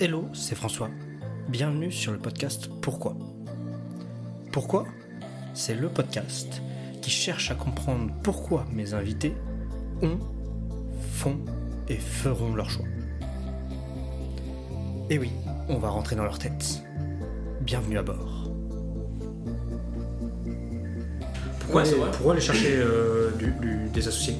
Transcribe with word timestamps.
Hello, 0.00 0.26
c'est 0.32 0.54
François. 0.54 0.90
Bienvenue 1.48 1.90
sur 1.92 2.12
le 2.12 2.18
podcast 2.18 2.68
Pourquoi? 2.82 3.16
Pourquoi? 4.52 4.86
C'est 5.54 5.74
le 5.74 5.88
podcast 5.88 6.60
qui 7.02 7.10
cherche 7.10 7.50
à 7.50 7.54
comprendre 7.54 8.10
pourquoi 8.22 8.64
mes 8.72 8.94
invités 8.94 9.34
ont, 10.02 10.18
font 11.12 11.38
et 11.88 11.96
feront 11.96 12.54
leur 12.54 12.68
choix. 12.70 12.84
Et 15.08 15.18
oui, 15.18 15.30
on 15.68 15.78
va 15.78 15.88
rentrer 15.88 16.16
dans 16.16 16.24
leur 16.24 16.38
tête. 16.38 16.82
Bienvenue 17.60 17.98
à 17.98 18.02
bord. 18.02 18.50
Pourquoi, 21.60 21.82
Ouais, 21.82 21.88
aller, 21.88 21.98
vrai? 21.98 22.10
pourquoi 22.12 22.32
aller 22.32 22.40
chercher 22.40 22.76
euh, 22.76 23.30
du- 23.38 23.52
du- 23.60 23.88
des 23.92 24.08
associés? 24.08 24.36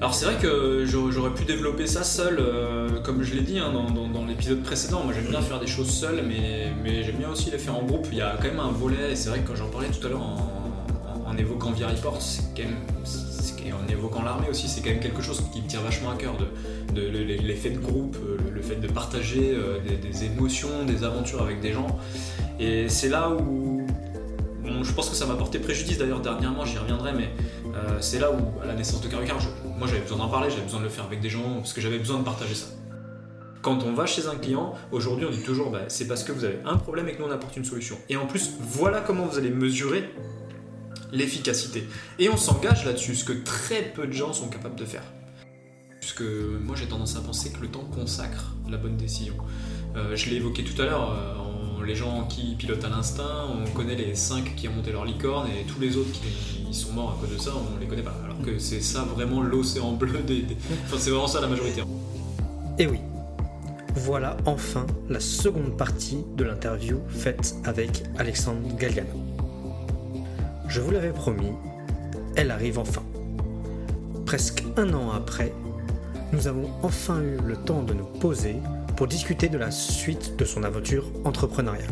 Alors 0.00 0.14
c'est 0.14 0.24
vrai 0.24 0.36
que 0.36 0.84
j'aurais 0.86 1.34
pu 1.34 1.44
développer 1.44 1.86
ça 1.86 2.02
seul, 2.04 2.38
euh, 2.40 3.00
comme 3.02 3.22
je 3.22 3.34
l'ai 3.34 3.42
dit 3.42 3.58
hein, 3.58 3.70
dans, 3.70 4.24
l'épisode 4.24 4.62
précédent. 4.62 5.02
Moi 5.04 5.12
j'aime 5.12 5.26
bien 5.30 5.42
faire 5.42 5.60
des 5.60 5.66
choses 5.66 5.90
seul, 5.90 6.24
mais, 6.26 7.02
j'aime 7.04 7.16
bien 7.16 7.28
aussi 7.28 7.50
les 7.50 7.58
faire 7.58 7.76
en 7.76 7.82
groupe. 7.82 8.06
Il 8.10 8.16
y 8.16 8.22
a 8.22 8.34
quand 8.38 8.48
même 8.48 8.60
un 8.60 8.70
volet, 8.70 9.12
et 9.12 9.16
c'est 9.16 9.28
vrai 9.28 9.40
que 9.40 9.48
quand 9.48 9.56
j'en 9.56 9.68
parlais 9.68 9.88
tout 9.88 10.06
à 10.06 10.10
l'heure 10.10 10.22
en, 10.22 11.36
évoquant 11.36 11.70
Via 11.72 11.86
Report, 11.88 12.20
c'est 12.20 12.42
quand 12.56 12.64
même, 12.64 12.76
et 13.64 13.72
en 13.72 13.86
évoquant 13.88 14.22
l'armée 14.22 14.48
aussi, 14.50 14.68
c'est 14.68 14.80
quand 14.80 14.90
même 14.90 15.00
quelque 15.00 15.22
chose 15.22 15.42
qui 15.52 15.60
me 15.62 15.66
tient 15.68 15.80
vachement 15.80 16.10
à 16.10 16.16
cœur, 16.16 16.34
de, 16.38 16.98
de- 16.98 17.06
le- 17.06 17.22
l'effet 17.24 17.70
de 17.70 17.78
groupe, 17.78 18.16
euh, 18.26 18.36
le, 18.52 18.62
fait 18.62 18.76
de 18.76 18.88
partager 18.88 19.52
euh, 19.54 19.78
des, 19.80 20.24
émotions, 20.24 20.84
des 20.86 21.04
aventures 21.04 21.42
avec 21.42 21.60
des 21.60 21.72
gens. 21.72 21.98
Et 22.58 22.88
c'est 22.88 23.08
là 23.10 23.30
où 23.30 23.86
Bon, 24.62 24.84
je 24.84 24.92
pense 24.92 25.08
que 25.08 25.16
ça 25.16 25.24
m'a 25.26 25.34
porté 25.34 25.58
préjudice 25.58 25.98
d'ailleurs 25.98 26.20
dernièrement, 26.20 26.64
j'y 26.64 26.78
reviendrai, 26.78 27.12
mais 27.12 27.30
c'est 28.00 28.18
là 28.18 28.30
où, 28.30 28.60
à 28.62 28.66
la 28.66 28.74
naissance 28.74 29.00
de 29.00 29.08
Carucar, 29.08 29.38
je- 29.40 29.48
moi 29.80 29.88
j'avais 29.88 30.02
besoin 30.02 30.18
d'en 30.18 30.28
parler, 30.28 30.50
j'avais 30.50 30.62
besoin 30.62 30.80
de 30.80 30.84
le 30.84 30.90
faire 30.90 31.04
avec 31.06 31.20
des 31.20 31.30
gens, 31.30 31.54
parce 31.56 31.72
que 31.72 31.80
j'avais 31.80 31.98
besoin 31.98 32.18
de 32.18 32.24
partager 32.24 32.54
ça. 32.54 32.66
Quand 33.62 33.82
on 33.82 33.94
va 33.94 34.04
chez 34.04 34.26
un 34.26 34.36
client, 34.36 34.74
aujourd'hui 34.92 35.24
on 35.24 35.30
dit 35.30 35.42
toujours, 35.42 35.70
bah, 35.70 35.84
c'est 35.88 36.06
parce 36.06 36.22
que 36.22 36.32
vous 36.32 36.44
avez 36.44 36.58
un 36.66 36.76
problème 36.76 37.08
et 37.08 37.14
que 37.14 37.22
nous 37.22 37.28
on 37.28 37.30
apporte 37.30 37.56
une 37.56 37.64
solution. 37.64 37.96
Et 38.10 38.16
en 38.18 38.26
plus, 38.26 38.50
voilà 38.60 39.00
comment 39.00 39.24
vous 39.24 39.38
allez 39.38 39.48
mesurer 39.48 40.10
l'efficacité. 41.12 41.88
Et 42.18 42.28
on 42.28 42.36
s'engage 42.36 42.84
là-dessus, 42.84 43.14
ce 43.14 43.24
que 43.24 43.32
très 43.32 43.82
peu 43.82 44.06
de 44.06 44.12
gens 44.12 44.34
sont 44.34 44.48
capables 44.48 44.76
de 44.76 44.84
faire. 44.84 45.02
Puisque 45.98 46.22
moi 46.22 46.76
j'ai 46.76 46.86
tendance 46.86 47.16
à 47.16 47.20
penser 47.20 47.50
que 47.50 47.60
le 47.60 47.68
temps 47.68 47.84
consacre 47.84 48.54
la 48.68 48.76
bonne 48.76 48.98
décision. 48.98 49.34
Euh, 49.96 50.14
je 50.14 50.28
l'ai 50.28 50.36
évoqué 50.36 50.62
tout 50.62 50.80
à 50.80 50.84
l'heure, 50.84 51.10
euh, 51.10 51.34
on- 51.80 51.84
les 51.84 51.94
gens 51.94 52.24
qui 52.28 52.54
pilotent 52.56 52.84
à 52.84 52.88
l'instinct, 52.88 53.46
on 53.50 53.68
connaît 53.76 53.94
les 53.96 54.14
5 54.14 54.54
qui 54.56 54.68
ont 54.68 54.72
monté 54.72 54.92
leur 54.92 55.04
licorne 55.04 55.48
et 55.48 55.64
tous 55.64 55.80
les 55.80 55.96
autres 55.96 56.10
qui 56.12 56.72
sont 56.74 56.92
morts 56.92 57.16
à 57.18 57.20
cause 57.26 57.34
de 57.36 57.40
ça, 57.42 57.50
on 57.56 57.78
les 57.80 57.86
connaît 57.86 58.02
pas. 58.02 58.14
Alors 58.24 58.40
que 58.42 58.58
c'est 58.58 58.80
ça 58.80 59.02
vraiment 59.02 59.42
l'océan 59.42 59.92
bleu 59.92 60.20
des. 60.20 60.44
Enfin, 60.84 60.96
c'est 60.98 61.10
vraiment 61.10 61.26
ça 61.26 61.40
la 61.40 61.48
majorité. 61.48 61.82
Et 62.78 62.86
oui, 62.86 62.98
voilà 63.96 64.36
enfin 64.46 64.86
la 65.08 65.20
seconde 65.20 65.76
partie 65.76 66.18
de 66.36 66.44
l'interview 66.44 66.98
faite 67.08 67.56
avec 67.64 68.04
Alexandre 68.18 68.60
Galgano. 68.78 69.08
Je 70.68 70.80
vous 70.80 70.90
l'avais 70.92 71.10
promis, 71.12 71.50
elle 72.36 72.50
arrive 72.50 72.78
enfin. 72.78 73.02
Presque 74.26 74.62
un 74.76 74.92
an 74.94 75.10
après, 75.10 75.52
nous 76.32 76.46
avons 76.46 76.68
enfin 76.84 77.20
eu 77.20 77.38
le 77.44 77.56
temps 77.56 77.82
de 77.82 77.92
nous 77.94 78.04
poser 78.04 78.56
pour 79.00 79.08
discuter 79.08 79.48
de 79.48 79.56
la 79.56 79.70
suite 79.70 80.36
de 80.36 80.44
son 80.44 80.62
aventure 80.62 81.10
entrepreneuriale. 81.24 81.88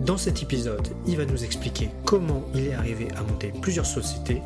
Dans 0.00 0.16
cet 0.16 0.42
épisode, 0.42 0.88
il 1.06 1.18
va 1.18 1.26
nous 1.26 1.44
expliquer 1.44 1.90
comment 2.06 2.46
il 2.54 2.68
est 2.68 2.72
arrivé 2.72 3.08
à 3.18 3.22
monter 3.22 3.52
plusieurs 3.60 3.84
sociétés 3.84 4.40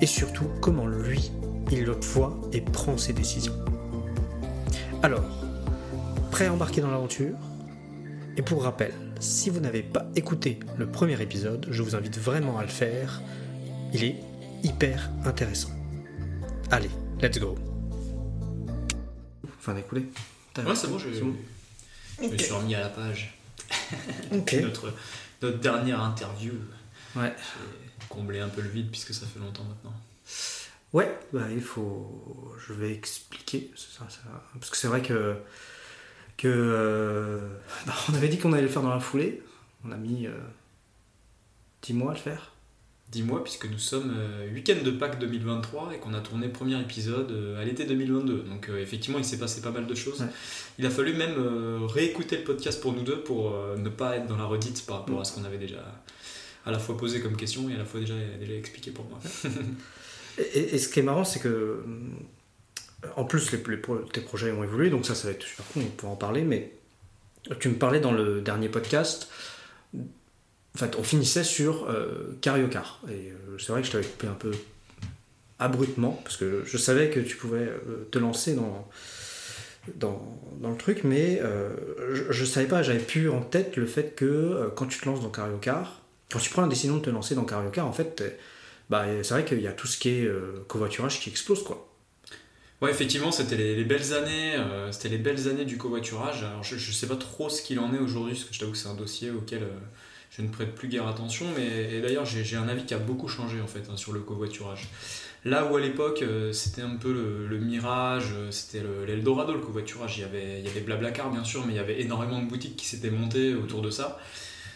et 0.00 0.06
surtout 0.06 0.46
comment 0.62 0.86
lui, 0.86 1.30
il 1.70 1.84
le 1.84 1.92
voit 1.92 2.34
et 2.54 2.62
prend 2.62 2.96
ses 2.96 3.12
décisions. 3.12 3.52
Alors, 5.02 5.26
prêt 6.30 6.46
à 6.46 6.52
embarquer 6.54 6.80
dans 6.80 6.90
l'aventure? 6.90 7.36
Et 8.38 8.40
pour 8.40 8.62
rappel, 8.62 8.94
si 9.20 9.50
vous 9.50 9.60
n'avez 9.60 9.82
pas 9.82 10.06
écouté 10.16 10.58
le 10.78 10.86
premier 10.86 11.20
épisode, 11.20 11.66
je 11.70 11.82
vous 11.82 11.94
invite 11.94 12.16
vraiment 12.16 12.56
à 12.56 12.62
le 12.62 12.68
faire. 12.68 13.20
Il 13.92 14.02
est 14.02 14.16
hyper 14.62 15.10
intéressant. 15.26 15.72
Allez, 16.70 16.90
let's 17.20 17.38
go. 17.38 17.54
Enfin 19.58 19.74
d'écouler. 19.74 20.06
Ouais, 20.64 20.74
c'est 20.76 20.88
bon, 20.88 20.98
je, 20.98 21.08
bon. 21.20 21.34
je 22.22 22.26
me 22.28 22.38
suis 22.38 22.52
remis 22.52 22.74
à 22.74 22.80
la 22.80 22.88
page. 22.88 23.34
Ok. 24.32 24.54
Notre, 24.62 24.92
notre 25.42 25.58
dernière 25.58 26.00
interview. 26.00 26.52
Ouais. 27.16 27.34
J'ai 28.00 28.06
comblé 28.08 28.40
un 28.40 28.48
peu 28.48 28.60
le 28.62 28.68
vide 28.68 28.90
puisque 28.90 29.12
ça 29.14 29.26
fait 29.26 29.38
longtemps 29.40 29.64
maintenant. 29.64 29.94
Ouais, 30.92 31.18
bah 31.32 31.46
il 31.50 31.60
faut. 31.60 32.54
Je 32.66 32.72
vais 32.72 32.92
expliquer. 32.92 33.70
c'est 33.76 33.98
ça, 33.98 34.06
ça- 34.08 34.44
Parce 34.54 34.70
que 34.70 34.76
c'est 34.76 34.88
vrai 34.88 35.02
que. 35.02 35.36
que 36.38 36.48
euh, 36.48 37.40
bah, 37.86 37.94
on 38.10 38.14
avait 38.14 38.28
dit 38.28 38.38
qu'on 38.38 38.52
allait 38.52 38.62
le 38.62 38.68
faire 38.68 38.82
dans 38.82 38.94
la 38.94 39.00
foulée. 39.00 39.42
On 39.84 39.92
a 39.92 39.96
mis 39.96 40.26
euh, 40.26 40.32
10 41.82 41.92
mois 41.94 42.12
à 42.12 42.14
le 42.14 42.20
faire. 42.20 42.52
Dis-moi, 43.10 43.42
puisque 43.42 43.64
nous 43.64 43.78
sommes 43.78 44.14
euh, 44.14 44.52
week-end 44.52 44.76
de 44.84 44.90
Pâques 44.90 45.18
2023 45.18 45.94
et 45.94 45.98
qu'on 45.98 46.12
a 46.12 46.20
tourné 46.20 46.46
le 46.46 46.52
premier 46.52 46.78
épisode 46.78 47.32
euh, 47.32 47.60
à 47.60 47.64
l'été 47.64 47.86
2022. 47.86 48.42
Donc 48.42 48.68
euh, 48.68 48.82
effectivement, 48.82 49.18
il 49.18 49.24
s'est 49.24 49.38
passé 49.38 49.62
pas 49.62 49.70
mal 49.70 49.86
de 49.86 49.94
choses. 49.94 50.20
Ouais. 50.20 50.26
Il 50.78 50.84
a 50.84 50.90
fallu 50.90 51.14
même 51.14 51.34
réécouter 51.86 52.36
le 52.36 52.44
podcast 52.44 52.82
pour 52.82 52.92
nous 52.92 53.02
deux 53.02 53.20
pour 53.20 53.56
ne 53.78 53.88
pas 53.88 54.16
être 54.16 54.26
dans 54.26 54.36
la 54.36 54.44
redite 54.44 54.84
par 54.84 54.98
rapport 54.98 55.20
à 55.20 55.24
ce 55.24 55.32
qu'on 55.32 55.44
avait 55.44 55.58
déjà 55.58 55.78
à 56.66 56.70
la 56.70 56.78
fois 56.78 56.98
posé 56.98 57.22
comme 57.22 57.36
question 57.36 57.70
et 57.70 57.74
à 57.74 57.78
la 57.78 57.86
fois 57.86 58.00
déjà, 58.00 58.14
déjà 58.38 58.52
expliqué 58.52 58.90
pour 58.90 59.06
moi. 59.06 59.18
Et, 60.54 60.76
et 60.76 60.78
ce 60.78 60.88
qui 60.88 61.00
est 61.00 61.02
marrant, 61.02 61.24
c'est 61.24 61.40
que. 61.40 61.82
En 63.16 63.24
plus, 63.24 63.50
les, 63.50 63.60
tes 64.12 64.20
projets 64.20 64.52
ont 64.52 64.62
évolué, 64.62 64.88
donc 64.88 65.04
ça, 65.04 65.16
ça 65.16 65.26
va 65.26 65.34
être 65.34 65.42
super 65.42 65.66
cool, 65.72 65.82
on 65.82 65.90
pourra 65.90 66.12
en 66.12 66.16
parler, 66.16 66.42
mais 66.42 66.72
tu 67.58 67.68
me 67.68 67.74
parlais 67.74 67.98
dans 67.98 68.12
le 68.12 68.40
dernier 68.40 68.68
podcast. 68.68 69.28
En 70.78 70.86
fait, 70.86 70.96
on 70.96 71.02
finissait 71.02 71.42
sur 71.42 71.90
euh, 71.90 72.38
Cariocar. 72.40 73.00
Et 73.08 73.32
euh, 73.32 73.58
c'est 73.58 73.72
vrai 73.72 73.80
que 73.80 73.88
je 73.88 73.92
t'avais 73.92 74.04
coupé 74.04 74.28
un 74.28 74.34
peu 74.34 74.52
abruptement, 75.58 76.20
parce 76.22 76.36
que 76.36 76.62
je 76.64 76.78
savais 76.78 77.10
que 77.10 77.18
tu 77.18 77.36
pouvais 77.36 77.66
euh, 77.66 78.06
te 78.12 78.18
lancer 78.20 78.54
dans, 78.54 78.88
dans, 79.96 80.70
le 80.70 80.76
truc, 80.76 81.02
mais 81.02 81.40
euh, 81.42 81.70
je, 82.12 82.30
je 82.30 82.44
savais 82.44 82.68
pas, 82.68 82.84
j'avais 82.84 83.00
plus 83.00 83.28
en 83.28 83.40
tête 83.40 83.76
le 83.76 83.86
fait 83.86 84.14
que 84.14 84.70
quand 84.76 84.86
tu 84.86 85.00
te 85.00 85.06
lances 85.06 85.20
dans 85.20 85.30
Cariocar, 85.30 86.00
quand 86.30 86.38
tu 86.38 86.48
prends 86.50 86.62
la 86.62 86.68
décision 86.68 86.98
de 86.98 87.02
te 87.02 87.10
lancer 87.10 87.34
dans 87.34 87.44
Cariocar, 87.44 87.84
en 87.84 87.92
fait, 87.92 88.22
bah, 88.88 89.04
c'est 89.24 89.34
vrai 89.34 89.44
qu'il 89.44 89.60
y 89.60 89.66
a 89.66 89.72
tout 89.72 89.88
ce 89.88 89.98
qui 89.98 90.10
est 90.10 90.30
covoiturage 90.68 91.18
qui 91.18 91.28
explose, 91.30 91.64
quoi. 91.64 91.88
Ouais, 92.80 92.92
effectivement, 92.92 93.32
c'était 93.32 93.56
les, 93.56 93.74
les 93.74 93.82
belles 93.82 94.12
années, 94.12 94.54
c'était 94.92 95.08
les 95.08 95.18
belles 95.18 95.48
années 95.48 95.64
du 95.64 95.76
covoiturage. 95.76 96.44
Alors, 96.44 96.62
je, 96.62 96.76
je 96.76 96.92
sais 96.92 97.08
pas 97.08 97.16
trop 97.16 97.48
ce 97.48 97.62
qu'il 97.62 97.80
en 97.80 97.92
est 97.92 97.98
aujourd'hui, 97.98 98.34
parce 98.34 98.44
que 98.44 98.54
je 98.54 98.60
t'avoue 98.60 98.72
que 98.72 98.78
c'est 98.78 98.88
un 98.88 98.94
dossier 98.94 99.32
auquel 99.32 99.62
je 100.30 100.42
ne 100.42 100.48
prête 100.48 100.74
plus 100.74 100.88
guère 100.88 101.06
attention. 101.06 101.46
Mais 101.56 101.94
et 101.94 102.00
d'ailleurs, 102.00 102.24
j'ai 102.24 102.56
un 102.56 102.68
avis 102.68 102.84
qui 102.84 102.94
a 102.94 102.98
beaucoup 102.98 103.28
changé 103.28 103.60
en 103.60 103.66
fait 103.66 103.84
hein, 103.90 103.96
sur 103.96 104.12
le 104.12 104.20
covoiturage. 104.20 104.88
Là 105.44 105.70
où 105.70 105.76
à 105.76 105.80
l'époque, 105.80 106.22
euh, 106.22 106.52
c'était 106.52 106.82
un 106.82 106.96
peu 106.96 107.12
le, 107.12 107.58
mirage, 107.58 108.32
euh, 108.34 108.50
c'était 108.50 108.80
le- 108.80 109.04
l'Eldorado, 109.06 109.52
le 109.52 109.60
covoiturage. 109.60 110.18
Il 110.18 110.22
y 110.22 110.24
avait, 110.24 110.58
il 110.58 110.66
y 110.66 110.68
avait 110.68 110.80
Blablacar 110.80 111.30
bien 111.30 111.44
sûr, 111.44 111.64
mais 111.64 111.72
il 111.74 111.76
y 111.76 111.80
avait 111.80 112.00
énormément 112.00 112.42
de 112.42 112.48
boutiques 112.48 112.76
qui 112.76 112.86
s'étaient 112.86 113.10
montées 113.10 113.54
autour 113.54 113.80
de 113.80 113.90
ça. 113.90 114.18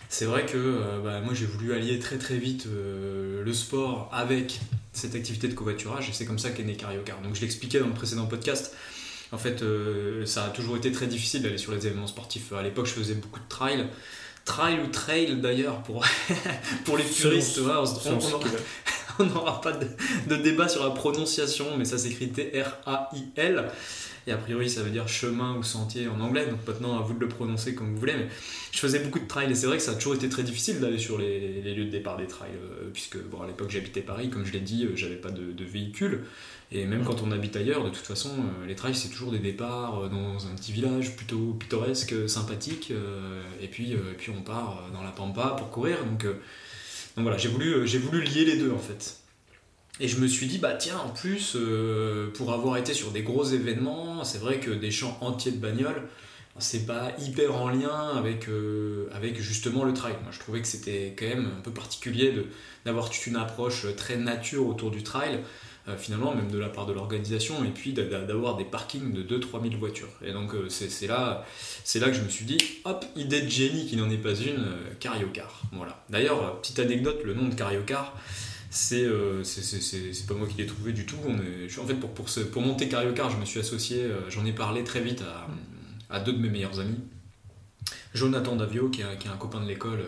C'est 0.08 0.24
vrai 0.24 0.46
que 0.46 0.56
euh, 0.56 1.00
bah, 1.02 1.20
moi 1.20 1.34
j'ai 1.34 1.46
voulu 1.46 1.72
allier 1.72 1.98
très 1.98 2.16
très 2.18 2.36
vite 2.36 2.66
le 2.70 3.52
sport 3.52 4.08
avec 4.12 4.60
cette 4.92 5.14
activité 5.14 5.48
de 5.48 5.54
covoiturage 5.54 6.08
et 6.10 6.12
c'est 6.12 6.26
comme 6.26 6.38
ça 6.38 6.50
qu'est 6.50 6.62
né 6.62 6.74
Cariocar. 6.76 7.20
Donc 7.22 7.34
je 7.34 7.40
l'expliquais 7.40 7.80
dans 7.80 7.88
le 7.88 7.94
précédent 7.94 8.26
podcast. 8.26 8.74
En 9.32 9.38
fait, 9.38 9.64
ça 10.26 10.44
a 10.44 10.48
toujours 10.50 10.76
été 10.76 10.92
très 10.92 11.06
difficile 11.06 11.42
d'aller 11.42 11.56
sur 11.56 11.72
les 11.72 11.86
événements 11.86 12.06
sportifs. 12.06 12.52
À 12.52 12.62
l'époque, 12.62 12.84
je 12.86 12.92
faisais 12.92 13.14
beaucoup 13.14 13.40
de 13.40 13.48
trail. 13.48 13.86
Trail 14.44 14.80
ou 14.80 14.88
trail 14.88 15.36
d'ailleurs 15.36 15.82
pour, 15.82 16.04
pour 16.84 16.96
les 16.96 17.04
puristes. 17.04 17.58
ouais, 17.58 17.72
on. 17.74 17.86
on 19.18 19.24
n'aura 19.24 19.60
pas 19.60 19.72
de, 19.72 20.36
débat 20.36 20.68
sur 20.68 20.84
la 20.84 20.90
prononciation, 20.90 21.76
mais 21.76 21.84
ça 21.84 21.98
s'écrit 21.98 22.30
T-R-A-I-L. 22.30 23.70
Et 24.26 24.32
a 24.32 24.36
priori, 24.36 24.70
ça 24.70 24.82
veut 24.82 24.90
dire 24.90 25.08
chemin 25.08 25.56
ou 25.56 25.62
sentier 25.62 26.06
en 26.06 26.20
anglais. 26.20 26.46
Donc 26.46 26.60
maintenant, 26.66 26.98
à 26.98 27.02
vous 27.02 27.14
de 27.14 27.20
le 27.20 27.28
prononcer 27.28 27.74
comme 27.74 27.92
vous 27.92 27.98
voulez. 27.98 28.14
Mais 28.14 28.28
je 28.70 28.78
faisais 28.78 29.00
beaucoup 29.00 29.18
de 29.18 29.26
trail 29.26 29.50
et 29.50 29.54
c'est 29.54 29.66
vrai 29.66 29.78
que 29.78 29.82
ça 29.82 29.92
a 29.92 29.94
toujours 29.94 30.14
été 30.14 30.28
très 30.28 30.44
difficile 30.44 30.78
d'aller 30.78 30.98
sur 30.98 31.18
les, 31.18 31.60
lieux 31.74 31.86
de 31.86 31.90
départ 31.90 32.16
des 32.16 32.26
trails. 32.26 32.50
euh, 32.54 32.90
puisque 32.92 33.18
bon, 33.18 33.42
à 33.42 33.46
l'époque, 33.46 33.70
j'habitais 33.70 34.00
Paris, 34.00 34.30
comme 34.30 34.44
je 34.44 34.52
l'ai 34.52 34.60
dit, 34.60 34.84
euh, 34.84 34.94
j'avais 34.94 35.16
pas 35.16 35.30
de, 35.30 35.64
véhicule. 35.64 36.24
Et 36.70 36.86
même 36.86 37.04
quand 37.04 37.22
on 37.22 37.32
habite 37.32 37.56
ailleurs, 37.56 37.84
de 37.84 37.90
toute 37.90 38.06
façon, 38.06 38.30
euh, 38.30 38.66
les 38.66 38.74
trails, 38.74 38.94
c'est 38.94 39.08
toujours 39.08 39.32
des 39.32 39.38
départs 39.38 40.04
euh, 40.04 40.08
dans 40.08 40.46
un 40.46 40.54
petit 40.54 40.72
village 40.72 41.16
plutôt 41.16 41.56
pittoresque, 41.58 42.28
sympathique. 42.28 42.92
et, 43.60 43.66
puis, 43.66 43.92
et 43.92 44.14
puis 44.16 44.32
on 44.36 44.42
part 44.42 44.88
dans 44.92 45.02
la 45.02 45.10
pampa 45.10 45.56
pour 45.58 45.70
courir. 45.70 45.96
Donc, 46.04 46.26
donc 47.16 47.24
voilà, 47.24 47.36
j'ai 47.36 47.48
voulu, 47.48 47.74
euh, 47.74 47.86
j'ai 47.86 47.98
voulu 47.98 48.22
lier 48.22 48.44
les 48.44 48.56
deux 48.56 48.72
en 48.72 48.78
fait. 48.78 49.18
Et 50.00 50.08
je 50.08 50.18
me 50.18 50.26
suis 50.26 50.46
dit, 50.46 50.58
bah 50.58 50.74
tiens, 50.74 50.98
en 50.98 51.10
plus, 51.10 51.54
euh, 51.54 52.32
pour 52.32 52.52
avoir 52.52 52.76
été 52.78 52.94
sur 52.94 53.10
des 53.10 53.22
gros 53.22 53.44
événements, 53.44 54.24
c'est 54.24 54.38
vrai 54.38 54.58
que 54.58 54.70
des 54.70 54.90
champs 54.90 55.18
entiers 55.20 55.52
de 55.52 55.58
bagnoles, 55.58 56.08
c'est 56.58 56.86
pas 56.86 57.12
hyper 57.18 57.54
en 57.54 57.68
lien 57.68 58.10
avec, 58.16 58.48
euh, 58.48 59.08
justement 59.36 59.84
le 59.84 59.92
trail. 59.92 60.14
Moi, 60.22 60.32
je 60.32 60.38
trouvais 60.38 60.60
que 60.62 60.66
c'était 60.66 61.14
quand 61.16 61.26
même 61.26 61.50
un 61.58 61.60
peu 61.60 61.70
particulier 61.70 62.34
d'avoir 62.84 63.10
toute 63.10 63.26
une 63.26 63.36
approche 63.36 63.86
très 63.96 64.16
nature 64.16 64.66
autour 64.66 64.90
du 64.90 65.02
trail. 65.02 65.40
Euh, 65.88 65.96
finalement, 65.96 66.32
même 66.32 66.48
de 66.48 66.58
la 66.58 66.68
part 66.68 66.86
de 66.86 66.92
l'organisation, 66.92 67.64
et 67.64 67.70
puis 67.70 67.92
d'avoir 67.92 68.56
des 68.56 68.64
parkings 68.64 69.12
de 69.12 69.22
2-3 69.22 69.62
000 69.62 69.80
voitures. 69.80 70.10
Et 70.24 70.32
donc 70.32 70.54
euh, 70.54 70.68
c'est 70.68 71.06
là, 71.08 71.44
là 71.94 72.06
que 72.08 72.12
je 72.12 72.22
me 72.22 72.28
suis 72.28 72.44
dit, 72.44 72.58
hop, 72.84 73.04
idée 73.16 73.42
de 73.42 73.48
génie 73.48 73.86
qui 73.86 73.96
n'en 73.96 74.08
est 74.08 74.18
pas 74.18 74.34
une, 74.34 74.64
Cariocar. 75.00 75.62
Voilà. 75.72 76.04
D'ailleurs, 76.08 76.60
petite 76.60 76.78
anecdote, 76.78 77.22
le 77.24 77.34
nom 77.34 77.48
de 77.48 77.54
Cariocar, 77.54 78.16
c'est 78.70 79.08
c'est 79.42 80.26
pas 80.28 80.34
moi 80.34 80.46
qui 80.46 80.56
l'ai 80.58 80.66
trouvé 80.66 80.92
du 80.92 81.04
tout. 81.04 81.16
On 81.26 81.36
est, 81.38 81.78
en 81.78 81.84
fait, 81.84 81.94
pour, 81.94 82.10
pour, 82.12 82.62
monter 82.62 82.88
Cariocar, 82.88 83.30
je 83.30 83.36
me 83.36 83.44
suis 83.44 83.58
associé, 83.58 84.06
j'en 84.28 84.44
ai 84.46 84.52
parlé 84.52 84.84
très 84.84 85.00
vite 85.00 85.24
à, 86.10 86.20
deux 86.20 86.32
de 86.32 86.38
mes 86.38 86.48
meilleurs 86.48 86.78
amis. 86.78 87.00
Jonathan 88.14 88.54
Davio, 88.54 88.88
qui 88.88 89.00
est 89.00 89.04
un 89.04 89.36
copain 89.36 89.60
de 89.60 89.66
l'école 89.66 90.04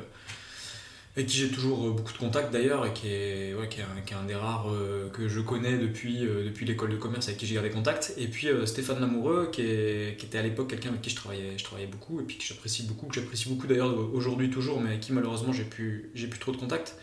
avec 1.16 1.28
qui 1.28 1.37
j'ai 1.38 1.49
toujours 1.49 1.87
euh, 1.87 1.90
beaucoup 1.93 2.12
de 2.12 2.19
contacts 2.19 2.52
d'ailleurs, 2.52 2.87
et 2.87 2.93
qui 2.93 3.08
est, 3.08 3.55
ouais, 3.55 3.69
qui, 3.69 3.81
est 3.81 4.14
un, 4.14 4.25
des 4.25 4.34
rares 4.34 4.66
euh, 4.72 5.08
que 5.11 5.28
je 5.28 5.40
connais 5.40 5.78
depuis, 5.78 6.26
euh, 6.26 6.44
depuis 6.44 6.66
l'école 6.66 6.90
de 6.90 6.96
commerce 6.96 7.28
avec 7.28 7.38
qui 7.38 7.46
j'ai 7.46 7.55
gardé 7.55 7.70
contact. 7.70 8.14
Et 8.16 8.26
puis 8.26 8.49
Stéphane 8.66 9.00
Lamoureux, 9.00 9.50
qui, 9.52 9.62
est, 9.62 10.19
qui 10.19 10.26
était 10.26 10.38
à 10.38 10.43
l'époque 10.43 10.70
quelqu'un 10.70 10.88
avec 10.88 11.02
qui 11.02 11.11
je 11.11 11.16
travaillais, 11.16 11.56
je 11.56 11.64
travaillais 11.64 11.87
beaucoup, 11.87 12.20
et 12.20 12.25
puis 12.25 12.38
que 12.38 12.44
j'apprécie 12.44 12.82
beaucoup, 12.82 13.06
que 13.06 13.14
j'apprécie 13.14 13.49
beaucoup 13.49 13.66
d'ailleurs 13.66 13.94
aujourd'hui 14.12 14.50
toujours, 14.50 14.81
mais 14.81 14.90
avec 14.90 15.00
qui 15.00 15.12
malheureusement 15.12 15.52
j'ai 15.52 15.64
plus, 15.64 16.11
j'ai 16.14 16.26
plus 16.26 16.40
trop 16.40 16.50
de 16.50 16.56
contacts. 16.56 16.96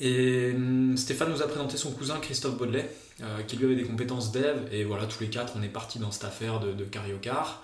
Et 0.00 0.52
hum, 0.54 0.96
Stéphane 0.96 1.30
nous 1.30 1.42
a 1.42 1.46
présenté 1.46 1.76
son 1.76 1.92
cousin 1.92 2.18
Christophe 2.20 2.56
Baudelet, 2.56 2.90
qui 3.46 3.56
lui 3.56 3.66
avait 3.66 3.76
des 3.76 3.84
compétences 3.84 4.32
dev, 4.32 4.56
et 4.72 4.82
voilà, 4.82 5.04
tous 5.04 5.20
les 5.20 5.28
quatre, 5.28 5.52
on 5.56 5.62
est 5.62 5.68
partis 5.68 5.98
dans 5.98 6.10
cette 6.10 6.24
affaire 6.24 6.58
de, 6.58 6.72
de 6.72 6.84
Cariocar. 6.84 7.62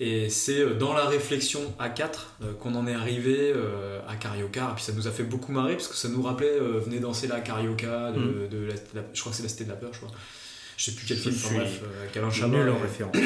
Et 0.00 0.28
c'est 0.28 0.60
euh, 0.60 0.74
dans 0.74 0.92
la 0.92 1.04
réflexion 1.04 1.60
à 1.78 1.88
4 1.88 2.34
euh, 2.42 2.52
qu'on 2.54 2.74
en 2.74 2.86
est 2.86 2.94
arrivé 2.94 3.52
euh, 3.54 4.00
à 4.08 4.16
Carioca. 4.16 4.70
Et 4.70 4.74
puis 4.74 4.84
ça 4.84 4.92
nous 4.92 5.06
a 5.06 5.10
fait 5.10 5.22
beaucoup 5.22 5.52
marrer 5.52 5.74
parce 5.74 5.88
que 5.88 5.94
ça 5.94 6.08
nous 6.08 6.22
rappelait 6.22 6.58
venez 6.58 7.00
danser 7.00 7.26
la 7.26 7.40
Carioca 7.40 8.12
de, 8.12 8.18
mm. 8.18 8.48
de, 8.48 8.68
je 9.12 9.20
crois 9.20 9.30
que 9.30 9.36
c'est 9.36 9.42
la 9.42 9.48
Cité 9.48 9.64
de 9.64 9.70
la 9.70 9.76
Peur, 9.76 9.90
je 9.92 9.98
crois. 9.98 10.10
Je 10.76 10.86
sais 10.86 10.92
plus 10.92 11.06
quel 11.06 11.16
film, 11.16 11.34
enfin, 11.36 11.54
bref, 11.54 11.80
avec 12.02 12.16
Alain 12.16 12.30
Chabat. 12.30 12.58
en 12.58 12.78
référence. 12.78 13.16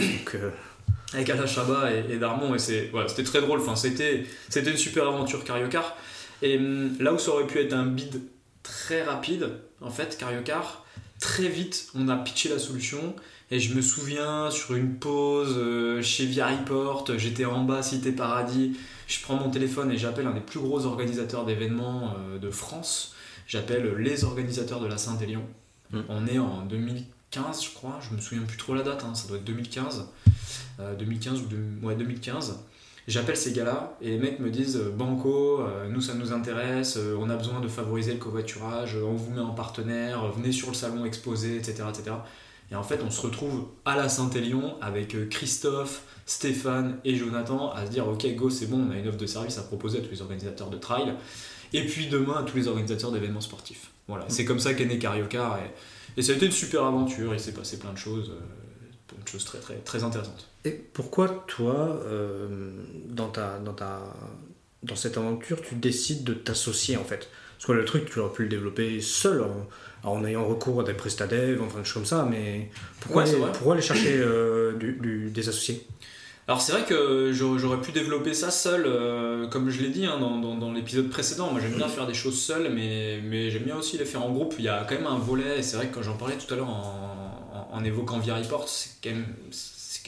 Avec 1.14 1.30
Alain 1.30 1.46
Chabat 1.46 1.92
et, 1.92 2.18
Darmon, 2.18 2.54
et 2.54 2.58
c'était 2.58 3.22
très 3.24 3.40
drôle. 3.40 3.60
Enfin, 3.60 3.74
c'était, 3.74 4.26
c'était 4.50 4.70
une 4.70 4.76
super 4.76 5.08
aventure 5.08 5.42
Cariocar. 5.44 5.96
Et 6.42 6.58
hum, 6.58 6.94
là 7.00 7.14
où 7.14 7.18
ça 7.18 7.30
aurait 7.30 7.46
pu 7.46 7.58
être 7.58 7.72
un 7.72 7.86
bid 7.86 8.20
très 8.62 9.02
rapide, 9.02 9.48
en 9.80 9.88
fait, 9.88 10.18
Cariocar, 10.18 10.84
très 11.18 11.48
vite, 11.48 11.88
on 11.94 12.08
a 12.08 12.16
pitché 12.16 12.50
la 12.50 12.58
solution 12.58 13.16
et 13.50 13.60
je 13.60 13.74
me 13.74 13.80
souviens 13.80 14.50
sur 14.50 14.74
une 14.74 14.96
pause 14.96 15.54
euh, 15.56 16.02
chez 16.02 16.26
Via 16.26 16.48
Report, 16.48 17.06
j'étais 17.16 17.46
en 17.46 17.64
bas, 17.64 17.82
Cité 17.82 18.12
Paradis, 18.12 18.76
je 19.06 19.20
prends 19.22 19.36
mon 19.36 19.50
téléphone 19.50 19.90
et 19.90 19.96
j'appelle 19.96 20.26
un 20.26 20.34
des 20.34 20.40
plus 20.40 20.60
gros 20.60 20.84
organisateurs 20.84 21.46
d'événements 21.46 22.14
euh, 22.18 22.38
de 22.38 22.50
France. 22.50 23.14
J'appelle 23.46 23.94
les 23.96 24.24
organisateurs 24.24 24.80
de 24.80 24.86
la 24.86 24.98
Saint-Élion. 24.98 25.42
Hmm. 25.92 26.00
On 26.10 26.26
est 26.26 26.38
en 26.38 26.66
2015, 26.66 27.64
je 27.64 27.70
crois, 27.70 27.98
je 28.02 28.14
me 28.14 28.20
souviens 28.20 28.44
plus 28.44 28.58
trop 28.58 28.74
la 28.74 28.82
date, 28.82 29.04
hein, 29.04 29.14
ça 29.14 29.28
doit 29.28 29.38
être 29.38 29.44
2015. 29.44 30.08
2015 30.98 31.40
euh, 31.50 31.56
ou 31.82 31.86
ouais, 31.86 31.96
2015. 31.96 32.60
J'appelle 33.06 33.38
ces 33.38 33.54
gars-là 33.54 33.96
et 34.02 34.10
les 34.10 34.18
mecs 34.18 34.38
me 34.38 34.50
disent 34.50 34.76
Banco, 34.76 35.62
nous 35.88 36.02
ça 36.02 36.12
nous 36.12 36.34
intéresse, 36.34 36.98
on 37.18 37.30
a 37.30 37.36
besoin 37.36 37.58
de 37.60 37.66
favoriser 37.66 38.12
le 38.12 38.18
covoiturage, 38.18 38.98
on 39.02 39.14
vous 39.14 39.30
met 39.30 39.40
en 39.40 39.54
partenaire, 39.54 40.30
venez 40.30 40.52
sur 40.52 40.68
le 40.68 40.74
salon 40.74 41.06
exposé, 41.06 41.56
etc. 41.56 41.84
etc. 41.88 42.16
Et 42.70 42.74
en 42.74 42.82
fait, 42.82 43.00
on 43.02 43.10
se 43.10 43.20
retrouve 43.22 43.68
à 43.84 43.96
la 43.96 44.08
Saint-Élion 44.08 44.76
avec 44.82 45.14
euh, 45.14 45.26
Christophe, 45.26 46.02
Stéphane 46.26 46.98
et 47.04 47.16
Jonathan 47.16 47.72
à 47.72 47.86
se 47.86 47.90
dire 47.90 48.06
Ok, 48.06 48.26
go, 48.34 48.50
c'est 48.50 48.66
bon, 48.66 48.86
on 48.88 48.90
a 48.90 48.96
une 48.96 49.08
offre 49.08 49.16
de 49.16 49.26
service 49.26 49.56
à 49.58 49.62
proposer 49.62 49.98
à 49.98 50.00
tous 50.02 50.10
les 50.10 50.20
organisateurs 50.20 50.68
de 50.68 50.76
trail. 50.76 51.14
Et 51.72 51.86
puis 51.86 52.08
demain 52.08 52.34
à 52.38 52.42
tous 52.42 52.56
les 52.56 52.68
organisateurs 52.68 53.12
d'événements 53.12 53.40
sportifs. 53.40 53.90
Voilà, 54.06 54.24
c'est 54.28 54.44
comme 54.44 54.58
ça 54.58 54.74
qu'est 54.74 54.86
né 54.86 54.98
Cariocar. 54.98 55.58
Et, 56.16 56.22
ça 56.22 56.32
a 56.32 56.36
été 56.36 56.46
une 56.46 56.52
super 56.52 56.84
aventure. 56.84 57.34
Il 57.34 57.40
s'est 57.40 57.52
passé 57.52 57.78
plein 57.78 57.92
de 57.92 57.98
choses, 57.98 58.30
euh, 58.30 58.86
plein 59.06 59.22
de 59.22 59.28
choses 59.28 59.44
très, 59.44 59.58
très, 59.58 59.76
très 59.76 60.02
intéressantes. 60.02 60.48
Et 60.64 60.72
pourquoi, 60.72 61.44
toi, 61.46 62.02
euh, 62.04 62.70
dans, 63.06 63.28
ta, 63.28 63.58
dans, 63.58 63.74
ta, 63.74 64.02
dans 64.82 64.96
cette 64.96 65.16
aventure, 65.16 65.60
tu 65.62 65.74
décides 65.74 66.24
de 66.24 66.34
t'associer 66.34 66.96
en 66.96 67.04
fait? 67.04 67.28
Parce 67.58 67.66
que 67.66 67.72
le 67.72 67.84
truc, 67.84 68.08
tu 68.08 68.20
aurais 68.20 68.32
pu 68.32 68.44
le 68.44 68.48
développer 68.48 69.00
seul 69.00 69.44
en 70.04 70.24
ayant 70.24 70.46
recours 70.46 70.80
à 70.80 70.84
des 70.84 70.94
prestataires, 70.94 71.58
enfin 71.60 71.80
des 71.80 71.84
choses 71.84 71.94
comme 71.94 72.06
ça, 72.06 72.24
mais 72.30 72.70
pourquoi, 73.00 73.24
aller, 73.24 73.82
chercher 73.82 74.16
euh, 74.16 74.78
des 74.78 75.48
associés? 75.48 75.84
Alors 76.46 76.62
c'est 76.62 76.72
vrai 76.72 76.84
que 76.84 77.30
j'aurais 77.32 77.80
pu 77.80 77.92
développer 77.92 78.32
ça 78.32 78.50
seul, 78.50 78.84
euh, 78.86 79.48
comme 79.48 79.68
je 79.68 79.82
l'ai 79.82 79.90
dit 79.90 80.06
hein, 80.06 80.18
dans, 80.18 80.72
l'épisode 80.72 81.10
précédent. 81.10 81.50
Moi 81.50 81.60
j'aime 81.60 81.74
bien 81.74 81.88
faire 81.88 82.06
des 82.06 82.14
choses 82.14 82.40
seul, 82.40 82.72
mais, 82.72 83.20
mais 83.22 83.50
j'aime 83.50 83.64
bien 83.64 83.76
aussi 83.76 83.98
les 83.98 84.06
faire 84.06 84.24
en 84.24 84.30
groupe. 84.30 84.54
Il 84.58 84.64
y 84.64 84.68
a 84.68 84.86
quand 84.88 84.94
même 84.94 85.06
un 85.06 85.18
volet, 85.18 85.58
et 85.58 85.62
c'est 85.62 85.76
vrai 85.76 85.88
que 85.88 85.94
quand 85.96 86.02
j'en 86.02 86.16
parlais 86.16 86.36
tout 86.36 86.52
à 86.54 86.56
l'heure 86.56 86.70
en, 86.70 87.84
évoquant 87.84 88.18
Via 88.18 88.36
Report, 88.36 88.68
c'est 88.68 88.90
quand 89.02 89.10
même, 89.10 89.26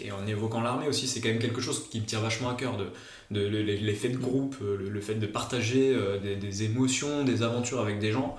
et 0.03 0.13
en 0.13 0.27
évoquant 0.27 0.63
l'armée 0.63 0.89
aussi, 0.89 1.07
c'est 1.07 1.21
quand 1.21 1.29
même 1.29 1.39
quelque 1.39 1.61
chose 1.61 1.89
qui 1.91 2.01
me 2.01 2.07
tient 2.07 2.21
vachement 2.21 2.49
à 2.49 2.55
cœur, 2.55 2.77
de, 2.77 2.87
de, 3.31 3.47
l'effet 3.47 4.09
de 4.09 4.17
groupe, 4.17 4.57
le, 4.61 5.01
fait 5.01 5.15
de 5.15 5.27
partager 5.27 5.95
euh, 5.95 6.19
des, 6.19 6.63
émotions, 6.65 7.25
des 7.25 7.43
aventures 7.43 7.81
avec 7.81 7.99
des 7.99 8.13
gens. 8.13 8.37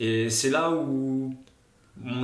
Et 0.00 0.30
c'est 0.30 0.50
là 0.50 0.70
où 0.70 1.34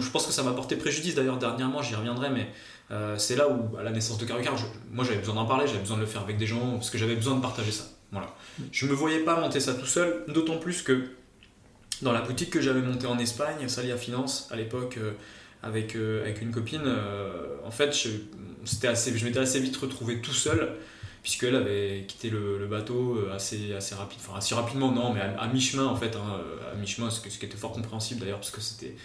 je 0.00 0.10
pense 0.10 0.26
que 0.26 0.32
ça 0.32 0.42
m'a 0.42 0.52
porté 0.52 0.76
préjudice 0.76 1.14
d'ailleurs 1.14 1.38
dernièrement, 1.38 1.82
j'y 1.82 1.94
reviendrai, 1.94 2.30
mais 2.30 2.48
euh, 2.90 3.18
c'est 3.18 3.36
là 3.36 3.48
où 3.48 3.76
à 3.76 3.82
la 3.82 3.90
naissance 3.90 4.16
de 4.16 4.24
Carucar, 4.24 4.54
moi 4.90 5.04
j'avais 5.04 5.18
besoin 5.18 5.34
d'en 5.34 5.44
parler, 5.44 5.66
j'avais 5.66 5.80
besoin 5.80 5.96
de 5.96 6.02
le 6.02 6.06
faire 6.06 6.22
avec 6.22 6.38
des 6.38 6.46
gens 6.46 6.72
parce 6.72 6.88
que 6.88 6.96
j'avais 6.96 7.14
besoin 7.14 7.36
de 7.36 7.42
partager 7.42 7.70
ça. 7.70 7.84
Voilà. 8.10 8.34
Je 8.72 8.86
me 8.86 8.94
voyais 8.94 9.20
pas 9.20 9.38
monter 9.38 9.60
ça 9.60 9.74
tout 9.74 9.86
seul, 9.86 10.24
d'autant 10.28 10.56
plus 10.56 10.80
que 10.80 11.10
dans 12.00 12.12
la 12.12 12.22
boutique 12.22 12.48
que 12.48 12.62
j'avais 12.62 12.80
montée 12.80 13.06
en 13.06 13.18
Espagne, 13.18 13.68
Salia 13.68 13.98
Finance, 13.98 14.48
à 14.50 14.56
l'époque 14.56 14.96
euh, 14.96 15.12
avec, 15.62 15.94
euh, 15.94 16.22
avec 16.22 16.40
une 16.40 16.50
copine, 16.50 16.90
en 17.66 17.70
fait 17.70 17.94
je, 17.94 18.08
je 18.64 19.24
m'étais 19.24 19.38
assez 19.38 19.60
vite 19.60 19.76
retrouvé 19.76 20.22
tout 20.22 20.32
seul 20.32 20.74
puisqu'elle 21.28 21.56
avait 21.56 22.06
quitté 22.08 22.30
le, 22.30 22.66
bateau 22.70 23.16
euh, 23.16 23.34
assez, 23.34 23.74
assez 23.74 23.94
rapide, 23.94 24.18
enfin 24.18 24.38
assez 24.38 24.54
rapidement 24.54 24.90
non, 24.90 25.12
mais 25.12 25.20
à, 25.20 25.46
mi-chemin 25.48 25.84
en 25.84 25.94
fait, 25.94 26.16
hein, 26.16 26.40
à 26.72 26.74
mi-chemin, 26.74 27.10
ce, 27.10 27.20
qui 27.20 27.44
était 27.44 27.54
fort 27.54 27.72
compréhensible 27.72 28.20
d'ailleurs, 28.20 28.38
parce 28.38 28.50
que 28.50 28.62
c'était 28.62 28.96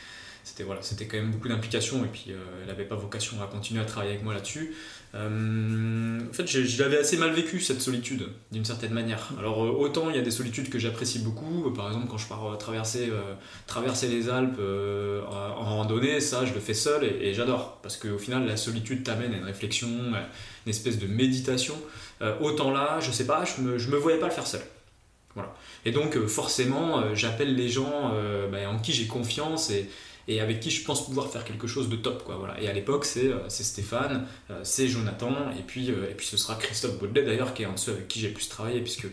c'était 0.45 0.63
voilà, 0.63 0.81
c'était 0.81 1.05
quand 1.05 1.17
même 1.17 1.31
beaucoup 1.31 1.49
d'implication 1.49 2.03
et 2.05 2.07
puis 2.07 2.27
euh, 2.29 2.35
elle 2.61 2.67
n'avait 2.67 2.85
pas 2.85 2.95
vocation 2.95 3.41
à 3.41 3.47
continuer 3.47 3.81
à 3.81 3.85
travailler 3.85 4.13
avec 4.13 4.23
moi 4.23 4.33
là-dessus. 4.33 4.73
Euh, 5.15 6.19
en 6.29 6.33
fait, 6.33 6.47
je, 6.47 6.81
l'avais 6.81 6.97
assez 6.97 7.17
mal 7.17 7.31
vécu 7.31 7.59
cette 7.59 7.81
solitude 7.81 8.27
d'une 8.53 8.65
certaine 8.65 8.93
manière. 8.93 9.31
Alors 9.37 9.59
autant 9.59 10.09
il 10.09 10.15
y 10.15 10.19
a 10.19 10.21
des 10.21 10.31
solitudes 10.31 10.69
que 10.69 10.79
j'apprécie 10.79 11.19
beaucoup, 11.19 11.71
par 11.71 11.87
exemple 11.87 12.07
quand 12.09 12.17
je 12.17 12.27
pars 12.27 12.57
traverser, 12.57 13.11
traverser 13.67 14.07
les 14.07 14.29
Alpes 14.29 14.59
en 15.27 15.75
randonnée, 15.75 16.21
ça 16.21 16.45
je 16.45 16.53
le 16.53 16.61
fais 16.61 16.73
seul 16.73 17.03
et, 17.03 17.27
et 17.27 17.33
j'adore 17.33 17.79
parce 17.81 17.97
qu'au 17.97 18.17
final 18.17 18.45
la 18.45 18.55
solitude 18.55 19.03
t'amène 19.03 19.33
à 19.33 19.37
une 19.37 19.43
réflexion, 19.43 19.89
une 19.89 20.69
espèce 20.69 20.99
de 20.99 21.07
méditation. 21.07 21.75
Euh, 22.21 22.35
autant 22.39 22.71
là, 22.71 22.99
je 22.99 23.11
sais 23.11 23.25
pas, 23.25 23.43
je 23.45 23.61
me, 23.61 23.77
me 23.77 23.97
voyais 23.97 24.19
pas 24.19 24.27
le 24.27 24.33
faire 24.33 24.47
seul. 24.47 24.61
Voilà. 25.35 25.53
Et 25.85 25.91
donc 25.91 26.15
euh, 26.15 26.27
forcément, 26.27 26.99
euh, 26.99 27.15
j'appelle 27.15 27.55
les 27.55 27.69
gens 27.69 28.13
bah, 28.51 28.69
en 28.69 28.79
qui 28.79 28.93
j'ai 28.93 29.07
confiance 29.07 29.71
et, 29.71 29.89
et, 30.27 30.39
avec 30.39 30.59
qui 30.59 30.69
je 30.69 30.85
pense 30.85 31.05
pouvoir 31.05 31.29
faire 31.29 31.43
quelque 31.43 31.67
chose 31.67 31.89
de 31.89 31.95
top. 31.95 32.23
Quoi, 32.23 32.35
voilà. 32.35 32.59
Et 32.61 32.67
à 32.67 32.73
l'époque, 32.73 33.05
c'est 33.05 33.31
Stéphane, 33.49 34.27
c'est 34.63 34.87
Jonathan, 34.87 35.51
et 35.57 35.63
puis, 35.63 35.89
et 35.89 36.13
puis 36.15 36.25
ce 36.25 36.37
sera 36.37 36.55
Christophe 36.55 36.99
Baudet 36.99 37.23
d'ailleurs, 37.23 37.53
qui 37.53 37.63
est 37.63 37.65
un 37.65 37.73
de 37.73 37.79
ceux 37.79 37.93
avec 37.93 38.07
qui 38.07 38.19
j'ai 38.19 38.27
le 38.27 38.33
plus 38.33 38.47
travailler, 38.47 38.79
puisque 38.81 39.07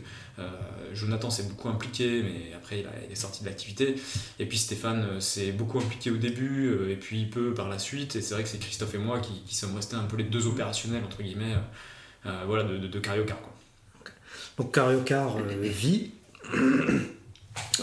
Jonathan 0.95 1.29
s'est 1.29 1.43
beaucoup 1.43 1.69
impliqué, 1.69 2.23
mais 2.23 2.55
après 2.55 2.85
il, 3.07 3.13
est 3.13 3.17
sorti 3.17 3.43
de 3.43 3.49
l'activité. 3.49 3.97
Et 4.39 4.47
puis 4.47 4.57
Stéphane 4.57 5.21
s'est 5.21 5.53
beaucoup 5.53 5.79
impliqué 5.79 6.11
au 6.11 6.17
début, 6.17 6.91
et 6.91 6.97
puis 6.97 7.25
peu 7.25 7.55
par 7.55 7.69
la 7.69 7.79
suite. 7.79 8.15
Et 8.15 8.23
c'est 8.23 8.35
vrai 8.35 8.45
que 8.45 8.49
c'est 8.49 8.61
Christophe 8.61 8.95
et 8.95 8.99
moi 8.99 9.19
qui, 9.19 9.43
qui 9.47 9.57
sommes 9.57 9.75
restés 9.75 9.97
un 9.97 10.05
peu 10.05 10.17
les 10.17 10.25
deux 10.25 10.47
opérationnels, 10.47 11.03
entre 11.05 11.23
guillemets. 11.23 11.57
Euh, 12.27 12.45
voilà, 12.47 12.65
de, 12.65 12.77
de, 12.77 12.87
de 12.87 12.99
Cariocar. 12.99 13.39
Donc 14.59 14.75
Cariocar 14.75 15.37
euh, 15.39 15.43
vit, 15.63 16.13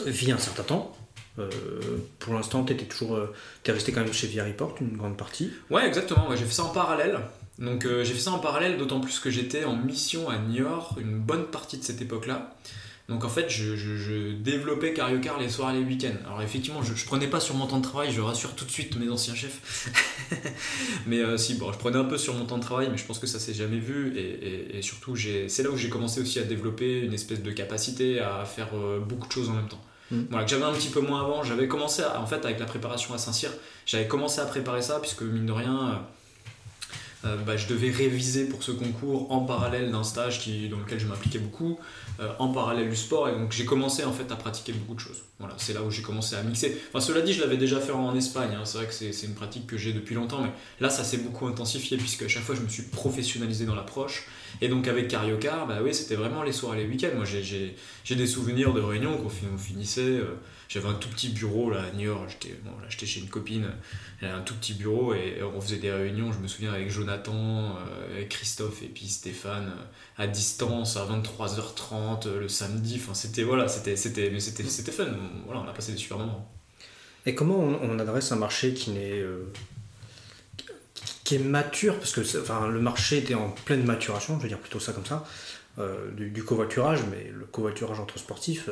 vit 0.06 0.32
un 0.32 0.38
certain 0.38 0.64
temps. 0.64 0.98
Euh, 1.40 1.50
pour 2.20 2.34
l'instant, 2.34 2.64
tu 2.64 2.74
étais 2.74 2.86
toujours, 2.86 3.20
es 3.66 3.72
resté 3.72 3.92
quand 3.92 4.02
même 4.02 4.14
chez 4.14 4.28
Via 4.28 4.44
Report 4.44 4.76
une 4.82 4.98
grande 4.98 5.18
partie. 5.18 5.52
Ouais, 5.70 5.88
exactement. 5.88 6.36
j'ai 6.36 6.46
fait 6.46 6.54
ça 6.54 6.64
en 6.64 6.70
parallèle. 6.70 7.20
Donc 7.60 7.88
j'ai 7.88 8.14
fait 8.14 8.20
ça 8.20 8.32
en 8.32 8.40
parallèle, 8.40 8.78
d'autant 8.78 9.00
plus 9.00 9.20
que 9.20 9.32
j'étais 9.32 9.64
en 9.66 9.76
mission 9.76 10.30
à 10.30 10.38
Niort 10.38 10.96
une 11.00 11.18
bonne 11.18 11.46
partie 11.46 11.78
de 11.78 11.84
cette 11.84 12.02
époque-là. 12.02 12.56
Donc 13.10 13.24
en 13.24 13.30
fait, 13.30 13.50
je, 13.50 14.34
développais 14.34 14.94
Cariocar 14.94 15.40
les 15.40 15.48
soirs 15.48 15.74
et 15.74 15.80
les 15.80 15.86
week-ends. 15.86 16.18
Alors 16.26 16.42
effectivement, 16.42 16.84
je, 16.84 16.92
ne 16.92 17.06
prenais 17.06 17.28
pas 17.28 17.40
sur 17.40 17.56
mon 17.56 17.66
temps 17.66 17.78
de 17.78 17.84
travail, 17.84 18.12
je 18.12 18.20
rassure 18.20 18.54
tout 18.54 18.66
de 18.66 18.70
suite 18.72 18.98
mes 18.98 19.10
anciens 19.10 19.34
chefs. 19.34 19.90
mais 21.08 21.20
euh, 21.20 21.38
si, 21.38 21.56
bon, 21.56 21.72
je 21.72 21.78
prenais 21.78 21.98
un 21.98 22.04
peu 22.04 22.18
sur 22.18 22.34
mon 22.34 22.46
temps 22.46 22.58
de 22.58 22.64
travail, 22.64 22.90
mais 22.92 22.98
je 22.98 23.06
pense 23.06 23.20
que 23.20 23.28
ça 23.28 23.40
s'est 23.40 23.54
jamais 23.54 23.80
vu. 23.80 24.18
Et, 24.18 24.82
surtout, 24.82 25.16
c'est 25.16 25.64
là 25.64 25.70
où 25.70 25.78
j'ai 25.78 25.90
commencé 25.90 26.20
aussi 26.20 26.40
à 26.40 26.44
développer 26.44 27.00
une 27.00 27.14
espèce 27.14 27.42
de 27.42 27.52
capacité 27.52 28.20
à 28.20 28.44
faire 28.44 28.70
euh, 28.76 29.00
beaucoup 29.00 29.28
de 29.28 29.32
choses 29.32 29.50
en 29.50 29.54
même 29.54 29.70
temps. 29.70 29.82
Mm. 30.12 30.24
Voilà, 30.30 30.44
que 30.44 30.52
j'avais 30.52 30.66
un 30.66 30.74
petit 30.74 30.90
peu 30.90 31.00
moins 31.00 31.22
avant. 31.22 31.44
J'avais 31.44 31.70
commencé, 31.70 32.04
en 32.04 32.26
fait, 32.26 32.44
avec 32.44 32.60
la 32.60 32.66
préparation 32.66 33.14
à 33.14 33.18
Saint-Cyr, 33.18 33.52
j'avais 33.86 34.08
commencé 34.08 34.42
à 34.42 34.46
préparer 34.46 34.82
ça, 34.82 35.00
puisque 35.00 35.22
mine 35.22 35.46
de 35.46 35.54
rien 35.54 36.06
euh, 37.26 37.36
bah, 37.46 37.58
je 37.58 37.68
devais 37.68 37.90
réviser 37.90 38.46
pour 38.46 38.62
ce 38.64 38.72
concours 38.72 39.32
en 39.32 39.42
parallèle 39.42 39.92
d'un 39.92 40.04
stage 40.04 40.40
qui, 40.40 40.70
dans 40.70 40.78
lequel 40.78 41.00
je 41.00 41.08
m'impliquais 41.08 41.40
beaucoup, 41.40 41.80
euh, 42.20 42.30
en 42.40 42.50
parallèle 42.50 42.90
du 42.90 42.96
sport, 42.96 43.30
et 43.30 43.34
donc 43.34 43.52
j'ai 43.52 43.66
commencé 43.66 44.04
en 44.04 44.14
fait 44.14 44.32
à 44.32 44.36
pratiquer 44.36 44.74
beaucoup 44.74 44.96
de 44.96 45.00
choses. 45.00 45.22
Voilà, 45.40 45.54
c'est 45.58 45.74
là 45.74 45.84
où 45.84 45.92
j'ai 45.92 46.02
commencé 46.02 46.36
à 46.36 46.42
mixer. 46.42 46.82
Enfin, 46.90 47.00
cela 47.00 47.22
dit, 47.22 47.32
je 47.32 47.42
l'avais 47.42 47.58
déjà 47.58 47.80
fait 47.80 47.92
en 47.92 48.16
Espagne, 48.16 48.50
hein. 48.56 48.66
c'est 48.66 48.80
vrai 48.80 48.88
que 48.88 48.94
c'est 48.94 49.26
une 49.26 49.36
pratique 49.36 49.68
que 49.68 49.78
j'ai 49.78 49.94
depuis 49.94 50.16
longtemps, 50.16 50.42
mais 50.42 50.52
là 50.80 50.90
ça 50.90 51.04
s'est 51.04 51.18
beaucoup 51.18 51.46
intensifié 51.48 51.98
puisque 51.98 52.24
à 52.24 52.28
chaque 52.28 52.44
fois 52.44 52.56
je 52.56 52.62
me 52.62 52.70
suis 52.70 52.84
professionnalisé 52.84 53.66
dans 53.66 53.76
l'approche. 53.76 54.26
Et 54.62 54.70
donc 54.70 54.88
avec 54.88 55.10
Cariocar, 55.10 55.68
bah 55.68 55.80
oui, 55.84 55.94
c'était 55.94 56.16
vraiment 56.16 56.42
les 56.42 56.54
soirs 56.54 56.76
et 56.76 56.78
les 56.78 56.88
week-ends. 56.88 57.16
Moi 57.16 57.26
j'ai 57.26 58.16
des 58.16 58.28
souvenirs 58.28 58.74
de 58.74 58.82
réunions 58.82 59.18
qu'on 59.18 59.58
finissait. 59.58 60.02
Euh, 60.02 60.40
j'avais 60.70 60.90
un 60.90 60.94
tout 60.94 61.08
petit 61.10 61.30
bureau 61.30 61.70
là 61.70 61.84
à 61.84 61.96
Niort, 61.96 62.28
j'étais 62.28 62.54
bon, 62.66 62.72
chez 62.90 63.20
une 63.20 63.30
copine, 63.30 63.68
elle 64.22 64.30
un 64.30 64.42
tout 64.42 64.56
petit 64.56 64.74
bureau 64.74 65.14
et 65.14 65.42
on 65.42 65.62
faisait 65.62 65.78
des 65.78 65.92
réunions, 65.92 66.34
je 66.34 66.40
me 66.40 66.48
souviens 66.48 66.74
avec 66.74 66.90
Jonathan, 66.90 67.78
euh, 68.12 68.26
Christophe 68.30 68.84
et 68.84 68.88
puis 68.88 69.08
Stéphane 69.08 69.68
euh, 69.68 69.84
à 70.18 70.28
distance 70.28 70.98
à 70.98 71.06
23h30 71.06 72.28
euh, 72.28 72.40
le 72.40 72.50
samedi, 72.50 73.00
enfin 73.02 73.14
c'était 73.14 73.44
voilà, 73.44 73.68
c'était 73.68 73.96
c'était 73.96 74.40
c'était 74.40 74.64
c'était 74.64 74.92
fun. 74.92 75.06
Voilà, 75.46 75.62
on 75.62 75.68
a 75.68 75.74
passé 75.74 75.92
des 75.92 75.98
super 75.98 76.18
moments. 76.18 76.50
Et 77.26 77.36
comment 77.36 77.58
on, 77.58 78.00
adresse 78.00 78.32
un 78.32 78.38
marché 78.38 78.74
qui 78.74 78.92
n'est 78.92 79.22
qui 81.26 81.36
est 81.36 81.40
mature? 81.40 81.98
Parce 81.98 82.14
que 82.14 82.22
enfin, 82.42 82.68
le 82.68 82.80
marché 82.80 83.18
était 83.18 83.34
en 83.36 83.50
pleine 83.66 83.84
maturation, 83.84 84.38
je 84.38 84.44
vais 84.44 84.48
dire 84.48 84.60
plutôt 84.60 84.80
ça 84.80 84.94
comme 84.94 85.06
ça, 85.06 85.26
du, 86.16 86.44
covoiturage, 86.46 87.02
mais 87.12 87.30
le 87.38 87.44
covoiturage 87.44 88.00
entre 88.00 88.18
sportifs, 88.18 88.70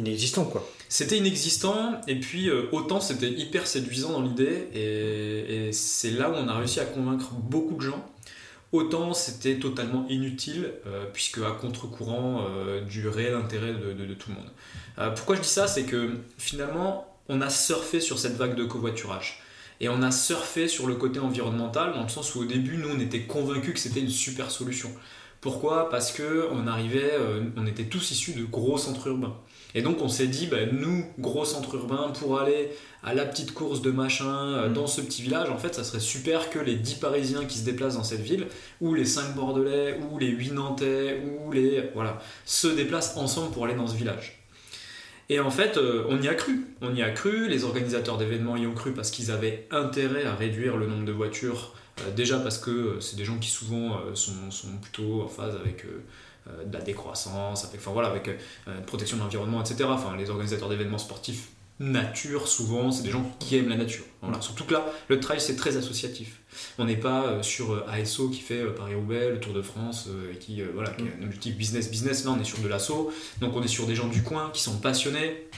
inexistant 0.00 0.44
quoi. 0.44 0.68
C'était 0.88 1.18
inexistant 1.18 2.00
et 2.08 2.18
puis 2.18 2.48
euh, 2.48 2.64
autant 2.72 3.00
c'était 3.00 3.30
hyper 3.30 3.66
séduisant 3.66 4.12
dans 4.12 4.22
l'idée 4.22 4.68
et, 4.74 5.72
c'est 5.72 6.10
là 6.10 6.30
où 6.30 6.34
on 6.34 6.48
a 6.48 6.58
réussi 6.58 6.80
à 6.80 6.84
convaincre 6.84 7.32
beaucoup 7.32 7.76
de 7.76 7.82
gens. 7.82 8.04
Autant 8.72 9.14
c'était 9.14 9.58
totalement 9.58 10.06
inutile 10.08 10.72
euh, 10.86 11.06
puisque 11.12 11.38
à 11.38 11.50
contre-courant 11.50 12.46
euh, 12.48 12.80
du 12.82 13.08
réel 13.08 13.34
intérêt 13.34 13.72
de, 13.72 14.14
tout 14.14 14.30
le 14.30 14.36
monde. 14.36 15.14
pourquoi 15.16 15.36
je 15.36 15.40
dis 15.40 15.48
ça 15.48 15.66
C'est 15.66 15.84
que 15.84 16.18
finalement 16.38 17.06
on 17.28 17.40
a 17.40 17.50
surfé 17.50 18.00
sur 18.00 18.18
cette 18.18 18.36
vague 18.36 18.54
de 18.54 18.64
covoiturage. 18.64 19.42
Et 19.80 19.88
on 19.88 20.02
a 20.02 20.10
surfé 20.10 20.68
sur 20.68 20.86
le 20.86 20.94
côté 20.94 21.20
environnemental 21.20 21.94
dans 21.94 22.02
le 22.02 22.08
sens 22.08 22.34
où 22.34 22.40
au 22.40 22.44
début 22.44 22.76
nous 22.76 22.90
on 22.90 23.00
était 23.00 23.22
convaincus 23.22 23.74
que 23.74 23.80
c'était 23.80 24.00
une 24.00 24.10
super 24.10 24.50
solution. 24.50 24.90
Pourquoi? 25.40 25.88
Parce 25.88 26.12
que 26.12 26.48
on 26.52 26.66
arrivait, 26.66 27.12
on 27.56 27.66
était 27.66 27.84
tous 27.84 28.10
issus 28.10 28.32
de 28.32 28.44
gros 28.44 28.76
centres 28.76 29.06
urbains. 29.06 29.36
Et 29.74 29.82
donc 29.82 30.00
on 30.02 30.08
s'est 30.08 30.26
dit, 30.26 30.46
bah, 30.46 30.66
nous, 30.70 31.04
gros 31.18 31.44
centre 31.44 31.74
urbain, 31.74 32.12
pour 32.18 32.38
aller 32.40 32.70
à 33.02 33.14
la 33.14 33.24
petite 33.24 33.54
course 33.54 33.82
de 33.82 33.90
machin 33.90 34.54
euh, 34.54 34.68
mm. 34.68 34.72
dans 34.72 34.86
ce 34.86 35.00
petit 35.00 35.22
village, 35.22 35.50
en 35.50 35.58
fait, 35.58 35.74
ça 35.74 35.84
serait 35.84 36.00
super 36.00 36.50
que 36.50 36.58
les 36.58 36.76
10 36.76 36.94
Parisiens 36.96 37.44
qui 37.44 37.58
se 37.58 37.64
déplacent 37.64 37.96
dans 37.96 38.04
cette 38.04 38.20
ville, 38.20 38.46
ou 38.80 38.94
les 38.94 39.04
5 39.04 39.34
Bordelais, 39.34 39.98
ou 40.10 40.18
les 40.18 40.28
8 40.28 40.52
Nantais, 40.52 41.22
ou 41.24 41.52
les... 41.52 41.90
Voilà, 41.94 42.20
se 42.44 42.68
déplacent 42.68 43.16
ensemble 43.16 43.52
pour 43.52 43.64
aller 43.64 43.74
dans 43.74 43.86
ce 43.86 43.96
village. 43.96 44.42
Et 45.28 45.38
en 45.38 45.50
fait, 45.50 45.76
euh, 45.76 46.04
on 46.08 46.20
y 46.20 46.28
a 46.28 46.34
cru. 46.34 46.66
On 46.82 46.94
y 46.94 47.02
a 47.02 47.10
cru, 47.10 47.48
les 47.48 47.64
organisateurs 47.64 48.18
d'événements 48.18 48.56
y 48.56 48.66
ont 48.66 48.74
cru 48.74 48.92
parce 48.92 49.12
qu'ils 49.12 49.30
avaient 49.30 49.68
intérêt 49.70 50.24
à 50.24 50.34
réduire 50.34 50.76
le 50.76 50.88
nombre 50.88 51.04
de 51.04 51.12
voitures, 51.12 51.74
euh, 52.00 52.10
déjà 52.10 52.40
parce 52.40 52.58
que 52.58 52.98
c'est 53.00 53.16
des 53.16 53.24
gens 53.24 53.38
qui 53.38 53.50
souvent 53.50 54.00
sont, 54.14 54.50
sont, 54.50 54.76
plutôt 54.82 55.22
en 55.22 55.28
phase 55.28 55.54
avec 55.54 55.84
de 56.64 56.72
la 56.76 56.82
décroissance, 56.82 57.64
avec, 57.64 57.80
enfin, 57.80 57.92
voilà, 57.92 58.08
avec 58.08 58.28
euh, 58.28 58.36
une 58.66 58.84
protection 58.84 59.16
de 59.16 59.22
l'environnement, 59.22 59.60
etc. 59.60 59.84
Enfin, 59.84 60.16
les 60.16 60.30
organisateurs 60.30 60.68
d'événements 60.68 60.98
sportifs 60.98 61.48
nature, 61.78 62.46
souvent, 62.46 62.90
c'est 62.90 63.02
des 63.02 63.10
gens 63.10 63.24
qui 63.38 63.56
aiment 63.56 63.70
la 63.70 63.76
nature. 63.76 64.04
Voilà. 64.20 64.42
Surtout 64.42 64.64
que 64.64 64.74
là, 64.74 64.84
le 65.08 65.18
trail, 65.18 65.40
c'est 65.40 65.56
très 65.56 65.78
associatif. 65.78 66.40
On 66.78 66.84
n'est 66.84 66.98
pas 66.98 67.26
euh, 67.26 67.42
sur 67.42 67.88
ASO 67.88 68.28
qui 68.28 68.40
fait 68.40 68.62
Paris-Roubaix, 68.66 69.30
le 69.30 69.40
Tour 69.40 69.54
de 69.54 69.62
France, 69.62 70.08
et 70.30 70.36
qui, 70.36 70.62
voilà, 70.74 70.90
qui 70.90 71.04
a 71.04 71.06
un 71.18 71.24
objectif 71.24 71.56
business-business. 71.56 72.26
Là, 72.26 72.32
on 72.36 72.40
est 72.40 72.44
sur 72.44 72.58
de 72.58 72.68
l'assaut. 72.68 73.10
Donc, 73.40 73.56
on 73.56 73.62
est 73.62 73.68
sur 73.68 73.86
des 73.86 73.94
gens 73.94 74.08
du 74.08 74.22
coin 74.22 74.50
qui 74.52 74.60
sont 74.60 74.76
passionnés, 74.78 75.48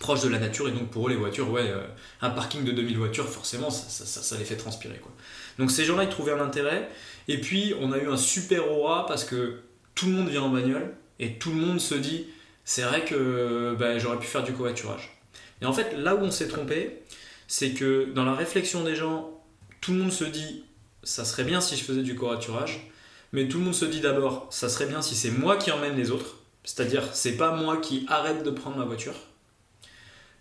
proches 0.00 0.22
de 0.22 0.28
la 0.28 0.40
nature, 0.40 0.68
et 0.68 0.72
donc 0.72 0.88
pour 0.90 1.06
eux, 1.06 1.10
les 1.10 1.16
voitures, 1.16 1.48
ouais, 1.48 1.72
un 2.20 2.30
parking 2.30 2.64
de 2.64 2.72
2000 2.72 2.98
voitures, 2.98 3.28
forcément, 3.28 3.70
ça, 3.70 3.88
ça, 3.88 4.20
ça 4.20 4.36
les 4.36 4.44
fait 4.44 4.56
transpirer. 4.56 4.98
Quoi. 4.98 5.12
Donc, 5.58 5.70
ces 5.70 5.84
gens-là, 5.84 6.02
ils 6.02 6.10
trouvaient 6.10 6.32
un 6.32 6.40
intérêt. 6.40 6.88
Et 7.28 7.40
puis, 7.40 7.74
on 7.80 7.92
a 7.92 7.98
eu 7.98 8.08
un 8.08 8.16
super 8.16 8.70
aura 8.70 9.06
parce 9.06 9.24
que 9.24 9.60
tout 9.94 10.06
le 10.06 10.12
monde 10.12 10.28
vient 10.28 10.42
en 10.42 10.50
bagnole 10.50 10.94
et 11.18 11.38
tout 11.38 11.50
le 11.50 11.56
monde 11.56 11.80
se 11.80 11.94
dit 11.94 12.26
c'est 12.64 12.82
vrai 12.82 13.04
que 13.04 13.76
bah, 13.78 13.98
j'aurais 13.98 14.18
pu 14.18 14.26
faire 14.26 14.44
du 14.44 14.52
covoiturage. 14.52 15.18
Et 15.60 15.66
en 15.66 15.72
fait, 15.72 15.96
là 15.96 16.14
où 16.14 16.18
on 16.18 16.30
s'est 16.30 16.48
trompé, 16.48 17.02
c'est 17.46 17.72
que 17.72 18.10
dans 18.12 18.24
la 18.24 18.34
réflexion 18.34 18.82
des 18.82 18.96
gens, 18.96 19.42
tout 19.80 19.92
le 19.92 19.98
monde 19.98 20.12
se 20.12 20.24
dit 20.24 20.64
ça 21.02 21.24
serait 21.24 21.44
bien 21.44 21.60
si 21.60 21.76
je 21.76 21.84
faisais 21.84 22.02
du 22.02 22.14
covoiturage, 22.14 22.88
mais 23.32 23.48
tout 23.48 23.58
le 23.58 23.64
monde 23.64 23.74
se 23.74 23.84
dit 23.84 24.00
d'abord 24.00 24.46
ça 24.50 24.68
serait 24.68 24.86
bien 24.86 25.02
si 25.02 25.14
c'est 25.14 25.30
moi 25.30 25.56
qui 25.56 25.70
emmène 25.70 25.96
les 25.96 26.10
autres, 26.10 26.38
c'est-à-dire 26.64 27.08
c'est 27.12 27.36
pas 27.36 27.54
moi 27.54 27.78
qui 27.78 28.06
arrête 28.08 28.42
de 28.42 28.50
prendre 28.50 28.76
ma 28.76 28.84
voiture. 28.84 29.14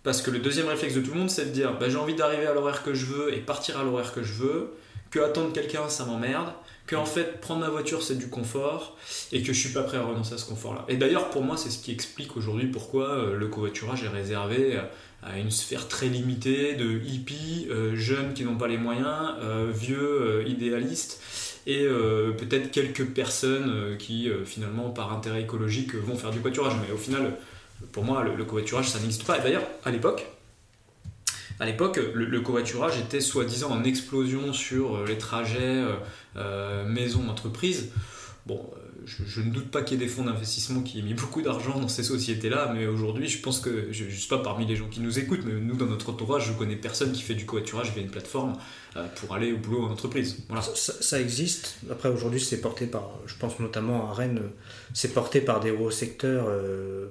Parce 0.04 0.22
que 0.22 0.32
le 0.32 0.40
deuxième 0.40 0.68
réflexe 0.68 0.96
de 0.96 1.02
tout 1.02 1.12
le 1.12 1.20
monde, 1.20 1.30
c'est 1.30 1.46
de 1.46 1.52
dire 1.52 1.78
bah, 1.78 1.90
j'ai 1.90 1.98
envie 1.98 2.16
d'arriver 2.16 2.48
à 2.48 2.54
l'horaire 2.54 2.84
que 2.84 2.94
je 2.94 3.06
veux 3.06 3.34
et 3.34 3.40
partir 3.40 3.80
à 3.80 3.84
l'horaire 3.84 4.14
que 4.14 4.24
je 4.24 4.34
veux, 4.34 4.74
que 5.10 5.20
attendre 5.20 5.54
quelqu'un 5.54 5.90
ça 5.90 6.06
m'emmerde, 6.06 6.52
que 6.88 6.96
en 6.96 7.06
fait 7.06 7.40
prendre 7.40 7.62
ma 7.62 7.70
voiture 7.70 8.04
c'est 8.04 8.18
du 8.18 8.28
confort 8.28 8.98
et 9.32 9.42
que 9.42 9.54
je 9.54 9.60
suis 9.60 9.70
pas 9.70 9.84
prêt 9.84 9.98
à 9.98 10.04
renoncer 10.04 10.34
à 10.34 10.38
ce 10.38 10.46
confort 10.46 10.74
là. 10.74 10.86
Et 10.88 10.98
d'ailleurs 10.98 11.30
pour 11.30 11.44
moi 11.44 11.58
c'est 11.58 11.70
ce 11.70 11.80
qui 11.80 11.92
explique 11.92 12.36
aujourd'hui 12.38 12.68
pourquoi 12.68 13.10
euh, 13.10 13.36
le 13.36 13.48
covoiturage 13.48 14.04
est 14.04 14.10
réservé 14.10 14.80
à 15.24 15.38
une 15.38 15.52
sphère 15.52 15.88
très 15.88 16.08
limitée 16.08 16.74
de 16.74 17.00
hippies, 17.06 17.68
euh, 17.70 17.96
jeunes 17.96 18.34
qui 18.34 18.44
n'ont 18.44 18.58
pas 18.58 18.68
les 18.68 18.78
moyens, 18.78 19.36
euh, 19.42 19.72
vieux 19.74 20.44
idéalistes 20.48 21.22
et 21.68 21.86
peut-être 22.40 22.72
quelques 22.72 23.06
personnes 23.06 23.96
qui 24.00 24.28
finalement 24.46 24.90
par 24.90 25.14
intérêt 25.14 25.44
écologique 25.44 25.94
vont 25.94 26.16
faire 26.16 26.32
du 26.32 26.38
covoiturage. 26.38 26.74
Mais 26.82 26.92
au 26.92 26.98
final 26.98 27.38
pour 27.92 28.04
moi 28.04 28.24
le, 28.24 28.36
le 28.36 28.46
covoiturage 28.46 28.90
ça 28.90 29.00
n'existe 29.00 29.26
pas. 29.26 29.38
Et 29.38 29.42
d'ailleurs 29.42 29.68
à 29.86 29.92
l'époque 29.92 30.26
à 31.60 31.66
l'époque, 31.66 32.00
le, 32.14 32.42
covoiturage 32.42 33.00
était 33.00 33.22
soi-disant 33.22 33.72
en 33.72 33.84
explosion 33.84 34.54
sur 34.54 34.96
euh, 34.96 35.06
les 35.08 35.18
trajets 35.18 35.60
euh, 35.62 35.96
euh, 36.38 36.86
maison-entreprise. 36.86 37.92
Je, 39.06 39.42
ne 39.42 39.52
doute 39.52 39.70
pas 39.70 39.82
qu'il 39.82 40.00
y 40.00 40.04
ait 40.04 40.06
des 40.06 40.12
fonds 40.12 40.24
d'investissement 40.24 40.82
qui 40.82 41.00
aient 41.00 41.04
mis 41.04 41.14
beaucoup 41.14 41.42
d'argent 41.42 41.80
dans 41.80 41.88
ces 41.88 42.04
sociétés-là, 42.04 42.72
mais 42.74 42.88
aujourd'hui, 42.88 43.28
je 43.28 43.42
pense 43.42 43.60
que, 43.60 43.88
je 43.92 44.06
ne 44.06 44.10
sais 44.10 44.28
pas 44.28 44.40
parmi 44.40 44.66
les 44.66 44.76
gens 44.76 44.88
qui 44.88 45.00
nous 45.00 45.20
écoutent, 45.20 45.44
mais 45.46 45.60
nous, 45.60 45.76
dans 45.76 45.86
notre 45.86 46.10
entourage, 46.10 46.48
je 46.48 46.54
connais 46.54 46.76
personne 46.76 47.12
qui 47.12 47.22
fait 47.22 47.34
du 47.34 47.46
covoiturage 47.46 47.94
via 47.94 48.02
une 48.02 48.10
plateforme 48.10 48.54
pour 49.16 49.34
aller 49.34 49.54
au 49.54 49.58
boulot 49.58 49.86
en 49.86 49.92
entreprise. 49.92 50.44
Voilà. 50.50 50.62
Ça, 50.62 51.22
existe. 51.22 51.78
Après, 51.90 52.10
aujourd'hui, 52.10 52.42
c'est 52.42 52.60
porté 52.60 52.88
par, 52.88 53.12
je 53.26 53.36
pense 53.36 53.60
notamment 53.60 54.10
à 54.10 54.14
Rennes, 54.14 54.42
c'est 54.94 55.14
porté 55.14 55.42
par 55.42 55.62
des 55.62 55.72
gros 55.72 55.92
secteurs, 55.92 56.48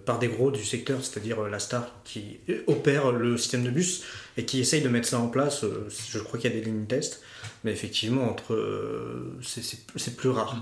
par 0.05 0.19
des 0.19 0.29
gros 0.29 0.51
du 0.51 0.65
secteur, 0.65 1.03
c'est-à-dire 1.03 1.41
la 1.43 1.59
Star 1.59 1.91
qui 2.05 2.39
opère 2.67 3.13
le 3.13 3.37
système 3.37 3.65
de 3.65 3.71
bus 3.71 4.03
et 4.37 4.45
qui 4.45 4.61
essaye 4.61 4.83
de 4.83 4.89
mettre 4.89 5.09
ça 5.09 5.19
en 5.19 5.29
place. 5.29 5.65
Euh, 5.65 5.89
je 6.11 6.19
crois 6.19 6.39
qu'il 6.39 6.51
y 6.51 6.53
a 6.53 6.57
des 6.57 6.65
lignes 6.65 6.87
test, 6.87 7.23
mais 7.65 7.73
effectivement, 7.73 8.31
entre 8.31 8.55
euh, 8.55 9.39
c'est 9.43 10.17
plus 10.17 10.31
rare. 10.31 10.57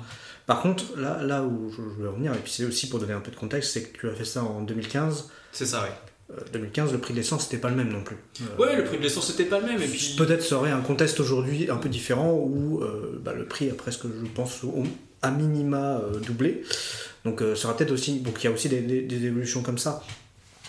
Par 0.48 0.62
contre, 0.62 0.98
là, 0.98 1.22
là 1.22 1.42
où 1.42 1.70
je 1.70 1.82
veux 1.82 2.08
revenir, 2.08 2.32
et 2.32 2.38
puis 2.38 2.50
c'est 2.50 2.64
aussi 2.64 2.88
pour 2.88 2.98
donner 2.98 3.12
un 3.12 3.20
peu 3.20 3.30
de 3.30 3.36
contexte, 3.36 3.74
c'est 3.74 3.82
que 3.82 3.98
tu 3.98 4.08
as 4.08 4.14
fait 4.14 4.24
ça 4.24 4.42
en 4.42 4.62
2015. 4.62 5.28
C'est 5.52 5.66
ça, 5.66 5.84
oui. 5.84 6.34
2015, 6.52 6.92
le 6.92 6.98
prix 6.98 7.12
de 7.12 7.18
l'essence 7.18 7.44
n'était 7.44 7.60
pas 7.60 7.68
le 7.68 7.76
même 7.76 7.92
non 7.92 8.02
plus. 8.02 8.16
ouais, 8.58 8.74
le 8.74 8.84
prix 8.84 8.96
de 8.96 9.02
l'essence 9.02 9.28
n'était 9.28 9.44
pas 9.44 9.60
le 9.60 9.66
même. 9.66 9.82
Et 9.82 9.86
puis... 9.86 10.14
Peut-être 10.16 10.42
ça 10.42 10.56
aurait 10.56 10.70
un 10.70 10.80
contexte 10.80 11.20
aujourd'hui 11.20 11.70
un 11.70 11.76
peu 11.76 11.90
différent 11.90 12.32
où 12.32 12.82
euh, 12.82 13.20
bah, 13.22 13.34
le 13.34 13.44
prix 13.44 13.68
a 13.68 13.74
presque, 13.74 14.04
je 14.04 14.30
pense, 14.34 14.62
à 15.20 15.30
minima 15.30 16.00
doublé. 16.26 16.62
Donc 17.26 17.40
ça 17.40 17.54
sera 17.54 17.76
peut-être 17.76 17.92
aussi. 17.92 18.20
Donc 18.20 18.42
il 18.42 18.44
y 18.44 18.46
a 18.46 18.50
aussi 18.50 18.70
des, 18.70 18.80
des, 18.80 19.24
évolutions 19.26 19.60
comme 19.62 19.78
ça. 19.78 20.02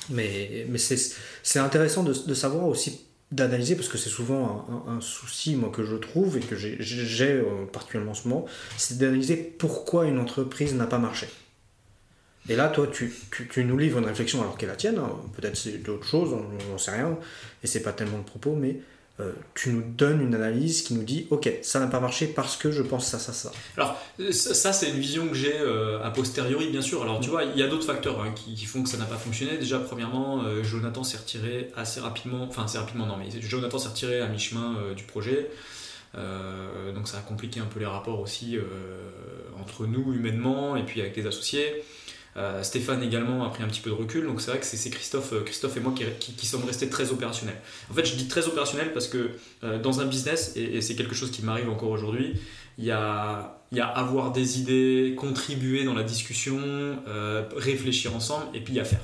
Mais, 0.10 0.66
mais 0.68 0.78
c'est 0.78 1.60
intéressant 1.60 2.04
de, 2.04 2.14
de, 2.14 2.34
savoir 2.34 2.68
aussi 2.68 3.06
d'analyser 3.32 3.76
parce 3.76 3.90
que 3.90 3.98
c'est 3.98 4.10
souvent 4.10 4.86
un, 4.88 5.02
souci 5.02 5.56
moi 5.56 5.70
que 5.70 5.84
je 5.84 5.96
trouve 5.96 6.38
et 6.38 6.40
que 6.40 6.56
j'ai 6.56 7.32
euh, 7.32 7.66
particulièrement 7.72 8.12
en 8.12 8.16
ce 8.16 8.28
moment 8.28 8.46
c'est 8.78 8.98
d'analyser 8.98 9.36
pourquoi 9.36 10.08
une 10.08 10.18
entreprise 10.18 10.74
n'a 10.74 10.88
pas 10.88 10.98
marché 10.98 11.28
et 12.48 12.56
là 12.56 12.70
toi 12.70 12.88
tu, 12.88 13.14
nous 13.58 13.78
livres 13.78 14.00
une 14.00 14.06
réflexion 14.06 14.42
alors 14.42 14.58
qu'elle 14.58 14.70
la 14.70 14.76
tienne 14.76 14.98
hein. 14.98 15.12
peut-être 15.36 15.56
c'est 15.56 15.84
d'autres 15.84 16.08
choses 16.08 16.34
on 16.34 16.72
n'en 16.72 16.80
sait 16.80 16.92
rien 16.92 17.20
et 17.64 17.68
c'est 17.68 17.84
pas 17.84 17.94
tellement 17.94 18.18
le 18.18 18.24
propos 18.24 18.56
mais 18.56 18.80
euh, 19.20 19.34
tu 19.54 19.72
nous 19.72 19.82
donnes 19.82 20.22
une 20.22 20.34
analyse 20.34 20.82
qui 20.82 20.94
nous 20.94 21.04
dit 21.04 21.28
ok 21.30 21.52
ça 21.62 21.82
n'a 21.82 21.88
pas 21.88 22.00
marché 22.00 22.26
parce 22.26 22.56
que 22.56 22.72
je 22.72 22.82
pense 22.82 23.06
ça 23.06 23.20
ça 23.20 23.34
ça. 23.34 23.52
Alors 23.76 23.98
ça 24.32 24.72
c'est 24.72 24.90
une 24.90 25.00
vision 25.00 25.28
que 25.28 25.34
j'ai 25.34 25.60
euh, 25.60 26.02
a 26.02 26.10
posteriori 26.10 26.70
bien 26.70 26.82
sûr. 26.82 27.02
Alors 27.04 27.20
tu 27.20 27.30
vois 27.30 27.44
il 27.44 27.58
y 27.58 27.64
a 27.64 27.68
d'autres 27.68 27.86
facteurs 27.86 28.22
hein, 28.22 28.34
qui, 28.34 28.66
font 28.66 28.82
que 28.82 28.88
ça 28.88 28.98
n'a 28.98 29.06
pas 29.06 29.18
fonctionné. 29.18 29.58
Déjà 29.58 29.78
premièrement 29.80 30.44
euh, 30.44 30.64
Jonathan 30.64 31.04
s'est 31.04 31.18
retiré 31.18 31.70
assez 31.76 32.00
rapidement. 32.00 32.44
Enfin 32.44 32.64
assez 32.64 32.78
rapidement 32.78 33.08
non 33.08 33.18
mais 33.18 33.30
Jonathan 33.42 33.78
s'est 33.78 33.90
retiré 33.90 34.22
à 34.22 34.28
mi-chemin 34.28 34.94
du 34.96 35.04
projet. 35.04 35.50
Donc 36.16 37.08
ça 37.08 37.18
a 37.18 37.22
compliqué 37.22 37.60
un 37.60 37.66
peu 37.66 37.80
les 37.80 37.86
rapports 37.86 38.22
aussi 38.22 38.58
entre 39.60 39.86
nous 39.86 40.14
humainement 40.14 40.76
et 40.76 40.84
puis 40.84 41.02
avec 41.02 41.16
les 41.18 41.28
associés 41.28 41.84
euh, 42.38 42.64
Stéphane 42.64 43.04
également 43.04 43.44
a 43.46 43.50
pris 43.50 43.64
un 43.64 43.68
petit 43.68 43.82
peu 43.82 43.90
de 43.90 43.96
recul, 43.96 44.26
donc 44.26 44.42
c'est 44.42 44.52
vrai 44.52 44.60
que 44.60 44.66
c'est 44.66 44.90
Christophe, 44.90 45.34
euh, 45.34 45.42
Christophe 45.42 45.78
et 45.78 45.80
moi 45.80 45.94
qui, 46.20 46.46
sommes 46.46 46.64
restés 46.64 46.90
très 46.90 47.12
opérationnels. 47.12 47.60
En 47.90 47.94
fait, 47.94 48.06
je 48.06 48.16
dis 48.16 48.28
très 48.28 48.48
opérationnel 48.48 48.94
parce 48.94 49.08
que 49.08 49.32
euh, 49.64 49.80
dans 49.80 50.00
un 50.00 50.06
business, 50.06 50.54
et, 50.56 50.82
c'est 50.82 50.96
quelque 50.96 51.16
chose 51.16 51.32
qui 51.32 51.44
m'arrive 51.44 51.70
encore 51.70 51.90
aujourd'hui, 51.90 52.40
il 52.78 52.86
y 52.86 52.92
a, 52.92 53.60
avoir 53.94 54.32
des 54.32 54.60
idées, 54.60 55.16
contribuer 55.18 55.84
dans 55.84 55.94
la 55.94 56.04
discussion, 56.04 56.60
réfléchir 57.56 58.16
ensemble, 58.16 58.46
et 58.54 58.62
puis 58.62 58.74
il 58.74 58.78
y 58.78 58.80
a 58.80 58.86
faire. 58.86 59.02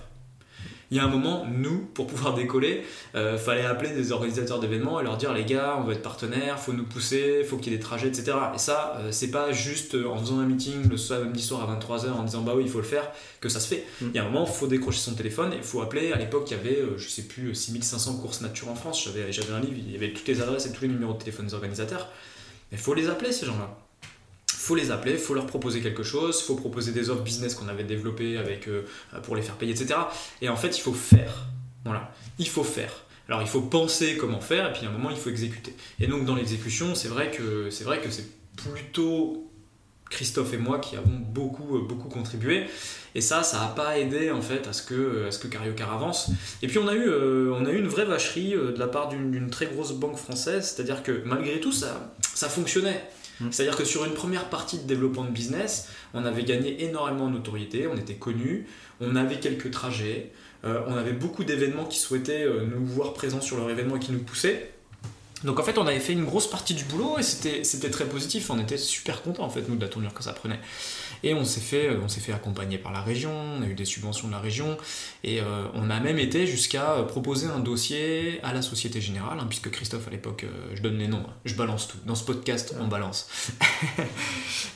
Il 0.96 1.00
y 1.00 1.02
a 1.02 1.04
un 1.04 1.10
moment, 1.10 1.46
nous, 1.46 1.80
pour 1.94 2.08
pouvoir 2.08 2.36
décoller, 2.36 2.86
euh, 3.16 3.38
fallait 3.38 3.66
appeler 3.66 3.90
des 3.90 4.14
organisateurs 4.14 4.62
d'événements 4.62 5.02
et 5.02 5.04
leur 5.04 5.18
dire 5.18 5.34
les 5.34 5.44
gars, 5.44 5.76
on 5.78 5.84
veut 5.84 5.92
être 5.92 6.02
partenaire, 6.02 6.58
faut 6.58 6.72
nous 6.72 6.86
pousser, 6.86 7.44
faut 7.44 7.58
qu'il 7.58 7.74
y 7.74 7.76
ait 7.76 7.80
des 7.80 7.84
trajets, 7.84 8.08
etc. 8.08 8.32
Et 8.56 8.58
ça, 8.58 8.96
euh, 9.00 9.12
c'est 9.12 9.30
pas 9.30 9.52
juste 9.52 9.94
en 9.94 10.18
faisant 10.18 10.40
un 10.40 10.46
meeting 10.46 10.88
le 10.90 10.96
samedi 10.96 11.42
soir 11.44 11.70
à 11.70 11.76
23h 11.78 12.14
en 12.14 12.24
disant 12.24 12.44
bah 12.44 12.54
oui, 12.56 12.64
il 12.64 12.70
faut 12.70 12.78
le 12.78 12.86
faire 12.86 13.12
que 13.42 13.50
ça 13.50 13.60
se 13.60 13.68
fait. 13.68 13.86
Mm. 14.00 14.06
Il 14.06 14.16
y 14.16 14.20
a 14.20 14.24
un 14.24 14.30
moment, 14.30 14.46
il 14.48 14.54
faut 14.54 14.68
décrocher 14.68 15.00
son 15.00 15.16
téléphone 15.16 15.52
et 15.52 15.58
il 15.58 15.64
faut 15.64 15.82
appeler. 15.82 16.14
À 16.14 16.18
l'époque, 16.18 16.50
il 16.50 16.56
y 16.56 16.60
avait, 16.62 16.80
euh, 16.80 16.98
je 16.98 17.10
sais 17.10 17.24
plus, 17.24 17.54
6500 17.54 18.16
courses 18.20 18.40
nature 18.40 18.70
en 18.70 18.76
France. 18.76 19.04
J'avais, 19.04 19.34
j'avais 19.34 19.52
un 19.52 19.60
livre, 19.60 19.76
il 19.78 19.92
y 19.92 19.98
avait 19.98 20.14
toutes 20.14 20.30
les 20.30 20.42
adresses 20.42 20.66
et 20.66 20.72
tous 20.72 20.84
les 20.84 20.88
numéros 20.88 21.12
de 21.12 21.20
téléphone 21.20 21.48
des 21.48 21.56
organisateurs. 21.56 22.08
Il 22.72 22.78
faut 22.78 22.94
les 22.94 23.10
appeler, 23.10 23.34
ces 23.34 23.46
gens-là 23.46 23.85
faut 24.66 24.76
les 24.76 24.90
appeler, 24.90 25.18
faut 25.18 25.36
leur 25.36 25.46
proposer 25.46 25.80
quelque 25.80 26.02
chose, 26.02 26.42
faut 26.42 26.56
proposer 26.56 26.92
des 26.92 27.12
offres 27.12 27.22
business 27.22 27.54
qu'on 27.54 27.68
avait 27.68 27.84
développées 27.84 28.38
avec, 28.38 28.68
euh, 28.68 28.82
pour 29.22 29.36
les 29.36 29.44
faire 29.44 29.56
payer, 29.56 29.72
etc. 29.72 30.00
Et 30.42 30.50
en 30.50 30.56
fait, 30.56 30.76
il 30.76 30.82
faut 30.82 30.94
faire. 30.94 31.46
Voilà, 31.84 32.12
il 32.40 32.48
faut 32.48 32.64
faire. 32.64 32.92
Alors, 33.30 33.44
il 33.44 33.48
faut 33.48 33.62
penser 33.62 34.18
comment 34.18 34.42
faire, 34.42 34.70
et 34.70 34.74
puis 34.74 34.88
à 34.88 34.90
un 34.90 34.92
moment, 34.92 35.12
il 35.12 35.18
faut 35.18 35.30
exécuter. 35.30 35.76
Et 36.00 36.08
donc, 36.08 36.26
dans 36.26 36.36
l'exécution, 36.36 36.96
c'est 36.96 37.08
vrai 37.08 37.30
que 37.30 37.70
c'est 37.70 37.84
vrai 37.84 38.02
que 38.02 38.10
c'est 38.10 38.28
plutôt 38.56 39.52
Christophe 40.10 40.54
et 40.54 40.58
moi 40.58 40.80
qui 40.80 40.96
avons 40.96 41.16
beaucoup, 41.16 41.78
euh, 41.78 41.82
beaucoup 41.82 42.10
contribué. 42.10 42.66
Et 43.14 43.22
ça, 43.22 43.44
ça 43.44 43.60
n'a 43.60 43.68
pas 43.68 44.00
aidé 44.00 44.32
en 44.32 44.42
fait 44.42 44.68
à 44.68 44.74
ce 44.74 44.82
que, 44.82 45.28
à 45.28 45.32
ce 45.32 45.38
que 45.38 45.48
Cariocar 45.48 45.94
avance. 45.94 46.32
Et 46.64 46.68
puis 46.68 46.80
on 46.80 46.88
a 46.88 46.94
eu, 46.94 47.08
euh, 47.08 47.54
on 47.54 47.66
a 47.66 47.70
eu 47.70 47.78
une 47.78 47.88
vraie 47.88 48.06
vacherie 48.06 48.52
de 48.52 48.80
la 48.80 48.88
part 48.88 49.10
d'une 49.10 49.50
très 49.52 49.68
grosse 49.68 49.94
banque 49.94 50.18
française, 50.18 50.74
c'est-à-dire 50.74 51.04
que 51.04 51.22
malgré 51.24 51.60
tout, 51.60 51.72
ça, 51.72 52.16
ça 52.34 52.50
fonctionnait. 52.50 53.04
Mm. 53.40 53.48
C'est-à-dire 53.52 53.78
que 53.78 53.86
sur 53.86 54.06
une 54.06 54.14
première 54.14 54.50
partie 54.50 54.78
de 54.78 54.84
développement 54.84 55.24
de 55.24 55.32
business, 55.32 55.90
on 56.14 56.26
avait 56.26 56.44
gagné 56.44 56.84
énormément 56.84 57.26
en 57.26 57.30
notoriété, 57.30 57.88
on 57.88 57.98
était 57.98 58.16
connus, 58.16 58.68
on 59.02 59.16
avait 59.16 59.40
quelques 59.40 59.72
trajets, 59.72 60.32
euh, 60.64 60.82
on 60.88 60.96
avait 60.96 61.14
beaucoup 61.14 61.44
d'événements 61.44 61.86
qui 61.86 62.00
souhaitaient 62.00 62.44
euh, 62.44 62.66
nous 62.66 62.86
voir 62.86 63.14
présents 63.14 63.42
sur 63.42 63.58
leur 63.58 63.70
événement 63.70 63.98
et 63.98 64.00
qui 64.00 64.12
nous 64.12 64.24
poussaient. 64.24 64.72
Donc 65.46 65.60
en 65.60 65.64
fait, 65.64 65.78
on 65.78 65.88
avait 65.88 66.00
fait 66.00 66.14
une 66.14 66.26
grosse 66.26 66.50
partie 66.50 66.74
du 66.74 66.84
boulot 66.86 67.18
et 67.20 67.24
c'était 67.24 67.90
très 67.90 68.06
positif. 68.06 68.50
On 68.50 68.60
était 68.60 68.78
super 68.78 69.22
contents 69.22 69.44
en 69.44 69.50
fait 69.50 69.68
nous 69.70 69.76
de 69.76 69.82
la 69.82 69.88
tournure 69.88 70.14
que 70.14 70.24
ça 70.24 70.34
prenait. 70.34 70.60
Et 71.24 71.34
on 71.34 71.46
s'est 71.46 71.62
fait 71.62 71.90
s'est 72.08 72.20
fait 72.20 72.34
accompagner 72.34 72.78
par 72.78 72.92
la 72.92 73.02
région. 73.02 73.32
On 73.32 73.62
a 73.62 73.68
eu 73.68 73.74
des 73.74 73.86
subventions 73.86 74.28
de 74.28 74.34
la 74.34 74.40
région 74.40 74.78
et 75.24 75.42
euh, 75.42 75.66
on 75.74 75.90
a 75.90 76.00
même 76.00 76.20
été 76.20 76.46
jusqu'à 76.48 76.94
euh, 76.94 77.04
proposer 77.04 77.48
un 77.48 77.60
dossier 77.60 78.40
à 78.44 78.54
la 78.54 78.62
Société 78.62 79.02
Générale, 79.02 79.38
hein, 79.40 79.46
puisque 79.48 79.70
Christophe 79.70 80.08
à 80.08 80.12
l'époque, 80.12 80.44
euh, 80.44 80.76
je 80.76 80.82
donne 80.82 80.98
les 80.98 81.08
noms, 81.08 81.24
hein, 81.28 81.34
je 81.46 81.56
balance 81.56 81.88
tout. 81.88 81.98
Dans 82.06 82.16
ce 82.16 82.24
podcast, 82.24 82.76
on 82.80 82.88
balance. 82.88 83.28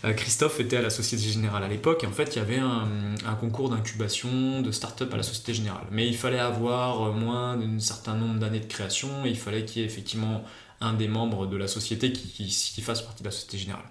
Euh, 0.05 0.13
Christophe 0.13 0.61
était 0.61 0.77
à 0.77 0.81
la 0.81 0.89
Société 0.89 1.23
Générale 1.23 1.63
à 1.63 1.67
l'époque 1.67 2.05
et 2.05 2.07
en 2.07 2.11
fait 2.11 2.35
il 2.35 2.39
y 2.39 2.41
avait 2.41 2.57
un, 2.57 2.87
un 3.25 3.35
concours 3.35 3.69
d'incubation 3.69 4.61
de 4.61 4.71
start-up 4.71 5.13
à 5.13 5.17
la 5.17 5.23
Société 5.23 5.53
Générale. 5.53 5.85
Mais 5.91 6.07
il 6.07 6.15
fallait 6.15 6.39
avoir 6.39 7.09
euh, 7.09 7.11
moins 7.11 7.57
d'un 7.57 7.79
certain 7.79 8.15
nombre 8.15 8.39
d'années 8.39 8.61
de 8.61 8.65
création 8.65 9.25
et 9.25 9.29
il 9.29 9.37
fallait 9.37 9.65
qu'il 9.65 9.81
y 9.81 9.85
ait 9.85 9.87
effectivement 9.87 10.43
un 10.81 10.93
des 10.93 11.07
membres 11.07 11.45
de 11.47 11.57
la 11.57 11.67
société 11.67 12.11
qui, 12.13 12.27
qui- 12.47 12.81
fasse 12.81 13.01
partie 13.01 13.23
de 13.23 13.27
la 13.27 13.31
Société 13.33 13.57
Générale. 13.57 13.83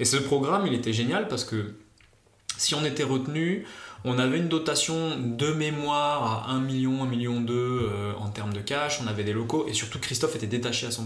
Et 0.00 0.04
ce 0.04 0.16
programme, 0.16 0.66
il 0.66 0.74
était 0.74 0.92
génial 0.92 1.26
parce 1.28 1.44
que 1.44 1.74
si 2.56 2.74
on 2.74 2.84
était 2.84 3.04
retenu, 3.04 3.64
on 4.04 4.18
avait 4.18 4.38
une 4.38 4.48
dotation 4.48 5.18
de 5.18 5.52
mémoire 5.52 6.48
à 6.48 6.52
1 6.52 6.60
million, 6.60 7.02
1 7.02 7.06
million 7.06 7.40
2 7.40 7.52
euh, 7.54 8.12
en 8.18 8.28
termes 8.28 8.52
de 8.52 8.60
cash, 8.60 9.00
on 9.02 9.06
avait 9.06 9.24
des 9.24 9.32
locaux 9.32 9.66
et 9.68 9.72
surtout 9.72 9.98
Christophe 9.98 10.36
était 10.36 10.46
détaché 10.46 10.86
à 10.86 10.90
100%. 10.90 11.02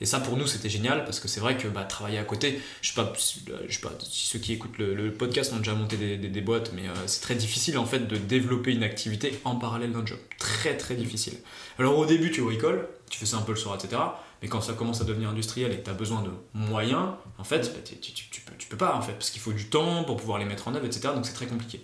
Et 0.00 0.06
ça 0.06 0.18
pour 0.18 0.36
nous 0.36 0.48
c'était 0.48 0.68
génial 0.68 1.04
parce 1.04 1.20
que 1.20 1.28
c'est 1.28 1.38
vrai 1.38 1.56
que 1.56 1.68
bah, 1.68 1.84
travailler 1.84 2.18
à 2.18 2.24
côté, 2.24 2.60
je 2.80 2.88
sais 2.88 2.94
pas, 2.94 3.12
je 3.16 3.72
sais 3.74 3.80
pas 3.80 3.92
si 4.00 4.26
ceux 4.26 4.40
qui 4.40 4.52
écoutent 4.52 4.78
le, 4.78 5.12
podcast 5.12 5.52
ont 5.52 5.58
déjà 5.58 5.74
monté 5.74 5.96
des, 5.96 6.16
des- 6.16 6.28
des 6.28 6.40
boîtes, 6.40 6.72
mais 6.74 6.88
euh, 6.88 6.92
c'est 7.06 7.20
très 7.20 7.36
difficile 7.36 7.78
en 7.78 7.86
fait 7.86 8.08
de 8.08 8.16
développer 8.16 8.72
une 8.72 8.82
activité 8.82 9.38
en 9.44 9.54
parallèle 9.56 9.92
d'un 9.92 10.04
job. 10.04 10.18
Très 10.38 10.76
très 10.76 10.96
difficile. 10.96 11.34
Alors 11.78 11.96
au 11.98 12.04
début 12.06 12.32
tu 12.32 12.42
bricoles, 12.42 12.88
tu 13.12 13.18
fais 13.20 13.26
ça 13.26 13.36
un 13.36 13.42
peu 13.42 13.52
le 13.52 13.58
soir, 13.58 13.76
etc. 13.76 14.00
Mais 14.42 14.48
quand 14.48 14.60
ça 14.60 14.72
commence 14.72 15.00
à 15.00 15.04
devenir 15.04 15.28
industriel 15.28 15.70
et 15.72 15.76
que 15.78 15.84
tu 15.84 15.90
as 15.90 15.94
besoin 15.94 16.22
de 16.22 16.30
moyens, 16.54 17.10
en 17.38 17.44
fait, 17.44 17.72
bah, 17.72 17.80
tu, 17.84 17.96
tu- 18.12 18.28
tu 18.30 18.40
peux, 18.40 18.52
tu 18.58 18.66
peux 18.66 18.76
pas, 18.76 18.96
en 18.96 19.02
fait, 19.02 19.12
parce 19.12 19.30
qu'il 19.30 19.40
faut 19.40 19.52
du 19.52 19.66
temps 19.70 20.02
pour 20.04 20.16
pouvoir 20.16 20.38
les 20.38 20.44
mettre 20.44 20.66
en 20.68 20.74
œuvre, 20.74 20.86
etc. 20.86 21.10
Donc 21.14 21.26
c'est 21.26 21.34
très 21.34 21.46
compliqué. 21.46 21.80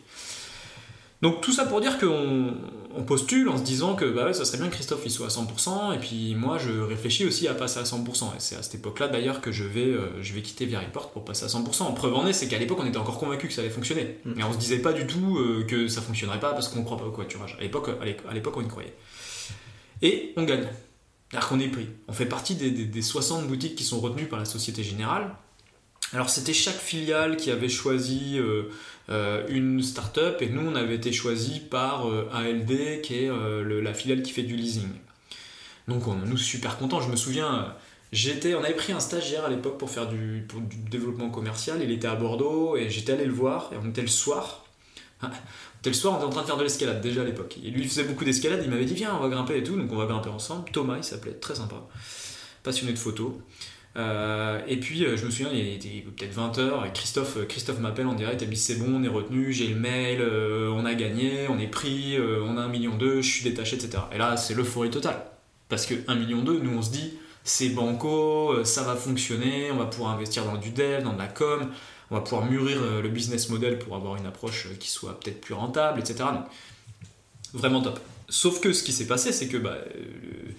Donc 1.20 1.40
tout 1.40 1.50
ça 1.52 1.64
pour 1.66 1.80
dire 1.80 1.98
qu'on 1.98 2.54
on 2.94 3.02
postule 3.02 3.48
en 3.48 3.56
se 3.58 3.64
disant 3.64 3.96
que 3.96 4.04
bah 4.04 4.26
ouais, 4.26 4.32
ça 4.32 4.44
serait 4.44 4.58
bien 4.58 4.68
que 4.68 4.74
Christophe 4.74 5.02
il 5.04 5.10
soit 5.10 5.26
à 5.26 5.30
100%, 5.30 5.92
et 5.96 5.98
puis 5.98 6.36
moi 6.36 6.58
je 6.58 6.70
réfléchis 6.70 7.26
aussi 7.26 7.48
à 7.48 7.54
passer 7.54 7.80
à 7.80 7.82
100%. 7.82 8.26
Et 8.36 8.38
c'est 8.38 8.54
à 8.54 8.62
cette 8.62 8.76
époque-là 8.76 9.08
d'ailleurs 9.08 9.40
que 9.40 9.50
je 9.50 9.64
vais, 9.64 9.86
euh, 9.86 10.22
je 10.22 10.32
vais 10.32 10.42
quitter 10.42 10.64
Veriport 10.66 11.10
pour 11.10 11.24
passer 11.24 11.44
à 11.44 11.48
100%. 11.48 11.92
Preuve 11.94 12.14
en 12.14 12.24
est, 12.28 12.32
c'est 12.32 12.46
qu'à 12.46 12.58
l'époque 12.58 12.78
on 12.80 12.86
était 12.86 12.98
encore 12.98 13.18
convaincu 13.18 13.48
que 13.48 13.52
ça 13.52 13.62
allait 13.62 13.70
fonctionner. 13.70 14.18
Mm. 14.24 14.32
Mais 14.36 14.44
on 14.44 14.52
se 14.52 14.58
disait 14.58 14.78
pas 14.78 14.92
du 14.92 15.08
tout 15.08 15.38
euh, 15.38 15.64
que 15.68 15.88
ça 15.88 16.02
fonctionnerait 16.02 16.38
pas 16.38 16.52
parce 16.52 16.68
qu'on 16.68 16.84
croit 16.84 16.96
pas 16.98 17.04
au 17.06 17.10
covoiturage. 17.10 17.56
À 17.58 17.62
l'époque- 17.62 17.90
à 18.28 18.32
l'époque 18.32 18.56
on 18.56 18.62
y 18.62 18.68
croyait. 18.68 18.94
Et 20.02 20.32
on 20.36 20.44
gagne. 20.44 20.68
Qu'on 21.46 21.60
est 21.60 21.68
pris. 21.68 21.86
On 22.08 22.12
fait 22.12 22.26
partie 22.26 22.54
des, 22.54 22.70
des- 22.70 22.86
des 22.86 23.02
60 23.02 23.46
boutiques 23.46 23.74
qui 23.76 23.84
sont 23.84 24.00
retenues 24.00 24.26
par 24.26 24.38
la 24.38 24.44
Société 24.46 24.82
Générale. 24.82 25.30
Alors 26.14 26.30
c'était 26.30 26.54
chaque 26.54 26.78
filiale 26.78 27.36
qui 27.36 27.50
avait 27.50 27.68
choisi 27.68 28.38
euh, 28.38 28.70
euh, 29.10 29.46
une 29.50 29.82
start-up 29.82 30.40
et 30.40 30.48
nous 30.48 30.62
on 30.62 30.74
avait 30.74 30.94
été 30.94 31.12
choisi 31.12 31.60
par 31.60 32.08
euh, 32.08 32.30
ALD 32.32 33.02
qui 33.02 33.24
est 33.24 33.30
la 33.30 33.92
filiale 33.92 34.22
qui 34.22 34.32
fait 34.32 34.42
du 34.42 34.56
leasing. 34.56 34.88
Donc 35.86 36.06
on 36.08 36.14
nous 36.14 36.38
super 36.38 36.78
contents. 36.78 37.02
Je 37.02 37.10
me 37.10 37.16
souviens, 37.16 37.74
j'étais, 38.12 38.54
on 38.54 38.64
avait 38.64 38.74
pris 38.74 38.92
un 38.94 39.00
stagiaire 39.00 39.44
à 39.44 39.50
l'époque 39.50 39.76
pour 39.78 39.90
faire 39.90 40.06
du, 40.08 40.40
du 40.40 40.76
développement 40.90 41.28
commercial. 41.28 41.78
Il 41.82 41.90
était 41.90 42.08
à 42.08 42.14
Bordeaux 42.14 42.76
et 42.76 42.88
j'étais 42.88 43.12
allé 43.12 43.26
le 43.26 43.32
voir 43.32 43.70
et 43.74 43.76
on 43.82 43.88
était 43.90 44.00
le 44.02 44.08
soir. 44.08 44.64
Le 45.84 45.92
soir, 45.94 46.14
on 46.14 46.16
était 46.18 46.26
en 46.26 46.30
train 46.30 46.42
de 46.42 46.46
faire 46.46 46.56
de 46.56 46.62
l'escalade 46.64 47.00
déjà 47.00 47.22
à 47.22 47.24
l'époque. 47.24 47.56
Et 47.64 47.70
lui 47.70 47.82
il 47.82 47.88
faisait 47.88 48.04
beaucoup 48.04 48.24
d'escalade. 48.24 48.60
Il 48.62 48.70
m'avait 48.70 48.84
dit 48.84 48.94
viens 48.94 49.14
on 49.16 49.20
va 49.20 49.28
grimper 49.28 49.56
et 49.56 49.62
tout. 49.62 49.76
Donc 49.76 49.90
on 49.90 49.96
va 49.96 50.06
grimper 50.06 50.28
ensemble. 50.28 50.70
Thomas 50.70 50.96
il 50.98 51.04
s'appelait, 51.04 51.32
très 51.32 51.54
sympa, 51.54 51.76
passionné 52.62 52.92
de 52.92 52.98
photos. 52.98 53.32
Euh, 53.96 54.60
et 54.68 54.76
puis 54.76 55.04
euh, 55.04 55.16
je 55.16 55.24
me 55.24 55.30
souviens, 55.30 55.50
il 55.52 55.66
était 55.66 56.04
peut-être 56.16 56.36
20h, 56.36 56.86
et 56.86 56.92
Christophe, 56.92 57.38
euh, 57.38 57.44
Christophe 57.46 57.80
m'appelle 57.80 58.06
en 58.06 58.14
direct, 58.14 58.40
il 58.42 58.48
me 58.48 58.52
dit 58.52 58.60
c'est 58.60 58.76
bon, 58.76 58.86
on 58.94 59.02
est 59.02 59.08
retenu, 59.08 59.52
j'ai 59.52 59.68
le 59.68 59.76
mail, 59.76 60.22
on 60.22 60.84
a 60.84 60.94
gagné, 60.94 61.48
on 61.48 61.58
est 61.58 61.66
pris, 61.66 62.16
on 62.20 62.56
a 62.56 62.62
1 62.62 62.68
million 62.68 62.96
je 62.98 63.20
suis 63.22 63.44
détaché, 63.44 63.76
etc. 63.76 64.04
Et 64.12 64.18
là 64.18 64.36
c'est 64.36 64.54
l'euphorie 64.54 64.90
totale. 64.90 65.24
Parce 65.68 65.86
que 65.86 65.94
1 66.06 66.14
million 66.14 66.42
nous 66.42 66.70
on 66.76 66.82
se 66.82 66.90
dit 66.90 67.14
c'est 67.44 67.70
banco, 67.70 68.62
ça 68.64 68.82
va 68.82 68.94
fonctionner, 68.94 69.70
on 69.72 69.76
va 69.76 69.86
pouvoir 69.86 70.12
investir 70.12 70.44
dans 70.44 70.56
du 70.56 70.70
dev, 70.70 71.02
dans 71.02 71.14
de 71.14 71.18
la 71.18 71.28
com, 71.28 71.70
on 72.10 72.16
va 72.16 72.20
pouvoir 72.20 72.46
mûrir 72.46 72.78
euh, 72.80 73.02
le 73.02 73.08
business 73.08 73.48
model 73.48 73.78
pour 73.78 73.94
avoir 73.94 74.16
une 74.16 74.26
approche 74.26 74.66
euh, 74.66 74.74
qui 74.78 74.88
soit 74.88 75.18
peut-être 75.20 75.40
plus 75.40 75.54
rentable, 75.54 76.00
etc. 76.00 76.24
Vraiment 77.52 77.82
top. 77.82 78.00
Sauf 78.28 78.60
que 78.60 78.72
ce 78.72 78.82
qui 78.82 78.92
s'est 78.92 79.06
passé, 79.06 79.32
c'est 79.32 79.48
que 79.48 79.56
bah, 79.56 79.76
euh, 79.94 80.52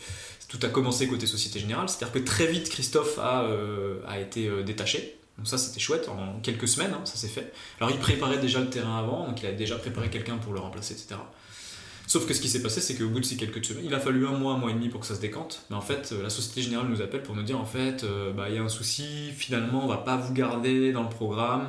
tout 0.48 0.60
a 0.64 0.70
commencé 0.70 1.08
côté 1.08 1.28
Société 1.28 1.60
Générale, 1.60 1.90
c'est-à-dire 1.90 2.14
que 2.14 2.20
très 2.20 2.48
vite 2.48 2.70
Christophe 2.70 3.20
a, 3.20 4.20
été 4.20 4.50
détaché. 4.64 5.16
Donc 5.38 5.48
ça 5.48 5.58
c'était 5.58 5.80
chouette, 5.80 6.10
en 6.10 6.40
quelques 6.42 6.68
semaines 6.68 6.92
hein, 6.94 7.06
ça 7.06 7.16
s'est 7.16 7.28
fait. 7.28 7.54
Alors 7.80 7.92
il 7.92 8.00
préparait 8.00 8.40
déjà 8.40 8.60
le 8.60 8.70
terrain 8.70 8.98
avant, 8.98 9.28
donc 9.28 9.42
il 9.42 9.46
a 9.46 9.52
déjà 9.52 9.78
préparé 9.78 10.10
quelqu'un 10.10 10.38
pour 10.38 10.52
le 10.52 10.60
remplacer, 10.60 10.96
etc. 10.96 11.16
Sauf 12.10 12.26
que 12.26 12.34
ce 12.34 12.42
qui 12.42 12.50
s'est 12.50 12.64
passé, 12.64 12.82
c'est 12.82 12.96
qu'au 12.96 13.08
bout 13.08 13.20
de 13.20 13.26
ces 13.26 13.38
quelques 13.38 13.64
semaines, 13.64 13.86
il 13.86 13.94
a 13.94 14.00
fallu 14.00 14.26
un 14.26 14.32
mois, 14.32 14.54
un 14.54 14.58
mois 14.58 14.72
et 14.72 14.74
demi 14.74 14.90
pour 14.90 15.00
que 15.00 15.06
ça 15.06 15.14
se 15.14 15.22
décante. 15.22 15.64
Mais 15.70 15.76
en 15.76 15.82
fait, 15.82 16.10
euh, 16.12 16.24
la 16.24 16.32
Société 16.32 16.64
Générale 16.64 16.88
nous 16.88 17.04
appelle 17.04 17.22
pour 17.22 17.36
nous 17.36 17.44
dire 17.44 17.62
en 17.62 17.66
fait, 17.66 18.04
euh, 18.04 18.34
bah, 18.34 18.50
il 18.50 18.56
y 18.56 18.58
a 18.58 18.64
un 18.64 18.68
souci, 18.68 19.30
finalement, 19.38 19.86
on 19.86 19.88
va 19.88 19.98
pas 19.98 20.18
vous 20.18 20.34
garder 20.34 20.92
dans 20.92 21.04
le 21.04 21.10
programme 21.10 21.68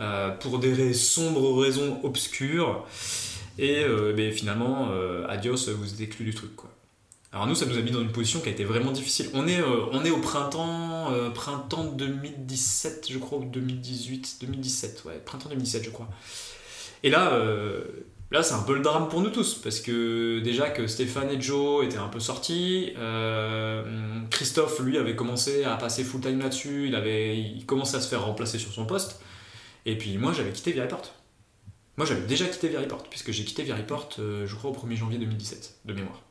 euh, 0.00 0.30
pour 0.30 0.58
des 0.58 0.94
sombres 0.94 1.60
raisons 1.60 2.00
obscures. 2.02 2.86
Et 3.58 3.84
euh, 3.84 4.14
ben, 4.14 4.32
finalement, 4.32 4.88
euh, 4.90 5.26
adios, 5.28 5.68
vous 5.76 6.02
êtes 6.02 6.22
du 6.22 6.34
truc. 6.34 6.52
Alors 7.30 7.46
nous, 7.46 7.54
ça 7.54 7.66
nous 7.66 7.76
a 7.76 7.82
mis 7.82 7.90
dans 7.90 8.00
une 8.00 8.10
position 8.10 8.40
qui 8.40 8.48
a 8.48 8.52
été 8.52 8.64
vraiment 8.64 8.90
difficile. 8.90 9.28
On 9.34 9.46
est, 9.46 9.60
au 9.60 10.16
printemps, 10.18 11.10
printemps 11.34 11.84
2017, 11.84 13.08
je 13.10 13.18
crois, 13.18 13.38
ou 13.38 13.44
2018, 13.44 14.38
2017, 14.40 15.02
ouais, 15.04 15.20
printemps 15.24 15.50
2017, 15.50 15.84
je 15.84 15.90
crois. 15.90 16.08
Et 17.02 17.10
là, 17.10 17.38
là, 18.32 18.42
c'est 18.42 18.54
un 18.54 18.62
peu 18.62 18.74
le 18.74 18.80
drame 18.80 19.08
pour 19.08 19.20
nous 19.20 19.30
tous, 19.30 19.54
parce 19.54 19.80
que 19.80 20.40
déjà 20.40 20.70
que 20.70 20.86
Stéphane 20.86 21.30
et 21.30 21.40
Joe 21.40 21.84
étaient 21.84 21.98
un 21.98 22.08
peu 22.08 22.18
sortis, 22.18 22.92
euh, 22.98 23.84
Christophe, 24.30 24.80
lui, 24.80 24.98
avait 24.98 25.14
commencé 25.14 25.64
à 25.64 25.76
passer 25.76 26.02
full 26.02 26.20
time 26.20 26.40
là-dessus, 26.40 26.88
il 26.88 26.94
avait, 26.94 27.38
il 27.38 27.64
commençait 27.66 27.98
à 27.98 28.00
se 28.00 28.08
faire 28.08 28.24
remplacer 28.24 28.58
sur 28.58 28.72
son 28.72 28.86
poste, 28.86 29.20
et 29.84 29.96
puis 29.96 30.16
moi, 30.16 30.32
j'avais 30.32 30.50
quitté 30.50 30.72
Viriport. 30.72 31.14
Moi, 31.98 32.06
j'avais 32.06 32.26
déjà 32.26 32.46
quitté 32.46 32.68
Viriport, 32.68 33.04
puisque 33.04 33.32
j'ai 33.32 33.44
quitté 33.44 33.62
Viriport, 33.64 34.08
euh, 34.18 34.46
je 34.46 34.56
crois, 34.56 34.70
au 34.70 34.74
1er 34.74 34.96
janvier 34.96 35.18
2017, 35.18 35.80
de 35.84 35.92
mémoire. 35.92 36.22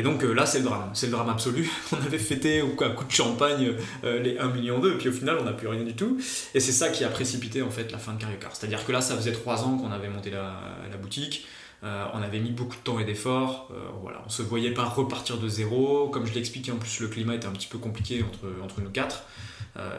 Et 0.00 0.02
donc 0.02 0.24
euh, 0.24 0.32
là, 0.32 0.46
c'est 0.46 0.60
le 0.60 0.64
drame, 0.64 0.88
c'est 0.94 1.08
le 1.08 1.12
drame 1.12 1.28
absolu. 1.28 1.70
On 1.92 1.96
avait 1.96 2.16
fêté 2.16 2.62
un 2.62 2.90
coup 2.90 3.04
de 3.04 3.10
champagne 3.10 3.74
euh, 4.02 4.18
les 4.22 4.38
1 4.38 4.48
million 4.48 4.78
d'eux, 4.78 4.94
et 4.94 4.96
puis 4.96 5.10
au 5.10 5.12
final, 5.12 5.36
on 5.38 5.44
n'a 5.44 5.52
plus 5.52 5.68
rien 5.68 5.84
du 5.84 5.94
tout. 5.94 6.18
Et 6.54 6.60
c'est 6.60 6.72
ça 6.72 6.88
qui 6.88 7.04
a 7.04 7.10
précipité 7.10 7.60
en 7.60 7.68
fait 7.68 7.92
la 7.92 7.98
fin 7.98 8.14
de 8.14 8.18
Cariocar. 8.18 8.56
C'est-à-dire 8.56 8.86
que 8.86 8.92
là, 8.92 9.02
ça 9.02 9.14
faisait 9.14 9.32
3 9.32 9.64
ans 9.64 9.76
qu'on 9.76 9.92
avait 9.92 10.08
monté 10.08 10.30
la, 10.30 10.96
boutique. 11.02 11.46
on 11.82 12.22
avait 12.22 12.40
mis 12.40 12.50
beaucoup 12.50 12.76
de 12.76 12.80
temps 12.82 12.98
et 12.98 13.04
d'efforts. 13.04 13.70
voilà, 14.00 14.22
on 14.24 14.30
se 14.30 14.40
voyait 14.40 14.72
pas 14.72 14.84
repartir 14.84 15.36
de 15.36 15.48
zéro. 15.48 16.08
Comme 16.08 16.24
je 16.24 16.32
l'expliquais, 16.32 16.72
en 16.72 16.76
plus 16.76 17.00
le 17.00 17.08
climat 17.08 17.34
était 17.34 17.46
un 17.46 17.52
petit 17.52 17.68
peu 17.68 17.76
compliqué 17.76 18.22
entre, 18.22 18.46
entre 18.64 18.80
nous 18.80 18.90
quatre. 18.90 19.24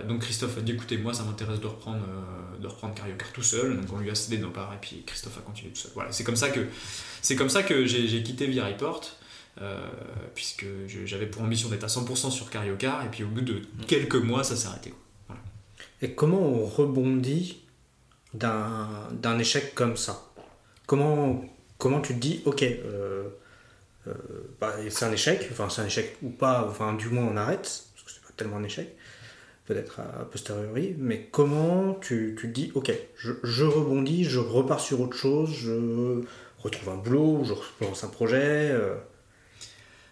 donc 0.07 0.21
Christophe 0.21 0.57
a 0.57 0.61
dit 0.61 0.71
écoutez 0.71 0.97
moi 0.97 1.13
ça 1.13 1.23
m'intéresse 1.23 1.59
de 1.59 1.67
reprendre 1.67 2.05
de 2.59 2.67
reprendre 2.67 2.95
tout 3.33 3.43
seul 3.43 3.77
donc 3.77 3.85
on 3.93 3.99
lui 3.99 4.11
a 4.11 4.15
cédé 4.15 4.37
nos 4.37 4.49
parts 4.49 4.73
et 4.73 4.81
puis 4.81 5.03
Christophe 5.05 5.37
a 5.37 5.41
continué 5.41 5.71
tout 5.71 5.79
seul 5.79 5.91
voilà 5.95 6.11
c'est 6.11 6.23
comme 6.23 6.35
ça 6.35 6.49
que 6.49 6.61
que 7.67 7.85
j'ai 7.85 8.23
quitté 8.23 8.47
Via 8.47 8.65
euh, 9.61 9.79
puisque 10.33 10.65
j'avais 11.05 11.27
pour 11.27 11.43
ambition 11.43 11.69
d'être 11.69 11.83
à 11.83 11.87
100% 11.87 12.31
sur 12.31 12.49
Cariocar, 12.49 13.05
et 13.05 13.09
puis 13.09 13.23
au 13.23 13.27
bout 13.27 13.41
de 13.41 13.61
quelques 13.85 14.15
mois, 14.15 14.43
ça 14.43 14.55
s'est 14.55 14.67
arrêté. 14.67 14.91
Et 16.01 16.13
comment 16.13 16.39
on 16.39 16.65
rebondit 16.65 17.61
d'un 18.33 19.37
échec 19.37 19.75
comme 19.75 19.97
ça? 19.97 20.23
Comment, 20.87 21.45
comment 21.77 22.01
tu 22.01 22.15
te 22.15 22.19
dis, 22.19 22.41
ok, 22.45 22.63
euh, 22.63 23.29
euh, 24.07 24.13
bah, 24.59 24.73
c'est 24.89 25.05
un 25.05 25.11
échec, 25.11 25.47
enfin 25.51 25.69
c'est 25.69 25.81
un 25.81 25.85
échec 25.85 26.17
ou 26.23 26.29
pas, 26.29 26.65
enfin 26.67 26.93
du 26.93 27.09
moins 27.09 27.25
on 27.25 27.37
arrête, 27.37 27.83
parce 27.93 28.03
que 28.03 28.11
c'est 28.11 28.21
pas 28.23 28.33
tellement 28.35 28.57
un 28.57 28.63
échec, 28.63 28.95
peut-être 29.67 29.99
à, 29.99 30.25
posteriori, 30.25 30.95
mais 30.97 31.27
comment 31.31 31.93
tu, 31.93 32.35
tu 32.39 32.47
te 32.47 32.53
dis, 32.53 32.71
ok, 32.73 32.91
je, 33.15 33.33
je, 33.43 33.65
rebondis, 33.65 34.23
je 34.23 34.39
repars 34.39 34.79
sur 34.79 35.01
autre 35.01 35.15
chose, 35.15 35.53
je 35.53 36.23
retrouve 36.57 36.89
un 36.89 36.97
boulot, 36.97 37.43
je 37.43 37.53
relance 37.79 38.03
un 38.03 38.09
projet 38.09 38.75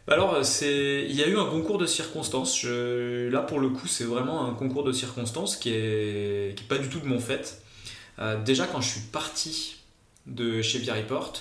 bah 0.09 0.15
alors, 0.15 0.41
il 0.63 1.15
y 1.15 1.21
a 1.21 1.27
eu 1.27 1.37
un 1.37 1.45
concours 1.45 1.77
de 1.77 1.85
circonstances. 1.85 2.63
là, 2.63 3.41
pour 3.41 3.59
le 3.59 3.69
coup, 3.69 3.85
c'est 3.85 4.05
vraiment 4.05 4.47
un 4.47 4.55
concours 4.55 4.83
de 4.83 4.91
circonstances 4.91 5.55
qui 5.55 5.69
est, 5.69 6.67
pas 6.67 6.79
du 6.79 6.89
tout 6.89 6.99
de 6.99 7.05
mon 7.05 7.19
fait. 7.19 7.61
Euh, 8.17 8.41
déjà, 8.41 8.65
quand 8.65 8.81
je 8.81 8.89
suis 8.89 9.01
parti 9.01 9.75
de 10.25 10.63
chez 10.63 10.79
Via 10.79 10.95
Report, 10.95 11.33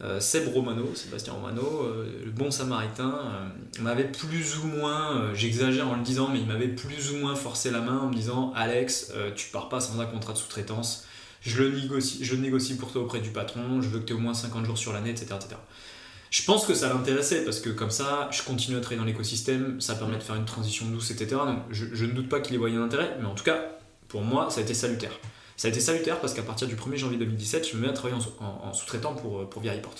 euh, 0.00 0.20
Seb 0.20 0.46
Romano, 0.54 0.94
Sébastien 0.94 1.32
Romano, 1.32 1.82
euh, 1.82 2.22
le 2.24 2.30
bon 2.30 2.52
samaritain, 2.52 3.50
m'avait 3.80 4.04
plus 4.04 4.58
ou 4.58 4.68
moins, 4.68 5.34
j'exagère 5.34 5.88
en 5.88 5.96
le 5.96 6.02
disant, 6.04 6.28
mais 6.32 6.38
il 6.38 6.46
m'avait 6.46 6.68
plus 6.68 7.10
ou 7.10 7.16
moins 7.16 7.34
forcé 7.34 7.72
la 7.72 7.80
main 7.80 7.98
en 7.98 8.10
me 8.10 8.14
disant 8.14 8.52
Alex, 8.54 9.12
tu 9.34 9.48
pars 9.48 9.68
pas 9.68 9.80
sans 9.80 10.00
un 10.00 10.06
contrat 10.06 10.34
de 10.34 10.38
sous-traitance, 10.38 11.04
je 11.40 11.64
le 11.64 11.80
négocie, 11.80 12.24
je 12.24 12.36
négocie 12.36 12.76
pour 12.76 12.92
toi 12.92 13.02
auprès 13.02 13.18
du 13.18 13.30
patron, 13.30 13.82
je 13.82 13.88
veux 13.88 13.98
que 13.98 14.04
tu 14.04 14.12
aies 14.12 14.16
au 14.16 14.20
moins 14.20 14.34
50 14.34 14.64
jours 14.66 14.78
sur 14.78 14.92
l'année, 14.92 15.10
etc., 15.10 15.34
etc. 15.34 15.56
Je 16.32 16.42
pense 16.44 16.64
que 16.64 16.72
ça 16.72 16.88
l'intéressait 16.88 17.44
parce 17.44 17.60
que 17.60 17.68
comme 17.68 17.90
ça, 17.90 18.30
je 18.32 18.42
continue 18.42 18.78
à 18.78 18.80
travailler 18.80 18.98
dans 18.98 19.06
l'écosystème, 19.06 19.82
ça 19.82 19.94
permet 19.94 20.16
de 20.16 20.22
faire 20.22 20.34
une 20.34 20.46
transition 20.46 20.86
douce, 20.86 21.10
etc. 21.10 21.36
Donc 21.46 21.58
je, 21.70 22.06
ne 22.06 22.12
doute 22.12 22.30
pas 22.30 22.40
qu'il 22.40 22.54
y 22.54 22.54
ait 22.54 22.58
voyé 22.58 22.74
un 22.74 22.82
intérêt, 22.82 23.18
mais 23.20 23.26
en 23.26 23.34
tout 23.34 23.44
cas, 23.44 23.62
pour 24.08 24.22
moi, 24.22 24.48
ça 24.48 24.60
a 24.60 24.62
été 24.62 24.72
salutaire. 24.72 25.12
Ça 25.58 25.68
a 25.68 25.70
été 25.70 25.78
salutaire 25.78 26.18
parce 26.20 26.32
qu'à 26.32 26.42
partir 26.42 26.66
du 26.66 26.74
1er 26.74 26.96
janvier 26.96 27.18
2017, 27.18 27.68
je 27.68 27.76
me 27.76 27.82
mets 27.82 27.88
à 27.88 27.92
travailler 27.92 28.18
en, 28.40 28.72
sous-traitant 28.72 29.14
pour, 29.14 29.46
pour 29.50 29.60
Via 29.60 29.74
Report, 29.74 29.94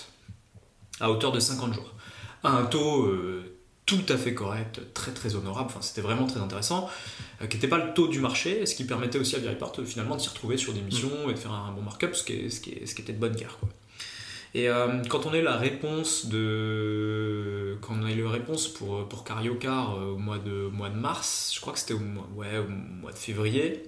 à 1.00 1.10
hauteur 1.10 1.32
de 1.32 1.38
50 1.38 1.74
jours. 1.74 1.92
À 2.42 2.52
un 2.52 2.64
taux 2.64 3.04
euh, 3.08 3.58
tout 3.84 4.00
à 4.08 4.16
fait 4.16 4.32
correct, 4.32 4.80
très 4.94 5.12
très 5.12 5.34
honorable, 5.34 5.66
enfin, 5.66 5.82
c'était 5.82 6.00
vraiment 6.00 6.26
très 6.26 6.40
intéressant, 6.40 6.88
euh, 7.42 7.46
qui 7.46 7.58
n'était 7.58 7.68
pas 7.68 7.76
le 7.76 7.92
taux 7.92 8.08
du 8.08 8.20
marché, 8.20 8.64
ce 8.64 8.74
qui 8.74 8.84
permettait 8.84 9.18
aussi 9.18 9.36
à 9.36 9.38
Via 9.38 9.50
Report 9.50 9.76
finalement 9.84 10.16
de 10.16 10.22
s'y 10.22 10.30
retrouver 10.30 10.56
sur 10.56 10.72
des 10.72 10.80
missions 10.80 11.28
et 11.28 11.34
de 11.34 11.38
faire 11.38 11.52
un 11.52 11.72
bon 11.72 11.82
markup, 11.82 12.14
ce 12.14 12.24
qui, 12.24 12.50
ce 12.50 12.60
qui, 12.60 12.86
ce 12.86 12.94
qui 12.94 13.02
était 13.02 13.12
de 13.12 13.18
bonne 13.18 13.36
guerre. 13.36 13.58
Quoi. 13.60 13.68
Et 14.54 14.68
euh, 14.68 15.02
quand 15.08 15.24
on 15.26 15.32
a 15.32 15.38
eu 15.38 15.42
la 15.42 15.56
réponse 15.56 16.26
de. 16.26 17.78
Quand 17.80 17.94
on 17.98 18.04
a 18.04 18.10
eu 18.10 18.22
la 18.22 18.30
réponse 18.30 18.68
pour, 18.68 19.08
pour 19.08 19.24
Cariocar 19.24 19.96
euh, 19.96 20.12
au 20.12 20.18
mois 20.18 20.38
de, 20.38 20.68
mois 20.68 20.90
de 20.90 20.96
mars, 20.96 21.52
je 21.54 21.60
crois 21.60 21.72
que 21.72 21.78
c'était 21.78 21.94
au, 21.94 22.00
mois, 22.00 22.28
ouais, 22.34 22.58
au 22.58 22.68
mois 22.68 23.12
de 23.12 23.18
février, 23.18 23.82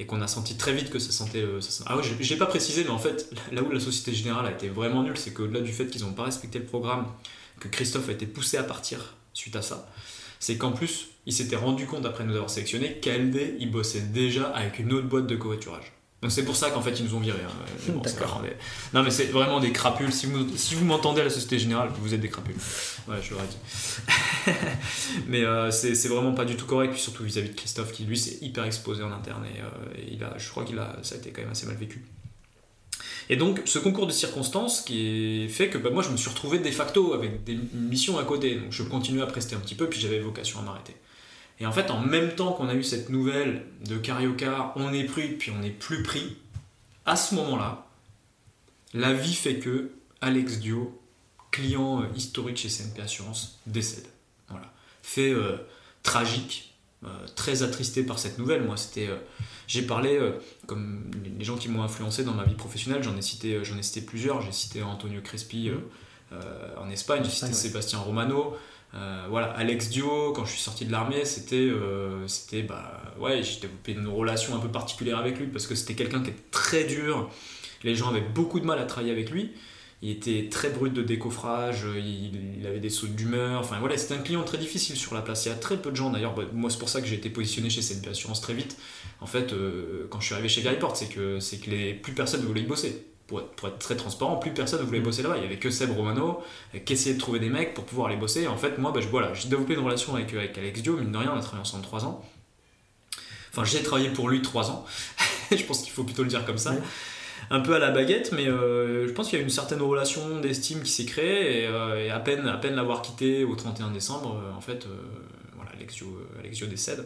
et 0.00 0.06
qu'on 0.06 0.20
a 0.20 0.26
senti 0.26 0.56
très 0.56 0.72
vite 0.72 0.90
que 0.90 0.98
ça 0.98 1.12
sentait. 1.12 1.42
Euh, 1.42 1.60
ah 1.86 1.96
ouais, 1.96 2.02
je 2.02 2.28
l'ai 2.28 2.38
pas 2.38 2.46
précisé, 2.46 2.82
mais 2.82 2.90
en 2.90 2.98
fait, 2.98 3.32
là 3.52 3.62
où 3.62 3.70
la 3.70 3.78
Société 3.78 4.12
Générale 4.12 4.46
a 4.46 4.50
été 4.50 4.68
vraiment 4.68 5.04
nulle, 5.04 5.16
c'est 5.16 5.32
qu'au-delà 5.32 5.60
du 5.60 5.72
fait 5.72 5.86
qu'ils 5.86 6.02
n'ont 6.02 6.12
pas 6.12 6.24
respecté 6.24 6.58
le 6.58 6.66
programme, 6.66 7.06
que 7.60 7.68
Christophe 7.68 8.08
a 8.08 8.12
été 8.12 8.26
poussé 8.26 8.56
à 8.56 8.64
partir 8.64 9.14
suite 9.32 9.54
à 9.54 9.62
ça, 9.62 9.88
c'est 10.40 10.56
qu'en 10.56 10.72
plus, 10.72 11.08
il 11.26 11.32
s'était 11.32 11.56
rendu 11.56 11.86
compte 11.86 12.04
après 12.04 12.24
nous 12.24 12.34
avoir 12.34 12.50
sélectionnés 12.50 12.98
qu'ALD, 13.00 13.56
il 13.60 13.70
bossait 13.70 14.00
déjà 14.00 14.48
avec 14.48 14.80
une 14.80 14.92
autre 14.92 15.06
boîte 15.06 15.28
de 15.28 15.36
covoiturage. 15.36 15.92
Donc 16.24 16.32
c'est 16.32 16.46
pour 16.46 16.56
ça 16.56 16.70
qu'en 16.70 16.80
fait 16.80 16.98
ils 16.98 17.04
nous 17.04 17.14
ont 17.16 17.20
virés. 17.20 17.44
Hein. 17.46 17.92
D'accord. 18.02 18.42
Non 18.94 19.02
mais 19.02 19.10
c'est 19.10 19.26
vraiment 19.26 19.60
des 19.60 19.72
crapules. 19.72 20.10
Si 20.10 20.24
vous, 20.24 20.56
si 20.56 20.74
vous 20.74 20.86
m'entendez 20.86 21.20
à 21.20 21.24
la 21.24 21.28
Société 21.28 21.58
Générale, 21.58 21.90
vous 21.98 22.14
êtes 22.14 22.20
des 22.22 22.30
crapules. 22.30 22.56
Ouais, 23.06 23.16
je 23.20 23.32
l'aurais 23.32 23.44
dit. 23.46 24.50
mais 25.28 25.44
euh, 25.44 25.70
c'est 25.70 26.08
vraiment 26.08 26.32
pas 26.32 26.46
du 26.46 26.56
tout 26.56 26.64
correct, 26.64 26.92
puis 26.92 27.00
surtout 27.02 27.24
vis-à-vis 27.24 27.50
de 27.50 27.54
Christophe 27.54 27.92
qui 27.92 28.04
lui 28.04 28.16
s'est 28.16 28.38
hyper 28.40 28.64
exposé 28.64 29.02
en 29.02 29.12
interne 29.12 29.44
et, 29.44 29.60
euh, 29.60 30.10
il 30.10 30.24
a, 30.24 30.32
je 30.38 30.48
crois 30.48 30.64
qu'il 30.64 30.78
a, 30.78 30.96
ça 31.02 31.16
a 31.16 31.18
été 31.18 31.28
quand 31.28 31.42
même 31.42 31.50
assez 31.50 31.66
mal 31.66 31.76
vécu. 31.76 32.02
Et 33.28 33.36
donc 33.36 33.60
ce 33.66 33.78
concours 33.78 34.06
de 34.06 34.12
circonstances 34.12 34.80
qui 34.80 35.44
est 35.44 35.48
fait 35.48 35.68
que 35.68 35.76
bah, 35.76 35.90
moi 35.90 36.02
je 36.02 36.08
me 36.08 36.16
suis 36.16 36.30
retrouvé 36.30 36.58
de 36.58 36.70
facto 36.70 37.12
avec 37.12 37.44
des 37.44 37.58
missions 37.74 38.16
à 38.16 38.24
côté. 38.24 38.54
Donc 38.54 38.72
je 38.72 38.82
continuais 38.82 39.22
à 39.22 39.26
prester 39.26 39.56
un 39.56 39.60
petit 39.60 39.74
peu, 39.74 39.90
puis 39.90 40.00
j'avais 40.00 40.20
vocation 40.20 40.58
à 40.60 40.62
m'arrêter. 40.62 40.94
Et 41.60 41.66
en 41.66 41.72
fait, 41.72 41.90
en 41.90 42.00
même 42.00 42.34
temps 42.34 42.52
qu'on 42.52 42.68
a 42.68 42.74
eu 42.74 42.82
cette 42.82 43.10
nouvelle 43.10 43.64
de 43.86 43.96
Cariocar, 43.96 44.72
on 44.76 44.92
est 44.92 45.04
pris, 45.04 45.28
puis 45.28 45.52
on 45.52 45.60
n'est 45.60 45.70
plus 45.70 46.02
pris, 46.02 46.36
à 47.06 47.16
ce 47.16 47.34
moment-là, 47.36 47.86
la 48.92 49.12
vie 49.12 49.34
fait 49.34 49.58
que 49.58 49.92
Alex 50.20 50.58
Dio, 50.58 51.00
client 51.50 52.02
euh, 52.02 52.06
historique 52.16 52.56
chez 52.56 52.68
CNP 52.68 53.02
Assurance, 53.02 53.60
décède. 53.66 54.06
Voilà. 54.48 54.72
Fait 55.02 55.30
euh, 55.30 55.58
tragique, 56.02 56.74
euh, 57.04 57.08
très 57.36 57.62
attristé 57.62 58.02
par 58.02 58.18
cette 58.18 58.38
nouvelle. 58.38 58.62
Moi, 58.62 58.76
c'était, 58.76 59.10
j'ai 59.66 59.82
parlé, 59.82 60.18
comme 60.66 61.10
les 61.38 61.44
gens 61.44 61.56
qui 61.56 61.68
m'ont 61.68 61.82
influencé 61.82 62.24
dans 62.24 62.34
ma 62.34 62.44
vie 62.44 62.54
professionnelle, 62.54 63.02
j'en 63.02 63.16
ai 63.16 63.22
cité, 63.22 63.64
j'en 63.64 63.76
ai 63.76 63.82
cité 63.82 64.00
plusieurs. 64.00 64.40
J'ai 64.40 64.52
cité 64.52 64.82
Antonio 64.82 65.20
Crespi 65.20 65.70
en 66.78 66.90
Espagne, 66.90 67.22
j'ai 67.24 67.30
cité 67.30 67.52
Sébastien 67.52 67.98
Romano. 67.98 68.56
Euh, 68.94 69.26
voilà, 69.28 69.48
Alex 69.48 69.88
Dio, 69.88 70.32
quand 70.32 70.44
je 70.44 70.52
suis 70.52 70.60
sorti 70.60 70.84
de 70.84 70.92
l'armée, 70.92 71.24
c'était, 71.24 71.56
euh, 71.56 72.28
c'était 72.28 72.62
bah, 72.62 73.02
ouais, 73.18 73.42
j'ai 73.42 73.60
développé 73.60 73.92
une 73.92 74.06
relation 74.06 74.54
un 74.54 74.60
peu 74.60 74.68
particulière 74.68 75.18
avec 75.18 75.38
lui 75.38 75.46
parce 75.46 75.66
que 75.66 75.74
c'était 75.74 75.94
quelqu'un 75.94 76.22
qui 76.22 76.30
était 76.30 76.44
très 76.50 76.84
dur. 76.84 77.28
Les 77.82 77.96
gens 77.96 78.08
avaient 78.08 78.20
beaucoup 78.20 78.60
de 78.60 78.64
mal 78.64 78.78
à 78.78 78.84
travailler 78.84 79.12
avec 79.12 79.30
lui. 79.30 79.52
Il 80.02 80.10
était 80.10 80.48
très 80.50 80.68
brut 80.68 80.92
de 80.92 81.02
décoffrage, 81.02 81.86
il, 81.96 82.66
avait 82.66 82.78
des 82.78 82.90
sautes 82.90 83.14
d'humeur. 83.14 83.60
Enfin 83.60 83.78
voilà, 83.80 83.96
c'était 83.96 84.14
un 84.14 84.22
client 84.22 84.42
très 84.44 84.58
difficile 84.58 84.96
sur 84.96 85.14
la 85.14 85.22
place. 85.22 85.46
Il 85.46 85.48
y 85.48 85.52
a 85.52 85.54
très 85.56 85.78
peu 85.78 85.90
de 85.90 85.96
gens 85.96 86.10
d'ailleurs. 86.10 86.34
Bah, 86.34 86.42
moi, 86.52 86.70
c'est 86.70 86.78
pour 86.78 86.88
ça 86.88 87.00
que 87.00 87.06
j'ai 87.06 87.16
été 87.16 87.30
positionné 87.30 87.70
chez 87.70 87.80
CNP 87.80 88.10
Assurance 88.10 88.40
très 88.40 88.54
vite. 88.54 88.76
En 89.20 89.26
fait, 89.26 89.52
euh, 89.52 90.06
quand 90.10 90.20
je 90.20 90.26
suis 90.26 90.34
arrivé 90.34 90.48
chez 90.48 90.62
Garyport, 90.62 90.96
c'est 90.96 91.08
que, 91.08 91.40
c'est 91.40 91.56
que 91.56 91.70
les, 91.70 91.94
plus 91.94 92.12
personne 92.12 92.42
ne 92.42 92.46
voulait 92.46 92.60
y 92.60 92.66
bosser 92.66 93.13
pour 93.26 93.40
être, 93.40 93.78
très 93.78 93.96
transparent, 93.96 94.36
plus 94.36 94.52
personne 94.52 94.80
ne 94.80 94.84
voulait 94.84 95.00
mm. 95.00 95.04
bosser 95.04 95.22
là-bas. 95.22 95.36
Il 95.38 95.42
y 95.42 95.46
avait 95.46 95.58
que 95.58 95.70
Seb 95.70 95.90
Romano 95.90 96.42
euh, 96.74 96.78
qui 96.78 96.92
essayait 96.92 97.14
de 97.14 97.20
trouver 97.20 97.38
des 97.38 97.48
mecs 97.48 97.74
pour 97.74 97.84
pouvoir 97.84 98.08
aller 98.08 98.16
bosser. 98.16 98.46
en 98.46 98.56
fait, 98.56 98.78
moi, 98.78 98.92
bah, 98.92 99.00
je, 99.00 99.08
voilà, 99.08 99.32
j'ai 99.34 99.48
développé 99.48 99.74
une 99.74 99.80
relation 99.80 100.14
avec, 100.14 100.32
avec 100.34 100.56
Alex 100.58 100.82
Dio, 100.82 100.96
mine 100.96 101.12
de 101.12 101.18
rien, 101.18 101.32
on 101.34 101.38
a 101.38 101.40
travaillé 101.40 101.62
ensemble 101.62 101.84
3 101.84 102.04
ans. 102.04 102.24
Enfin, 103.50 103.64
j'ai 103.64 103.82
travaillé 103.82 104.10
pour 104.10 104.28
lui 104.28 104.42
3 104.42 104.70
ans. 104.70 104.84
je 105.50 105.62
pense 105.64 105.82
qu'il 105.82 105.92
faut 105.92 106.04
plutôt 106.04 106.22
le 106.22 106.28
dire 106.28 106.44
comme 106.44 106.58
ça. 106.58 106.74
Un 107.50 107.60
peu 107.60 107.74
à 107.74 107.78
la 107.78 107.90
baguette, 107.90 108.32
mais 108.32 108.48
euh, 108.48 109.06
je 109.06 109.12
pense 109.12 109.28
qu'il 109.28 109.38
y 109.38 109.42
a 109.42 109.44
une 109.44 109.50
certaine 109.50 109.82
relation 109.82 110.40
d'estime 110.40 110.82
qui 110.82 110.90
s'est 110.90 111.04
créée. 111.04 111.62
Et, 111.62 111.66
euh, 111.66 112.14
à 112.14 112.20
peine, 112.20 112.46
à 112.46 112.56
peine 112.56 112.74
l'avoir 112.74 113.02
quitté 113.02 113.44
au 113.44 113.54
31 113.54 113.90
décembre, 113.90 114.40
en 114.56 114.60
fait, 114.60 114.86
voilà, 115.54 115.70
Alex 115.72 115.94
Dio 115.94 116.66
décède. 116.66 117.04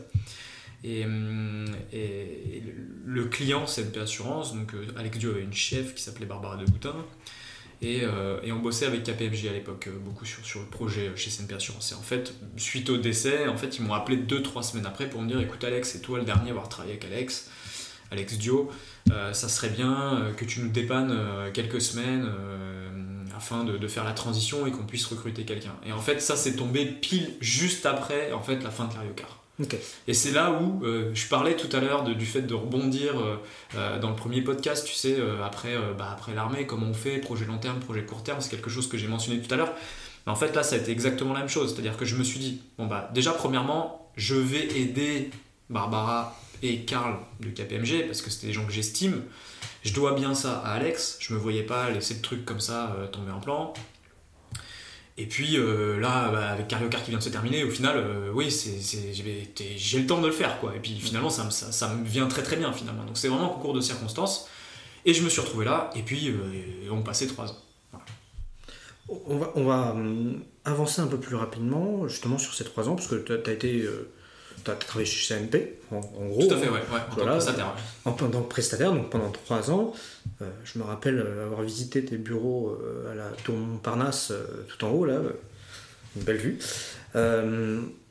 Euh, 0.84 1.66
et, 1.92 2.62
le 3.04 3.24
client 3.24 3.64
CNP 3.64 4.00
Assurance, 4.00 4.54
donc 4.54 4.74
euh, 4.74 4.86
Alex 4.96 5.18
Dio 5.18 5.30
avait 5.30 5.42
une 5.42 5.54
chef 5.54 5.94
qui 5.94 6.02
s'appelait 6.02 6.26
Barbara 6.26 6.56
de 6.56 6.64
Boutin. 6.66 6.94
Et, 7.80 8.00
euh, 8.02 8.40
et, 8.42 8.52
on 8.52 8.58
bossait 8.58 8.86
avec 8.86 9.04
KPMG 9.04 9.48
à 9.48 9.52
l'époque, 9.52 9.88
beaucoup 10.04 10.24
sur, 10.24 10.44
sur, 10.44 10.60
le 10.60 10.66
projet 10.66 11.10
chez 11.16 11.30
CNP 11.30 11.54
Assurance. 11.54 11.92
Et 11.92 11.94
en 11.94 12.02
fait, 12.02 12.34
suite 12.56 12.90
au 12.90 12.96
décès, 12.98 13.48
en 13.48 13.56
fait, 13.56 13.78
ils 13.78 13.84
m'ont 13.84 13.94
appelé 13.94 14.18
2-3 14.18 14.62
semaines 14.62 14.86
après 14.86 15.08
pour 15.08 15.22
me 15.22 15.28
dire 15.28 15.40
écoute, 15.40 15.62
Alex, 15.64 15.90
c'est 15.90 16.00
toi 16.00 16.18
le 16.18 16.24
dernier 16.24 16.48
à 16.48 16.50
avoir 16.50 16.68
travaillé 16.68 16.94
avec 16.94 17.04
Alex, 17.04 17.50
Alex 18.10 18.36
Dio. 18.36 18.70
ça 19.08 19.48
serait 19.48 19.70
bien 19.70 20.32
que 20.36 20.44
tu 20.44 20.60
nous 20.60 20.70
dépannes 20.70 21.16
quelques 21.54 21.80
semaines 21.80 22.28
afin 23.36 23.62
de, 23.64 23.78
de, 23.78 23.88
faire 23.88 24.04
la 24.04 24.12
transition 24.12 24.66
et 24.66 24.72
qu'on 24.72 24.84
puisse 24.84 25.06
recruter 25.06 25.44
quelqu'un. 25.44 25.76
Et 25.86 25.92
en 25.92 26.00
fait, 26.00 26.20
ça 26.20 26.36
s'est 26.36 26.56
tombé 26.56 26.84
pile 26.84 27.34
juste 27.40 27.86
après 27.86 28.32
en 28.32 28.42
fait, 28.42 28.60
la 28.62 28.70
fin 28.70 28.86
de 28.86 28.92
Cariocar. 28.92 29.47
Et 30.06 30.14
c'est 30.14 30.30
là 30.30 30.52
où 30.52 30.84
euh, 30.84 31.10
je 31.14 31.26
parlais 31.28 31.56
tout 31.56 31.74
à 31.76 31.80
l'heure 31.80 32.04
du 32.04 32.26
fait 32.26 32.42
de 32.42 32.54
rebondir 32.54 33.20
euh, 33.20 33.36
euh, 33.76 33.98
dans 33.98 34.10
le 34.10 34.16
premier 34.16 34.42
podcast, 34.42 34.86
tu 34.86 34.94
sais, 34.94 35.16
après, 35.44 35.74
bah, 35.96 36.10
après 36.12 36.34
l'armée, 36.34 36.66
comment 36.66 36.86
on 36.86 36.94
fait, 36.94 37.18
projet 37.18 37.44
long 37.44 37.58
terme, 37.58 37.80
projet 37.80 38.04
court 38.04 38.22
terme, 38.22 38.40
c'est 38.40 38.50
quelque 38.50 38.70
chose 38.70 38.88
que 38.88 38.96
j'ai 38.96 39.08
mentionné 39.08 39.40
tout 39.40 39.52
à 39.52 39.56
l'heure. 39.56 39.72
Mais 40.26 40.32
en 40.32 40.36
fait, 40.36 40.54
là, 40.54 40.62
ça 40.62 40.76
a 40.76 40.78
été 40.78 40.92
exactement 40.92 41.32
la 41.32 41.40
même 41.40 41.48
chose. 41.48 41.72
C'est-à-dire 41.72 41.96
que 41.96 42.04
je 42.04 42.16
me 42.16 42.24
suis 42.24 42.38
dit, 42.38 42.62
bon, 42.78 42.86
bah, 42.86 43.10
déjà, 43.14 43.32
premièrement, 43.32 44.10
je 44.16 44.34
vais 44.34 44.66
aider 44.78 45.30
Barbara 45.70 46.38
et 46.62 46.80
Karl 46.84 47.16
de 47.40 47.50
KPMG, 47.50 48.06
parce 48.06 48.22
que 48.22 48.30
c'était 48.30 48.48
des 48.48 48.52
gens 48.52 48.64
que 48.64 48.72
j'estime. 48.72 49.22
Je 49.84 49.92
dois 49.92 50.14
bien 50.14 50.34
ça 50.34 50.58
à 50.58 50.72
Alex. 50.72 51.18
Je 51.20 51.34
me 51.34 51.38
voyais 51.38 51.62
pas 51.62 51.90
laisser 51.90 52.14
le 52.14 52.20
truc 52.20 52.44
comme 52.44 52.60
ça 52.60 52.96
tomber 53.12 53.30
en 53.30 53.40
plan. 53.40 53.72
Et 55.20 55.26
puis 55.26 55.58
euh, 55.58 55.98
là, 55.98 56.30
bah, 56.30 56.50
avec 56.50 56.68
Cario 56.68 56.88
Kart 56.88 57.04
qui 57.04 57.10
vient 57.10 57.18
de 57.18 57.24
se 57.24 57.28
terminer, 57.28 57.64
au 57.64 57.70
final, 57.70 57.96
euh, 57.96 58.30
oui, 58.32 58.50
j'ai 58.50 59.98
le 59.98 60.06
temps 60.06 60.20
de 60.20 60.26
le 60.28 60.32
faire, 60.32 60.60
quoi. 60.60 60.76
Et 60.76 60.78
puis 60.78 60.96
finalement, 61.00 61.28
ça, 61.28 61.50
ça, 61.50 61.88
me 61.92 62.04
vient 62.04 62.28
très 62.28 62.44
très 62.44 62.54
bien, 62.54 62.72
finalement. 62.72 63.04
Donc 63.04 63.18
c'est 63.18 63.26
vraiment 63.26 63.46
un 63.46 63.54
concours 63.54 63.74
de 63.74 63.80
circonstances. 63.80 64.48
Et 65.04 65.12
je 65.12 65.24
me 65.24 65.28
suis 65.28 65.40
retrouvé 65.40 65.64
là, 65.64 65.90
et 65.96 66.02
puis 66.02 66.28
euh, 66.28 66.90
on 66.92 67.02
passait 67.02 67.26
trois 67.26 67.50
ans. 67.50 67.56
on 69.08 69.38
va, 69.38 69.52
on 69.56 69.64
va 69.64 69.90
hum, 69.90 70.40
avancer 70.64 71.00
un 71.00 71.08
peu 71.08 71.18
plus 71.18 71.34
rapidement, 71.34 72.06
justement, 72.06 72.38
sur 72.38 72.54
ces 72.54 72.62
trois 72.62 72.88
ans, 72.88 72.94
parce 72.94 73.08
que 73.08 73.16
tu 73.16 73.32
as, 73.32 73.52
été. 73.52 73.88
Tu 74.64 74.70
as 74.70 74.74
travaillé 74.74 75.06
chez 75.06 75.34
CNP, 75.34 75.78
en, 75.90 76.00
gros. 76.00 76.46
Tout 76.46 76.54
à 76.54 76.58
fait, 76.58 76.68
ouais, 76.68 76.80
en 77.10 77.14
tant 77.14 77.24
que 77.24 77.30
prestataire. 77.30 77.76
En 78.04 78.12
tant 78.12 78.28
que 78.28 78.48
prestataire, 78.48 78.92
donc 78.92 79.10
pendant 79.10 79.30
trois 79.30 79.70
ans. 79.70 79.92
je 80.40 80.78
me 80.78 80.84
rappelle 80.84 81.24
avoir 81.44 81.62
visité 81.62 82.04
tes 82.04 82.16
bureaux 82.16 82.78
à 83.10 83.14
la 83.14 83.28
Tour 83.44 83.56
Montparnasse, 83.56 84.32
tout 84.68 84.84
en 84.84 84.90
haut, 84.90 85.04
là. 85.04 85.20
Une 86.16 86.22
belle 86.22 86.38
vue. 86.38 86.58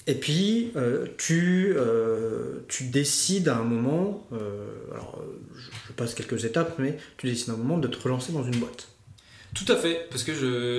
Et 0.07 0.15
puis, 0.15 0.71
euh, 0.77 1.05
tu, 1.17 1.73
euh, 1.75 2.63
tu 2.69 2.85
décides 2.85 3.49
à 3.49 3.57
un 3.57 3.63
moment, 3.63 4.25
euh, 4.31 4.69
alors 4.93 5.21
je, 5.57 5.91
passe 5.93 6.13
quelques 6.13 6.45
étapes, 6.45 6.75
mais 6.79 6.97
tu 7.17 7.27
décides 7.27 7.49
à 7.49 7.53
un 7.53 7.57
moment 7.57 7.77
de 7.77 7.89
te 7.89 8.01
relancer 8.01 8.31
dans 8.31 8.43
une 8.43 8.55
boîte. 8.55 8.87
Tout 9.53 9.71
à 9.71 9.75
fait, 9.75 10.07
parce 10.09 10.23
que 10.23 10.33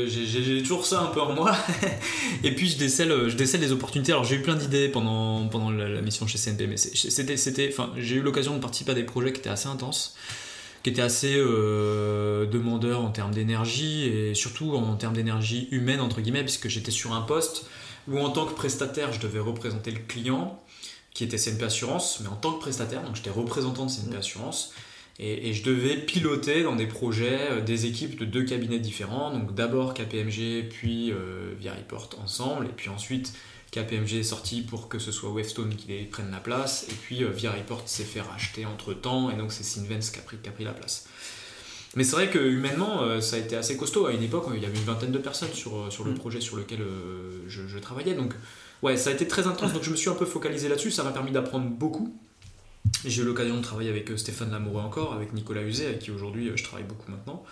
j'ai 0.06 0.62
toujours 0.62 0.86
ça 0.86 1.00
un 1.00 1.06
peu 1.06 1.20
en 1.20 1.32
moi. 1.32 1.52
et 2.44 2.54
puis 2.54 2.68
je 2.68 2.78
décèle, 2.78 3.28
je 3.28 3.36
décèle 3.36 3.60
des 3.60 3.72
opportunités. 3.72 4.12
Alors 4.12 4.24
j'ai 4.24 4.36
eu 4.36 4.42
plein 4.42 4.54
d'idées 4.54 4.88
pendant, 4.88 5.48
pendant 5.48 5.70
la, 5.70 6.00
mission 6.00 6.26
chez 6.26 6.38
CNP, 6.38 6.66
mais 6.66 6.76
j'ai 6.76 8.14
eu 8.14 8.20
l'occasion 8.20 8.54
de 8.54 8.60
participer 8.60 8.92
à 8.92 8.94
des 8.94 9.04
projets 9.04 9.32
qui 9.32 9.40
étaient 9.40 9.50
assez 9.50 9.68
intenses, 9.68 10.14
qui 10.82 10.90
étaient 10.90 11.02
assez 11.02 11.34
demandeurs 11.36 13.00
en 13.00 13.10
termes 13.10 13.34
d'énergie 13.34 14.04
et 14.04 14.34
surtout 14.34 14.74
en 14.74 14.94
termes 14.96 15.14
d'énergie 15.14 15.68
humaine, 15.72 16.00
entre 16.00 16.20
guillemets, 16.20 16.44
puisque 16.44 16.68
j'étais 16.68 16.92
sur 16.92 17.14
un 17.14 17.22
poste 17.22 17.66
où 18.06 18.18
en 18.18 18.30
tant 18.30 18.46
que 18.46 18.54
prestataire, 18.54 19.12
je 19.12 19.20
devais 19.20 19.40
représenter 19.40 19.90
le 19.90 20.00
client, 20.00 20.62
qui 21.12 21.24
était 21.24 21.36
CNP 21.36 21.64
Assurance, 21.64 22.20
mais 22.20 22.28
en 22.28 22.36
tant 22.36 22.52
que 22.52 22.60
prestataire, 22.60 23.02
donc 23.02 23.16
j'étais 23.16 23.30
représentant 23.30 23.86
de 23.86 23.90
CNP. 23.90 24.16
Assurance, 24.16 24.72
et, 25.18 25.52
je 25.52 25.62
devais 25.62 25.96
piloter 25.96 26.62
dans 26.62 26.76
des 26.76 26.86
projets 26.86 27.50
euh, 27.50 27.60
des 27.60 27.86
équipes 27.86 28.18
de 28.18 28.24
deux 28.24 28.44
cabinets 28.44 28.78
différents, 28.78 29.32
donc 29.32 29.54
d'abord 29.54 29.94
KPMG, 29.94 30.68
puis 30.70 31.12
euh, 31.12 31.54
Via 31.58 31.74
Report 31.74 32.10
ensemble, 32.22 32.66
et 32.66 32.72
puis 32.76 32.88
ensuite 32.88 33.32
KPMG 33.70 34.14
est 34.14 34.22
sorti 34.22 34.62
pour 34.62 34.88
que 34.88 34.98
ce 34.98 35.12
soit 35.12 35.30
Wavestone 35.30 35.74
qui 35.74 35.88
les 35.88 36.04
prenne 36.04 36.30
la 36.30 36.38
place, 36.38 36.86
et 36.90 36.94
puis 36.94 37.24
euh, 37.24 37.30
Via 37.30 37.52
Report 37.52 37.82
s'est 37.86 38.04
fait 38.04 38.20
racheter 38.20 38.64
entre 38.64 38.94
temps, 38.94 39.30
et 39.30 39.34
donc 39.34 39.52
c'est 39.52 39.64
Sinvens 39.64 40.10
qui 40.12 40.18
a, 40.18 40.22
pris, 40.22 40.36
qui 40.38 40.48
a 40.48 40.52
pris 40.52 40.64
la 40.64 40.72
place. 40.72 41.08
Mais 41.96 42.04
c'est 42.04 42.16
vrai 42.16 42.30
que 42.30 42.38
humainement, 42.38 43.02
euh, 43.02 43.20
ça 43.20 43.36
a 43.36 43.38
été 43.38 43.56
assez 43.56 43.76
costaud. 43.76 44.06
À 44.06 44.12
une 44.12 44.22
époque, 44.22 44.46
il 44.54 44.62
y 44.62 44.66
avait 44.66 44.76
une 44.76 44.84
vingtaine 44.84 45.10
de 45.10 45.18
personnes 45.18 45.52
sur, 45.52 45.76
euh, 45.76 45.90
sur 45.90 46.04
le 46.04 46.12
mm. 46.12 46.18
projet 46.18 46.40
sur 46.40 46.56
lequel 46.56 46.82
euh, 46.82 47.42
je, 47.48 47.78
travaillais. 47.78 48.14
Donc, 48.14 48.34
ouais, 48.82 48.96
ça 48.96 49.10
a 49.10 49.12
été 49.12 49.26
très 49.26 49.46
intense. 49.46 49.72
Donc, 49.72 49.82
je 49.82 49.90
me 49.90 49.96
suis 49.96 50.10
un 50.10 50.14
peu 50.14 50.26
focalisé 50.26 50.68
là-dessus. 50.68 50.90
Ça 50.90 51.02
m'a 51.02 51.10
permis 51.10 51.32
d'apprendre 51.32 51.66
beaucoup. 51.66 52.14
J'ai 53.04 53.22
eu 53.22 53.24
l'occasion 53.24 53.56
de 53.56 53.62
travailler 53.62 53.90
avec 53.90 54.10
Stéphane 54.16 54.50
Lamoureux 54.50 54.82
encore, 54.82 55.12
avec 55.12 55.32
Nicolas 55.32 55.62
Uset, 55.62 55.86
avec 55.86 55.98
qui 56.00 56.10
aujourd'hui 56.10 56.50
je 56.54 56.64
travaille 56.64 56.86
beaucoup 56.86 57.10
maintenant. 57.10 57.44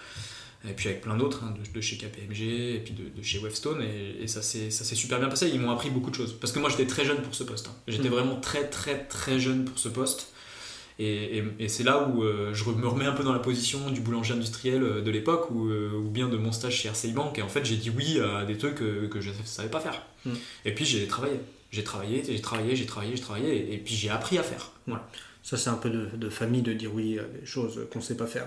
Et 0.68 0.72
puis 0.72 0.88
avec 0.88 1.02
plein 1.02 1.16
d'autres, 1.16 1.44
hein, 1.44 1.54
de, 1.74 1.80
chez 1.80 1.96
KPMG 1.96 2.40
et 2.40 2.82
puis 2.84 2.92
de, 2.92 3.22
chez 3.22 3.38
Wavestone. 3.38 3.82
Et, 3.82 4.22
et 4.22 4.26
ça 4.26 4.42
s'est 4.42 4.70
super 4.70 5.20
bien 5.20 5.28
passé. 5.28 5.48
Ils 5.52 5.60
m'ont 5.60 5.70
appris 5.70 5.90
beaucoup 5.90 6.10
de 6.10 6.16
choses. 6.16 6.36
Parce 6.40 6.52
que 6.52 6.58
moi, 6.58 6.70
j'étais 6.70 6.86
très 6.86 7.04
jeune 7.04 7.22
pour 7.22 7.34
ce 7.34 7.44
poste. 7.44 7.68
Hein. 7.68 7.76
J'étais 7.86 8.08
mm. 8.08 8.12
vraiment 8.12 8.40
très, 8.40 8.68
très, 8.68 9.04
très 9.04 9.38
jeune 9.38 9.64
pour 9.64 9.78
ce 9.78 9.88
poste. 9.88 10.32
Et, 10.98 11.44
c'est 11.68 11.84
là 11.84 12.08
où 12.08 12.22
euh, 12.22 12.54
je 12.54 12.64
me 12.70 12.88
remets 12.88 13.04
un 13.04 13.12
peu 13.12 13.22
dans 13.22 13.32
la 13.32 13.38
position 13.38 13.90
du 13.90 14.00
boulanger 14.00 14.32
industriel 14.32 14.82
euh, 14.82 15.02
de 15.02 15.10
l'époque 15.10 15.48
euh, 15.52 15.92
ou, 15.92 16.08
bien 16.08 16.28
de 16.28 16.38
mon 16.38 16.52
stage 16.52 16.76
chez 16.76 16.88
RCI 16.88 17.12
Bank. 17.12 17.38
Et 17.38 17.42
en 17.42 17.48
fait, 17.48 17.64
j'ai 17.64 17.76
dit 17.76 17.90
oui 17.90 18.18
à 18.18 18.44
des 18.44 18.56
trucs 18.56 18.76
que, 18.76 19.20
je 19.20 19.30
ne 19.30 19.34
savais 19.44 19.68
pas 19.68 19.80
faire. 19.80 20.02
Hmm. 20.24 20.34
Et 20.64 20.74
puis 20.74 20.84
j'ai 20.84 21.06
travaillé. 21.06 21.38
J'ai 21.76 21.84
travaillé, 21.84 22.24
j'ai 22.26 22.40
travaillé, 22.40 22.74
j'ai 22.74 22.86
travaillé, 22.86 23.16
j'ai 23.16 23.22
travaillé. 23.22 23.74
Et, 23.74 23.76
puis 23.76 23.94
j'ai 23.94 24.08
appris 24.08 24.38
à 24.38 24.42
faire. 24.42 24.70
Voilà. 24.86 25.06
Ça, 25.42 25.58
c'est 25.58 25.68
un 25.68 25.74
peu 25.74 25.90
de, 25.90 26.30
famille 26.30 26.62
de 26.62 26.72
dire 26.72 26.90
oui 26.92 27.18
à 27.18 27.22
des 27.22 27.44
choses 27.44 27.86
qu'on 27.92 27.98
ne 27.98 28.04
sait 28.04 28.16
pas 28.16 28.26
faire. 28.26 28.46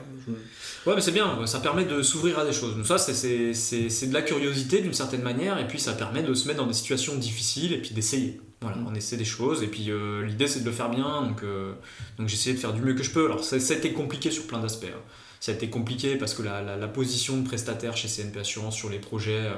Ouais, 0.86 0.96
mais 0.96 1.02
c'est 1.02 1.12
bien, 1.12 1.46
ça 1.46 1.60
permet 1.60 1.86
de 1.86 2.02
s'ouvrir 2.02 2.40
à 2.40 2.46
des 2.46 2.52
choses. 2.52 2.76
Donc, 2.76 2.88
ça, 2.88 2.98
c'est 2.98 4.08
de 4.08 4.14
la 4.14 4.24
curiosité 4.24 4.82
d'une 4.82 4.94
certaine 4.94 5.22
manière, 5.22 5.60
et 5.60 5.68
puis 5.68 5.80
ça 5.80 5.94
permet 5.94 6.24
de 6.24 6.34
se 6.34 6.48
mettre 6.48 6.60
dans 6.60 6.68
des 6.68 6.74
situations 6.74 7.16
difficiles 7.16 7.72
et 7.72 7.78
puis 7.78 7.92
d'essayer. 7.92 8.42
Voilà, 8.62 8.78
mm. 8.78 8.88
on 8.88 8.96
essaie 8.96 9.16
des 9.16 9.26
choses 9.26 9.64
et 9.64 9.68
puis 9.68 9.90
euh, 9.90 10.26
l'idée 10.26 10.48
c'est 10.48 10.60
de 10.60 10.66
le 10.66 10.74
faire 10.74 10.90
bien, 10.90 11.22
donc, 11.22 11.44
euh, 11.44 11.74
donc 12.18 12.28
j'ai 12.28 12.34
essayé 12.34 12.54
de 12.54 12.60
faire 12.60 12.74
du 12.74 12.82
mieux 12.82 12.94
que 12.94 13.04
je 13.04 13.12
peux. 13.12 13.26
Alors 13.26 13.44
ça, 13.44 13.56
a 13.56 13.76
été 13.76 13.94
compliqué 13.94 14.32
sur 14.32 14.48
plein 14.48 14.60
d'aspects. 14.60 14.86
Hein. 14.86 15.00
Ça 15.40 15.54
a 15.54 15.56
été 15.56 15.70
compliqué 15.70 16.18
parce 16.18 16.34
que 16.34 16.42
la, 16.42 16.76
la, 16.76 16.88
position 16.90 17.38
de 17.38 17.48
prestataire 17.48 17.96
chez 17.96 18.10
CNP 18.10 18.40
Assurance 18.42 18.76
sur 18.76 18.90
les 18.90 19.00
projets 19.00 19.46
euh, 19.46 19.54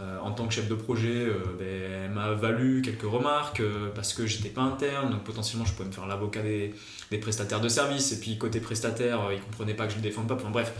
en 0.00 0.30
tant 0.30 0.46
que 0.46 0.54
chef 0.54 0.68
de 0.68 0.74
projet 0.74 1.26
ben, 1.58 2.12
m'a 2.12 2.32
valu 2.32 2.82
quelques 2.82 3.02
remarques 3.02 3.62
parce 3.94 4.12
que 4.12 4.26
j'étais 4.26 4.48
pas 4.48 4.62
interne, 4.62 5.10
donc 5.10 5.24
potentiellement 5.24 5.64
je 5.64 5.72
pouvais 5.72 5.88
me 5.88 5.92
faire 5.92 6.06
l'avocat 6.06 6.42
des, 6.42 6.72
des, 7.10 7.18
prestataires 7.18 7.60
de 7.60 7.68
service 7.68 8.12
et 8.12 8.20
puis 8.20 8.38
côté 8.38 8.60
prestataire 8.60 9.32
ils 9.32 9.40
comprenaient 9.40 9.74
pas 9.74 9.86
que 9.86 9.92
je 9.92 9.96
le 9.96 10.02
défende 10.02 10.28
pas. 10.28 10.34
Enfin 10.34 10.50
bref, 10.50 10.72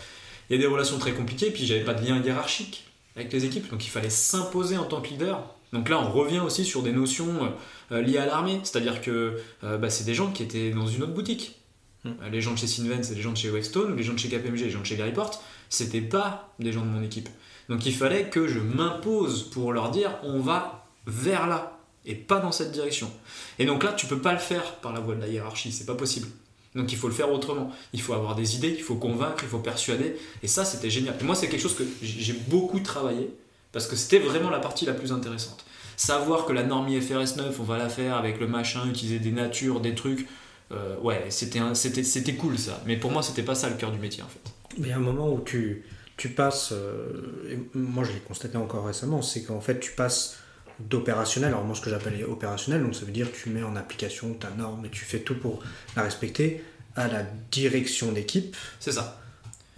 il 0.49 0.57
y 0.57 0.59
a 0.59 0.63
des 0.63 0.69
relations 0.69 0.99
très 0.99 1.13
compliquées 1.13 1.49
et 1.49 1.51
puis 1.51 1.67
j'avais 1.67 1.85
pas 1.85 1.95
de 1.95 2.07
lien 2.07 2.23
hiérarchique 2.23 2.85
avec 3.17 3.33
les 3.33 3.45
équipes 3.45 3.69
donc 3.71 3.85
il 3.85 3.91
fallait 3.91 4.11
s'imposer 4.11 4.77
en 4.77 4.85
tant 4.85 5.01
que 5.01 5.09
leader 5.09 5.43
donc 5.73 5.89
là, 5.89 6.01
on 6.01 6.11
revient 6.11 6.41
aussi 6.41 6.65
sur 6.65 6.83
des 6.83 6.93
notions 6.93 7.53
euh, 7.93 8.01
liées 8.01 8.19
à 8.19 8.27
l'armée, 8.27 8.61
c'est-à-dire 8.63 9.01
que 9.01 9.39
euh, 9.65 9.79
bah, 9.79 9.91
c'est 9.91 10.05
des 10.05 10.15
gens 10.15 10.31
qui 10.31 10.43
étaient 10.43 10.71
dans 10.71 10.87
une 10.87 11.03
autre 11.03 11.13
boutique. 11.13 11.57
Hmm. 12.05 12.11
Euh, 12.23 12.29
les 12.31 12.41
gens 12.41 12.53
de 12.53 12.59
chez 12.59 12.67
Sinven, 12.67 13.03
c'est 13.03 13.15
les 13.15 13.23
gens 13.23 13.33
de 13.33 13.37
chez 13.37 13.51
Wavestone, 13.51 13.97
les 13.97 14.03
gens 14.03 14.15
de 14.15 14.19
chez 14.19 14.29
KPMG, 14.29 14.61
les 14.61 14.71
gens 14.71 14.81
de 14.81 14.87
chez 14.87 14.97
Garyport, 14.97 15.43
c'était 15.69 16.01
pas 16.01 16.55
des 16.59 16.73
gens 16.73 16.83
de 16.83 16.91
mon 16.91 17.03
équipe. 17.03 17.29
Donc 17.69 17.87
il 17.87 17.95
fallait 17.95 18.31
que 18.31 18.49
je 18.49 18.59
m'impose 18.59 19.45
pour 19.51 19.73
leur 19.73 19.91
dire 19.91 20.11
on 20.23 20.41
va 20.41 20.87
vers 21.07 21.47
là 21.47 21.79
et 22.07 22.15
pas 22.15 22.41
dans 22.41 22.53
cette 22.53 22.73
direction. 22.73 23.11
Et 23.59 23.67
donc 23.67 23.83
là, 23.83 23.93
tu 23.93 24.07
peux 24.07 24.19
pas 24.19 24.33
le 24.33 24.39
faire 24.39 24.77
par 24.77 24.93
la 24.93 25.01
voie 25.01 25.15
de 25.15 25.21
la 25.21 25.29
hiérarchie, 25.29 25.73
c'est 25.73 25.87
pas 25.87 25.95
possible. 25.95 26.29
Donc 26.75 26.93
il 26.93 26.99
faut 26.99 27.09
le 27.09 27.15
faire 27.15 27.31
autrement. 27.31 27.71
Il 27.93 28.01
faut 28.01 28.15
avoir 28.15 28.35
des 28.35 28.57
idées, 28.57 28.75
il 28.77 28.83
faut 28.83 28.97
convaincre, 28.97 29.43
il 29.43 29.49
faut 29.49 29.59
persuader. 29.59 30.17
Et 30.43 30.49
ça, 30.49 30.65
c'était 30.65 30.91
génial. 30.91 31.15
Et 31.21 31.25
moi, 31.25 31.35
c'est 31.35 31.49
quelque 31.49 31.61
chose 31.61 31.77
que 31.77 31.85
j'ai 32.03 32.33
beaucoup 32.33 32.81
travaillé 32.81 33.31
parce 33.73 33.87
que 33.87 33.97
c'était 33.97 34.19
vraiment 34.19 34.51
la 34.51 34.61
partie 34.61 34.87
la 34.87 34.95
plus 34.95 35.13
intéressante. 35.13 35.65
Savoir 35.97 36.47
que 36.47 36.53
la 36.53 36.63
norme 36.63 36.89
IFRS 36.89 37.37
9, 37.37 37.59
on 37.59 37.65
va 37.65 37.77
la 37.77 37.89
faire 37.89 38.17
avec 38.17 38.39
le 38.39 38.47
machin, 38.47 38.89
utiliser 38.89 39.19
des 39.19 39.33
natures, 39.33 39.81
des 39.81 39.95
trucs, 39.95 40.29
euh, 40.73 40.97
ouais, 41.01 41.27
c'était, 41.31 42.35
cool 42.35 42.59
ça. 42.59 42.81
Mais 42.87 42.97
pour 42.97 43.11
moi, 43.11 43.23
c'était 43.23 43.43
pas 43.43 43.55
ça 43.55 43.69
le 43.69 43.77
cœur 43.77 43.91
du 43.91 43.99
métier 43.99 44.23
en 44.23 44.29
fait. 44.29 44.41
Mais 44.79 44.93
a 44.93 44.97
un 44.97 45.01
moment 45.01 45.33
où 45.33 45.41
tu, 45.41 45.85
tu 46.19 46.29
passes, 46.29 46.73
euh, 46.73 47.51
et 47.51 47.59
moi 47.75 48.05
je 48.05 48.13
l'ai 48.13 48.21
constaté 48.21 48.59
encore 48.59 48.87
récemment, 48.87 49.23
c'est 49.23 49.43
qu'en 49.43 49.63
fait 49.63 49.81
tu 49.81 49.93
passes 49.93 50.37
d'opérationnel, 50.81 51.51
alors 51.51 51.65
moi 51.65 51.75
ce 51.75 51.81
que 51.81 51.89
j'appelle 51.89 52.23
opérationnel, 52.25 52.83
donc 52.83 52.95
ça 52.95 53.07
veut 53.07 53.13
dire 53.13 53.29
tu 53.33 53.49
mets 53.49 53.63
en 53.63 53.77
application 53.77 54.35
ta 54.35 54.51
norme 54.51 54.85
et 54.85 54.91
tu 54.91 55.05
fais 55.05 55.21
tout 55.21 55.37
pour 55.37 55.63
la 55.97 56.03
respecter, 56.03 56.63
à 56.97 57.09
la 57.09 57.23
direction 57.51 58.13
d'équipe. 58.13 58.55
C'est 58.81 58.93
ça 58.93 59.19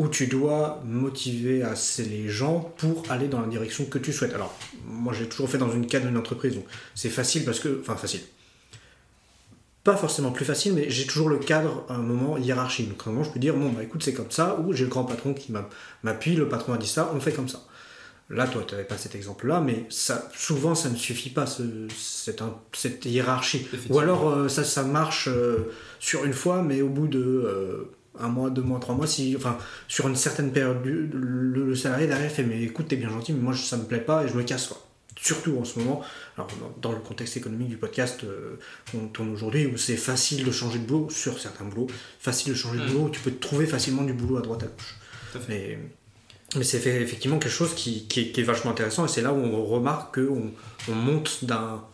où 0.00 0.08
tu 0.08 0.28
dois 0.28 0.82
motiver 0.86 1.62
assez 1.62 2.02
les 2.06 2.30
gens 2.30 2.72
pour 2.78 3.04
aller 3.10 3.28
dans 3.28 3.42
la 3.42 3.46
direction 3.46 3.84
que 3.84 3.98
tu 3.98 4.14
souhaites. 4.14 4.32
Alors, 4.32 4.58
moi 4.86 5.12
j'ai 5.12 5.28
toujours 5.28 5.50
fait 5.50 5.58
dans 5.58 5.70
une 5.70 5.86
cadre 5.86 6.06
d'une 6.06 6.16
entreprise, 6.16 6.54
donc 6.54 6.64
c'est 6.94 7.10
facile 7.10 7.44
parce 7.44 7.60
que. 7.60 7.80
Enfin, 7.82 7.96
facile. 7.96 8.22
Pas 9.82 9.96
forcément 9.96 10.30
plus 10.30 10.44
facile, 10.44 10.74
mais 10.74 10.90
j'ai 10.90 11.06
toujours 11.06 11.30
le 11.30 11.38
cadre 11.38 11.86
à 11.88 11.94
un 11.94 12.02
moment 12.02 12.36
hiérarchique. 12.36 12.90
Donc, 12.90 13.00
à 13.06 13.08
un 13.08 13.12
moment, 13.12 13.24
je 13.24 13.30
peux 13.30 13.38
dire, 13.38 13.56
bon, 13.56 13.70
bah 13.70 13.82
écoute, 13.82 14.02
c'est 14.02 14.12
comme 14.12 14.30
ça, 14.30 14.58
ou 14.60 14.74
j'ai 14.74 14.84
le 14.84 14.90
grand 14.90 15.04
patron 15.04 15.32
qui 15.32 15.52
m'appuie, 16.02 16.36
le 16.36 16.48
patron 16.48 16.74
a 16.74 16.78
dit 16.78 16.86
ça, 16.86 17.10
on 17.14 17.20
fait 17.20 17.32
comme 17.32 17.48
ça. 17.48 17.60
Là, 18.28 18.46
toi, 18.46 18.62
tu 18.64 18.74
n'avais 18.74 18.86
pas 18.86 18.96
cet 18.96 19.14
exemple-là, 19.16 19.60
mais 19.60 19.86
ça, 19.88 20.28
souvent, 20.34 20.74
ça 20.76 20.88
ne 20.88 20.96
suffit 20.96 21.30
pas, 21.30 21.46
ce, 21.46 21.62
cette, 21.98 22.42
cette, 22.72 23.04
hiérarchie. 23.04 23.66
Ou 23.88 23.98
alors, 23.98 24.28
euh, 24.28 24.48
ça, 24.48 24.62
ça 24.62 24.84
marche 24.84 25.28
euh, 25.28 25.72
sur 25.98 26.24
une 26.24 26.32
fois, 26.32 26.62
mais 26.62 26.80
au 26.82 26.88
bout 26.88 27.08
de. 27.08 27.18
Euh, 27.20 27.90
un 28.18 28.28
mois, 28.28 28.50
deux 28.50 28.62
mois, 28.62 28.78
trois 28.80 28.94
mois, 28.94 29.06
si, 29.06 29.34
enfin, 29.36 29.56
sur 29.88 30.06
une 30.06 30.16
certaine 30.16 30.52
période, 30.52 30.78
le, 30.84 31.74
salarié 31.74 32.06
derrière 32.06 32.30
fait 32.30 32.42
Mais 32.42 32.62
écoute, 32.62 32.88
t'es 32.88 32.96
bien 32.96 33.08
gentil, 33.08 33.32
mais 33.32 33.40
moi 33.40 33.54
ça 33.54 33.76
me 33.76 33.84
plaît 33.84 34.00
pas 34.00 34.24
et 34.24 34.28
je 34.28 34.34
me 34.34 34.42
casse. 34.42 34.66
Quoi. 34.66 34.78
Surtout 35.20 35.58
en 35.58 35.64
ce 35.64 35.78
moment, 35.78 36.02
alors, 36.36 36.48
dans 36.80 36.92
le 36.92 36.98
contexte 36.98 37.36
économique 37.36 37.68
du 37.68 37.76
podcast, 37.76 38.24
euh, 38.24 38.56
on 38.94 39.08
tourne 39.08 39.30
aujourd'hui 39.30 39.66
où 39.66 39.76
c'est 39.76 39.96
facile 39.96 40.44
de 40.44 40.50
changer 40.50 40.78
de 40.78 40.84
boulot 40.84 41.10
sur 41.10 41.38
certains 41.38 41.64
boulots, 41.64 41.88
facile 42.20 42.52
de 42.52 42.56
changer 42.56 42.78
de 42.78 42.84
mm. 42.84 42.92
boulot, 42.92 43.08
tu 43.10 43.20
peux 43.20 43.30
te 43.30 43.40
trouver 43.40 43.66
facilement 43.66 44.02
du 44.02 44.12
boulot 44.12 44.38
à 44.38 44.40
droite 44.40 44.62
à 44.62 44.66
gauche. 44.66 44.96
Mais, 45.48 45.78
mais 46.56 46.64
c'est 46.64 46.84
effectivement 46.86 47.38
quelque 47.38 47.52
chose 47.52 47.74
qui, 47.74 48.06
qui, 48.08 48.32
est, 48.34 48.42
vachement 48.42 48.70
intéressant 48.70 49.04
et 49.04 49.08
c'est 49.08 49.22
là 49.22 49.32
où 49.32 49.38
on 49.38 49.64
remarque 49.64 50.16
qu'on 50.16 50.52
on 50.88 50.94
monte 50.94 51.44
d'un 51.44 51.84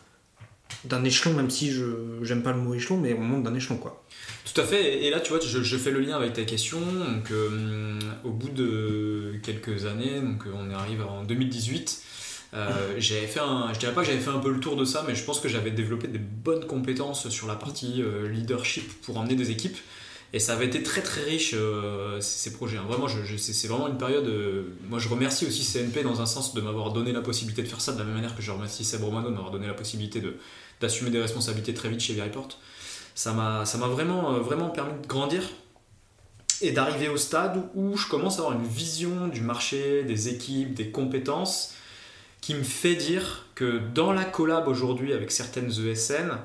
d'un 0.84 1.04
échelon, 1.04 1.34
même 1.34 1.50
si 1.50 1.72
je 1.72 1.84
j'aime 2.22 2.42
pas 2.42 2.52
le 2.52 2.58
mot 2.58 2.74
échelon, 2.74 2.98
mais 2.98 3.14
on 3.14 3.20
monte 3.20 3.42
d'un 3.42 3.54
échelon 3.54 3.76
quoi. 3.76 4.04
Tout 4.44 4.60
à 4.60 4.64
fait, 4.64 5.04
et 5.04 5.10
là 5.10 5.20
tu 5.20 5.32
vois, 5.32 5.40
je, 5.40 5.76
fais 5.76 5.90
le 5.90 6.00
lien 6.00 6.16
avec 6.16 6.32
ta 6.32 6.42
question. 6.42 6.80
Donc, 6.80 7.30
euh, 7.30 7.98
au 8.24 8.30
bout 8.30 8.48
de 8.48 9.34
quelques 9.42 9.86
années, 9.86 10.20
donc 10.20 10.44
on 10.52 10.70
arrive 10.70 11.02
en 11.02 11.24
2018, 11.24 12.02
euh, 12.56 12.94
j'avais 12.98 13.26
fait 13.26 13.40
un, 13.40 13.72
je 13.72 13.78
dirais 13.78 13.92
pas 13.92 14.00
que 14.00 14.06
j'avais 14.06 14.20
fait 14.20 14.30
un 14.30 14.38
peu 14.38 14.50
le 14.50 14.60
tour 14.60 14.76
de 14.76 14.84
ça, 14.84 15.04
mais 15.06 15.14
je 15.14 15.22
pense 15.24 15.40
que 15.40 15.48
j'avais 15.48 15.70
développé 15.70 16.08
des 16.08 16.18
bonnes 16.18 16.66
compétences 16.66 17.28
sur 17.28 17.46
la 17.46 17.54
partie 17.54 18.02
euh, 18.02 18.28
leadership 18.28 19.02
pour 19.02 19.18
emmener 19.18 19.34
des 19.34 19.50
équipes. 19.50 19.76
Et 20.32 20.40
ça 20.40 20.54
avait 20.54 20.66
été 20.66 20.82
très 20.82 21.02
très 21.02 21.22
riche 21.22 21.54
ces 22.20 22.52
projets. 22.52 22.76
Hein. 22.76 22.84
Vraiment, 22.88 23.06
c'est 23.38 23.68
vraiment 23.68 23.86
une 23.86 23.96
période. 23.96 24.28
moi, 24.88 24.98
je 24.98 25.08
remercie 25.08 25.46
aussi 25.46 25.64
CNP 25.64 26.02
dans 26.02 26.20
un 26.20 26.26
sens 26.26 26.52
de 26.52 26.60
m'avoir 26.60 26.92
donné 26.92 27.12
la 27.12 27.22
possibilité 27.22 27.62
de 27.62 27.68
faire 27.68 27.80
ça, 27.80 27.92
de 27.92 27.98
la 27.98 28.04
même 28.04 28.14
manière 28.14 28.34
que 28.34 28.42
je 28.42 28.50
remercie 28.50 28.84
Seb 28.84 29.04
Romano 29.04 29.30
de 29.30 29.34
m'avoir 29.34 29.52
donné 29.52 29.68
la 29.68 29.74
possibilité 29.74 30.20
d'assumer 30.80 31.10
des 31.10 31.20
responsabilités 31.20 31.74
très 31.74 31.88
vite 31.88 32.00
chez 32.00 32.12
Veriport 32.12 32.48
ça 33.16 33.32
m'a 33.32 33.88
vraiment, 33.88 34.34
euh, 34.34 34.38
vraiment 34.40 34.68
permis 34.68 35.00
de 35.00 35.06
grandir. 35.06 35.42
et 36.62 36.70
d'arriver 36.70 37.08
au 37.08 37.18
stade 37.18 37.68
où 37.74 37.98
je 37.98 38.08
commence 38.08 38.38
à 38.38 38.42
avoir 38.42 38.58
une 38.58 38.66
vision 38.66 39.28
du 39.28 39.42
marché, 39.42 40.04
des 40.04 40.30
équipes, 40.30 40.72
des 40.72 40.90
compétences, 40.90 41.74
qui 42.46 42.54
me 42.54 42.62
fait 42.62 42.94
dire 42.94 43.46
que 43.56 43.80
dans 43.92 44.12
la 44.12 44.24
collab 44.24 44.68
aujourd'hui 44.68 45.12
avec 45.12 45.32
certaines 45.32 45.68
ESN, 45.68 46.38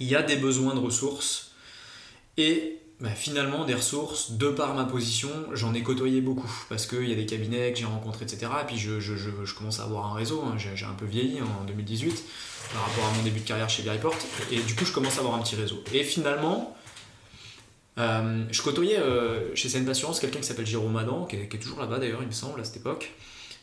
il 0.00 0.08
y 0.08 0.16
a 0.16 0.22
des 0.22 0.36
besoins 0.36 0.74
de 0.74 0.78
ressources 0.78 1.52
et 2.38 2.78
bah, 3.00 3.10
finalement 3.10 3.66
des 3.66 3.74
ressources, 3.74 4.30
de 4.30 4.48
par 4.48 4.72
ma 4.72 4.86
position, 4.86 5.28
j'en 5.52 5.74
ai 5.74 5.82
côtoyé 5.82 6.22
beaucoup 6.22 6.50
parce 6.70 6.86
qu'il 6.86 7.06
y 7.06 7.12
a 7.12 7.16
des 7.16 7.26
cabinets 7.26 7.70
que 7.74 7.80
j'ai 7.80 7.84
rencontrés, 7.84 8.24
etc. 8.24 8.50
Et 8.62 8.66
puis 8.66 8.78
je, 8.78 9.54
commence 9.54 9.78
à 9.78 9.82
avoir 9.82 10.06
un 10.06 10.14
réseau, 10.14 10.42
hein. 10.42 10.56
j'ai 10.56 10.86
un 10.86 10.94
peu 10.94 11.04
vieilli 11.04 11.42
en 11.42 11.64
2018 11.66 12.24
par 12.72 12.86
rapport 12.86 13.04
à 13.04 13.14
mon 13.14 13.22
début 13.24 13.40
de 13.40 13.46
carrière 13.46 13.68
chez 13.68 13.82
Report 13.82 14.16
et 14.50 14.58
du 14.58 14.74
coup 14.74 14.86
je 14.86 14.92
commence 14.92 15.18
à 15.18 15.20
avoir 15.20 15.34
un 15.34 15.42
petit 15.42 15.56
réseau. 15.56 15.84
Et 15.92 16.02
finalement, 16.02 16.74
euh, 17.98 18.42
je 18.50 18.62
côtoyais 18.62 19.00
euh, 19.00 19.54
chez 19.54 19.68
CN 19.68 19.86
Assurance 19.86 20.18
quelqu'un 20.18 20.38
qui 20.38 20.46
s'appelle 20.46 20.66
Jérôme 20.66 20.96
Adam, 20.96 21.26
qui 21.26 21.36
est 21.36 21.60
toujours 21.60 21.80
là-bas 21.80 21.98
d'ailleurs, 21.98 22.22
il 22.22 22.28
me 22.28 22.32
semble, 22.32 22.58
à 22.58 22.64
cette 22.64 22.78
époque. 22.78 23.12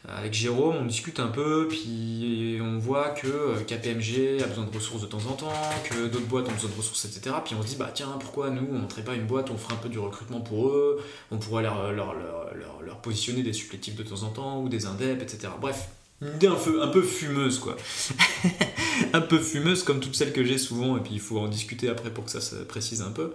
Avec 0.08 0.34
Jérôme, 0.34 0.78
on 0.78 0.86
discute 0.86 1.20
un 1.20 1.28
peu, 1.28 1.68
puis 1.70 2.58
on 2.60 2.80
voit 2.80 3.10
que 3.10 3.28
euh, 3.28 3.56
KPMG 3.68 4.42
a 4.42 4.48
besoin 4.48 4.66
de 4.66 4.76
ressources 4.76 5.02
de 5.02 5.06
temps 5.06 5.26
en 5.30 5.34
temps, 5.34 5.54
que 5.84 6.08
d'autres 6.08 6.26
boîtes 6.26 6.48
ont 6.50 6.54
besoin 6.54 6.72
de 6.72 6.76
ressources, 6.76 7.06
etc. 7.06 7.36
Puis 7.46 7.54
on 7.54 7.62
se 7.62 7.68
dit, 7.68 7.76
bah 7.76 7.92
tiens, 7.94 8.18
pourquoi 8.20 8.50
nous, 8.50 8.68
on 8.72 8.80
montrait 8.80 9.04
pas 9.04 9.14
une 9.14 9.28
boîte, 9.28 9.52
on 9.52 9.58
ferait 9.58 9.76
un 9.76 9.78
peu 9.78 9.90
du 9.90 10.00
recrutement 10.00 10.42
pour 10.42 10.70
eux, 10.70 11.04
on 11.30 11.38
pourrait 11.38 11.62
leur, 11.62 11.92
leur, 11.92 12.16
leur, 12.16 12.82
leur 12.84 12.98
positionner 13.02 13.44
des 13.44 13.54
supplétifs 13.54 13.96
de 13.96 14.02
temps 14.02 14.24
en 14.24 14.30
temps, 14.30 14.62
ou 14.64 14.70
des 14.70 14.88
indeps, 14.88 15.22
etc. 15.22 15.54
Bref, 15.62 15.88
une 16.22 16.36
idée 16.36 16.48
un 16.48 16.56
peu, 16.56 16.82
un 16.82 16.88
peu 16.88 17.04
fumeuse, 17.04 17.60
quoi. 17.60 17.78
un 19.14 19.22
peu 19.22 19.40
fumeuse, 19.40 19.84
comme 19.84 20.00
toutes 20.00 20.16
celles 20.16 20.34
que 20.34 20.44
j'ai 20.44 20.58
souvent, 20.58 20.98
et 20.98 21.02
puis 21.02 21.14
il 21.14 21.20
faut 21.20 21.40
en 21.40 21.48
discuter 21.48 21.90
après 21.90 22.10
pour 22.10 22.26
que 22.26 22.32
ça 22.32 22.42
se 22.42 22.56
précise 22.56 23.02
un 23.02 23.12
peu. 23.12 23.34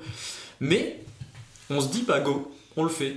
Mais 0.61 1.01
on 1.71 1.81
se 1.81 1.89
dit, 1.89 2.05
bah 2.07 2.21
go, 2.21 2.53
on 2.77 2.85
le 2.85 2.89
fait. 2.89 3.17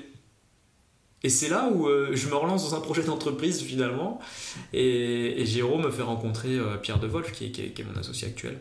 Et 1.24 1.30
c'est 1.30 1.50
là 1.50 1.70
où 1.70 1.88
euh, 1.88 2.12
je 2.14 2.30
me 2.30 2.36
relance 2.36 2.70
dans 2.70 2.78
un 2.78 2.82
projet 2.82 3.04
d'entreprise 3.04 3.62
finalement. 3.62 4.20
Et, 4.74 5.46
Jérôme 5.46 5.84
me 5.84 5.92
fait 5.92 6.02
rencontrer 6.02 6.56
euh, 6.56 6.78
Pierre 6.78 7.00
De 7.00 7.08
Wolf, 7.08 7.32
qui 7.32 7.46
est, 7.46 7.84
mon 7.84 8.00
associé 8.00 8.28
actuel. 8.28 8.58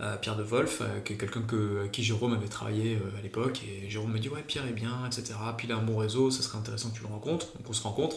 Euh, 0.00 0.16
Pierre 0.16 0.36
De 0.36 0.42
Wolf, 0.42 0.82
qui 1.04 1.14
est 1.14 1.16
quelqu'un 1.16 1.42
que, 1.42 1.88
qui 1.88 2.04
Jérôme 2.04 2.34
avait 2.34 2.48
travaillé 2.48 2.98
à 3.18 3.22
l'époque. 3.22 3.62
Et 3.66 3.90
Jérôme 3.90 4.12
me 4.12 4.18
dit 4.18 4.28
Ouais, 4.28 4.44
Pierre 4.46 4.66
est 4.66 4.72
bien, 4.72 5.04
etc. 5.06 5.34
Puis 5.56 5.66
il 5.66 5.72
a 5.72 5.76
un 5.76 5.82
bon 5.82 5.96
réseau, 5.96 6.30
ça 6.30 6.42
serait 6.42 6.58
intéressant 6.58 6.90
que 6.90 6.96
tu 6.96 7.02
le 7.02 7.08
rencontres. 7.08 7.46
Donc 7.56 7.68
on 7.68 7.72
se 7.72 7.82
rencontre. 7.82 8.16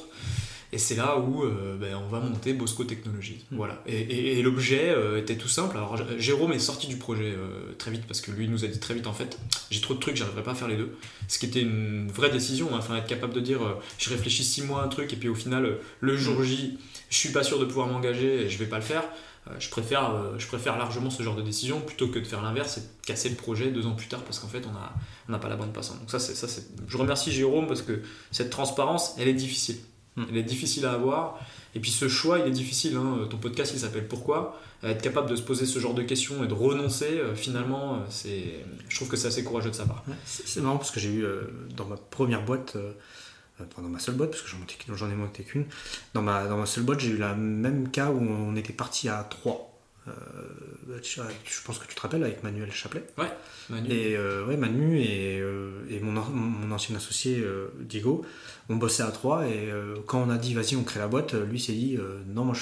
Et 0.72 0.78
c'est 0.78 0.96
là 0.96 1.18
où 1.18 1.44
euh, 1.44 1.78
ben, 1.78 1.96
on 1.96 2.08
va 2.08 2.20
monter 2.20 2.54
Bosco 2.54 2.84
Technologies. 2.84 3.44
Hmm. 3.52 3.58
Voilà. 3.58 3.82
Et, 3.88 4.42
l'objet 4.44 4.90
euh, 4.90 5.20
était 5.20 5.36
tout 5.36 5.48
simple. 5.48 5.78
Alors 5.78 5.98
Jérôme 6.20 6.54
est 6.54 6.60
sorti 6.60 6.88
du 6.88 6.98
projet 6.98 7.34
euh, 7.36 7.74
très 7.78 7.92
vite 7.92 8.06
parce 8.08 8.22
que 8.22 8.32
lui 8.32 8.48
nous 8.48 8.64
a 8.64 8.68
dit 8.68 8.80
très 8.80 8.94
vite 8.94 9.08
en 9.08 9.14
fait 9.14 9.40
j'ai 9.72 9.82
trop 9.82 9.96
de 9.96 10.00
trucs, 10.00 10.16
j'arriverai 10.16 10.44
pas 10.44 10.52
à 10.52 10.56
faire 10.56 10.68
les 10.68 10.78
deux. 10.78 10.96
Ce 11.28 11.40
qui 11.40 11.48
était 11.48 11.62
une 11.62 12.12
vraie 12.12 12.30
décision. 12.30 12.70
Hein. 12.74 12.78
Enfin 12.80 12.98
être 12.98 13.08
capable 13.08 13.34
de 13.34 13.40
dire 13.40 13.60
je 13.98 14.10
réfléchis 14.10 14.44
six 14.44 14.62
mois 14.62 14.82
à 14.82 14.86
un 14.86 14.90
truc 14.90 15.12
et 15.12 15.16
puis 15.16 15.28
au 15.28 15.36
final 15.36 15.78
le 16.00 16.18
jour 16.18 16.44
J 16.44 16.78
je 17.10 17.18
suis 17.18 17.30
pas 17.30 17.44
sûr 17.44 17.60
de 17.60 17.66
pouvoir 17.66 17.88
m'engager 17.88 18.44
et 18.44 18.50
je 18.50 18.58
vais 18.60 18.68
pas 18.68 18.78
le 18.78 18.84
faire. 18.84 19.04
Je 19.58 19.70
préfère, 19.70 20.14
je 20.38 20.46
préfère 20.46 20.78
largement 20.78 21.10
ce 21.10 21.24
genre 21.24 21.36
de 21.36 21.42
décision 21.42 21.82
plutôt 21.82 22.10
que 22.10 22.20
de 22.20 22.26
faire 22.26 22.44
l'inverse 22.44 22.78
et 22.78 22.82
de 22.82 22.86
casser 23.04 23.30
le 23.30 23.36
projet 23.36 23.72
deux 23.72 23.88
ans 23.88 23.96
plus 23.96 24.08
tard 24.08 24.22
parce 24.22 24.38
qu'en 24.38 24.48
fait 24.48 24.64
on 24.68 24.74
n'a 24.74 24.94
on 25.28 25.34
a 25.34 25.40
pas 25.40 25.50
la 25.50 25.56
bonne 25.56 25.72
passante. 25.72 26.00
Donc 26.00 26.12
ça 26.12 26.20
c'est 26.20 26.36
ça 26.36 26.48
c'est. 26.48 26.68
Je 26.88 26.98
remercie 26.98 27.32
Jérôme 27.32 27.66
parce 27.66 27.82
que 27.82 28.04
cette 28.30 28.52
transparence 28.52 29.16
elle 29.18 29.28
est 29.28 29.34
difficile. 29.34 29.78
Mmh. 30.20 30.26
Elle 30.30 30.38
est 30.38 30.44
difficile 30.44 30.86
à 30.86 30.92
avoir. 30.92 31.40
Et 31.76 31.80
puis 31.80 31.92
ce 31.92 32.08
choix, 32.08 32.40
il 32.40 32.48
est 32.48 32.52
difficile. 32.52 32.98
Hein. 32.98 33.20
Euh, 33.20 33.26
ton 33.26 33.38
podcast, 33.38 33.72
il 33.74 33.80
s'appelle 33.80 34.08
Pourquoi? 34.08 34.60
Être 34.84 35.02
capable 35.02 35.30
de 35.30 35.36
se 35.36 35.42
poser 35.42 35.66
ce 35.66 35.80
genre 35.80 35.94
de 35.94 36.04
questions 36.04 36.44
et 36.44 36.48
de 36.48 36.54
renoncer, 36.54 37.20
euh, 37.20 37.36
finalement, 37.36 37.96
euh, 37.96 38.62
je 38.88 38.96
trouve 38.96 39.10
que 39.10 39.18
c'est 39.18 39.28
assez 39.28 39.44
courageux 39.44 39.70
de 39.70 39.76
sa 39.76 39.86
part. 39.86 40.04
C'est 40.26 40.62
marrant 40.62 40.78
parce 40.78 40.92
que 40.92 41.00
j'ai 41.00 41.14
eu 41.14 41.26
dans 41.76 41.86
ma 41.86 41.98
première 41.98 42.44
boîte, 42.44 42.78
enfin 43.60 43.82
dans 43.82 43.90
ma 43.90 44.00
seule 44.00 44.16
boîte, 44.16 44.32
parce 44.32 44.42
que 44.42 44.50
j'en 44.96 45.10
ai 45.10 45.16
monté 45.16 45.44
qu'une, 45.44 45.66
dans 46.14 46.22
ma, 46.22 46.48
dans 46.48 46.58
ma 46.58 46.66
seule 46.66 46.84
boîte, 46.84 47.02
j'ai 47.02 47.10
eu 47.10 47.18
le 47.18 47.36
même 47.36 47.90
cas 47.90 48.10
où 48.10 48.20
on 48.20 48.56
était 48.56 48.74
parti 48.74 49.10
à 49.10 49.28
3 49.30 49.69
je 51.04 51.62
pense 51.66 51.80
que 51.80 51.88
tu 51.88 51.96
te 51.96 52.02
rappelles 52.02 52.24
avec 52.24 52.44
Manuel 52.44 52.72
Chaplet. 52.72 53.04
Ouais, 53.18 53.32
Manu. 53.70 53.92
Et 53.92 54.16
euh, 54.16 54.46
ouais, 54.46 54.58
Manu 54.58 55.00
et, 55.00 55.40
euh, 55.40 55.72
et 55.90 56.00
mon, 56.00 56.12
mon, 56.12 56.72
ancien 56.72 56.96
associé 56.96 57.44
Diego, 57.80 58.26
on 58.70 58.76
bossait 58.76 59.04
à 59.04 59.12
trois 59.12 59.48
et 59.48 59.70
quand 60.06 60.22
on 60.22 60.30
a 60.30 60.38
dit 60.38 60.54
vas-y 60.54 60.76
on 60.76 60.84
crée 60.84 61.00
la 61.00 61.08
boîte, 61.08 61.34
lui 61.34 61.60
s'est 61.60 61.74
dit 61.74 61.98
non 62.28 62.46
moi 62.46 62.56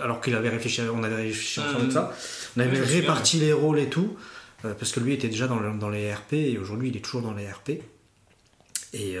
alors 0.00 0.20
qu'il 0.20 0.34
avait 0.34 0.48
réfléchi, 0.48 0.82
on 0.82 1.02
avait 1.02 1.16
réfléchi 1.16 1.60
ensemble 1.60 1.88
de 1.88 1.92
ça, 1.92 2.12
on 2.56 2.60
avait 2.60 2.80
réparti 2.80 3.38
les 3.38 3.52
rôles 3.52 3.78
et 3.78 3.88
tout 3.88 4.16
parce 4.62 4.92
que 4.92 5.00
lui 5.00 5.12
était 5.12 5.28
déjà 5.28 5.48
dans, 5.48 5.60
dans 5.74 5.90
les 5.90 6.12
RP 6.12 6.34
et 6.34 6.58
aujourd'hui 6.58 6.88
il 6.88 6.96
est 6.96 7.00
toujours 7.00 7.22
dans 7.22 7.34
les 7.34 7.50
RP. 7.50 7.82
Et, 8.94 9.16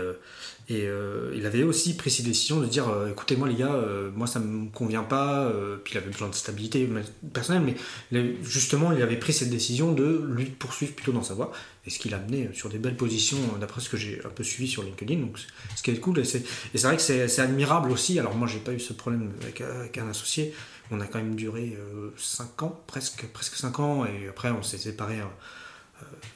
et 0.68 0.86
euh, 0.86 1.32
il 1.34 1.44
avait 1.44 1.64
aussi 1.64 1.96
pris 1.96 2.10
cette 2.10 2.24
décision 2.24 2.60
de 2.60 2.66
dire 2.66 2.88
euh, 2.88 3.10
écoutez, 3.10 3.34
moi 3.36 3.48
les 3.48 3.56
gars, 3.56 3.74
euh, 3.74 4.10
moi 4.14 4.28
ça 4.28 4.38
me 4.38 4.70
convient 4.70 5.02
pas. 5.02 5.52
puis 5.82 5.94
il 5.94 5.98
avait 5.98 6.10
besoin 6.10 6.28
de 6.28 6.34
stabilité 6.34 6.88
personnelle, 7.32 7.74
mais 8.12 8.36
justement, 8.42 8.92
il 8.92 9.02
avait 9.02 9.18
pris 9.18 9.32
cette 9.32 9.50
décision 9.50 9.92
de 9.92 10.24
lui 10.28 10.46
poursuivre 10.46 10.94
plutôt 10.94 11.12
dans 11.12 11.22
sa 11.22 11.34
voie. 11.34 11.52
Et 11.84 11.90
ce 11.90 11.98
qui 11.98 12.08
l'a 12.08 12.18
amené 12.18 12.48
sur 12.52 12.68
des 12.68 12.78
belles 12.78 12.96
positions, 12.96 13.38
d'après 13.60 13.80
ce 13.80 13.88
que 13.88 13.96
j'ai 13.96 14.20
un 14.24 14.28
peu 14.28 14.44
suivi 14.44 14.70
sur 14.70 14.84
LinkedIn. 14.84 15.18
Donc, 15.18 15.38
ce 15.74 15.82
qui 15.82 15.90
est 15.90 15.98
cool. 15.98 16.20
Et 16.20 16.24
c'est 16.24 16.44
vrai 16.74 16.96
que 16.96 17.02
c'est 17.02 17.40
admirable 17.40 17.90
aussi. 17.90 18.18
Alors, 18.20 18.36
moi, 18.36 18.46
j'ai 18.46 18.60
pas 18.60 18.72
eu 18.72 18.78
ce 18.78 18.92
problème 18.92 19.32
avec, 19.42 19.98
un 19.98 20.08
associé. 20.08 20.54
On 20.92 21.00
a 21.00 21.06
quand 21.06 21.18
même 21.18 21.34
duré 21.34 21.76
5 22.16 22.62
ans, 22.62 22.80
presque, 22.86 23.26
presque 23.32 23.56
5 23.56 23.80
ans. 23.80 24.06
Et 24.06 24.28
après, 24.28 24.52
on 24.52 24.62
s'est 24.62 24.78
séparés 24.78 25.20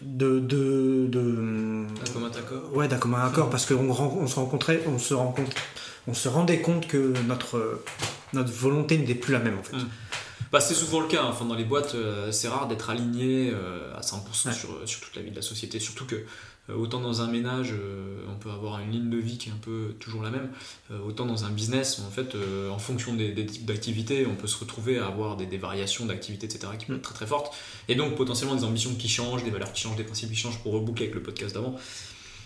de, 0.03 0.39
de, 0.41 1.07
de 1.09 1.87
d'un 2.05 2.13
commun 2.13 2.31
accord 2.31 2.77
ouais 2.77 2.89
d'un 2.89 2.99
commun 2.99 3.25
accord 3.25 3.51
parce 3.51 3.67
qu'on 3.67 3.89
on 3.89 4.27
se 4.27 4.35
rencontrait 4.37 4.83
on 4.87 4.99
se 4.99 5.15
rencontre 5.15 5.57
on 6.07 6.15
se 6.15 6.29
rendait 6.29 6.61
compte 6.61 6.87
que 6.87 7.15
notre 7.27 7.83
notre 8.33 8.53
volonté 8.53 8.99
n'était 8.99 9.15
plus 9.15 9.33
la 9.33 9.39
même 9.39 9.59
en 9.59 9.63
fait 9.63 9.77
hmm. 9.77 9.89
bah, 10.53 10.61
c'est 10.61 10.75
souvent 10.75 11.01
le 11.01 11.09
cas 11.09 11.23
hein. 11.23 11.29
enfin 11.31 11.47
dans 11.47 11.55
les 11.55 11.65
boîtes 11.65 11.95
euh, 11.95 12.31
c'est 12.31 12.49
rare 12.49 12.69
d'être 12.69 12.91
aligné 12.91 13.51
euh, 13.55 13.97
à 13.97 14.03
100% 14.03 14.53
sur, 14.53 14.89
sur 14.89 15.01
toute 15.01 15.17
la 15.17 15.23
vie 15.23 15.31
de 15.31 15.37
la 15.37 15.43
société 15.43 15.81
surtout 15.81 16.05
que 16.05 16.25
autant 16.75 17.01
dans 17.01 17.23
un 17.23 17.29
ménage, 17.29 17.73
euh, 17.73 18.25
on 18.29 18.35
peut 18.35 18.51
avoir 18.51 18.81
une 18.81 18.91
ligne 18.91 19.11
de 19.11 19.19
vie 19.19 19.39
qui 19.39 19.49
est 19.49 19.53
un 19.53 19.61
peu 19.61 19.95
toujours 20.01 20.23
la 20.23 20.31
même, 20.31 20.51
euh, 20.91 20.99
autant 21.01 21.27
dans 21.27 21.45
un 21.45 21.51
business, 21.51 22.01
en 22.07 22.11
fait, 22.11 22.37
en 22.71 22.79
fonction 22.79 23.15
des, 23.15 23.47
types 23.47 23.65
d'activités, 23.65 24.27
on 24.27 24.35
peut 24.35 24.47
se 24.49 24.59
retrouver 24.59 24.99
à 24.99 25.07
avoir 25.07 25.37
des, 25.37 25.59
variations 25.59 26.07
d'activités, 26.07 26.47
etc., 26.47 26.73
qui 26.79 26.87
peuvent 26.87 26.97
être 26.97 27.03
très 27.03 27.15
très 27.15 27.27
fortes, 27.27 27.55
et 27.89 27.95
donc 27.95 28.17
potentiellement 28.17 28.57
des 28.57 28.65
ambitions 28.65 28.95
qui 28.95 29.09
changent, 29.09 29.45
des 29.45 29.51
valeurs 29.51 29.73
qui 29.73 29.83
changent, 29.83 29.97
des 29.97 30.05
principes 30.05 30.31
qui 30.31 30.37
changent 30.37 30.59
pour 30.59 30.73
reboucler 30.73 31.07
avec 31.07 31.15
le 31.15 31.23
podcast 31.23 31.55
d'avant. 31.55 31.77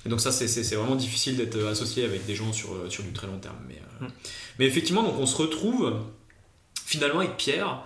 Et 0.07 0.09
donc 0.09 0.21
ça, 0.21 0.33
c'est 0.33 0.75
vraiment 0.75 0.97
difficile 0.97 1.37
d'être 1.37 1.63
associé 1.67 2.05
avec 2.05 2.25
des 2.25 2.35
gens 2.35 2.53
sur, 2.53 2.71
sur 2.89 3.03
du 3.03 3.13
très 3.13 3.27
long 3.27 3.39
terme. 3.39 3.57
Mais, 3.69 3.81
mm. 4.01 4.11
mais 4.59 4.67
effectivement, 4.67 5.03
donc 5.03 5.19
on 5.19 5.27
se 5.27 5.37
retrouve 5.37 5.95
finalement 6.87 7.21
avec 7.21 7.37
Pierre, 7.37 7.83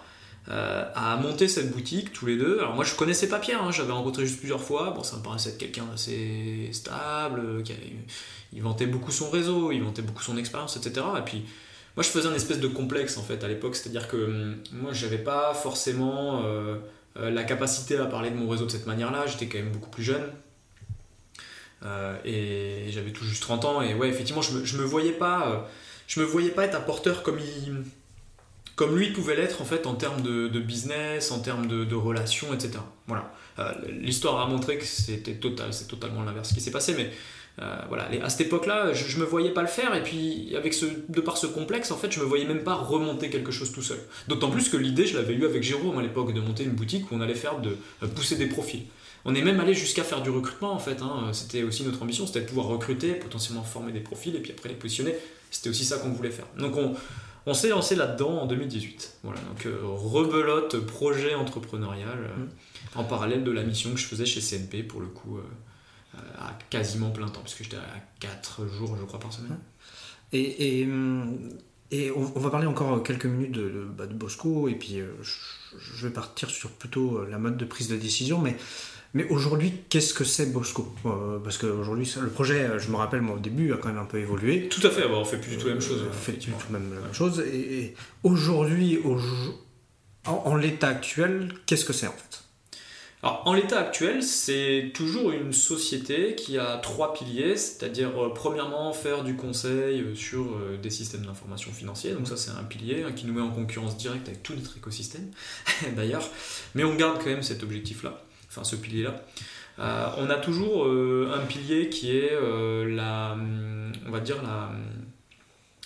euh, 0.50 0.84
à 0.94 1.16
monter 1.16 1.48
cette 1.48 1.70
boutique 1.70 2.12
tous 2.12 2.26
les 2.26 2.36
deux. 2.36 2.58
Alors 2.58 2.74
moi 2.74 2.84
je 2.84 2.94
connaissais 2.94 3.28
pas 3.28 3.38
Pierre, 3.38 3.62
hein, 3.62 3.70
j'avais 3.70 3.92
rencontré 3.92 4.26
juste 4.26 4.40
plusieurs 4.40 4.60
fois. 4.60 4.90
Bon, 4.90 5.02
ça 5.02 5.16
me 5.16 5.22
paraissait 5.22 5.50
être 5.50 5.58
quelqu'un 5.58 5.84
d'assez 5.86 6.68
stable, 6.72 7.62
qui 7.62 7.72
il 8.52 8.62
vantait 8.62 8.86
beaucoup 8.86 9.10
son 9.10 9.30
réseau, 9.30 9.72
il 9.72 9.82
vantait 9.82 10.02
beaucoup 10.02 10.22
son 10.22 10.36
expérience, 10.36 10.76
etc. 10.76 11.06
Et 11.18 11.22
puis 11.22 11.44
moi 11.96 12.02
je 12.02 12.08
faisais 12.10 12.28
un 12.28 12.34
espèce 12.34 12.60
de 12.60 12.68
complexe 12.68 13.16
en 13.16 13.22
fait 13.22 13.42
à 13.42 13.48
l'époque, 13.48 13.74
c'est-à-dire 13.74 14.06
que 14.06 14.16
hum, 14.16 14.56
moi 14.72 14.92
j'avais 14.92 15.18
pas 15.18 15.54
forcément 15.54 16.42
euh, 16.44 16.76
euh, 17.16 17.30
la 17.30 17.44
capacité 17.44 17.96
à 17.96 18.04
parler 18.04 18.30
de 18.30 18.36
mon 18.36 18.48
réseau 18.48 18.66
de 18.66 18.70
cette 18.70 18.86
manière-là. 18.86 19.26
J'étais 19.26 19.46
quand 19.46 19.58
même 19.58 19.72
beaucoup 19.72 19.90
plus 19.90 20.04
jeune. 20.04 20.30
et 22.26 22.86
j'avais 22.90 23.12
tout 23.12 23.24
juste 23.24 23.42
30 23.42 23.64
ans 23.64 23.82
et 23.82 23.94
ouais 23.94 24.08
effectivement 24.08 24.42
je 24.42 24.58
me, 24.58 24.64
je 24.64 24.76
me 24.76 24.84
voyais 24.84 25.12
pas 25.12 25.68
je 26.06 26.20
me 26.20 26.24
voyais 26.26 26.50
pas 26.50 26.64
être 26.64 26.74
un 26.74 26.80
porteur 26.80 27.22
comme 27.22 27.38
il 27.38 27.84
comme 28.76 28.96
lui 28.96 29.10
pouvait 29.10 29.36
l'être 29.36 29.62
en 29.62 29.64
fait 29.64 29.86
en 29.86 29.94
termes 29.94 30.22
de, 30.22 30.60
business, 30.60 31.30
en 31.30 31.40
termes 31.40 31.66
de, 31.66 31.94
relations, 31.94 32.52
etc. 32.52 32.78
Voilà. 33.06 33.32
Euh, 33.58 33.72
l'histoire 34.00 34.40
a 34.40 34.48
montré 34.48 34.78
que 34.78 34.84
c'était 34.84 35.34
total, 35.34 35.72
c'est 35.72 35.86
totalement 35.86 36.24
l'inverse 36.24 36.52
qui 36.52 36.60
s'est 36.60 36.72
passé, 36.72 36.94
mais 36.96 37.10
euh, 37.60 37.76
voilà. 37.88 38.08
À 38.22 38.28
cette 38.28 38.48
époque-là, 38.48 38.92
je, 38.92 39.16
ne 39.16 39.22
me 39.22 39.26
voyais 39.26 39.50
pas 39.50 39.62
le 39.62 39.68
faire, 39.68 39.94
et 39.94 40.02
puis 40.02 40.54
avec 40.56 40.74
de 41.08 41.20
par 41.20 41.36
ce 41.36 41.46
complexe, 41.46 41.90
en 41.92 41.96
fait, 41.96 42.10
je 42.10 42.18
me 42.18 42.24
voyais 42.24 42.44
même 42.44 42.64
pas 42.64 42.74
remonter 42.74 43.30
quelque 43.30 43.52
chose 43.52 43.72
tout 43.72 43.82
seul. 43.82 43.98
D'autant 44.26 44.50
plus 44.50 44.68
que 44.68 44.76
l'idée, 44.76 45.06
je 45.06 45.16
l'avais 45.16 45.34
eu 45.34 45.44
avec 45.44 45.62
Jérôme 45.62 45.98
à 45.98 46.02
l'époque 46.02 46.32
de 46.34 46.40
monter 46.40 46.64
une 46.64 46.72
boutique 46.72 47.10
où 47.10 47.14
on 47.14 47.20
allait 47.20 47.34
faire 47.34 47.60
de 47.60 47.76
euh, 48.02 48.08
pousser 48.08 48.36
des 48.36 48.46
profils. 48.46 48.82
On 49.24 49.34
est 49.34 49.42
même 49.42 49.60
allé 49.60 49.72
jusqu'à 49.72 50.04
faire 50.04 50.20
du 50.20 50.28
recrutement 50.28 50.72
en 50.72 50.78
fait. 50.78 51.00
Hein. 51.00 51.30
C'était 51.32 51.62
aussi 51.62 51.82
notre 51.82 52.02
ambition, 52.02 52.26
c'était 52.26 52.42
de 52.42 52.46
pouvoir 52.46 52.66
recruter, 52.66 53.14
potentiellement 53.14 53.62
former 53.62 53.90
des 53.90 54.00
profils 54.00 54.36
et 54.36 54.40
puis 54.40 54.52
après 54.52 54.68
les 54.68 54.74
positionner. 54.74 55.14
C'était 55.50 55.70
aussi 55.70 55.86
ça 55.86 55.96
qu'on 55.96 56.10
voulait 56.10 56.30
faire. 56.30 56.44
Donc 56.58 56.76
on, 56.76 56.94
on 57.46 57.54
s'est 57.54 57.68
lancé 57.68 57.94
là-dedans 57.94 58.42
en 58.42 58.46
2018. 58.46 59.18
Voilà, 59.22 59.40
donc 59.40 59.66
euh, 59.66 59.78
rebelote 59.82 60.78
projet 60.86 61.34
entrepreneurial 61.34 62.18
euh, 62.18 62.36
mm. 62.36 62.98
en 62.98 63.04
parallèle 63.04 63.44
de 63.44 63.50
la 63.50 63.62
mission 63.62 63.92
que 63.92 63.98
je 63.98 64.06
faisais 64.06 64.26
chez 64.26 64.40
CNP 64.40 64.82
pour 64.82 65.00
le 65.00 65.08
coup 65.08 65.38
euh, 65.38 66.18
à 66.38 66.56
quasiment 66.70 67.10
plein 67.10 67.28
temps, 67.28 67.40
parce 67.40 67.54
que 67.54 67.64
j'étais 67.64 67.76
à 67.76 68.00
4 68.20 68.66
jours, 68.68 68.96
je 68.98 69.04
crois, 69.04 69.20
par 69.20 69.32
semaine. 69.32 69.58
Et, 70.32 70.80
et, 70.80 72.10
on, 72.10 72.22
va 72.22 72.50
parler 72.50 72.66
encore 72.66 73.02
quelques 73.04 73.26
minutes 73.26 73.52
de, 73.52 73.86
bah, 73.96 74.06
Bosco, 74.06 74.68
et 74.68 74.74
puis 74.74 74.98
je, 75.22 76.06
vais 76.06 76.12
partir 76.12 76.50
sur 76.50 76.70
plutôt 76.70 77.24
la 77.24 77.38
mode 77.38 77.56
de 77.56 77.64
prise 77.64 77.88
de 77.88 77.96
décision, 77.96 78.40
mais 78.40 78.56
Mais 79.14 79.24
aujourd'hui, 79.28 79.72
qu'est-ce 79.88 80.12
que 80.12 80.24
c'est 80.24 80.52
Bosco 80.52 80.92
euh, 81.06 81.38
Parce 81.38 81.56
qu'aujourd'hui, 81.56 82.12
le 82.20 82.28
projet, 82.28 82.68
je 82.78 82.90
me 82.90 82.96
rappelle, 82.96 83.20
moi, 83.20 83.36
au 83.36 83.38
début, 83.38 83.72
a 83.72 83.76
quand 83.76 83.88
même 83.88 83.98
un 83.98 84.04
peu 84.04 84.18
évolué. 84.18 84.68
Tout 84.68 84.84
à 84.86 84.90
fait, 84.90 85.04
on 85.06 85.24
fait 85.24 85.38
plus 85.38 85.52
du 85.52 85.58
tout 85.58 85.68
la 85.68 85.74
même 85.74 85.82
chose. 85.82 86.04
On 86.08 86.12
fait 86.12 86.32
plus 86.32 86.46
du 86.46 86.52
tout 86.52 86.72
même 86.72 86.92
la 86.92 87.00
même 87.00 87.14
chose. 87.14 87.40
Et, 87.40 87.94
aujourd'hui, 88.24 88.98
en 90.26 90.56
l'état 90.56 90.88
actuel, 90.88 91.52
qu'est-ce 91.66 91.84
que 91.84 91.92
c'est 91.92 92.08
en 92.08 92.12
fait? 92.12 92.44
Alors, 93.24 93.40
en 93.46 93.54
l'état 93.54 93.80
actuel, 93.80 94.22
c'est 94.22 94.92
toujours 94.92 95.32
une 95.32 95.54
société 95.54 96.34
qui 96.34 96.58
a 96.58 96.76
trois 96.76 97.14
piliers, 97.14 97.56
c'est-à-dire 97.56 98.10
euh, 98.22 98.34
premièrement 98.34 98.92
faire 98.92 99.24
du 99.24 99.34
conseil 99.34 100.02
euh, 100.02 100.14
sur 100.14 100.42
euh, 100.42 100.76
des 100.76 100.90
systèmes 100.90 101.24
d'information 101.24 101.72
financiers, 101.72 102.12
donc 102.12 102.28
ça 102.28 102.36
c'est 102.36 102.50
un 102.50 102.64
pilier 102.64 103.02
hein, 103.02 103.12
qui 103.12 103.24
nous 103.24 103.32
met 103.32 103.40
en 103.40 103.48
concurrence 103.48 103.96
directe 103.96 104.28
avec 104.28 104.42
tout 104.42 104.52
notre 104.52 104.76
écosystème 104.76 105.30
d'ailleurs, 105.96 106.28
mais 106.74 106.84
on 106.84 106.94
garde 106.96 107.16
quand 107.16 107.30
même 107.30 107.42
cet 107.42 107.62
objectif-là, 107.62 108.22
enfin 108.54 108.64
ce 108.64 108.76
pilier-là. 108.76 109.24
on 109.78 110.30
a 110.30 110.36
toujours 110.36 110.86
un 110.86 111.44
pilier 111.46 111.88
qui 111.88 112.16
est 112.16 112.32
la, 112.86 113.32
hum, 113.32 113.92
on 114.06 114.10
va 114.10 114.20
dire 114.20 114.42
la 114.42 114.70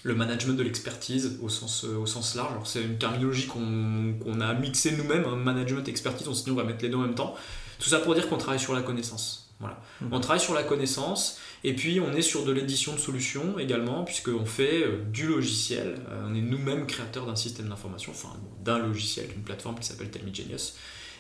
le 0.04 0.14
management 0.14 0.54
de 0.54 0.62
l'expertise 0.62 1.38
au 1.42 1.48
sens, 1.48 1.84
euh, 1.84 1.96
au 1.96 2.06
sens 2.06 2.34
large. 2.34 2.52
C'est 2.64 2.82
une 2.82 2.98
terminologie 2.98 3.46
qu'on 3.46 4.40
a 4.40 4.54
mixée 4.54 4.92
nous-mêmes, 4.92 5.24
hein, 5.24 5.36
management 5.36 5.86
expertise, 5.88 6.28
on 6.28 6.34
s'est 6.34 6.44
dit 6.44 6.50
on 6.50 6.56
va 6.56 6.64
mettre 6.64 6.82
les 6.82 6.88
deux 6.88 6.96
en 6.96 7.02
même 7.02 7.14
temps. 7.14 7.34
Tout 7.78 7.88
ça 7.88 7.98
pour 7.98 8.14
dire 8.14 8.28
qu'on 8.28 8.38
travaille 8.38 8.60
sur 8.60 8.74
la 8.74 8.82
connaissance. 8.82 9.50
Voilà. 9.60 9.80
Mmh. 10.00 10.06
On 10.12 10.20
travaille 10.20 10.40
sur 10.40 10.54
la 10.54 10.62
connaissance 10.62 11.38
et 11.64 11.74
puis 11.74 11.98
on 12.00 12.12
est 12.12 12.22
sur 12.22 12.44
de 12.44 12.52
l'édition 12.52 12.94
de 12.94 12.98
solutions 12.98 13.58
également, 13.58 14.04
puisqu'on 14.04 14.46
fait 14.46 14.84
euh, 14.84 15.02
du 15.12 15.26
logiciel. 15.26 15.96
Euh, 16.10 16.26
on 16.28 16.34
est 16.34 16.40
nous-mêmes 16.40 16.86
créateurs 16.86 17.26
d'un 17.26 17.36
système 17.36 17.68
d'information, 17.68 18.12
enfin 18.12 18.34
d'un 18.64 18.78
logiciel, 18.78 19.28
d'une 19.28 19.42
plateforme 19.42 19.78
qui 19.78 19.86
s'appelle 19.86 20.10
Tell 20.10 20.22
Genius 20.32 20.74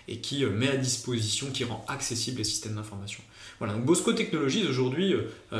et 0.08 0.18
qui 0.18 0.44
met 0.46 0.68
à 0.68 0.76
disposition, 0.76 1.50
qui 1.50 1.64
rend 1.64 1.84
accessible 1.86 2.38
les 2.38 2.44
systèmes 2.44 2.74
d'information. 2.74 3.22
Voilà, 3.58 3.74
donc 3.74 3.84
Bosco 3.84 4.12
Technologies 4.12 4.66
aujourd'hui, 4.66 5.14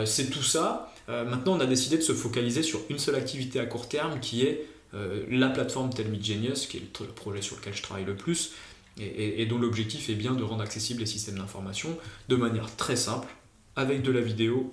c'est 0.04 0.30
tout 0.30 0.42
ça. 0.42 0.92
Euh, 1.08 1.24
maintenant, 1.24 1.56
on 1.56 1.60
a 1.60 1.66
décidé 1.66 1.96
de 1.96 2.02
se 2.02 2.12
focaliser 2.12 2.62
sur 2.62 2.80
une 2.90 2.98
seule 2.98 3.14
activité 3.14 3.60
à 3.60 3.66
court 3.66 3.88
terme 3.88 4.20
qui 4.20 4.42
est 4.42 4.66
euh, 4.94 5.24
la 5.30 5.48
plateforme 5.48 5.92
Tell 5.92 6.06
Genius, 6.22 6.66
qui 6.66 6.78
est 6.78 7.00
le, 7.00 7.06
projet 7.06 7.42
sur 7.42 7.56
lequel 7.56 7.74
je 7.74 7.82
travaille 7.82 8.04
le 8.04 8.16
plus, 8.16 8.52
et, 9.00 9.46
dont 9.46 9.58
l'objectif 9.58 10.10
est 10.10 10.14
bien 10.14 10.34
de 10.34 10.42
rendre 10.42 10.62
accessibles 10.62 11.00
les 11.00 11.06
systèmes 11.06 11.38
d'information 11.38 11.96
de 12.28 12.34
manière 12.34 12.74
très 12.74 12.96
simple, 12.96 13.28
avec 13.76 14.02
de 14.02 14.10
la 14.10 14.20
vidéo 14.20 14.72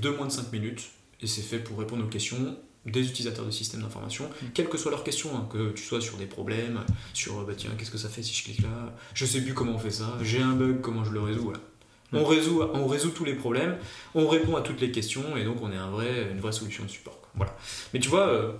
de 0.00 0.08
moins 0.08 0.26
de 0.26 0.32
5 0.32 0.50
minutes, 0.50 0.90
et 1.20 1.26
c'est 1.26 1.42
fait 1.42 1.58
pour 1.58 1.78
répondre 1.78 2.02
aux 2.02 2.08
questions 2.08 2.56
des 2.86 3.06
utilisateurs 3.06 3.44
de 3.44 3.50
systèmes 3.50 3.82
d'information, 3.82 4.24
mm. 4.28 4.46
quelles 4.54 4.68
que 4.68 4.78
soient 4.78 4.90
leurs 4.90 5.04
questions, 5.04 5.30
hein, 5.36 5.46
que 5.52 5.72
tu 5.72 5.82
sois 5.82 6.00
sur 6.00 6.16
des 6.16 6.26
problèmes, 6.26 6.80
sur 7.12 7.44
bah 7.44 7.52
tiens, 7.56 7.70
qu'est-ce 7.76 7.90
que 7.90 7.98
ça 7.98 8.08
fait 8.08 8.22
si 8.22 8.34
je 8.34 8.44
clique 8.44 8.62
là, 8.62 8.94
je 9.14 9.26
sais 9.26 9.42
plus 9.42 9.54
comment 9.54 9.72
on 9.72 9.78
fait 9.78 9.90
ça, 9.90 10.16
j'ai 10.22 10.40
un 10.40 10.54
bug, 10.54 10.80
comment 10.80 11.04
je 11.04 11.12
le 11.12 11.20
résous, 11.20 11.42
voilà. 11.42 11.60
On 12.12 12.24
résout, 12.24 12.62
on 12.74 12.86
résout 12.86 13.10
tous 13.10 13.24
les 13.24 13.34
problèmes, 13.34 13.76
on 14.14 14.28
répond 14.28 14.56
à 14.56 14.62
toutes 14.62 14.80
les 14.80 14.90
questions 14.90 15.36
et 15.36 15.44
donc 15.44 15.62
on 15.62 15.70
est 15.70 15.76
un 15.76 15.90
vrai, 15.90 16.28
une 16.32 16.40
vraie 16.40 16.52
solution 16.52 16.84
de 16.84 16.88
support. 16.88 17.20
Voilà. 17.36 17.56
Mais 17.94 18.00
tu 18.00 18.08
vois, 18.08 18.26
euh, 18.26 18.52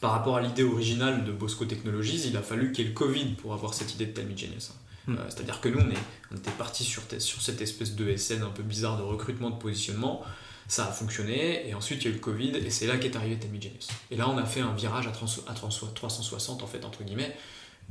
par 0.00 0.12
rapport 0.12 0.36
à 0.36 0.42
l'idée 0.42 0.64
originale 0.64 1.24
de 1.24 1.32
Bosco 1.32 1.64
Technologies, 1.64 2.28
il 2.28 2.36
a 2.36 2.42
fallu 2.42 2.72
qu'il 2.72 2.84
y 2.84 2.88
ait 2.88 2.90
le 2.90 2.94
Covid 2.94 3.34
pour 3.40 3.54
avoir 3.54 3.74
cette 3.74 3.94
idée 3.94 4.06
de 4.06 4.12
Tell 4.12 4.36
Genius. 4.36 4.70
Hein. 4.70 5.12
Hmm. 5.12 5.16
Euh, 5.16 5.24
c'est-à-dire 5.28 5.60
que 5.60 5.70
nous, 5.70 5.78
on, 5.78 5.90
est, 5.90 5.98
on 6.30 6.36
était 6.36 6.50
parti 6.50 6.84
sur, 6.84 7.02
sur 7.18 7.40
cette 7.40 7.62
espèce 7.62 7.96
de 7.96 8.14
SN 8.14 8.42
un 8.42 8.50
peu 8.50 8.62
bizarre 8.62 8.98
de 8.98 9.02
recrutement, 9.02 9.50
de 9.50 9.58
positionnement. 9.58 10.22
Ça 10.68 10.86
a 10.86 10.92
fonctionné 10.92 11.68
et 11.68 11.74
ensuite 11.74 12.02
il 12.02 12.04
y 12.04 12.08
a 12.08 12.10
eu 12.10 12.14
le 12.14 12.20
Covid 12.20 12.56
et 12.56 12.70
c'est 12.70 12.86
là 12.86 12.98
qu'est 12.98 13.16
arrivé 13.16 13.38
Tell 13.38 13.50
Genius. 13.50 13.88
Et 14.10 14.16
là, 14.16 14.28
on 14.28 14.36
a 14.36 14.44
fait 14.44 14.60
un 14.60 14.74
virage 14.74 15.06
à, 15.06 15.10
à 15.10 15.54
360 15.54 16.62
en 16.62 16.66
fait, 16.66 16.84
entre 16.84 17.02
guillemets 17.02 17.34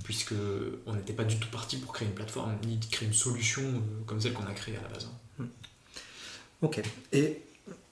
puisque 0.04 0.34
on 0.86 0.94
n'était 0.94 1.14
pas 1.14 1.24
du 1.24 1.38
tout 1.38 1.50
parti 1.50 1.78
pour 1.78 1.94
créer 1.94 2.08
une 2.08 2.14
plateforme, 2.14 2.56
ni 2.66 2.80
créer 2.80 3.08
une 3.08 3.14
solution 3.14 3.64
euh, 3.64 4.04
comme 4.06 4.22
celle 4.22 4.34
qu'on 4.34 4.46
a 4.46 4.54
créée 4.54 4.78
à 4.78 4.82
la 4.82 4.88
base. 4.90 5.10
Hmm. 5.38 5.46
Ok. 6.62 6.82
Et 7.14 7.42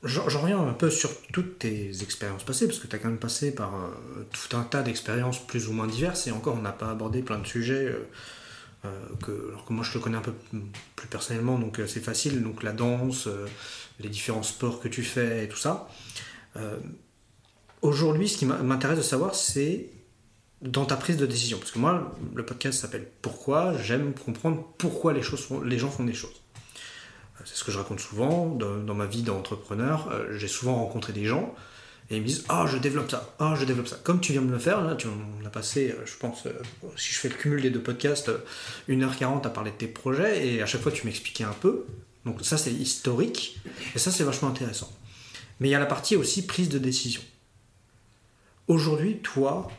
j'en 0.03 0.41
reviens 0.41 0.59
un 0.59 0.73
peu 0.73 0.89
sur 0.89 1.09
toutes 1.33 1.59
tes 1.59 2.03
expériences 2.03 2.43
passées, 2.43 2.67
parce 2.67 2.79
que 2.79 2.87
tu 2.87 2.95
as 2.95 2.99
quand 2.99 3.09
même 3.09 3.19
passé 3.19 3.53
par 3.53 3.75
euh, 3.75 4.25
tout 4.31 4.55
un 4.55 4.63
tas 4.63 4.83
d'expériences 4.83 5.45
plus 5.45 5.67
ou 5.67 5.73
moins 5.73 5.87
diverses, 5.87 6.27
et 6.27 6.31
encore, 6.31 6.55
on 6.55 6.61
n'a 6.61 6.71
pas 6.71 6.89
abordé 6.89 7.21
plein 7.21 7.39
de 7.39 7.47
sujets. 7.47 7.93
Euh, 8.85 8.89
que, 9.23 9.49
alors 9.49 9.65
que 9.65 9.73
moi 9.73 9.83
je 9.83 9.93
te 9.93 9.97
connais 9.97 10.17
un 10.17 10.21
peu 10.21 10.33
plus 10.95 11.07
personnellement, 11.07 11.57
donc 11.57 11.81
c'est 11.87 12.03
facile, 12.03 12.43
donc 12.43 12.61
la 12.61 12.71
danse, 12.71 13.27
les 13.99 14.09
différents 14.09 14.43
sports 14.43 14.79
que 14.79 14.87
tu 14.87 15.03
fais 15.03 15.45
et 15.45 15.47
tout 15.47 15.57
ça. 15.57 15.89
Aujourd'hui, 17.81 18.27
ce 18.27 18.37
qui 18.37 18.45
m'intéresse 18.45 18.97
de 18.97 19.03
savoir, 19.03 19.35
c'est 19.35 19.89
dans 20.61 20.85
ta 20.85 20.95
prise 20.95 21.17
de 21.17 21.25
décision. 21.25 21.57
Parce 21.57 21.71
que 21.71 21.79
moi, 21.79 22.11
le 22.33 22.45
podcast 22.45 22.79
s'appelle 22.79 23.07
Pourquoi 23.21 23.77
J'aime 23.77 24.13
comprendre 24.13 24.67
pourquoi 24.77 25.13
les, 25.13 25.21
choses 25.21 25.47
les 25.63 25.77
gens 25.77 25.89
font 25.89 26.03
des 26.03 26.13
choses. 26.13 26.41
Euh, 27.39 27.43
c'est 27.45 27.55
ce 27.55 27.63
que 27.63 27.71
je 27.71 27.77
raconte 27.77 27.99
souvent 27.99 28.47
dans, 28.47 28.95
ma 28.95 29.05
vie 29.05 29.21
d'entrepreneur. 29.21 30.09
Euh, 30.11 30.37
j'ai 30.37 30.47
souvent 30.47 30.75
rencontré 30.75 31.13
des 31.13 31.25
gens 31.25 31.53
et 32.09 32.17
ils 32.17 32.21
me 32.21 32.27
disent 32.27 32.45
Ah, 32.49 32.65
je 32.67 32.77
développe 32.77 33.11
ça, 33.11 33.35
ah, 33.39 33.55
je 33.55 33.65
développe 33.65 33.87
ça. 33.87 33.97
Comme 34.03 34.19
tu 34.19 34.31
viens 34.31 34.41
de 34.41 34.51
le 34.51 34.59
faire, 34.59 34.81
là, 34.81 34.95
tu, 34.95 35.07
on 35.07 35.45
a 35.45 35.49
passé, 35.49 35.91
euh, 35.91 36.05
je 36.05 36.15
pense, 36.17 36.47
si 36.95 37.13
je 37.13 37.19
fais 37.19 37.29
le 37.29 37.35
cumul 37.35 37.61
des 37.61 37.69
deux 37.69 37.81
podcasts, 37.81 38.31
1h40 38.89 39.45
à 39.45 39.49
parler 39.49 39.71
de 39.71 39.77
tes 39.77 39.87
projets 39.87 40.47
et 40.47 40.61
à 40.61 40.65
chaque 40.65 40.81
fois 40.81 40.91
tu 40.91 41.05
m'expliquais 41.05 41.43
un 41.43 41.53
peu. 41.53 41.85
Donc 42.25 42.43
ça, 42.43 42.57
c'est 42.57 42.73
historique 42.73 43.59
et 43.95 43.99
ça, 43.99 44.11
c'est 44.11 44.23
vachement 44.23 44.49
intéressant. 44.49 44.91
Mais 45.59 45.69
il 45.69 45.71
y 45.71 45.75
a 45.75 45.79
la 45.79 45.85
partie 45.85 46.15
aussi 46.15 46.45
prise 46.45 46.69
de 46.69 46.79
décision. 46.79 47.21
Aujourd'hui, 48.67 49.19
toi, 49.19 49.69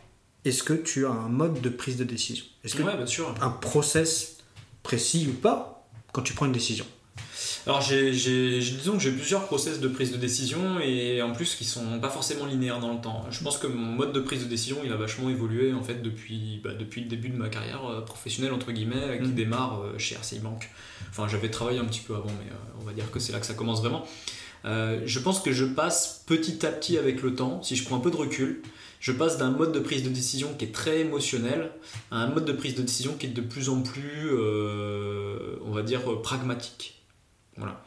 est-ce 0.45 0.63
que 0.63 0.73
tu 0.73 1.07
as 1.07 1.11
un 1.11 1.29
mode 1.29 1.61
de 1.61 1.69
prise 1.69 1.97
de 1.97 2.05
décision? 2.05 2.45
Est-ce 2.63 2.77
que 2.77 2.83
bien 2.83 3.07
sûr. 3.07 3.35
un 3.41 3.51
process 3.51 4.39
précis 4.83 5.27
ou 5.29 5.33
pas 5.33 5.89
quand 6.13 6.23
tu 6.23 6.35
prends 6.35 6.47
une 6.47 6.53
décision? 6.53 6.87
Alors, 7.67 7.81
j'ai, 7.81 8.13
disons 8.13 8.93
que 8.93 9.01
j'ai 9.01 9.11
plusieurs 9.11 9.45
process 9.47 9.81
de 9.81 9.89
prise 9.89 10.13
de 10.13 10.17
décision 10.17 10.79
et 10.79 11.21
en 11.21 11.33
plus 11.33 11.57
qui 11.57 11.65
sont 11.65 11.99
pas 11.99 12.11
forcément 12.11 12.47
linéaires 12.47 12.79
dans 12.79 12.93
le 12.93 13.01
temps. 13.01 13.25
Je 13.31 13.43
pense 13.43 13.59
que 13.59 13.67
mon 13.67 13.93
mode 13.93 14.13
de 14.13 14.21
prise 14.21 14.45
de 14.45 14.49
décision 14.49 14.79
il 14.85 14.93
a 14.93 14.97
vachement 14.97 15.31
évolué 15.31 15.73
en 15.73 15.83
fait 15.83 16.01
depuis, 16.01 16.61
bah, 16.63 16.75
depuis 16.79 17.01
le 17.01 17.09
début 17.09 17.29
de 17.29 17.37
ma 17.37 17.49
carrière 17.49 17.85
euh, 17.87 18.03
professionnelle 18.03 18.53
entre 18.53 18.71
guillemets 18.71 19.19
qui 19.21 19.31
mm. 19.31 19.35
démarre 19.35 19.81
euh, 19.81 19.99
chez 19.99 20.15
RCI 20.15 20.39
Bank. 20.39 20.71
Enfin, 21.11 21.27
j'avais 21.27 21.51
travaillé 21.51 21.81
un 21.81 21.85
petit 21.85 22.03
peu 22.07 22.15
avant, 22.15 22.27
mais 22.27 22.53
euh, 22.53 22.81
on 22.81 22.85
va 22.85 22.93
dire 22.93 23.11
que 23.11 23.19
c'est 23.19 23.33
là 23.33 23.41
que 23.41 23.47
ça 23.47 23.55
commence 23.55 23.81
vraiment. 23.81 24.07
je 24.65 25.19
pense 25.19 25.41
que 25.41 25.51
je 25.51 25.65
passe 25.65 26.23
petit 26.27 26.65
à 26.65 26.71
petit 26.71 26.99
avec 26.99 27.23
le 27.23 27.35
temps, 27.35 27.63
si 27.63 27.75
je 27.75 27.85
prends 27.85 27.97
un 27.97 28.01
peu 28.01 28.13
de 28.13 28.17
recul, 28.17 28.63
je 29.01 29.13
passe 29.13 29.39
d'un 29.39 29.51
mode 29.51 29.73
de 29.73 29.81
prise 29.81 30.03
de 30.03 30.09
décision 30.09 30.55
qui 30.59 30.65
est 30.65 30.75
très 30.75 31.01
émotionnel 31.01 31.71
à 32.11 32.19
un 32.19 32.29
mode 32.29 32.45
de 32.45 32.53
prise 32.53 32.75
de 32.75 32.83
décision 32.83 33.15
qui 33.19 33.27
est 33.27 33.31
de 33.31 33.41
plus 33.41 33.69
en 33.69 33.83
plus, 33.83 34.31
euh, 34.31 35.57
on 35.65 35.71
va 35.71 35.83
dire, 35.83 36.21
pragmatique. 36.23 36.96
Voilà. 37.57 37.83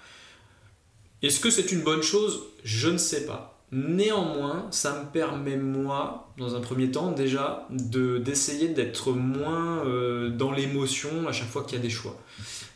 Est-ce 1.22 1.39
que 1.39 1.49
c'est 1.49 1.72
une 1.72 1.82
bonne 1.82 2.01
chose? 2.01 2.43
Je 2.63 2.89
ne 2.89 2.97
sais 2.97 3.26
pas. 3.26 3.59
Néanmoins, 3.72 4.65
ça 4.72 4.99
me 4.99 5.11
permet, 5.11 5.55
moi, 5.55 6.32
dans 6.39 6.55
un 6.55 6.59
premier 6.59 6.89
temps, 6.89 7.11
déjà, 7.11 7.67
d'essayer 7.70 8.70
d'être 8.70 9.11
moins 9.11 9.86
euh, 9.86 10.30
dans 10.30 10.51
l'émotion 10.51 11.28
à 11.28 11.32
chaque 11.32 11.49
fois 11.49 11.63
qu'il 11.63 11.78
y 11.78 11.80
a 11.80 11.84
des 11.84 11.89
choix. 11.91 12.17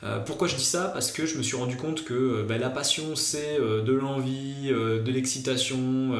Euh, 0.03 0.19
pourquoi 0.19 0.47
je 0.47 0.55
dis 0.55 0.65
ça? 0.65 0.91
Parce 0.93 1.11
que 1.11 1.25
je 1.25 1.35
me 1.37 1.41
suis 1.41 1.55
rendu 1.55 1.77
compte 1.77 2.03
que 2.03 2.13
euh, 2.13 2.45
bah, 2.47 2.59
la 2.59 2.69
passion, 2.69 3.15
c'est 3.15 3.57
de 3.59 3.93
l'envie, 3.93 4.67
de 4.69 5.11
l'excitation, 5.11 6.11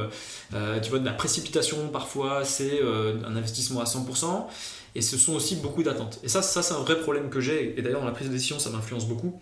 tu 0.52 0.90
vois, 0.90 1.00
de 1.00 1.06
la 1.06 1.14
précipitation 1.14 1.90
parfois, 1.90 2.44
c'est 2.44 2.82
un 2.82 3.36
investissement 3.36 3.82
à 3.82 3.86
100%, 3.86 4.48
et 4.96 5.02
ce 5.04 5.18
sont 5.18 5.36
aussi 5.36 5.58
beaucoup 5.58 5.84
d'attentes. 5.84 6.20
Et 6.24 6.30
ça, 6.30 6.42
ça 6.42 6.64
c'est 6.64 6.74
un 6.74 6.80
vrai 6.80 7.00
problème 7.00 7.30
que 7.30 7.42
j'ai, 7.42 7.78
et 7.78 7.82
d'ailleurs 7.84 8.02
dans 8.02 8.08
la 8.08 8.14
prise 8.14 8.28
de 8.28 8.34
décision, 8.34 8.58
ça 8.58 8.72
m'influence 8.72 9.08
beaucoup, 9.08 9.40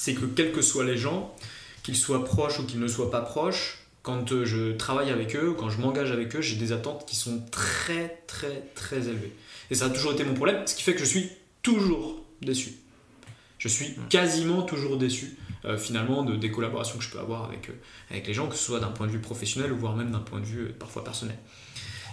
c'est 0.00 0.14
que 0.14 0.24
quels 0.24 0.52
que 0.52 0.62
soient 0.62 0.86
les 0.86 0.96
gens, 0.96 1.36
qu'ils 1.82 1.94
soient 1.94 2.24
proches 2.24 2.58
ou 2.58 2.64
qu'ils 2.64 2.80
ne 2.80 2.88
soient 2.88 3.10
pas 3.10 3.20
proches, 3.20 3.80
quand 4.02 4.32
euh, 4.32 4.46
je 4.46 4.72
travaille 4.72 5.10
avec 5.10 5.36
eux, 5.36 5.52
quand 5.52 5.68
je 5.68 5.78
m'engage 5.78 6.10
avec 6.10 6.34
eux, 6.34 6.40
j'ai 6.40 6.56
des 6.56 6.72
attentes 6.72 7.04
qui 7.06 7.16
sont 7.16 7.42
très 7.50 8.22
très 8.26 8.62
très 8.74 9.08
élevées. 9.08 9.34
Et 9.70 9.74
ça 9.74 9.84
a 9.84 9.90
toujours 9.90 10.12
été 10.12 10.24
mon 10.24 10.32
problème, 10.32 10.66
ce 10.66 10.74
qui 10.74 10.84
fait 10.84 10.94
que 10.94 11.00
je 11.00 11.04
suis 11.04 11.28
toujours 11.60 12.24
déçu. 12.40 12.76
Je 13.58 13.68
suis 13.68 13.94
quasiment 14.08 14.62
toujours 14.62 14.96
déçu 14.96 15.36
euh, 15.66 15.76
finalement 15.76 16.22
de, 16.22 16.34
des 16.34 16.50
collaborations 16.50 16.96
que 16.96 17.04
je 17.04 17.10
peux 17.10 17.18
avoir 17.18 17.44
avec, 17.44 17.68
euh, 17.68 17.74
avec 18.10 18.26
les 18.26 18.32
gens, 18.32 18.48
que 18.48 18.56
ce 18.56 18.64
soit 18.64 18.80
d'un 18.80 18.92
point 18.92 19.06
de 19.06 19.12
vue 19.12 19.20
professionnel 19.20 19.70
ou 19.70 19.76
voire 19.76 19.96
même 19.96 20.12
d'un 20.12 20.20
point 20.20 20.40
de 20.40 20.46
vue 20.46 20.72
parfois 20.78 21.04
personnel. 21.04 21.36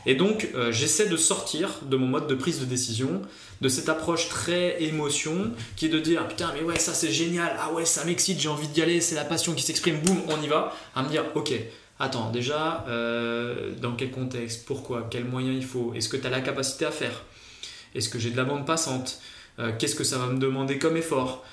Et 0.05 0.15
donc 0.15 0.47
j'essaie 0.71 1.07
de 1.07 1.17
sortir 1.17 1.79
de 1.83 1.97
mon 1.97 2.07
mode 2.07 2.27
de 2.27 2.35
prise 2.35 2.59
de 2.59 2.65
décision, 2.65 3.21
de 3.59 3.69
cette 3.69 3.89
approche 3.89 4.29
très 4.29 4.81
émotion, 4.81 5.51
qui 5.75 5.87
est 5.87 5.89
de 5.89 5.99
dire 5.99 6.27
putain 6.27 6.51
mais 6.53 6.61
ouais 6.61 6.79
ça 6.79 6.93
c'est 6.93 7.11
génial, 7.11 7.55
ah 7.59 7.73
ouais 7.73 7.85
ça 7.85 8.05
m'excite, 8.05 8.39
j'ai 8.39 8.49
envie 8.49 8.67
d'y 8.67 8.81
aller, 8.81 9.01
c'est 9.01 9.15
la 9.15 9.25
passion 9.25 9.53
qui 9.53 9.63
s'exprime, 9.63 9.99
boum, 9.99 10.21
on 10.29 10.41
y 10.41 10.47
va, 10.47 10.75
à 10.95 11.03
me 11.03 11.09
dire 11.09 11.25
ok, 11.35 11.53
attends, 11.99 12.29
déjà, 12.31 12.85
euh, 12.87 13.71
dans 13.81 13.93
quel 13.93 14.11
contexte, 14.11 14.65
pourquoi, 14.65 15.07
quels 15.09 15.25
moyens 15.25 15.57
il 15.57 15.65
faut, 15.65 15.93
est-ce 15.95 16.07
que 16.07 16.17
tu 16.17 16.27
as 16.27 16.29
la 16.29 16.41
capacité 16.41 16.85
à 16.85 16.91
faire, 16.91 17.23
est-ce 17.95 18.09
que 18.09 18.19
j'ai 18.19 18.29
de 18.29 18.37
la 18.37 18.45
bande 18.45 18.65
passante, 18.65 19.19
euh, 19.59 19.71
qu'est-ce 19.77 19.95
que 19.95 20.03
ça 20.03 20.17
va 20.17 20.27
me 20.27 20.39
demander 20.39 20.77
comme 20.77 20.97
effort? 20.97 21.43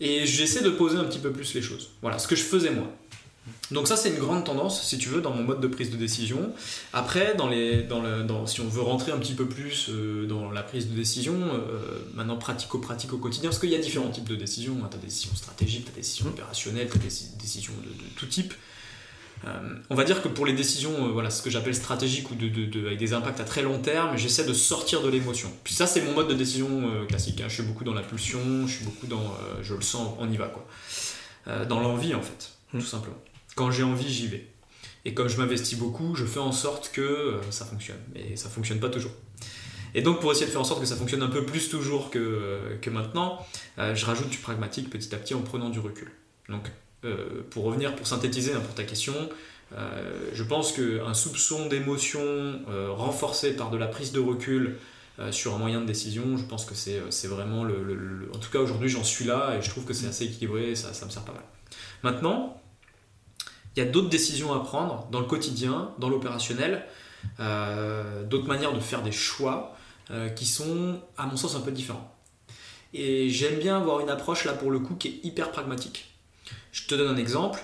Et 0.00 0.26
j'essaie 0.26 0.62
de 0.62 0.70
poser 0.70 0.98
un 0.98 1.04
petit 1.04 1.20
peu 1.20 1.30
plus 1.30 1.54
les 1.54 1.62
choses. 1.62 1.90
Voilà, 2.02 2.18
ce 2.18 2.26
que 2.26 2.34
je 2.34 2.42
faisais 2.42 2.70
moi. 2.70 2.90
Donc 3.70 3.88
ça 3.88 3.96
c'est 3.96 4.10
une 4.10 4.18
grande 4.18 4.44
tendance, 4.44 4.82
si 4.82 4.98
tu 4.98 5.08
veux, 5.08 5.20
dans 5.20 5.32
mon 5.32 5.42
mode 5.42 5.60
de 5.60 5.68
prise 5.68 5.90
de 5.90 5.96
décision. 5.96 6.52
Après, 6.92 7.34
dans 7.34 7.48
les, 7.48 7.82
dans 7.82 8.02
le, 8.02 8.22
dans, 8.22 8.46
si 8.46 8.60
on 8.60 8.68
veut 8.68 8.82
rentrer 8.82 9.12
un 9.12 9.18
petit 9.18 9.34
peu 9.34 9.46
plus 9.46 9.88
euh, 9.88 10.26
dans 10.26 10.50
la 10.50 10.62
prise 10.62 10.88
de 10.88 10.94
décision, 10.94 11.34
euh, 11.34 11.78
maintenant 12.14 12.36
pratico-pratique 12.36 13.12
au 13.12 13.18
quotidien, 13.18 13.50
parce 13.50 13.60
qu'il 13.60 13.70
y 13.70 13.74
a 13.74 13.78
différents 13.78 14.10
types 14.10 14.28
de 14.28 14.36
décisions. 14.36 14.76
Tu 14.90 14.96
as 14.96 14.98
des 14.98 15.06
décisions 15.06 15.34
stratégiques, 15.34 15.84
tu 15.84 15.90
as 15.90 15.94
des 15.94 16.00
décisions 16.00 16.26
opérationnelles, 16.26 16.88
tu 16.90 16.96
as 16.96 17.00
des 17.00 17.08
décisions 17.40 17.72
de, 17.84 17.90
tout 18.16 18.26
type. 18.26 18.52
Euh, 19.46 19.50
on 19.90 19.94
va 19.94 20.04
dire 20.04 20.22
que 20.22 20.28
pour 20.28 20.46
les 20.46 20.54
décisions, 20.54 21.12
voilà, 21.12 21.30
ce 21.30 21.42
que 21.42 21.50
j'appelle 21.50 21.74
stratégiques 21.74 22.30
ou 22.30 22.34
de, 22.34 22.48
de, 22.48 22.86
avec 22.86 22.98
des 22.98 23.12
impacts 23.12 23.40
à 23.40 23.44
très 23.44 23.62
long 23.62 23.78
terme, 23.78 24.16
j'essaie 24.16 24.46
de 24.46 24.54
sortir 24.54 25.02
de 25.02 25.08
l'émotion. 25.08 25.50
Puis 25.64 25.74
ça 25.74 25.86
c'est 25.86 26.02
mon 26.02 26.12
mode 26.12 26.28
de 26.28 26.34
décision 26.34 27.06
classique. 27.08 27.40
Hein. 27.40 27.46
Je 27.48 27.54
suis 27.54 27.62
beaucoup 27.62 27.84
dans 27.84 27.92
la 27.92 28.02
pulsion, 28.02 28.66
je 28.66 28.72
suis 28.76 28.84
beaucoup 28.84 29.06
dans, 29.06 29.36
je 29.60 29.74
le 29.74 29.82
sens, 29.82 30.16
on 30.18 30.30
y 30.30 30.36
va 30.38 30.46
quoi. 30.46 30.66
dans 31.66 31.80
l'envie 31.80 32.14
en 32.14 32.22
fait, 32.22 32.52
mmh. 32.72 32.78
tout 32.78 32.86
simplement 32.86 33.18
quand 33.54 33.70
j'ai 33.70 33.82
envie, 33.82 34.12
j'y 34.12 34.26
vais. 34.26 34.48
Et 35.04 35.14
comme 35.14 35.28
je 35.28 35.36
m'investis 35.36 35.78
beaucoup, 35.78 36.14
je 36.14 36.24
fais 36.24 36.40
en 36.40 36.52
sorte 36.52 36.90
que 36.92 37.00
euh, 37.00 37.50
ça 37.50 37.64
fonctionne. 37.64 38.00
Mais 38.14 38.36
ça 38.36 38.48
fonctionne 38.48 38.80
pas 38.80 38.88
toujours. 38.88 39.12
Et 39.94 40.02
donc 40.02 40.20
pour 40.20 40.32
essayer 40.32 40.46
de 40.46 40.50
faire 40.50 40.60
en 40.60 40.64
sorte 40.64 40.80
que 40.80 40.86
ça 40.86 40.96
fonctionne 40.96 41.22
un 41.22 41.28
peu 41.28 41.44
plus 41.44 41.68
toujours 41.68 42.10
que, 42.10 42.18
euh, 42.18 42.76
que 42.80 42.90
maintenant, 42.90 43.46
euh, 43.78 43.94
je 43.94 44.06
rajoute 44.06 44.28
du 44.28 44.38
pragmatique 44.38 44.90
petit 44.90 45.14
à 45.14 45.18
petit 45.18 45.34
en 45.34 45.42
prenant 45.42 45.70
du 45.70 45.78
recul. 45.78 46.10
Donc 46.48 46.70
pour 47.50 47.64
revenir, 47.64 47.94
pour 47.96 48.06
synthétiser 48.06 48.54
hein, 48.54 48.60
pour 48.60 48.74
ta 48.74 48.82
question, 48.82 49.12
je 50.32 50.42
pense 50.42 50.72
qu'un 50.72 51.12
soupçon 51.12 51.66
d'émotion 51.66 52.62
renforcé 52.96 53.54
par 53.54 53.70
de 53.70 53.76
la 53.76 53.86
prise 53.88 54.10
de 54.12 54.20
recul 54.20 54.76
sur 55.30 55.54
un 55.54 55.58
moyen 55.58 55.82
de 55.82 55.86
décision, 55.86 56.38
je 56.38 56.44
pense 56.44 56.64
que 56.64 56.74
c'est 56.74 57.28
vraiment 57.28 57.62
le, 57.62 58.30
En 58.34 58.38
tout 58.38 58.50
cas 58.50 58.60
aujourd'hui 58.60 58.88
j'en 58.88 59.04
suis 59.04 59.26
là 59.26 59.54
et 59.54 59.60
je 59.60 59.68
trouve 59.68 59.84
que 59.84 59.92
c'est 59.92 60.06
assez 60.06 60.24
équilibré 60.24 60.70
et 60.70 60.76
ça, 60.76 60.94
ça 60.94 61.04
me 61.04 61.10
sert 61.10 61.26
pas 61.26 61.32
mal. 61.32 61.44
Maintenant, 62.02 62.58
il 63.76 63.82
y 63.82 63.86
a 63.86 63.90
d'autres 63.90 64.08
décisions 64.08 64.52
à 64.52 64.60
prendre 64.60 65.08
dans 65.10 65.20
le 65.20 65.26
quotidien, 65.26 65.90
dans 65.98 66.08
l'opérationnel, 66.08 66.86
euh, 67.40 68.22
d'autres 68.24 68.46
manières 68.46 68.72
de 68.72 68.80
faire 68.80 69.02
des 69.02 69.12
choix 69.12 69.76
euh, 70.10 70.28
qui 70.28 70.46
sont, 70.46 71.00
à 71.16 71.26
mon 71.26 71.36
sens, 71.36 71.56
un 71.56 71.60
peu 71.60 71.72
différents. 71.72 72.14
Et 72.92 73.28
j'aime 73.30 73.58
bien 73.58 73.76
avoir 73.76 74.00
une 74.00 74.10
approche 74.10 74.44
là 74.44 74.52
pour 74.52 74.70
le 74.70 74.78
coup 74.78 74.94
qui 74.94 75.08
est 75.08 75.20
hyper 75.24 75.50
pragmatique. 75.50 76.14
Je 76.70 76.86
te 76.86 76.94
donne 76.94 77.14
un 77.14 77.16
exemple. 77.16 77.60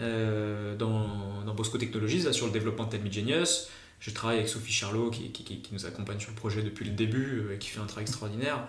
Euh, 0.00 0.76
dans, 0.76 1.54
Bosco 1.54 1.76
Technologies, 1.76 2.32
sur 2.32 2.46
le 2.46 2.52
développement 2.52 2.84
de 2.84 2.90
Tell 2.90 3.12
Genius, 3.12 3.68
je 3.98 4.10
travaille 4.12 4.38
avec 4.38 4.48
Sophie 4.48 4.72
Charlot 4.72 5.10
qui, 5.10 5.62
nous 5.72 5.84
accompagne 5.84 6.18
sur 6.18 6.30
le 6.30 6.36
projet 6.36 6.62
depuis 6.62 6.86
le 6.86 6.92
début 6.92 7.52
et 7.52 7.58
qui 7.58 7.68
fait 7.68 7.80
un 7.80 7.86
travail 7.86 8.04
extraordinaire. 8.04 8.66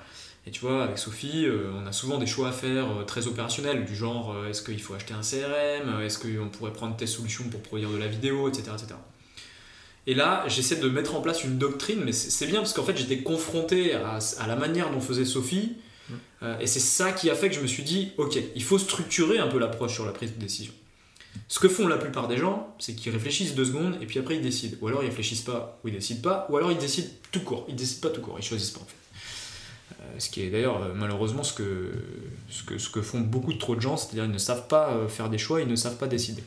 Et 0.48 0.52
tu 0.52 0.62
vois, 0.62 0.84
avec 0.84 0.98
Sophie, 0.98 1.46
euh, 1.46 1.72
on 1.76 1.86
a 1.86 1.92
souvent 1.92 2.18
des 2.18 2.26
choix 2.26 2.50
à 2.50 2.52
faire 2.52 2.86
euh, 2.90 3.04
très 3.04 3.28
opérationnels, 3.28 3.86
du 3.86 3.96
genre 3.96 4.34
euh, 4.34 4.50
est-ce 4.50 4.64
qu'il 4.64 4.82
faut 4.82 4.96
acheter 4.96 5.14
un 5.14 5.22
CRM, 5.22 6.02
est-ce 6.02 6.18
qu'on 6.18 6.50
pourrait 6.50 6.74
prendre 6.74 6.96
telle 6.96 7.08
solution 7.08 7.44
pour 7.50 7.62
produire 7.62 7.92
de 7.92 7.98
la 7.98 8.08
vidéo, 8.08 8.50
etc. 8.50 8.72
etc. 8.74 8.96
Et 10.08 10.16
là, 10.16 10.44
j'essaie 10.48 10.78
de 10.78 10.90
mettre 10.90 11.14
en 11.14 11.22
place 11.22 11.44
une 11.44 11.60
doctrine, 11.60 12.02
mais 12.04 12.12
c'est 12.12 12.48
bien 12.48 12.60
parce 12.60 12.74
qu'en 12.74 12.84
fait, 12.84 12.98
j'étais 12.98 13.20
confronté 13.20 13.94
à, 13.94 14.18
la 14.48 14.56
manière 14.56 14.90
dont 14.90 15.00
faisait 15.00 15.26
Sophie, 15.26 15.78
mmh. 16.10 16.46
et 16.60 16.66
c'est 16.66 16.80
ça 16.80 17.12
qui 17.12 17.30
a 17.30 17.36
fait 17.36 17.50
que 17.50 17.56
je 17.56 17.62
me 17.62 17.68
suis 17.68 17.84
dit 17.84 18.12
ok, 18.18 18.36
il 18.56 18.64
faut 18.64 18.80
structurer 18.80 19.38
un 19.38 19.48
peu 19.48 19.60
l'approche 19.60 19.94
sur 19.94 20.08
la 20.08 20.12
prise 20.12 20.34
de 20.34 20.40
décision. 20.40 20.74
Ce 21.48 21.60
que 21.60 21.70
font 21.70 21.88
la 21.88 21.98
plupart 21.98 22.28
des 22.28 22.38
gens, 22.38 22.76
c'est 22.80 22.96
qu'ils 22.96 23.12
réfléchissent 23.12 23.54
deux 23.54 23.66
secondes 23.66 23.96
et 24.02 24.08
puis 24.08 24.18
après 24.18 24.38
ils 24.38 24.42
décident. 24.42 24.76
Ou 24.82 24.88
alors 24.88 25.04
ils 25.04 25.10
réfléchissent 25.10 25.42
pas, 25.42 25.80
ou 25.84 25.90
ils 25.90 25.94
décident 25.94 26.22
pas, 26.28 26.48
ou 26.50 26.58
alors 26.58 26.72
ils 26.72 26.80
décident 26.80 27.10
tout 27.32 27.42
court. 27.42 27.66
Ils 27.70 27.76
décident 27.76 28.10
pas 28.10 28.16
tout 28.16 28.22
court, 28.22 28.38
ils 28.40 28.44
choisissent 28.44 28.72
pas 28.72 28.82
en 28.82 28.86
fait. 28.86 29.01
Euh, 30.00 30.20
ce 30.20 30.30
qui 30.30 30.42
est 30.42 30.50
d'ailleurs 30.50 30.82
euh, 30.82 30.94
malheureusement 30.96 31.44
ce 31.44 31.54
que, 31.54 31.92
ce, 32.50 32.90
que, 32.90 33.02
font 33.02 33.20
beaucoup 33.22 33.54
trop 33.54 33.76
de 33.76 33.82
gens, 33.82 33.98
c'est-à-dire 33.98 34.26
ils 34.26 34.32
ne 34.32 34.38
savent 34.38 34.68
pas 34.68 34.92
euh, 34.92 35.08
faire 35.08 35.30
des 35.30 35.38
choix, 35.38 35.62
ils 35.62 35.68
ne 35.68 35.76
savent 35.76 35.98
pas 35.98 36.08
décider. 36.08 36.44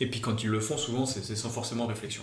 Et 0.00 0.08
puis 0.08 0.20
quand 0.20 0.42
ils 0.42 0.50
le 0.50 0.60
font, 0.60 0.76
souvent 0.76 1.06
c'est 1.06 1.36
sans 1.36 1.50
forcément 1.50 1.86
réflexion. 1.86 2.22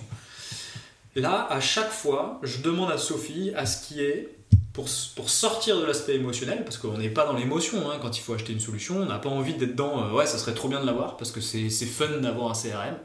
Là, 1.15 1.47
à 1.49 1.59
chaque 1.59 1.91
fois, 1.91 2.39
je 2.43 2.61
demande 2.61 2.91
à 2.91 2.97
Sophie 2.97 3.51
à 3.55 3.65
ce 3.65 3.85
qui 3.85 4.01
est 4.01 4.37
pour, 4.73 4.87
pour, 5.15 5.29
sortir 5.29 5.77
de 5.79 5.85
l'aspect 5.85 6.15
émotionnel, 6.15 6.63
parce 6.63 6.77
qu'on 6.77 6.97
n'est 6.97 7.09
pas 7.09 7.25
dans 7.25 7.33
l'émotion 7.33 7.91
hein, 7.91 7.97
quand 8.01 8.17
il 8.17 8.21
faut 8.21 8.33
acheter 8.33 8.53
une 8.53 8.61
solution, 8.61 8.97
on 8.97 9.05
n'a 9.05 9.19
pas 9.19 9.29
envie 9.29 9.53
d'être 9.53 9.75
dans 9.75 10.13
ouais, 10.13 10.25
ça 10.25 10.37
serait 10.37 10.53
trop 10.53 10.69
bien 10.69 10.79
de 10.79 10.85
l'avoir, 10.85 11.17
parce 11.17 11.31
que 11.31 11.41
c'est 11.41 11.69
fun 11.69 12.19
d'avoir 12.19 12.49
un 12.49 12.53
CRM. 12.53 12.97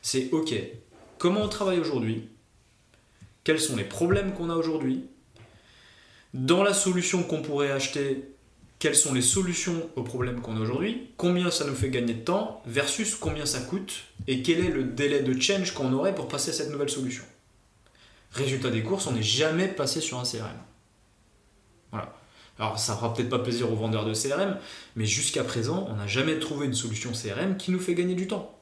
C'est 0.00 0.30
ok, 0.32 0.54
comment 1.18 1.42
on 1.42 1.48
travaille 1.48 1.78
aujourd'hui? 1.78 2.28
Quels 3.44 3.60
sont 3.60 3.76
les 3.76 3.84
problèmes 3.84 4.32
qu'on 4.32 4.48
a 4.48 4.54
aujourd'hui? 4.54 5.04
Dans 6.34 6.62
la 6.62 6.74
solution 6.74 7.22
qu'on 7.22 7.42
pourrait 7.42 7.70
acheter, 7.70 8.28
quelles 8.78 8.96
sont 8.96 9.12
les 9.12 9.22
solutions 9.22 9.90
aux 9.96 10.02
problèmes 10.02 10.40
qu'on 10.40 10.56
a 10.56 10.60
aujourd'hui, 10.60 11.08
combien 11.16 11.50
ça 11.50 11.66
nous 11.66 11.74
fait 11.74 11.90
gagner 11.90 12.14
de 12.14 12.24
temps, 12.24 12.62
versus 12.66 13.14
combien 13.14 13.46
ça 13.46 13.60
coûte, 13.60 14.04
et 14.26 14.42
quel 14.42 14.64
est 14.64 14.70
le 14.70 14.84
délai 14.84 15.20
de 15.20 15.38
change 15.40 15.74
qu'on 15.74 15.92
aurait 15.92 16.14
pour 16.14 16.28
passer 16.28 16.50
à 16.50 16.54
cette 16.54 16.70
nouvelle 16.70 16.88
solution. 16.88 17.24
Résultat 18.32 18.70
des 18.70 18.82
courses, 18.82 19.06
on 19.06 19.12
n'est 19.12 19.22
jamais 19.22 19.68
passé 19.68 20.00
sur 20.00 20.18
un 20.18 20.22
CRM. 20.22 20.56
Voilà. 21.90 22.14
Alors 22.58 22.78
ça 22.78 22.94
fera 22.94 23.12
peut-être 23.12 23.30
pas 23.30 23.38
plaisir 23.38 23.72
aux 23.72 23.76
vendeurs 23.76 24.04
de 24.04 24.14
CRM, 24.14 24.58
mais 24.94 25.06
jusqu'à 25.06 25.42
présent, 25.42 25.86
on 25.90 25.96
n'a 25.96 26.06
jamais 26.06 26.38
trouvé 26.38 26.66
une 26.66 26.74
solution 26.74 27.10
CRM 27.12 27.56
qui 27.56 27.70
nous 27.72 27.80
fait 27.80 27.94
gagner 27.94 28.14
du 28.14 28.28
temps. 28.28 28.56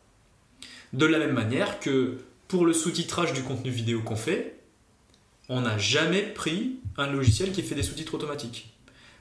De 0.93 1.05
la 1.05 1.19
même 1.19 1.33
manière 1.33 1.81
que 1.81 2.19
pour 2.47 2.65
le 2.65 2.73
sous-titrage 2.73 3.35
du 3.35 3.43
contenu 3.43 3.71
vidéo 3.71 4.01
qu'on 4.01 4.17
fait, 4.17 4.59
on 5.49 5.63
n'a 5.63 5.79
jamais 5.79 6.23
pris 6.23 6.77
un 6.99 7.07
logiciel 7.07 7.53
qui 7.53 7.63
fait 7.63 7.75
des 7.75 7.83
sous-titres 7.83 8.15
automatiques. 8.15 8.75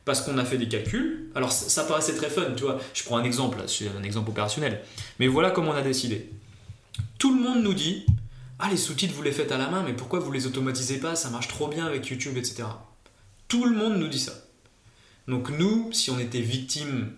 Parce 0.04 0.22
qu'on 0.22 0.38
a 0.38 0.46
fait 0.46 0.58
des 0.58 0.68
calculs. 0.68 1.30
Alors 1.36 1.52
ça, 1.52 1.84
paraissait 1.84 2.16
très 2.16 2.30
fun, 2.30 2.52
tu 2.56 2.64
vois. 2.64 2.80
Je 2.94 3.04
prends 3.04 3.18
un 3.18 3.24
exemple, 3.24 3.60
c'est 3.68 3.90
un 3.90 4.04
exemple 4.04 4.32
opérationnel. 4.32 4.82
Mais 5.20 5.28
voilà 5.28 5.52
comment 5.52 5.72
on 5.72 5.76
a 5.76 5.82
décidé. 5.82 6.30
Tout 7.20 7.36
le 7.36 7.42
monde 7.42 7.64
nous 7.64 7.74
dit 7.74 8.06
Ah, 8.60 8.70
les 8.70 8.78
sous-titres, 8.78 9.14
vous 9.14 9.22
les 9.22 9.32
faites 9.32 9.52
à 9.52 9.58
la 9.58 9.70
main, 9.70 9.84
mais 9.84 9.94
pourquoi 9.94 10.20
vous 10.20 10.32
les 10.32 10.48
automatisez 10.48 11.00
pas? 11.00 11.16
Ça 11.16 11.30
marche 11.30 11.50
trop 11.50 11.68
bien 11.68 11.86
avec 11.86 12.08
YouTube, 12.08 12.38
etc. 12.38 12.64
Tout 13.48 13.66
le 13.66 13.76
monde 13.76 13.98
nous 13.98 14.08
dit 14.08 14.20
ça. 14.20 14.34
Donc 15.28 15.50
nous, 15.50 15.92
si 15.92 16.10
on 16.10 16.20
était 16.20 16.42
victime 16.42 17.12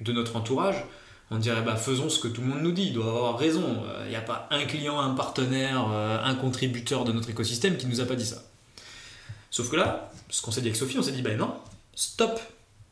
de 0.00 0.12
notre 0.12 0.36
entourage, 0.36 0.84
on 1.32 1.38
dirait 1.38 1.62
bah 1.62 1.76
faisons 1.76 2.08
ce 2.08 2.20
que 2.20 2.28
tout 2.28 2.40
le 2.40 2.46
monde 2.46 2.62
nous 2.62 2.72
dit, 2.72 2.88
il 2.88 2.92
doit 2.92 3.06
avoir 3.06 3.38
raison. 3.38 3.82
Il 4.04 4.10
n'y 4.10 4.16
a 4.16 4.20
pas 4.20 4.46
un 4.50 4.64
client, 4.64 5.00
un 5.00 5.14
partenaire, 5.14 5.88
euh, 5.90 6.22
un 6.22 6.34
contributeur 6.34 7.04
de 7.04 7.12
notre 7.12 7.30
écosystème 7.30 7.76
qui 7.76 7.86
nous 7.86 8.00
a 8.00 8.04
pas 8.04 8.14
dit 8.14 8.26
ça. 8.26 8.42
Sauf 9.52 9.70
que 9.70 9.76
là, 9.76 10.10
ce 10.30 10.40
qu'on 10.40 10.50
s'est 10.50 10.62
dit 10.62 10.68
avec 10.68 10.76
Sophie, 10.76 10.98
on 10.98 11.02
s'est 11.02 11.12
dit 11.12 11.20
bah 11.20 11.34
non, 11.34 11.54
stop, 11.94 12.40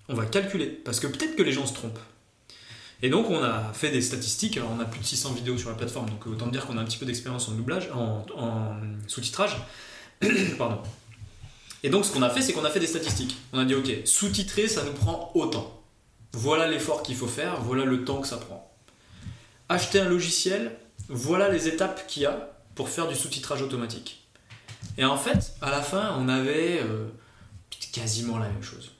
on 0.09 0.15
va 0.15 0.27
calculer 0.27 0.67
parce 0.67 1.01
que 1.01 1.07
peut-être 1.07 1.35
que 1.35 1.43
les 1.43 1.53
gens 1.53 1.67
se 1.67 1.73
trompent. 1.73 1.99
Et 3.03 3.09
donc 3.09 3.31
on 3.31 3.43
a 3.43 3.73
fait 3.73 3.91
des 3.91 4.03
statistiques, 4.03 4.59
alors 4.59 4.71
on 4.77 4.79
a 4.79 4.85
plus 4.85 5.01
de 5.01 5.07
600 5.07 5.33
vidéos 5.33 5.57
sur 5.57 5.71
la 5.71 5.75
plateforme, 5.75 6.11
donc 6.11 6.27
autant 6.27 6.49
dire 6.49 6.67
qu'on 6.67 6.77
a 6.77 6.83
un 6.83 6.85
petit 6.85 6.99
peu 6.99 7.07
d'expérience 7.07 7.49
en 7.49 7.53
doublage, 7.53 7.89
en 7.95 8.77
sous-titrage. 9.07 9.57
Pardon. 10.59 10.83
Et 11.83 11.89
donc 11.89 12.05
ce 12.05 12.13
qu'on 12.13 12.21
a 12.21 12.29
fait, 12.29 12.43
c'est 12.43 12.53
qu'on 12.53 12.65
a 12.67 12.71
fait 12.71 12.79
des 12.79 12.87
statistiques. 12.87 13.39
On 13.55 13.59
a 13.59 13.65
dit 13.65 13.75
ok, 13.75 13.91
sous-titrer, 14.05 14.69
ça 14.69 14.85
nous 14.85 14.93
prend 14.93 15.33
autant. 15.35 15.83
Voilà 16.35 16.69
l'effort 16.69 17.03
qu'il 17.03 17.17
faut 17.17 17.27
faire, 17.27 17.63
voilà 17.63 17.87
le 17.87 18.05
temps 18.05 18.21
que 18.21 18.29
ça 18.29 18.37
prend. 18.37 18.71
Acheter 19.71 19.99
un 19.99 20.11
logiciel, 20.11 20.77
voilà 21.09 21.49
les 21.49 21.69
étapes 21.69 22.07
qu'il 22.07 22.25
y 22.25 22.27
a 22.27 22.53
pour 22.75 22.91
faire 22.91 23.09
du 23.09 23.17
sous-titrage 23.17 23.63
automatique. 23.63 24.20
Et 24.99 25.05
en 25.05 25.17
fait, 25.17 25.55
à 25.61 25.71
la 25.71 25.83
fin, 25.83 26.17
on 26.19 26.29
avait 26.29 26.81
euh, 26.83 27.07
quasiment 27.93 28.39
la 28.39 28.49
même 28.49 28.63
chose. 28.63 28.93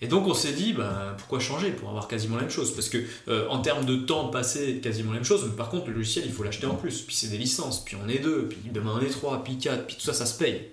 Et 0.00 0.06
donc 0.06 0.26
on 0.26 0.34
s'est 0.34 0.52
dit, 0.52 0.72
ben, 0.72 1.14
pourquoi 1.16 1.38
changer 1.38 1.70
pour 1.70 1.88
avoir 1.88 2.08
quasiment 2.08 2.36
la 2.36 2.42
même 2.42 2.50
chose? 2.50 2.74
Parce 2.74 2.88
que 2.88 2.98
euh, 3.28 3.48
en 3.48 3.60
termes 3.60 3.86
de 3.86 3.96
temps 3.96 4.28
passé, 4.28 4.80
quasiment 4.82 5.12
la 5.12 5.18
même 5.18 5.24
chose, 5.24 5.44
mais 5.48 5.56
par 5.56 5.70
contre 5.70 5.86
le 5.86 5.94
logiciel, 5.94 6.24
il 6.26 6.32
faut 6.32 6.42
l'acheter 6.42 6.66
en 6.66 6.74
plus. 6.74 7.00
Puis 7.02 7.14
c'est 7.14 7.28
des 7.28 7.38
licences, 7.38 7.84
puis 7.84 7.96
on 8.04 8.08
est 8.08 8.18
deux, 8.18 8.48
puis 8.48 8.58
demain 8.70 8.98
on 9.00 9.00
est 9.00 9.08
trois, 9.08 9.42
puis 9.42 9.56
quatre, 9.56 9.86
puis 9.86 9.96
tout 9.96 10.02
ça, 10.02 10.12
ça 10.12 10.26
se 10.26 10.36
paye. 10.36 10.68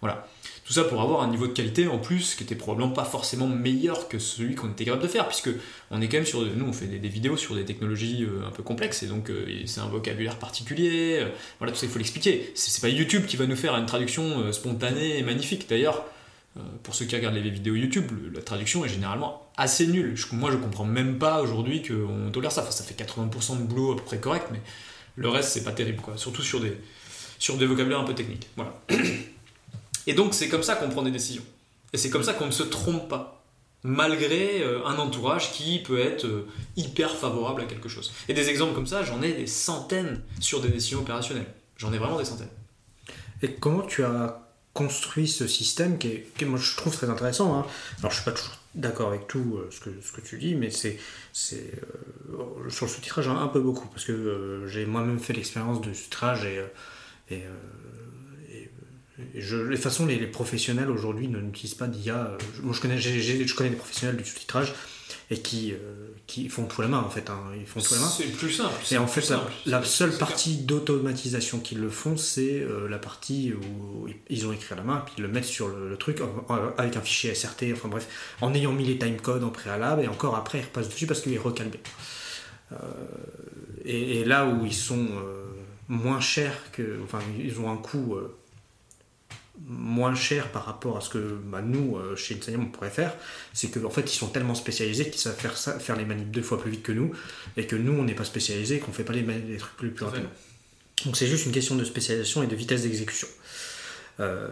Voilà. 0.00 0.28
Tout 0.66 0.72
ça 0.72 0.82
pour 0.82 1.00
avoir 1.00 1.22
un 1.22 1.28
niveau 1.28 1.46
de 1.46 1.52
qualité 1.52 1.86
en 1.86 1.98
plus 1.98 2.34
qui 2.34 2.42
était 2.42 2.56
probablement 2.56 2.90
pas 2.90 3.04
forcément 3.04 3.46
meilleur 3.46 4.08
que 4.08 4.18
celui 4.18 4.56
qu'on 4.56 4.68
était 4.68 4.84
capable 4.84 5.04
de 5.04 5.08
faire, 5.08 5.28
puisque 5.28 5.50
on 5.92 6.00
est 6.00 6.08
quand 6.08 6.16
même 6.16 6.26
sur. 6.26 6.40
Nous, 6.40 6.66
on 6.66 6.72
fait 6.72 6.86
des, 6.86 7.08
vidéos 7.08 7.36
sur 7.36 7.54
des 7.54 7.64
technologies 7.64 8.24
euh, 8.24 8.44
un 8.44 8.50
peu 8.50 8.64
complexes, 8.64 9.04
et 9.04 9.06
donc 9.06 9.30
euh, 9.30 9.46
c'est 9.66 9.78
un 9.78 9.86
vocabulaire 9.86 10.40
particulier. 10.40 11.20
Euh, 11.20 11.28
voilà, 11.60 11.72
tout 11.72 11.78
ça, 11.78 11.86
il 11.86 11.92
faut 11.92 11.98
l'expliquer. 11.98 12.50
C'est 12.56 12.80
pas 12.80 12.88
YouTube 12.88 13.26
qui 13.26 13.36
va 13.36 13.46
nous 13.46 13.54
faire 13.54 13.76
une 13.76 13.86
traduction 13.86 14.52
spontanée 14.52 15.18
et 15.18 15.22
magnifique. 15.22 15.68
D'ailleurs, 15.68 16.04
pour 16.82 16.96
ceux 16.96 17.04
qui 17.04 17.14
regardent 17.14 17.36
les 17.36 17.48
vidéos 17.48 17.76
YouTube, 17.76 18.10
la 18.34 18.42
traduction 18.42 18.84
est 18.84 18.88
généralement 18.88 19.48
assez 19.56 19.86
nulle. 19.86 20.16
moi, 20.32 20.50
je 20.50 20.56
comprends 20.56 20.84
même 20.84 21.18
pas 21.18 21.42
aujourd'hui 21.42 21.82
qu'on 21.82 22.32
tolère 22.32 22.50
ça. 22.50 22.62
Enfin, 22.62 22.72
ça 22.72 22.82
fait 22.82 23.00
80% 23.00 23.58
de 23.58 23.62
boulot 23.62 23.92
à 23.92 23.96
peu 23.96 24.02
près 24.02 24.18
correct, 24.18 24.48
mais 24.50 24.60
le 25.14 25.28
reste, 25.28 25.50
c'est 25.50 25.64
pas 25.64 25.72
terrible, 25.72 26.00
quoi. 26.00 26.16
Surtout 26.16 26.42
sur 26.42 26.58
des, 26.58 26.76
sur 27.38 27.56
des 27.56 27.66
vocabulaires 27.66 28.00
un 28.00 28.04
peu 28.04 28.14
techniques. 28.16 28.48
Voilà. 28.56 28.80
Et 30.06 30.14
donc 30.14 30.34
c'est 30.34 30.48
comme 30.48 30.62
ça 30.62 30.76
qu'on 30.76 30.88
prend 30.88 31.02
des 31.02 31.10
décisions. 31.10 31.44
Et 31.92 31.98
c'est 31.98 32.10
comme 32.10 32.22
ça 32.22 32.32
qu'on 32.32 32.46
ne 32.46 32.52
se 32.52 32.62
trompe 32.62 33.08
pas, 33.08 33.44
malgré 33.82 34.62
euh, 34.62 34.84
un 34.84 34.96
entourage 34.96 35.52
qui 35.52 35.78
peut 35.80 35.98
être 35.98 36.26
euh, 36.26 36.48
hyper 36.76 37.14
favorable 37.14 37.62
à 37.62 37.64
quelque 37.64 37.88
chose. 37.88 38.12
Et 38.28 38.34
des 38.34 38.48
exemples 38.48 38.74
comme 38.74 38.86
ça, 38.86 39.02
j'en 39.02 39.22
ai 39.22 39.32
des 39.32 39.46
centaines 39.46 40.20
sur 40.40 40.60
des 40.60 40.68
décisions 40.68 41.00
opérationnelles. 41.00 41.46
J'en 41.76 41.92
ai 41.92 41.98
vraiment 41.98 42.18
des 42.18 42.24
centaines. 42.24 42.50
Et 43.42 43.52
comment 43.52 43.82
tu 43.82 44.04
as 44.04 44.42
construit 44.72 45.26
ce 45.26 45.46
système 45.46 45.96
qui 45.96 46.08
est, 46.08 46.44
moi 46.44 46.58
je 46.58 46.76
trouve 46.76 46.94
très 46.94 47.08
intéressant. 47.08 47.58
Hein. 47.58 47.66
Alors 48.00 48.10
je 48.10 48.16
suis 48.16 48.24
pas 48.24 48.32
toujours 48.32 48.58
d'accord 48.74 49.08
avec 49.08 49.26
tout 49.26 49.58
ce, 49.70 49.80
que, 49.80 49.90
ce 50.02 50.12
que 50.12 50.20
tu 50.20 50.38
dis, 50.38 50.54
mais 50.54 50.70
c'est 50.70 50.98
sur 51.32 51.58
le 52.62 52.68
sous-titrage 52.70 53.28
un, 53.28 53.48
peu 53.48 53.60
beaucoup 53.60 53.88
parce 53.88 54.04
que 54.04 54.64
j'ai 54.66 54.84
moi-même 54.84 55.18
fait 55.18 55.32
l'expérience 55.32 55.80
du 55.80 55.94
sous-titrage 55.94 56.44
et, 56.44 57.42
je, 59.34 59.56
de 59.56 59.72
toute 59.72 59.82
façon 59.82 60.06
les, 60.06 60.18
professionnels 60.26 60.90
aujourd'hui 60.90 61.28
n'utilisent 61.28 61.74
pas 61.74 61.86
d'IA. 61.86 62.36
Moi 62.62 62.74
je 62.74 62.80
connais, 62.80 62.98
je 62.98 63.54
connais 63.54 63.70
des 63.70 63.76
professionnels 63.76 64.16
du 64.16 64.24
sous-titrage 64.24 64.74
et 65.30 65.38
qui, 65.38 65.72
euh, 65.72 66.08
qui 66.26 66.48
font 66.48 66.66
tout 66.66 66.82
la 66.82 66.88
main 66.88 67.00
en 67.00 67.10
fait. 67.10 67.30
Hein. 67.30 67.40
Ils 67.58 67.66
font 67.66 67.80
tout 67.80 67.94
la 67.94 68.00
main. 68.00 68.08
C'est 68.08 68.24
plus 68.24 68.52
simple. 68.52 68.74
Et 68.90 68.98
en 68.98 69.06
fait, 69.06 69.32
la, 69.66 69.82
seule 69.82 70.16
partie 70.16 70.58
d'automatisation 70.58 71.58
qu'ils 71.58 71.80
le 71.80 71.90
font, 71.90 72.16
c'est 72.16 72.60
euh, 72.60 72.88
la 72.88 72.98
partie 72.98 73.52
où 73.52 74.08
ils 74.28 74.46
ont 74.46 74.52
écrit 74.52 74.74
à 74.74 74.76
la 74.76 74.84
main, 74.84 75.02
puis 75.04 75.14
ils 75.18 75.22
le 75.22 75.28
mettent 75.28 75.44
sur 75.44 75.68
le, 75.68 75.96
truc 75.96 76.20
avec 76.78 76.96
un 76.96 77.00
fichier 77.00 77.34
SRT, 77.34 77.72
enfin 77.72 77.88
bref, 77.88 78.06
en 78.40 78.54
ayant 78.54 78.72
mis 78.72 78.84
les 78.84 78.98
timecodes 78.98 79.42
en 79.42 79.50
préalable, 79.50 80.02
et 80.02 80.08
encore 80.08 80.36
après, 80.36 80.58
ils 80.58 80.64
repassent 80.64 80.88
dessus 80.88 81.06
parce 81.06 81.20
qu'il 81.20 81.32
est 81.32 81.38
recalé. 81.38 81.70
Euh, 82.72 82.76
et, 83.84 84.20
et, 84.20 84.24
là 84.24 84.46
où 84.46 84.66
ils 84.66 84.74
sont 84.74 85.08
moins 85.88 86.20
chers 86.20 86.70
que. 86.72 87.00
Enfin, 87.04 87.20
ils 87.38 87.58
ont 87.60 87.70
un 87.70 87.76
coût 87.76 88.16
moins 89.64 90.14
cher 90.14 90.50
par 90.52 90.64
rapport 90.64 90.96
à 90.96 91.00
ce 91.00 91.10
que 91.10 91.38
bah, 91.44 91.62
nous, 91.62 91.96
euh, 91.96 92.16
chez 92.16 92.36
Insanium, 92.36 92.64
on 92.64 92.66
pourrait 92.66 92.90
faire, 92.90 93.14
c'est 93.52 93.68
qu'en 93.68 93.86
en 93.86 93.90
fait, 93.90 94.12
ils 94.12 94.16
sont 94.16 94.28
tellement 94.28 94.54
spécialisés 94.54 95.08
qu'ils 95.10 95.20
savent 95.20 95.36
faire, 95.36 95.56
ça, 95.56 95.78
faire 95.78 95.96
les 95.96 96.04
manips 96.04 96.30
deux 96.30 96.42
fois 96.42 96.60
plus 96.60 96.70
vite 96.70 96.82
que 96.82 96.92
nous, 96.92 97.12
et 97.56 97.66
que 97.66 97.76
nous, 97.76 97.92
on 97.92 98.04
n'est 98.04 98.14
pas 98.14 98.24
spécialisés, 98.24 98.78
qu'on 98.78 98.90
ne 98.90 98.96
fait 98.96 99.04
pas 99.04 99.12
les, 99.12 99.22
les, 99.22 99.56
trucs 99.56 99.76
plus, 99.76 99.90
plus 99.90 100.04
rapidement. 100.04 100.30
Donc 101.04 101.16
c'est 101.16 101.26
juste 101.26 101.46
une 101.46 101.52
question 101.52 101.74
de 101.74 101.84
spécialisation 101.84 102.42
et 102.42 102.46
de 102.46 102.56
vitesse 102.56 102.82
d'exécution. 102.82 103.28
Euh, 104.20 104.48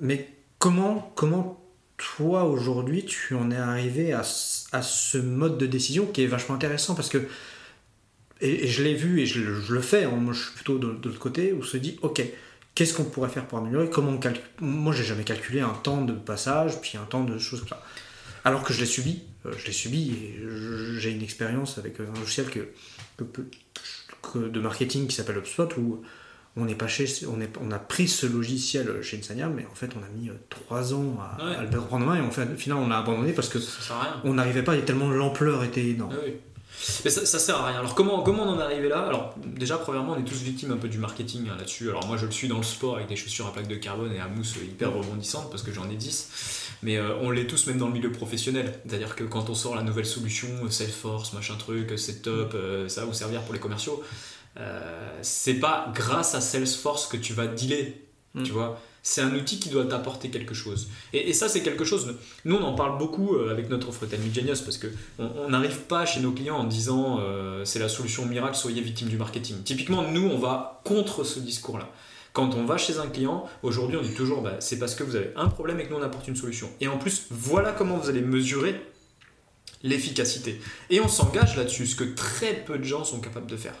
mais 0.00 0.28
comment, 0.58 1.12
comment 1.14 1.64
toi, 1.96 2.44
aujourd'hui, 2.44 3.04
tu 3.04 3.34
en 3.34 3.50
es 3.50 3.56
arrivé 3.56 4.12
à, 4.12 4.20
à, 4.20 4.82
ce 4.82 5.18
mode 5.18 5.58
de 5.58 5.66
décision 5.66 6.06
qui 6.06 6.22
est 6.22 6.26
vachement 6.26 6.54
intéressant 6.54 6.94
parce 6.94 7.08
que, 7.08 7.18
et, 8.40 8.68
je 8.68 8.82
l'ai 8.82 8.94
vu 8.94 9.20
et 9.20 9.26
je, 9.26 9.40
le 9.40 9.80
fais, 9.80 10.04
hein, 10.04 10.10
moi 10.10 10.32
je 10.32 10.44
suis 10.44 10.54
plutôt 10.54 10.78
de, 10.78 10.92
de 10.92 11.08
l'autre 11.08 11.18
côté, 11.18 11.52
où 11.52 11.58
on 11.58 11.62
se 11.62 11.76
dit, 11.76 11.98
ok, 12.02 12.22
qu'est-ce 12.78 12.94
qu'on 12.94 13.04
pourrait 13.04 13.28
faire 13.28 13.44
pour 13.44 13.58
améliorer 13.58 13.90
Comment 13.90 14.12
on 14.12 14.18
calcule 14.18 14.44
Moi, 14.60 14.94
j'ai 14.94 15.02
jamais 15.02 15.24
calculé 15.24 15.60
un 15.60 15.74
temps 15.82 16.02
de 16.02 16.12
passage, 16.12 16.80
puis 16.80 16.96
un 16.96 17.06
temps 17.06 17.24
de 17.24 17.36
choses 17.36 17.58
comme 17.58 17.70
ça. 17.70 17.82
Alors 18.44 18.62
que 18.62 18.72
je 18.72 18.78
l'ai 18.78 18.86
subi, 18.86 19.24
euh, 19.46 19.52
je 19.58 19.66
l'ai 19.66 19.72
subi 19.72 20.12
et 20.12 20.40
j'ai 20.96 21.10
une 21.10 21.22
expérience 21.22 21.76
avec 21.78 21.98
un 21.98 22.16
logiciel 22.20 22.46
que, 22.46 22.68
de 24.38 24.60
marketing 24.60 25.08
qui 25.08 25.16
s'appelle 25.16 25.38
HubSpot 25.38 25.68
où 25.76 26.02
on 26.56 26.68
est 26.68 26.76
pas 26.76 26.86
chez, 26.86 27.06
on, 27.26 27.40
est, 27.40 27.50
on 27.60 27.72
a 27.72 27.80
pris 27.80 28.06
ce 28.06 28.26
logiciel 28.26 29.02
chez 29.02 29.18
Insania, 29.18 29.48
mais 29.48 29.66
en 29.66 29.74
fait 29.74 29.90
on 29.96 30.02
a 30.04 30.08
mis 30.16 30.28
euh, 30.28 30.34
trois 30.48 30.94
ans 30.94 31.18
à, 31.20 31.64
le 31.64 31.78
reprendre 31.78 32.04
en 32.06 32.10
main 32.10 32.16
et 32.16 32.20
en 32.20 32.30
fait, 32.30 32.44
au 32.44 32.56
final 32.56 32.78
on 32.78 32.92
a 32.92 32.96
abandonné 32.96 33.32
parce 33.32 33.48
que 33.48 33.58
on 34.22 34.34
n'arrivait 34.34 34.62
pas 34.62 34.76
et 34.76 34.84
tellement 34.84 35.10
l'ampleur 35.10 35.64
était 35.64 35.84
énorme. 35.84 36.14
Ah 36.16 36.26
mais 37.04 37.10
ça, 37.10 37.26
ça, 37.26 37.38
sert 37.38 37.56
à 37.56 37.66
rien. 37.66 37.78
Alors 37.80 37.94
comment, 37.94 38.22
comment 38.22 38.44
on 38.44 38.50
en 38.50 38.60
est 38.60 38.62
arrivé 38.62 38.88
là? 38.88 39.00
Alors 39.06 39.34
déjà, 39.44 39.78
premièrement, 39.78 40.12
on 40.16 40.20
est 40.20 40.24
tous 40.24 40.42
victimes 40.42 40.70
un 40.70 40.76
peu 40.76 40.88
du 40.88 40.98
marketing 40.98 41.48
hein, 41.48 41.56
là-dessus. 41.58 41.88
Alors 41.88 42.06
moi, 42.06 42.16
je 42.16 42.26
le 42.26 42.30
suis 42.30 42.48
dans 42.48 42.58
le 42.58 42.62
sport 42.62 42.96
avec 42.96 43.08
des 43.08 43.16
chaussures 43.16 43.46
à 43.46 43.52
plaque 43.52 43.68
de 43.68 43.74
carbone 43.74 44.12
et 44.12 44.20
à 44.20 44.28
mousse 44.28 44.56
hyper 44.56 44.92
rebondissantes 44.92 45.50
parce 45.50 45.62
que 45.62 45.72
j'en 45.72 45.88
ai 45.90 45.96
10. 45.96 46.76
Mais 46.82 46.96
euh, 46.96 47.16
on 47.20 47.30
l'est 47.30 47.46
tous 47.46 47.66
même 47.66 47.78
dans 47.78 47.88
le 47.88 47.92
milieu 47.92 48.12
professionnel. 48.12 48.80
C'est-à-dire 48.86 49.16
que 49.16 49.24
quand 49.24 49.50
on 49.50 49.54
sort 49.54 49.74
la 49.74 49.82
nouvelle 49.82 50.06
solution, 50.06 50.48
Salesforce, 50.70 51.32
machin 51.32 51.56
truc, 51.56 51.92
c'est 51.96 52.22
top, 52.22 52.52
euh, 52.54 52.88
ça 52.88 53.00
va 53.02 53.06
vous 53.08 53.14
servir 53.14 53.42
pour 53.42 53.54
les 53.54 53.60
commerciaux. 53.60 54.02
Euh, 54.58 55.18
c'est 55.22 55.54
pas 55.54 55.92
grâce 55.94 56.34
à 56.34 56.40
Salesforce 56.40 57.06
que 57.06 57.16
tu 57.16 57.32
vas 57.32 57.46
dealer. 57.46 57.94
Mm. 58.34 58.42
Tu 58.44 58.52
vois? 58.52 58.80
C'est 59.02 59.22
un 59.22 59.34
outil 59.34 59.58
qui 59.58 59.68
doit 59.68 59.84
t'apporter 59.84 60.30
quelque 60.30 60.54
chose. 60.54 60.88
Et, 61.12 61.32
ça, 61.32 61.48
c'est 61.48 61.62
quelque 61.62 61.84
chose. 61.84 62.14
Nous, 62.44 62.56
on 62.56 62.62
en 62.62 62.74
parle 62.74 62.98
beaucoup 62.98 63.34
euh, 63.34 63.50
avec 63.50 63.70
notre 63.70 63.88
offre 63.88 64.06
Tell 64.06 64.20
Genius 64.32 64.60
parce 64.60 64.78
que 64.78 64.88
on 65.18 65.48
n'arrive 65.48 65.80
pas 65.82 66.04
chez 66.06 66.20
nos 66.20 66.32
clients 66.32 66.58
en 66.58 66.64
disant 66.64 67.18
euh, 67.20 67.64
c'est 67.64 67.78
la 67.78 67.88
solution 67.88 68.26
miracle, 68.26 68.56
soyez 68.56 68.80
victime 68.80 69.08
du 69.08 69.16
marketing. 69.16 69.62
Typiquement, 69.62 70.02
nous, 70.10 70.28
on 70.28 70.38
va 70.38 70.80
contre 70.84 71.24
ce 71.24 71.40
discours-là. 71.40 71.88
Quand 72.32 72.54
on 72.54 72.64
va 72.64 72.76
chez 72.76 72.98
un 72.98 73.06
client, 73.06 73.48
aujourd'hui, 73.62 73.96
on 73.96 74.02
dit 74.02 74.14
toujours 74.14 74.42
bah, 74.42 74.56
c'est 74.60 74.78
parce 74.78 74.94
que 74.94 75.02
vous 75.02 75.16
avez 75.16 75.32
un 75.36 75.48
problème 75.48 75.80
et 75.80 75.84
que 75.84 75.90
nous, 75.90 75.98
on 75.98 76.02
apporte 76.02 76.28
une 76.28 76.36
solution. 76.36 76.70
Et 76.80 76.88
en 76.88 76.98
plus, 76.98 77.26
voilà 77.30 77.72
comment 77.72 77.96
vous 77.96 78.08
allez 78.10 78.20
mesurer 78.20 78.80
l'efficacité. 79.82 80.60
Et 80.90 81.00
on 81.00 81.08
s'engage 81.08 81.56
là-dessus, 81.56 81.86
ce 81.86 81.96
que 81.96 82.04
très 82.04 82.54
peu 82.54 82.78
de 82.78 82.84
gens 82.84 83.04
sont 83.04 83.20
capables 83.20 83.50
de 83.50 83.56
faire. 83.56 83.74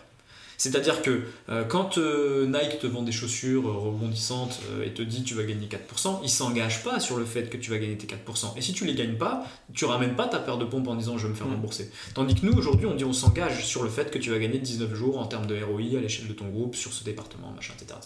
C'est-à-dire 0.58 1.02
que 1.02 1.22
euh, 1.48 1.64
quand 1.64 1.98
euh, 1.98 2.46
Nike 2.46 2.80
te 2.80 2.86
vend 2.88 3.02
des 3.02 3.12
chaussures 3.12 3.68
euh, 3.68 3.78
rebondissantes 3.78 4.60
et 4.84 4.90
te 4.90 5.02
dit 5.02 5.22
tu 5.22 5.34
vas 5.34 5.44
gagner 5.44 5.68
4%, 5.68 6.18
il 6.24 6.28
s'engage 6.28 6.82
pas 6.82 6.98
sur 6.98 7.16
le 7.16 7.24
fait 7.24 7.48
que 7.48 7.56
tu 7.56 7.70
vas 7.70 7.78
gagner 7.78 7.96
tes 7.96 8.08
4%. 8.08 8.56
Et 8.56 8.60
si 8.60 8.72
tu 8.72 8.84
les 8.84 8.94
gagnes 8.94 9.16
pas, 9.16 9.46
tu 9.72 9.84
ramènes 9.84 10.16
pas 10.16 10.26
ta 10.26 10.40
paire 10.40 10.58
de 10.58 10.64
pompes 10.64 10.88
en 10.88 10.96
disant 10.96 11.16
je 11.16 11.28
vais 11.28 11.32
me 11.32 11.36
faire 11.36 11.46
mm. 11.46 11.54
rembourser. 11.54 11.90
Tandis 12.12 12.34
que 12.34 12.44
nous 12.44 12.52
aujourd'hui 12.52 12.86
on 12.86 12.96
dit 12.96 13.04
on 13.04 13.12
s'engage 13.12 13.64
sur 13.64 13.84
le 13.84 13.88
fait 13.88 14.10
que 14.10 14.18
tu 14.18 14.30
vas 14.30 14.38
gagner 14.38 14.58
19 14.58 14.92
jours 14.94 15.18
en 15.18 15.26
termes 15.26 15.46
de 15.46 15.56
ROI 15.62 15.96
à 15.96 16.00
l'échelle 16.00 16.26
de 16.26 16.32
ton 16.32 16.48
groupe 16.48 16.74
sur 16.74 16.92
ce 16.92 17.04
département, 17.04 17.52
machin, 17.54 17.74
etc. 17.80 17.96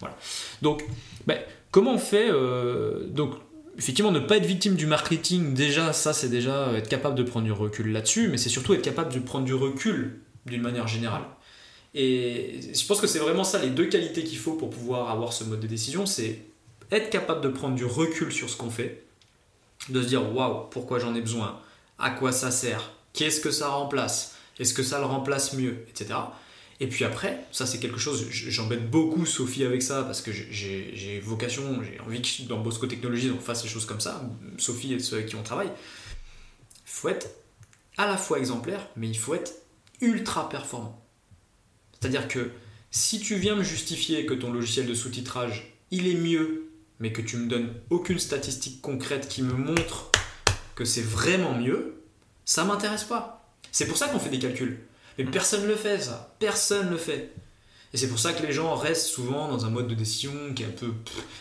Voilà. 0.00 0.16
Donc, 0.62 0.86
ben, 1.26 1.38
comment 1.70 1.92
on 1.92 1.98
fait 1.98 2.30
donc 3.10 3.34
effectivement, 3.78 4.10
ne 4.10 4.20
pas 4.20 4.36
être 4.36 4.46
victime 4.46 4.74
du 4.74 4.86
marketing, 4.86 5.54
déjà, 5.54 5.92
ça, 5.92 6.12
c'est 6.12 6.28
déjà 6.28 6.72
être 6.72 6.88
capable 6.88 7.14
de 7.14 7.22
prendre 7.22 7.46
du 7.46 7.52
recul 7.52 7.92
là-dessus, 7.92 8.28
mais 8.28 8.36
c'est 8.36 8.50
surtout 8.50 8.74
être 8.74 8.82
capable 8.82 9.12
de 9.12 9.18
prendre 9.20 9.44
du 9.44 9.54
recul 9.54 10.20
d'une 10.44 10.60
manière 10.60 10.86
générale. 10.86 11.22
Et 11.94 12.60
je 12.72 12.86
pense 12.86 13.00
que 13.00 13.06
c'est 13.06 13.18
vraiment 13.18 13.44
ça 13.44 13.58
les 13.60 13.70
deux 13.70 13.86
qualités 13.86 14.22
qu'il 14.22 14.38
faut 14.38 14.52
pour 14.52 14.70
pouvoir 14.70 15.10
avoir 15.10 15.32
ce 15.32 15.44
mode 15.44 15.60
de 15.60 15.66
décision, 15.66 16.06
c'est 16.06 16.42
être 16.92 17.10
capable 17.10 17.40
de 17.40 17.48
prendre 17.48 17.74
du 17.74 17.84
recul 17.84 18.32
sur 18.32 18.48
ce 18.48 18.56
qu'on 18.56 18.70
fait, 18.70 19.04
de 19.88 20.02
se 20.02 20.06
dire 20.06 20.34
waouh, 20.34 20.68
pourquoi 20.70 20.98
j'en 20.98 21.14
ai 21.14 21.20
besoin, 21.20 21.60
à 21.98 22.10
quoi 22.10 22.32
ça 22.32 22.50
sert, 22.50 22.92
qu'est-ce 23.12 23.40
que 23.40 23.50
ça 23.50 23.68
remplace, 23.68 24.36
est-ce 24.58 24.74
que 24.74 24.82
ça 24.82 24.98
le 24.98 25.04
remplace 25.04 25.52
mieux, 25.54 25.84
etc. 25.88 26.14
Et 26.78 26.86
puis 26.86 27.04
après, 27.04 27.44
ça 27.52 27.66
c'est 27.66 27.78
quelque 27.78 27.98
chose, 27.98 28.26
j'embête 28.30 28.88
beaucoup 28.88 29.26
Sophie 29.26 29.64
avec 29.64 29.82
ça 29.82 30.02
parce 30.04 30.22
que 30.22 30.32
j'ai 30.32 31.20
vocation, 31.20 31.82
j'ai 31.82 32.00
envie 32.00 32.22
que 32.22 32.42
dans 32.48 32.58
Bosco 32.58 32.86
Technologies 32.86 33.30
on 33.30 33.40
fasse 33.40 33.64
les 33.64 33.68
choses 33.68 33.84
comme 33.84 34.00
ça, 34.00 34.22
Sophie 34.58 34.94
et 34.94 34.98
ceux 35.00 35.16
avec 35.16 35.28
qui 35.28 35.36
on 35.36 35.42
travaille. 35.42 35.68
Il 35.68 36.90
faut 36.92 37.08
être 37.08 37.28
à 37.96 38.06
la 38.06 38.16
fois 38.16 38.38
exemplaire, 38.38 38.88
mais 38.96 39.08
il 39.08 39.18
faut 39.18 39.34
être 39.34 39.52
ultra 40.00 40.48
performant. 40.48 40.99
C'est-à-dire 42.00 42.28
que 42.28 42.50
si 42.90 43.20
tu 43.20 43.36
viens 43.36 43.56
me 43.56 43.62
justifier 43.62 44.24
que 44.24 44.34
ton 44.34 44.50
logiciel 44.52 44.86
de 44.86 44.94
sous-titrage, 44.94 45.74
il 45.90 46.08
est 46.08 46.14
mieux, 46.14 46.70
mais 46.98 47.12
que 47.12 47.20
tu 47.20 47.36
me 47.36 47.48
donnes 47.48 47.72
aucune 47.90 48.18
statistique 48.18 48.80
concrète 48.80 49.28
qui 49.28 49.42
me 49.42 49.52
montre 49.52 50.10
que 50.74 50.84
c'est 50.84 51.02
vraiment 51.02 51.54
mieux, 51.54 52.02
ça 52.44 52.64
m'intéresse 52.64 53.04
pas. 53.04 53.52
C'est 53.70 53.86
pour 53.86 53.96
ça 53.96 54.08
qu'on 54.08 54.18
fait 54.18 54.30
des 54.30 54.38
calculs. 54.38 54.80
Mais 55.18 55.24
personne 55.24 55.62
ne 55.62 55.68
le 55.68 55.76
fait, 55.76 55.98
ça. 56.00 56.34
Personne 56.38 56.86
ne 56.86 56.92
le 56.92 56.96
fait. 56.96 57.32
Et 57.92 57.96
c'est 57.96 58.08
pour 58.08 58.18
ça 58.18 58.32
que 58.32 58.44
les 58.46 58.52
gens 58.52 58.74
restent 58.74 59.08
souvent 59.08 59.48
dans 59.48 59.66
un 59.66 59.70
mode 59.70 59.88
de 59.88 59.94
décision 59.94 60.32
qui 60.54 60.62
est 60.62 60.66
un 60.66 60.70
peu. 60.70 60.92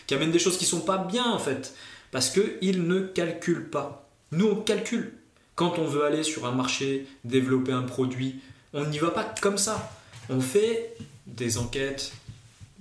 qui 0.07 0.13
amène 0.13 0.31
des 0.31 0.39
choses 0.39 0.57
qui 0.57 0.65
sont 0.65 0.81
pas 0.81 0.97
bien 0.97 1.25
en 1.25 1.39
fait. 1.39 1.73
Parce 2.11 2.29
qu'ils 2.29 2.85
ne 2.85 3.01
calculent 3.01 3.69
pas. 3.69 4.09
Nous, 4.31 4.47
on 4.47 4.55
calcule. 4.55 5.13
Quand 5.55 5.79
on 5.79 5.85
veut 5.85 6.03
aller 6.03 6.23
sur 6.23 6.45
un 6.45 6.51
marché, 6.51 7.07
développer 7.23 7.71
un 7.71 7.83
produit, 7.83 8.39
on 8.73 8.85
n'y 8.85 8.97
va 8.97 9.11
pas 9.11 9.33
comme 9.41 9.57
ça. 9.57 9.91
On 10.29 10.41
fait 10.41 10.95
des 11.25 11.57
enquêtes, 11.57 12.13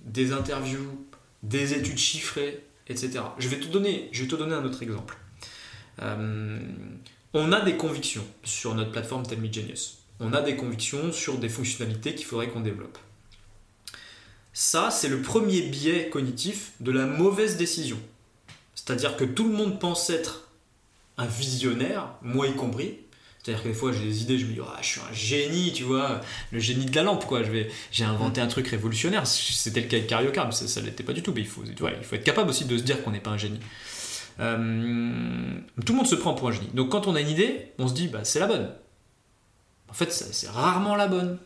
des 0.05 0.33
interviews, 0.33 1.07
des 1.43 1.75
études 1.75 1.99
chiffrées, 1.99 2.63
etc. 2.89 3.21
Je 3.39 3.49
vais 3.49 3.59
te 3.59 3.67
donner, 3.67 4.09
je 4.13 4.25
te 4.25 4.37
donner 4.37 4.55
un 4.55 4.65
autre 4.65 4.83
exemple. 4.83 5.17
Euh, 6.03 6.59
on 7.35 7.53
a 7.53 7.61
des 7.61 7.77
convictions 7.77 8.25
sur 8.45 8.75
notre 8.75 8.93
plateforme 8.93 9.27
Tell 9.27 9.41
Me 9.41 9.53
Genius. 9.53 9.99
On 10.21 10.33
a 10.33 10.41
des 10.41 10.57
convictions 10.57 11.13
sur 11.13 11.39
des 11.39 11.49
fonctionnalités 11.49 12.15
qu'il 12.15 12.27
faudrait 12.27 12.49
qu'on 12.49 12.61
développe. 12.61 12.99
Ça, 14.53 14.91
c'est 14.91 15.09
le 15.09 15.23
premier 15.23 15.63
biais 15.63 16.11
cognitif 16.11 16.73
de 16.81 16.91
la 16.91 17.07
mauvaise 17.07 17.57
décision. 17.57 17.99
C'est-à-dire 18.75 19.17
que 19.17 19.25
tout 19.25 19.45
le 19.45 19.55
monde 19.55 19.79
pense 19.79 20.11
être 20.11 20.49
un 21.17 21.27
visionnaire, 21.27 22.11
moi 22.23 22.49
y 22.49 22.55
compris, 22.55 22.99
c'est-à-dire 23.43 23.63
que 23.63 23.69
des 23.69 23.75
fois 23.75 23.93
j'ai 23.93 24.05
des 24.05 24.23
idées, 24.23 24.39
je 24.39 24.47
me 24.47 24.53
dis, 24.53 24.61
ah, 24.63 24.79
je 24.83 24.87
suis 24.87 25.01
un 25.01 25.13
génie, 25.13 25.73
tu 25.73 25.85
vois, 25.85 26.21
le 26.51 26.59
génie 26.59 26.87
de 26.87 26.95
la 26.95 27.03
lampe, 27.03 27.25
quoi. 27.27 27.43
J'ai 27.91 28.05
inventé 28.05 28.41
un 28.41 28.47
truc 28.47 28.69
révolutionnaire. 28.69 29.27
C'était 29.27 29.81
le 29.81 29.87
cas 29.87 29.99
de 29.99 30.05
Cariocarb, 30.05 30.53
ça, 30.53 30.69
ça 30.69 30.81
l'était 30.81 31.05
pas 31.05 31.13
du 31.13 31.23
tout, 31.23 31.33
mais 31.35 31.41
il 31.43 31.47
faut, 31.47 31.63
il 31.65 32.05
faut 32.05 32.15
être 32.17 32.25
capable 32.25 32.51
aussi 32.51 32.65
de 32.65 32.77
se 32.77 32.83
dire 32.83 33.03
qu'on 33.03 33.13
n'est 33.13 33.21
pas 33.21 33.31
un 33.31 33.39
génie. 33.39 33.61
Euh, 34.41 35.59
tout 35.85 35.93
le 35.93 35.97
monde 35.97 36.07
se 36.07 36.15
prend 36.15 36.35
pour 36.35 36.49
un 36.49 36.53
génie. 36.53 36.71
Donc 36.75 36.91
quand 36.91 37.07
on 37.07 37.15
a 37.15 37.21
une 37.21 37.31
idée, 37.31 37.73
on 37.79 37.89
se 37.89 37.95
dit, 37.95 38.09
bah, 38.09 38.21
c'est 38.25 38.39
la 38.39 38.47
bonne. 38.47 38.71
En 39.89 39.95
fait, 39.95 40.13
c'est 40.13 40.49
rarement 40.49 40.97
la 40.97 41.09
bonne. 41.09 41.39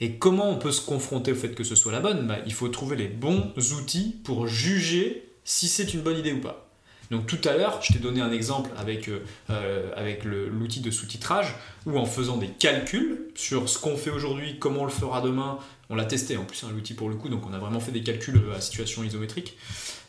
Et 0.00 0.18
comment 0.18 0.50
on 0.50 0.56
peut 0.56 0.72
se 0.72 0.84
confronter 0.84 1.32
au 1.32 1.36
fait 1.36 1.54
que 1.54 1.64
ce 1.64 1.76
soit 1.76 1.92
la 1.92 2.00
bonne? 2.00 2.26
Bah, 2.26 2.38
Il 2.46 2.52
faut 2.52 2.68
trouver 2.68 2.96
les 2.96 3.08
bons 3.08 3.52
outils 3.78 4.16
pour 4.24 4.46
juger 4.46 5.28
si 5.44 5.68
c'est 5.68 5.94
une 5.94 6.00
bonne 6.00 6.18
idée 6.18 6.32
ou 6.32 6.40
pas. 6.40 6.63
Donc 7.10 7.26
tout 7.26 7.38
à 7.48 7.56
l'heure, 7.56 7.80
je 7.82 7.92
t'ai 7.92 7.98
donné 7.98 8.20
un 8.20 8.32
exemple 8.32 8.70
avec, 8.76 9.08
euh, 9.08 9.20
euh, 9.50 10.48
l'outil 10.50 10.80
de 10.80 10.90
sous-titrage, 10.90 11.54
où 11.86 11.98
en 11.98 12.06
faisant 12.06 12.36
des 12.36 12.48
calculs 12.48 13.28
sur 13.34 13.68
ce 13.68 13.78
qu'on 13.78 13.96
fait 13.96 14.10
aujourd'hui, 14.10 14.58
comment 14.58 14.82
on 14.82 14.84
le 14.84 14.90
fera 14.90 15.20
demain, 15.20 15.58
on 15.90 15.96
l'a 15.96 16.04
testé 16.04 16.36
en 16.36 16.44
plus, 16.44 16.64
hein, 16.64 16.68
l'outil 16.72 16.94
pour 16.94 17.08
le 17.08 17.16
coup, 17.16 17.28
donc 17.28 17.46
on 17.46 17.52
a 17.52 17.58
vraiment 17.58 17.80
fait 17.80 17.92
des 17.92 18.02
calculs 18.02 18.40
à 18.56 18.60
situation 18.60 19.04
isométrique, 19.04 19.56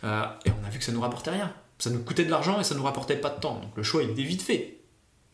euh, 0.04 0.24
et 0.46 0.52
on 0.52 0.66
a 0.66 0.70
vu 0.70 0.80
que 0.80 0.86
ça 0.86 0.92
nous 0.92 1.02
rapportait 1.02 1.32
rien. 1.32 1.54
Ça 1.78 1.90
nous 1.90 2.00
coûtait 2.00 2.24
de 2.24 2.32
l'argent 2.32 2.60
et 2.60 2.64
ça 2.64 2.74
nous 2.74 2.84
rapportait 2.84 3.18
pas 3.18 3.30
de 3.30 3.40
temps. 3.40 3.60
Donc 3.60 3.76
le 3.76 3.84
choix 3.84 4.02
était 4.02 4.24
vite 4.24 4.42
fait. 4.42 4.78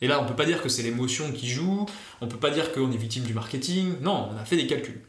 Et 0.01 0.07
là, 0.07 0.19
on 0.19 0.25
peut 0.25 0.35
pas 0.35 0.45
dire 0.45 0.63
que 0.63 0.69
c'est 0.69 0.81
l'émotion 0.81 1.31
qui 1.31 1.47
joue, 1.47 1.85
on 2.21 2.27
peut 2.27 2.39
pas 2.39 2.49
dire 2.49 2.71
qu'on 2.73 2.91
est 2.91 2.97
victime 2.97 3.23
du 3.23 3.35
marketing, 3.35 3.93
non, 4.01 4.29
on 4.33 4.37
a 4.37 4.45
fait 4.45 4.55
des 4.55 4.65
calculs. 4.65 4.99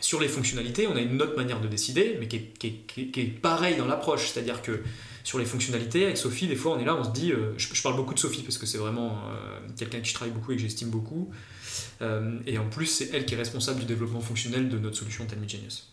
Sur 0.00 0.20
les 0.20 0.28
fonctionnalités, 0.28 0.86
on 0.86 0.96
a 0.96 1.00
une 1.00 1.20
autre 1.20 1.36
manière 1.36 1.60
de 1.60 1.68
décider, 1.68 2.16
mais 2.18 2.28
qui 2.28 2.36
est, 2.36 3.40
pareil 3.42 3.76
dans 3.76 3.84
l'approche. 3.84 4.28
C'est-à-dire 4.28 4.62
que 4.62 4.82
sur 5.24 5.38
les 5.38 5.44
fonctionnalités, 5.44 6.04
avec 6.04 6.16
Sophie, 6.16 6.46
des 6.46 6.56
fois, 6.56 6.76
on 6.76 6.78
est 6.78 6.84
là, 6.84 6.96
on 6.96 7.04
se 7.04 7.10
dit, 7.10 7.32
euh, 7.32 7.52
je, 7.56 7.82
parle 7.82 7.96
beaucoup 7.96 8.14
de 8.14 8.18
Sophie 8.18 8.42
parce 8.42 8.58
que 8.58 8.66
c'est 8.66 8.78
vraiment 8.78 9.18
euh, 9.28 9.60
quelqu'un 9.76 10.00
qui 10.00 10.12
travaille 10.12 10.32
beaucoup 10.32 10.52
et 10.52 10.56
que 10.56 10.62
j'estime 10.62 10.90
beaucoup. 10.90 11.30
Euh, 12.02 12.38
et 12.46 12.58
en 12.58 12.68
plus, 12.68 12.86
c'est 12.86 13.10
elle 13.12 13.26
qui 13.26 13.34
est 13.34 13.38
responsable 13.38 13.80
du 13.80 13.86
développement 13.86 14.20
fonctionnel 14.20 14.68
de 14.68 14.78
notre 14.78 14.96
solution 14.96 15.26
Telmi 15.26 15.48
Genius. 15.48 15.92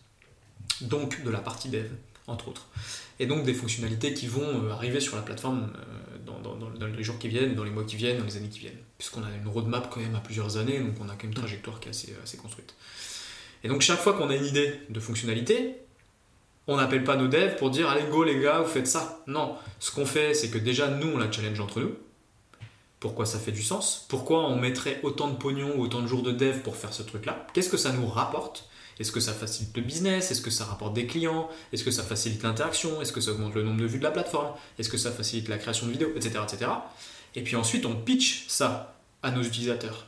Donc, 0.82 1.24
de 1.24 1.30
la 1.30 1.40
partie 1.40 1.70
dev, 1.70 1.88
entre 2.28 2.48
autres. 2.48 2.68
Et 3.20 3.26
donc, 3.26 3.46
des 3.46 3.54
fonctionnalités 3.54 4.14
qui 4.14 4.28
vont 4.28 4.70
arriver 4.70 5.00
sur 5.00 5.16
la 5.16 5.22
plateforme 5.22 5.72
dans, 6.26 6.40
dans, 6.40 6.88
les 6.88 7.04
jours 7.04 7.20
qui 7.20 7.28
viennent, 7.28 7.56
dans 7.56 7.64
les 7.64 7.72
mois 7.72 7.84
qui 7.84 7.96
viennent, 7.96 8.18
dans 8.18 8.26
les 8.26 8.38
années 8.38 8.50
qui 8.50 8.60
viennent. 8.60 8.80
Puisqu'on 8.98 9.24
a 9.24 9.30
une 9.42 9.48
roadmap 9.48 9.90
quand 9.94 10.00
même 10.00 10.16
à 10.16 10.20
plusieurs 10.20 10.58
années, 10.58 10.80
donc 10.80 10.96
on 11.00 11.06
a 11.06 11.14
quand 11.14 11.24
même 11.24 11.32
une 11.32 11.34
trajectoire 11.34 11.80
qui 11.80 11.88
est 11.88 11.92
assez, 11.92 12.14
assez 12.24 12.38
construite. 12.38 12.74
Et 13.64 13.68
donc 13.68 13.82
chaque 13.82 14.00
fois 14.00 14.14
qu'on 14.14 14.30
a 14.30 14.36
une 14.36 14.46
idée 14.46 14.80
de 14.90 15.00
fonctionnalité, 15.00 15.76
on 16.68 16.78
n'appelle 16.78 17.03
pas 17.03 17.16
nos 17.16 17.28
devs 17.28 17.55
pour 17.57 17.70
dire 17.70 17.89
allez 17.89 18.03
go 18.09 18.24
les 18.24 18.39
gars, 18.39 18.59
vous 18.59 18.70
faites 18.70 18.88
ça. 18.88 19.24
Non, 19.28 19.55
ce 19.80 19.91
qu'on 19.91 20.05
fait, 20.05 20.34
c'est 20.34 20.49
que 20.49 20.57
déjà 20.57 20.88
nous 20.88 21.09
on 21.13 21.18
la 21.18 21.32
challenge 21.32 21.59
entre 21.59 21.80
nous. 21.80 21.95
Pourquoi 22.99 23.26
ça 23.26 23.38
fait 23.38 23.51
du 23.51 23.61
sens? 23.61 24.05
Pourquoi 24.09 24.47
on 24.47 24.55
mettrait 24.55 24.99
autant 25.03 25.28
de 25.28 25.36
pognon 25.36 25.76
ou 25.78 25.84
autant 25.84 26.01
de 26.01 26.07
jours 26.07 26.24
de 26.24 26.32
dev 26.32 26.61
pour 26.61 26.76
faire 26.76 26.93
ce 26.93 27.03
truc-là? 27.03 27.45
Qu'est-ce 27.53 27.70
que 27.70 27.78
ça 27.78 27.91
nous 27.91 28.07
rapporte? 28.07 28.68
Est-ce 28.99 29.11
que 29.11 29.20
ça 29.20 29.34
facilite 29.34 29.76
le 29.76 29.84
business? 29.84 30.32
Est-ce 30.32 30.41
que 30.41 30.49
ça 30.49 30.66
rapporte 30.66 30.93
des 30.93 31.05
clients? 31.05 31.49
Est-ce 31.74 31.84
que 31.84 31.91
ça 31.91 32.03
facilite 32.03 32.41
l'interaction? 32.43 33.01
Est-ce 33.01 33.11
que 33.11 33.22
ça 33.22 33.32
augmente 33.32 33.53
le 33.53 33.63
nombre 33.63 33.82
de 33.82 33.86
vues 33.86 33.99
de 33.99 34.03
la 34.03 34.11
plateforme? 34.11 34.55
Est-ce 34.80 34.89
que 34.89 34.97
ça 34.97 35.11
facilite 35.11 35.49
la 35.49 35.57
création 35.57 35.86
de 35.86 35.91
vidéos? 35.91 36.13
Etc. 36.16 36.39
etc. 36.41 36.72
Et 37.36 37.43
puis 37.43 37.55
ensuite 37.55 37.86
on 37.86 37.95
pitch 37.95 38.45
ça 38.47 38.95
à 39.22 39.32
nos 39.32 39.43
utilisateurs. 39.43 40.07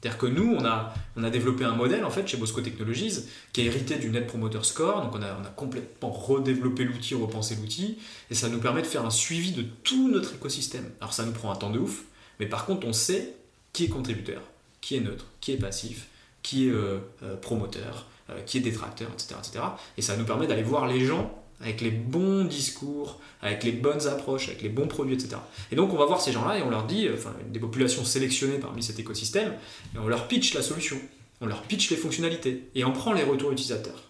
C'est-à-dire 0.00 0.18
que 0.18 0.26
nous, 0.26 0.54
on 0.54 0.64
a, 0.64 0.94
on 1.16 1.24
a 1.24 1.30
développé 1.30 1.64
un 1.64 1.74
modèle 1.74 2.04
en 2.04 2.10
fait 2.10 2.26
chez 2.26 2.36
Bosco 2.36 2.60
Technologies 2.60 3.24
qui 3.52 3.62
est 3.62 3.64
hérité 3.64 3.96
du 3.96 4.10
Net 4.10 4.26
Promoter 4.26 4.62
Score. 4.62 5.02
Donc 5.02 5.14
on 5.14 5.22
a, 5.22 5.36
on 5.40 5.44
a 5.44 5.50
complètement 5.50 6.10
redéveloppé 6.10 6.84
l'outil, 6.84 7.14
repensé 7.14 7.56
l'outil, 7.56 7.98
et 8.30 8.34
ça 8.34 8.48
nous 8.48 8.60
permet 8.60 8.82
de 8.82 8.86
faire 8.86 9.04
un 9.04 9.10
suivi 9.10 9.52
de 9.52 9.62
tout 9.82 10.08
notre 10.08 10.34
écosystème. 10.34 10.88
Alors 11.00 11.12
ça 11.12 11.24
nous 11.24 11.32
prend 11.32 11.50
un 11.50 11.56
temps 11.56 11.70
de 11.70 11.80
ouf, 11.80 12.04
mais 12.38 12.46
par 12.46 12.64
contre 12.64 12.86
on 12.86 12.92
sait 12.92 13.34
qui 13.72 13.84
est 13.84 13.88
contributeur, 13.88 14.42
qui 14.80 14.96
est 14.96 15.00
neutre, 15.00 15.26
qui 15.40 15.52
est 15.52 15.56
passif, 15.56 16.06
qui 16.42 16.68
est 16.68 16.70
euh, 16.70 16.98
euh, 17.24 17.36
promoteur, 17.36 18.06
euh, 18.30 18.40
qui 18.46 18.58
est 18.58 18.60
détracteur, 18.60 19.08
etc., 19.12 19.34
etc. 19.38 19.64
Et 19.96 20.02
ça 20.02 20.16
nous 20.16 20.24
permet 20.24 20.46
d'aller 20.46 20.62
voir 20.62 20.86
les 20.86 21.04
gens 21.04 21.37
avec 21.60 21.80
les 21.80 21.90
bons 21.90 22.44
discours, 22.44 23.20
avec 23.42 23.64
les 23.64 23.72
bonnes 23.72 24.06
approches, 24.06 24.48
avec 24.48 24.62
les 24.62 24.68
bons 24.68 24.86
produits, 24.86 25.14
etc. 25.14 25.36
Et 25.72 25.76
donc 25.76 25.92
on 25.92 25.96
va 25.96 26.06
voir 26.06 26.20
ces 26.20 26.32
gens-là 26.32 26.58
et 26.58 26.62
on 26.62 26.70
leur 26.70 26.86
dit, 26.86 27.08
enfin 27.12 27.34
des 27.50 27.58
populations 27.58 28.04
sélectionnées 28.04 28.58
parmi 28.58 28.82
cet 28.82 28.98
écosystème, 28.98 29.54
et 29.94 29.98
on 29.98 30.08
leur 30.08 30.28
pitch 30.28 30.54
la 30.54 30.62
solution, 30.62 30.98
on 31.40 31.46
leur 31.46 31.62
pitch 31.62 31.90
les 31.90 31.96
fonctionnalités, 31.96 32.68
et 32.74 32.84
on 32.84 32.92
prend 32.92 33.12
les 33.12 33.24
retours 33.24 33.50
utilisateurs. 33.52 34.04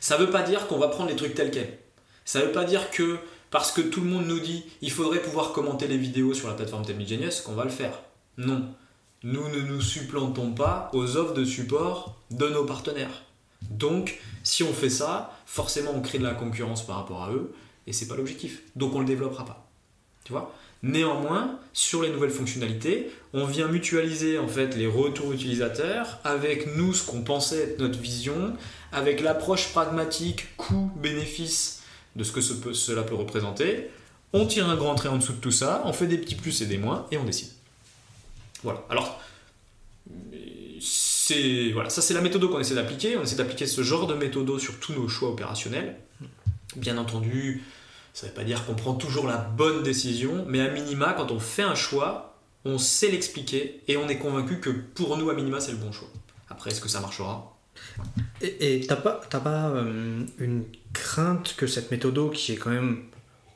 Ça 0.00 0.18
ne 0.18 0.24
veut 0.24 0.30
pas 0.30 0.42
dire 0.42 0.66
qu'on 0.66 0.78
va 0.78 0.88
prendre 0.88 1.08
les 1.10 1.16
trucs 1.16 1.34
tels 1.34 1.50
quels. 1.50 1.78
Ça 2.24 2.40
ne 2.40 2.46
veut 2.46 2.52
pas 2.52 2.64
dire 2.64 2.90
que 2.90 3.18
parce 3.50 3.72
que 3.72 3.80
tout 3.80 4.00
le 4.00 4.08
monde 4.08 4.26
nous 4.26 4.40
dit 4.40 4.64
il 4.82 4.90
faudrait 4.90 5.22
pouvoir 5.22 5.52
commenter 5.52 5.88
les 5.88 5.96
vidéos 5.96 6.34
sur 6.34 6.48
la 6.48 6.54
plateforme 6.54 6.84
Genius 6.84 7.40
qu'on 7.40 7.54
va 7.54 7.64
le 7.64 7.70
faire. 7.70 8.02
Non. 8.36 8.68
Nous 9.22 9.48
ne 9.48 9.60
nous 9.60 9.80
supplantons 9.80 10.52
pas 10.52 10.90
aux 10.92 11.16
offres 11.16 11.34
de 11.34 11.44
support 11.44 12.16
de 12.30 12.48
nos 12.48 12.64
partenaires. 12.64 13.22
Donc, 13.70 14.20
si 14.42 14.62
on 14.62 14.72
fait 14.72 14.90
ça, 14.90 15.35
forcément 15.46 15.92
on 15.94 16.02
crée 16.02 16.18
de 16.18 16.24
la 16.24 16.34
concurrence 16.34 16.86
par 16.86 16.96
rapport 16.96 17.22
à 17.24 17.32
eux, 17.32 17.54
et 17.86 17.94
c'est 17.94 18.08
pas 18.08 18.16
l'objectif. 18.16 18.62
Donc 18.74 18.94
on 18.94 19.00
le 19.00 19.06
développera 19.06 19.46
pas. 19.46 19.66
Tu 20.24 20.32
vois? 20.32 20.54
Néanmoins, 20.82 21.58
sur 21.72 22.02
les 22.02 22.10
nouvelles 22.10 22.30
fonctionnalités, 22.30 23.10
on 23.32 23.46
vient 23.46 23.68
mutualiser 23.68 24.38
en 24.38 24.46
fait 24.46 24.76
les 24.76 24.86
retours 24.86 25.32
utilisateurs 25.32 26.18
avec 26.22 26.76
nous 26.76 26.92
ce 26.92 27.06
qu'on 27.06 27.22
pensait 27.22 27.62
être 27.62 27.78
notre 27.80 27.98
vision, 27.98 28.52
avec 28.92 29.20
l'approche 29.20 29.72
pragmatique 29.72 30.54
coût-bénéfice 30.56 31.82
de 32.14 32.24
ce 32.24 32.32
que 32.32 32.40
cela 32.40 33.02
peut 33.02 33.14
représenter. 33.14 33.90
On 34.32 34.46
tire 34.46 34.68
un 34.68 34.76
grand 34.76 34.94
trait 34.94 35.08
en 35.08 35.16
dessous 35.16 35.32
de 35.32 35.40
tout 35.40 35.50
ça, 35.50 35.82
on 35.86 35.92
fait 35.92 36.06
des 36.06 36.18
petits 36.18 36.34
plus 36.34 36.60
et 36.60 36.66
des 36.66 36.78
moins 36.78 37.06
et 37.10 37.16
on 37.16 37.24
décide. 37.24 37.48
Voilà. 38.62 38.84
Alors, 38.90 39.20
voilà, 41.72 41.90
ça 41.90 42.02
c'est 42.02 42.14
la 42.14 42.20
méthode 42.20 42.48
qu'on 42.50 42.60
essaie 42.60 42.74
d'appliquer. 42.74 43.16
On 43.16 43.22
essaie 43.22 43.36
d'appliquer 43.36 43.66
ce 43.66 43.82
genre 43.82 44.06
de 44.06 44.14
méthode 44.14 44.58
sur 44.58 44.78
tous 44.78 44.92
nos 44.92 45.08
choix 45.08 45.30
opérationnels. 45.30 45.96
Bien 46.76 46.98
entendu, 46.98 47.64
ça 48.12 48.26
ne 48.26 48.30
veut 48.30 48.34
pas 48.34 48.44
dire 48.44 48.64
qu'on 48.64 48.74
prend 48.74 48.94
toujours 48.94 49.26
la 49.26 49.36
bonne 49.36 49.82
décision, 49.82 50.44
mais 50.48 50.60
à 50.60 50.70
minima, 50.70 51.14
quand 51.14 51.30
on 51.30 51.40
fait 51.40 51.62
un 51.62 51.74
choix, 51.74 52.38
on 52.64 52.78
sait 52.78 53.10
l'expliquer 53.10 53.80
et 53.88 53.96
on 53.96 54.08
est 54.08 54.18
convaincu 54.18 54.60
que 54.60 54.70
pour 54.70 55.16
nous, 55.16 55.30
à 55.30 55.34
minima, 55.34 55.60
c'est 55.60 55.72
le 55.72 55.78
bon 55.78 55.92
choix. 55.92 56.08
Après, 56.48 56.70
est-ce 56.70 56.80
que 56.80 56.88
ça 56.88 57.00
marchera? 57.00 57.56
Et 58.40 58.84
t'as 58.86 58.96
pas, 58.96 59.20
pas 59.30 59.68
euh, 59.68 60.24
une 60.38 60.64
crainte 60.92 61.54
que 61.56 61.66
cette 61.66 61.90
méthode 61.90 62.32
qui 62.32 62.52
est 62.52 62.56
quand 62.56 62.70
même 62.70 63.04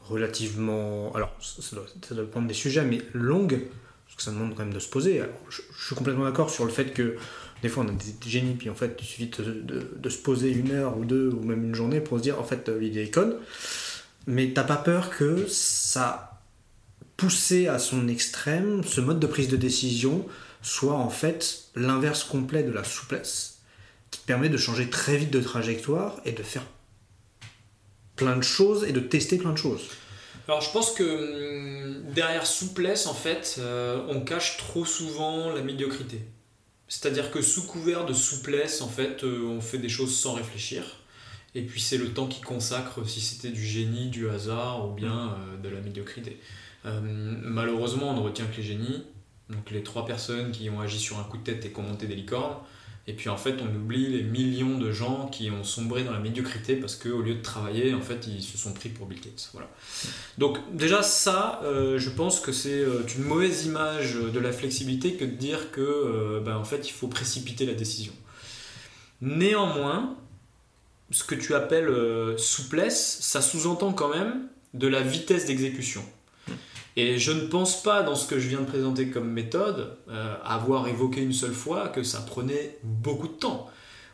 relativement. 0.02 1.12
Alors, 1.14 1.34
ça 1.40 1.76
doit, 1.76 1.86
ça 2.06 2.14
doit 2.14 2.24
dépendre 2.24 2.48
des 2.48 2.54
sujets, 2.54 2.84
mais 2.84 3.02
longue, 3.12 3.60
parce 4.06 4.16
que 4.16 4.22
ça 4.22 4.30
demande 4.30 4.54
quand 4.54 4.64
même 4.64 4.74
de 4.74 4.78
se 4.78 4.88
poser. 4.88 5.22
je, 5.48 5.62
suis 5.84 5.94
complètement 5.94 6.24
d'accord 6.24 6.50
sur 6.50 6.64
le 6.64 6.70
fait 6.70 6.92
que 6.92 7.16
des 7.62 7.68
fois, 7.68 7.84
on 7.84 7.88
a 7.88 7.92
des 7.92 8.30
génies, 8.30 8.54
puis 8.54 8.70
en 8.70 8.74
fait, 8.74 8.96
il 9.00 9.04
suffit 9.04 9.30
de, 9.30 10.08
se 10.08 10.18
poser 10.18 10.50
une 10.50 10.70
heure 10.72 10.96
ou 10.96 11.04
deux, 11.04 11.28
ou 11.28 11.42
même 11.44 11.64
une 11.64 11.74
journée 11.74 12.00
pour 12.00 12.18
se 12.18 12.22
dire, 12.22 12.40
en 12.40 12.44
fait, 12.44 12.68
l'idée 12.68 13.02
est 13.04 13.10
conne. 13.10 13.34
Mais 14.26 14.52
t'as 14.52 14.64
pas 14.64 14.76
peur 14.76 15.10
que 15.10 15.46
ça, 15.48 16.40
poussé 17.16 17.68
à 17.68 17.78
son 17.78 18.08
extrême, 18.08 18.82
ce 18.84 19.00
mode 19.00 19.20
de 19.20 19.26
prise 19.26 19.48
de 19.48 19.56
décision 19.56 20.26
soit 20.62 20.94
en 20.94 21.10
fait 21.10 21.64
l'inverse 21.74 22.24
complet 22.24 22.62
de 22.62 22.70
la 22.70 22.84
souplesse, 22.84 23.60
qui 24.10 24.20
permet 24.20 24.48
de 24.48 24.56
changer 24.56 24.90
très 24.90 25.16
vite 25.16 25.30
de 25.30 25.40
trajectoire 25.40 26.20
et 26.24 26.32
de 26.32 26.42
faire 26.42 26.64
plein 28.16 28.36
de 28.36 28.42
choses 28.42 28.84
et 28.84 28.92
de 28.92 29.00
tester 29.00 29.38
plein 29.38 29.52
de 29.52 29.58
choses. 29.58 29.82
Alors 30.48 30.60
je 30.60 30.70
pense 30.70 30.92
que 30.92 31.04
hum, 31.04 32.12
derrière 32.12 32.46
souplesse, 32.46 33.06
en 33.06 33.14
fait, 33.14 33.56
euh, 33.58 34.02
on 34.08 34.20
cache 34.20 34.56
trop 34.56 34.84
souvent 34.84 35.50
la 35.52 35.62
médiocrité. 35.62 36.22
C'est-à-dire 36.90 37.30
que 37.30 37.40
sous 37.40 37.68
couvert 37.68 38.04
de 38.04 38.12
souplesse, 38.12 38.82
en 38.82 38.88
fait, 38.88 39.22
euh, 39.22 39.44
on 39.44 39.60
fait 39.60 39.78
des 39.78 39.88
choses 39.88 40.12
sans 40.14 40.34
réfléchir. 40.34 40.82
Et 41.54 41.62
puis 41.62 41.80
c'est 41.80 41.96
le 41.96 42.12
temps 42.12 42.26
qui 42.26 42.40
consacre 42.40 43.08
si 43.08 43.20
c'était 43.20 43.50
du 43.50 43.64
génie, 43.64 44.08
du 44.08 44.28
hasard 44.28 44.88
ou 44.88 44.92
bien 44.92 45.26
mm. 45.26 45.30
euh, 45.30 45.56
de 45.62 45.68
la 45.68 45.80
médiocrité. 45.80 46.40
Euh, 46.86 47.00
malheureusement, 47.00 48.10
on 48.10 48.14
ne 48.14 48.20
retient 48.20 48.44
que 48.46 48.56
les 48.56 48.64
génies, 48.64 49.04
donc 49.48 49.70
les 49.70 49.84
trois 49.84 50.04
personnes 50.04 50.50
qui 50.50 50.68
ont 50.68 50.80
agi 50.80 50.98
sur 50.98 51.20
un 51.20 51.22
coup 51.22 51.38
de 51.38 51.44
tête 51.44 51.64
et 51.64 51.70
qui 51.70 51.78
ont 51.78 51.84
monté 51.84 52.08
des 52.08 52.16
licornes. 52.16 52.56
Et 53.06 53.14
puis 53.14 53.28
en 53.28 53.36
fait, 53.36 53.56
on 53.60 53.74
oublie 53.74 54.06
les 54.08 54.22
millions 54.22 54.78
de 54.78 54.92
gens 54.92 55.26
qui 55.28 55.50
ont 55.50 55.64
sombré 55.64 56.04
dans 56.04 56.12
la 56.12 56.18
médiocrité 56.18 56.76
parce 56.76 56.96
qu'au 56.96 57.22
lieu 57.22 57.34
de 57.34 57.42
travailler, 57.42 57.94
en 57.94 58.02
fait, 58.02 58.26
ils 58.26 58.42
se 58.42 58.58
sont 58.58 58.72
pris 58.72 58.88
pour 58.88 59.06
Bill 59.06 59.20
Gates. 59.20 59.50
Voilà. 59.52 59.68
Donc 60.38 60.58
déjà 60.72 61.02
ça, 61.02 61.60
euh, 61.64 61.98
je 61.98 62.10
pense 62.10 62.40
que 62.40 62.52
c'est 62.52 62.80
euh, 62.80 63.02
une 63.16 63.24
mauvaise 63.24 63.64
image 63.66 64.14
de 64.14 64.38
la 64.38 64.52
flexibilité 64.52 65.14
que 65.14 65.24
de 65.24 65.30
dire 65.30 65.72
que, 65.72 65.80
euh, 65.80 66.40
ben, 66.40 66.56
en 66.56 66.64
fait, 66.64 66.88
il 66.88 66.92
faut 66.92 67.08
précipiter 67.08 67.66
la 67.66 67.74
décision. 67.74 68.12
Néanmoins, 69.22 70.16
ce 71.10 71.24
que 71.24 71.34
tu 71.34 71.54
appelles 71.54 71.92
souplesse, 72.38 73.18
ça 73.20 73.42
sous-entend 73.42 73.92
quand 73.92 74.08
même 74.08 74.46
de 74.72 74.86
la 74.86 75.00
vitesse 75.00 75.46
d'exécution. 75.46 76.04
Et 76.96 77.18
je 77.18 77.32
ne 77.32 77.42
pense 77.42 77.82
pas, 77.82 78.02
dans 78.02 78.16
ce 78.16 78.26
que 78.26 78.38
je 78.38 78.48
viens 78.48 78.60
de 78.60 78.66
présenter 78.66 79.08
comme 79.08 79.30
méthode, 79.30 79.96
euh, 80.08 80.34
avoir 80.44 80.88
évoqué 80.88 81.22
une 81.22 81.32
seule 81.32 81.52
fois 81.52 81.88
que 81.88 82.02
ça 82.02 82.20
prenait 82.20 82.78
beaucoup 82.82 83.28
de 83.28 83.34
temps. 83.34 83.70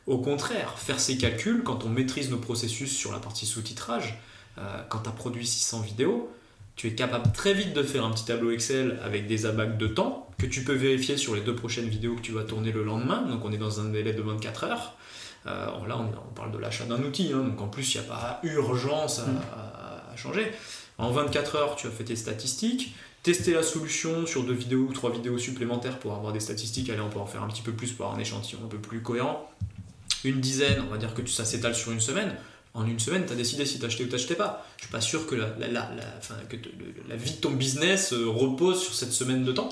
Au 0.06 0.18
contraire, 0.18 0.78
faire 0.78 1.00
ces 1.00 1.16
calculs, 1.16 1.62
quand 1.64 1.84
on 1.84 1.88
maîtrise 1.88 2.30
nos 2.30 2.38
processus 2.38 2.94
sur 2.94 3.12
la 3.12 3.18
partie 3.18 3.46
sous-titrage, 3.46 4.20
euh, 4.58 4.82
quand 4.88 5.00
tu 5.00 5.08
as 5.08 5.12
produit 5.12 5.46
600 5.46 5.80
vidéos, 5.80 6.30
tu 6.76 6.88
es 6.88 6.94
capable 6.94 7.32
très 7.32 7.54
vite 7.54 7.72
de 7.72 7.82
faire 7.82 8.04
un 8.04 8.10
petit 8.10 8.26
tableau 8.26 8.50
Excel 8.50 9.00
avec 9.02 9.26
des 9.26 9.46
abacs 9.46 9.78
de 9.78 9.86
temps 9.86 10.28
que 10.38 10.46
tu 10.46 10.62
peux 10.62 10.74
vérifier 10.74 11.16
sur 11.16 11.34
les 11.34 11.40
deux 11.40 11.56
prochaines 11.56 11.88
vidéos 11.88 12.14
que 12.14 12.20
tu 12.20 12.32
vas 12.32 12.44
tourner 12.44 12.70
le 12.70 12.84
lendemain. 12.84 13.22
Donc 13.22 13.44
on 13.44 13.52
est 13.52 13.58
dans 13.58 13.80
un 13.80 13.86
délai 13.86 14.12
de 14.12 14.20
24 14.20 14.64
heures. 14.64 14.96
Euh, 15.46 15.66
là, 15.88 15.98
on, 15.98 16.34
parle 16.34 16.52
de 16.52 16.58
l'achat 16.58 16.84
d'un 16.84 17.02
outil, 17.02 17.32
hein, 17.32 17.38
donc 17.38 17.60
en 17.60 17.68
plus, 17.68 17.94
il 17.94 18.00
n'y 18.00 18.06
a 18.06 18.08
pas 18.08 18.40
urgence 18.42 19.20
à 19.20 20.12
mm. 20.12 20.16
changer. 20.16 20.52
En 20.98 21.10
24 21.10 21.56
heures, 21.56 21.76
tu 21.76 21.86
as 21.86 21.90
fait 21.90 22.04
tes 22.04 22.16
statistiques, 22.16 22.94
testé 23.22 23.52
la 23.52 23.62
solution 23.62 24.26
sur 24.26 24.44
deux 24.44 24.54
vidéos 24.54 24.86
ou 24.88 24.92
trois 24.92 25.10
vidéos 25.10 25.38
supplémentaires 25.38 25.98
pour 25.98 26.14
avoir 26.14 26.32
des 26.32 26.40
statistiques. 26.40 26.88
Allez, 26.90 27.00
on 27.00 27.10
peut 27.10 27.18
en 27.18 27.26
faire 27.26 27.42
un 27.42 27.48
petit 27.48 27.62
peu 27.62 27.72
plus 27.72 27.92
pour 27.92 28.06
avoir 28.06 28.18
un 28.18 28.20
échantillon 28.20 28.60
un 28.64 28.68
peu 28.68 28.78
plus 28.78 29.02
cohérent. 29.02 29.50
Une 30.24 30.40
dizaine, 30.40 30.82
on 30.86 30.90
va 30.90 30.96
dire 30.96 31.14
que 31.14 31.26
ça 31.26 31.44
s'étale 31.44 31.74
sur 31.74 31.92
une 31.92 32.00
semaine. 32.00 32.34
En 32.72 32.86
une 32.86 32.98
semaine, 32.98 33.24
tu 33.26 33.32
as 33.32 33.36
décidé 33.36 33.64
si 33.64 33.78
t'achetais 33.78 34.04
ou 34.04 34.08
t'achetais 34.08 34.34
pas. 34.34 34.66
Je 34.76 34.84
suis 34.84 34.92
pas 34.92 35.00
sûr 35.00 35.26
que 35.26 35.34
la, 35.34 35.48
que 35.50 36.56
la, 37.08 37.16
vie 37.16 37.32
de 37.32 37.40
ton 37.40 37.50
business 37.50 38.12
euh, 38.12 38.28
repose 38.28 38.82
sur 38.82 38.94
cette 38.94 39.12
semaine 39.12 39.44
de 39.44 39.52
temps. 39.52 39.70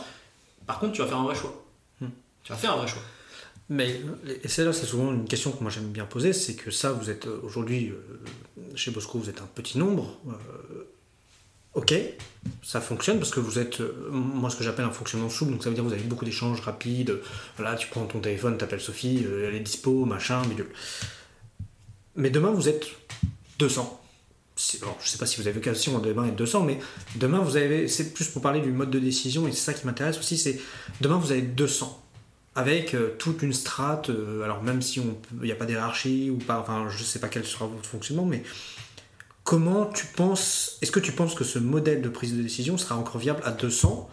Par 0.66 0.78
contre, 0.78 0.92
tu 0.92 1.02
vas 1.02 1.08
faire 1.08 1.18
un 1.18 1.24
vrai 1.24 1.34
choix. 1.34 1.64
Hmm. 2.00 2.08
Tu 2.42 2.52
vas 2.52 2.58
faire 2.58 2.72
un 2.72 2.76
vrai 2.76 2.88
choix. 2.88 3.02
Mais 3.68 4.00
et 4.42 4.48
c'est 4.48 4.64
là, 4.64 4.72
c'est 4.72 4.86
souvent 4.86 5.12
une 5.12 5.26
question 5.26 5.50
que 5.50 5.62
moi 5.62 5.70
j'aime 5.70 5.90
bien 5.90 6.04
poser, 6.04 6.34
c'est 6.34 6.54
que 6.54 6.70
ça, 6.70 6.92
vous 6.92 7.08
êtes 7.08 7.26
euh, 7.26 7.40
aujourd'hui 7.42 7.88
euh, 7.88 8.74
chez 8.74 8.90
Bosco, 8.90 9.18
vous 9.18 9.30
êtes 9.30 9.40
un 9.40 9.48
petit 9.54 9.78
nombre 9.78 10.18
ok, 11.74 11.94
ça 12.62 12.80
fonctionne 12.80 13.18
parce 13.18 13.30
que 13.30 13.40
vous 13.40 13.58
êtes, 13.58 13.80
euh, 13.80 13.92
moi 14.10 14.50
ce 14.50 14.56
que 14.56 14.64
j'appelle 14.64 14.84
un 14.84 14.90
fonctionnement 14.90 15.30
souple, 15.30 15.52
donc 15.52 15.62
ça 15.62 15.68
veut 15.70 15.74
dire 15.74 15.84
que 15.84 15.88
vous 15.88 15.94
avez 15.94 16.04
beaucoup 16.04 16.24
d'échanges 16.24 16.60
rapides. 16.60 17.18
Voilà, 17.56 17.74
tu 17.76 17.88
prends 17.88 18.04
ton 18.06 18.20
téléphone, 18.20 18.56
t'appelles 18.58 18.80
Sophie, 18.80 19.24
euh, 19.26 19.48
elle 19.48 19.54
est 19.56 19.60
dispo, 19.60 20.04
machin, 20.04 20.42
bidule. 20.46 20.68
Mais 22.16 22.30
demain 22.30 22.50
vous 22.50 22.68
êtes 22.68 22.86
200. 23.58 24.00
C'est- 24.56 24.80
Alors, 24.82 24.96
je 25.02 25.08
sais 25.08 25.18
pas 25.18 25.26
si 25.26 25.40
vous 25.40 25.48
avez 25.48 25.54
l'occasion 25.56 25.98
de 25.98 26.08
demain 26.08 26.26
être 26.26 26.36
200, 26.36 26.62
mais 26.62 26.78
demain 27.16 27.40
vous 27.40 27.56
avez, 27.56 27.88
c'est 27.88 28.14
plus 28.14 28.28
pour 28.28 28.40
parler 28.40 28.60
du 28.60 28.70
mode 28.70 28.90
de 28.90 29.00
décision 29.00 29.48
et 29.48 29.52
c'est 29.52 29.58
ça 29.64 29.74
qui 29.74 29.84
m'intéresse 29.84 30.18
aussi, 30.18 30.38
c'est 30.38 30.60
demain 31.00 31.16
vous 31.16 31.32
avez 31.32 31.42
200 31.42 32.00
avec 32.54 32.94
euh, 32.94 33.16
toute 33.18 33.42
une 33.42 33.52
strate. 33.52 34.10
alors 34.44 34.62
même 34.62 34.80
si 34.80 35.00
il 35.00 35.40
n'y 35.44 35.50
a 35.50 35.56
pas 35.56 35.66
d'hierarchie 35.66 36.30
ou 36.30 36.36
pas, 36.38 36.60
enfin 36.60 36.88
je 36.88 37.02
sais 37.02 37.18
pas 37.18 37.26
quel 37.26 37.44
sera 37.44 37.66
votre 37.66 37.84
fonctionnement, 37.88 38.26
mais 38.26 38.44
Comment 39.44 39.84
tu 39.84 40.06
penses, 40.06 40.78
est-ce 40.80 40.90
que 40.90 41.00
tu 41.00 41.12
penses 41.12 41.34
que 41.34 41.44
ce 41.44 41.58
modèle 41.58 42.00
de 42.00 42.08
prise 42.08 42.34
de 42.34 42.42
décision 42.42 42.78
sera 42.78 42.96
encore 42.96 43.18
viable 43.18 43.42
à 43.44 43.50
200, 43.50 44.08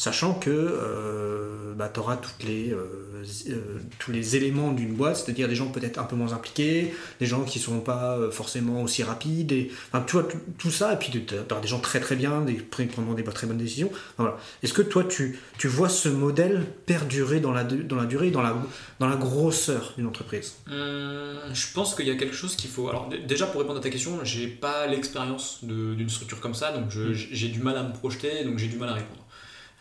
sachant 0.00 0.32
que 0.32 0.48
euh, 0.50 1.74
bah, 1.76 1.90
tu 1.92 2.00
auras 2.00 2.16
toutes 2.16 2.42
les, 2.44 2.70
euh, 2.72 3.22
euh, 3.50 3.54
tous 3.98 4.12
les 4.12 4.34
éléments 4.36 4.72
d'une 4.72 4.94
boîte, 4.94 5.16
c'est-à-dire 5.18 5.46
des 5.46 5.54
gens 5.54 5.66
peut-être 5.68 5.98
un 5.98 6.04
peu 6.04 6.16
moins 6.16 6.32
impliqués, 6.32 6.94
des 7.20 7.26
gens 7.26 7.42
qui 7.44 7.58
ne 7.58 7.64
sont 7.64 7.80
pas 7.80 8.18
forcément 8.30 8.82
aussi 8.82 9.02
rapides, 9.02 9.52
et, 9.52 9.70
enfin, 9.92 10.02
tu 10.06 10.12
vois, 10.16 10.26
tout, 10.56 10.70
ça, 10.70 10.94
et 10.94 10.96
puis 10.96 11.10
tu 11.10 11.34
auras 11.50 11.60
des 11.60 11.68
gens 11.68 11.80
très 11.80 12.00
très 12.00 12.16
bien, 12.16 12.40
des, 12.40 12.54
qui 12.56 12.86
prendront 12.86 13.12
des 13.12 13.22
très 13.24 13.46
bonnes 13.46 13.58
décisions. 13.58 13.90
Enfin, 13.92 14.02
voilà. 14.16 14.38
Est-ce 14.62 14.72
que 14.72 14.82
toi, 14.82 15.04
tu, 15.04 15.38
tu 15.58 15.68
vois 15.68 15.90
ce 15.90 16.08
modèle 16.08 16.64
perdurer 16.86 17.40
dans 17.40 17.52
la, 17.52 17.64
dans 17.64 17.96
la 17.96 18.06
durée, 18.06 18.30
dans 18.30 18.42
la, 18.42 18.56
dans 19.00 19.08
la 19.08 19.16
grosseur 19.16 19.92
d'une 19.98 20.06
entreprise? 20.06 20.54
Hum, 20.70 21.36
je 21.52 21.66
pense 21.74 21.94
qu'il 21.94 22.06
y 22.08 22.10
a 22.10 22.16
quelque 22.16 22.34
chose 22.34 22.56
qu'il 22.56 22.70
faut. 22.70 22.88
Alors, 22.88 23.10
déjà, 23.28 23.46
pour 23.46 23.60
répondre 23.60 23.78
à 23.78 23.82
ta 23.82 23.90
question, 23.90 24.18
j'ai 24.24 24.46
pas 24.48 24.86
l'expérience 24.86 25.58
d'une 25.62 26.08
structure 26.08 26.40
comme 26.40 26.54
ça, 26.54 26.72
donc 26.72 26.90
je- 26.90 27.12
j'ai 27.12 27.48
du 27.48 27.60
mal 27.60 27.76
à 27.76 27.82
me 27.82 27.92
projeter, 27.92 28.44
donc 28.44 28.56
j'ai 28.58 28.68
du 28.68 28.78
mal 28.78 28.88
à 28.88 28.94
répondre. 28.94 29.19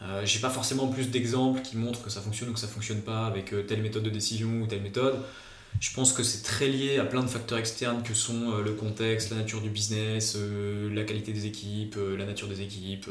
Euh, 0.01 0.21
j'ai 0.25 0.39
pas 0.39 0.49
forcément 0.49 0.87
plus 0.87 1.09
d'exemples 1.09 1.61
qui 1.61 1.77
montrent 1.77 2.01
que 2.01 2.09
ça 2.09 2.21
fonctionne 2.21 2.49
ou 2.49 2.53
que 2.53 2.59
ça 2.59 2.67
fonctionne 2.67 3.01
pas 3.01 3.25
avec 3.25 3.53
euh, 3.53 3.63
telle 3.63 3.81
méthode 3.81 4.03
de 4.03 4.09
décision 4.09 4.61
ou 4.61 4.67
telle 4.67 4.81
méthode. 4.81 5.19
Je 5.79 5.93
pense 5.93 6.13
que 6.13 6.23
c'est 6.23 6.41
très 6.41 6.67
lié 6.67 6.97
à 6.97 7.05
plein 7.05 7.21
de 7.21 7.27
facteurs 7.27 7.59
externes 7.59 8.01
que 8.01 8.13
sont 8.13 8.51
euh, 8.51 8.63
le 8.63 8.71
contexte, 8.71 9.29
la 9.29 9.37
nature 9.37 9.61
du 9.61 9.69
business, 9.69 10.35
euh, 10.37 10.93
la 10.93 11.03
qualité 11.03 11.31
des 11.31 11.45
équipes, 11.45 11.97
la 12.17 12.25
nature 12.25 12.47
des 12.47 12.61
équipes, 12.61 13.07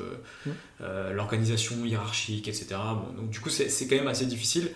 l'organisation 0.80 1.84
hiérarchique, 1.84 2.48
etc. 2.48 2.66
Bon, 2.70 3.22
donc 3.22 3.30
du 3.30 3.40
coup, 3.40 3.50
c'est 3.50 3.68
c'est 3.68 3.86
quand 3.86 3.96
même 3.96 4.08
assez 4.08 4.26
difficile 4.26 4.70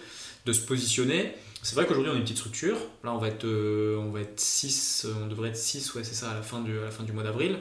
de 0.47 0.53
se 0.53 0.61
positionner. 0.61 1.35
C'est 1.63 1.77
vrai 1.77 1.87
qu'aujourd'hui 1.87 2.11
on 2.11 2.17
est 2.17 2.19
une 2.19 2.25
petite 2.25 2.39
structure. 2.39 2.77
Là 3.05 3.13
on 3.13 3.19
va 3.19 3.29
être, 3.29 3.45
euh, 3.45 3.97
on 3.99 4.11
va 4.11 4.21
être 4.21 4.39
6, 4.39 5.07
on 5.23 5.29
devrait 5.29 5.51
être 5.51 5.57
6, 5.57 5.95
ouais 5.95 6.05
c'est 6.05 6.15
ça, 6.15 6.31
à 6.31 6.35
la 6.35 6.43
fin 6.43 6.61
du, 6.61 6.77
à 6.77 6.85
la 6.85 6.91
fin 6.91 7.05
du 7.05 7.13
mois 7.13 7.23
d'avril. 7.23 7.59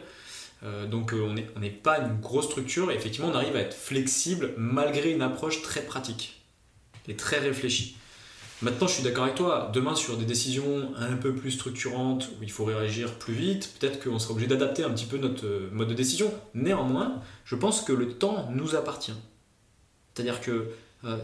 Euh, 0.63 0.85
donc 0.85 1.13
euh, 1.13 1.27
on 1.55 1.59
n'est 1.59 1.69
pas 1.69 1.99
une 1.99 2.19
grosse 2.19 2.45
structure 2.45 2.91
et 2.91 2.95
effectivement 2.95 3.29
on 3.29 3.35
arrive 3.35 3.55
à 3.55 3.59
être 3.61 3.73
flexible 3.73 4.53
malgré 4.57 5.11
une 5.11 5.23
approche 5.23 5.61
très 5.63 5.81
pratique 5.81 6.43
et 7.07 7.15
très 7.15 7.39
réfléchie. 7.39 7.97
Maintenant 8.61 8.85
je 8.85 8.93
suis 8.93 9.03
d'accord 9.03 9.23
avec 9.23 9.35
toi, 9.35 9.71
demain 9.73 9.95
sur 9.95 10.17
des 10.17 10.25
décisions 10.25 10.91
un 10.95 11.15
peu 11.17 11.33
plus 11.33 11.49
structurantes 11.49 12.29
où 12.39 12.43
il 12.43 12.51
faut 12.51 12.65
réagir 12.65 13.17
plus 13.17 13.33
vite, 13.33 13.73
peut-être 13.79 14.03
qu'on 14.03 14.19
sera 14.19 14.33
obligé 14.33 14.47
d'adapter 14.47 14.83
un 14.83 14.91
petit 14.91 15.07
peu 15.07 15.17
notre 15.17 15.47
euh, 15.47 15.69
mode 15.71 15.87
de 15.87 15.95
décision. 15.95 16.31
Néanmoins, 16.53 17.21
je 17.43 17.55
pense 17.55 17.81
que 17.81 17.93
le 17.93 18.13
temps 18.13 18.49
nous 18.51 18.75
appartient. 18.75 19.15
C'est-à-dire 20.13 20.41
que 20.41 20.67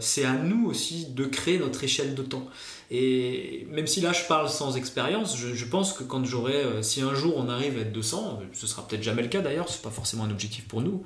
c'est 0.00 0.24
à 0.24 0.32
nous 0.32 0.66
aussi 0.68 1.06
de 1.06 1.24
créer 1.24 1.58
notre 1.58 1.84
échelle 1.84 2.14
de 2.14 2.22
temps. 2.22 2.48
Et 2.90 3.66
même 3.70 3.86
si 3.86 4.00
là 4.00 4.12
je 4.12 4.24
parle 4.24 4.48
sans 4.48 4.76
expérience, 4.76 5.36
je, 5.36 5.64
pense 5.66 5.92
que 5.92 6.04
quand 6.04 6.24
j'aurai, 6.24 6.54
euh, 6.54 6.82
si 6.82 7.02
un 7.02 7.14
jour 7.14 7.34
on 7.36 7.48
arrive 7.48 7.76
à 7.76 7.82
être 7.82 7.92
200, 7.92 8.40
euh, 8.40 8.44
ce 8.54 8.66
sera 8.66 8.86
peut-être 8.86 9.02
jamais 9.02 9.22
le 9.22 9.28
cas 9.28 9.42
d'ailleurs, 9.42 9.68
c'est 9.68 9.82
pas 9.82 9.90
forcément 9.90 10.24
un 10.24 10.30
objectif 10.30 10.66
pour 10.66 10.80
nous. 10.80 11.02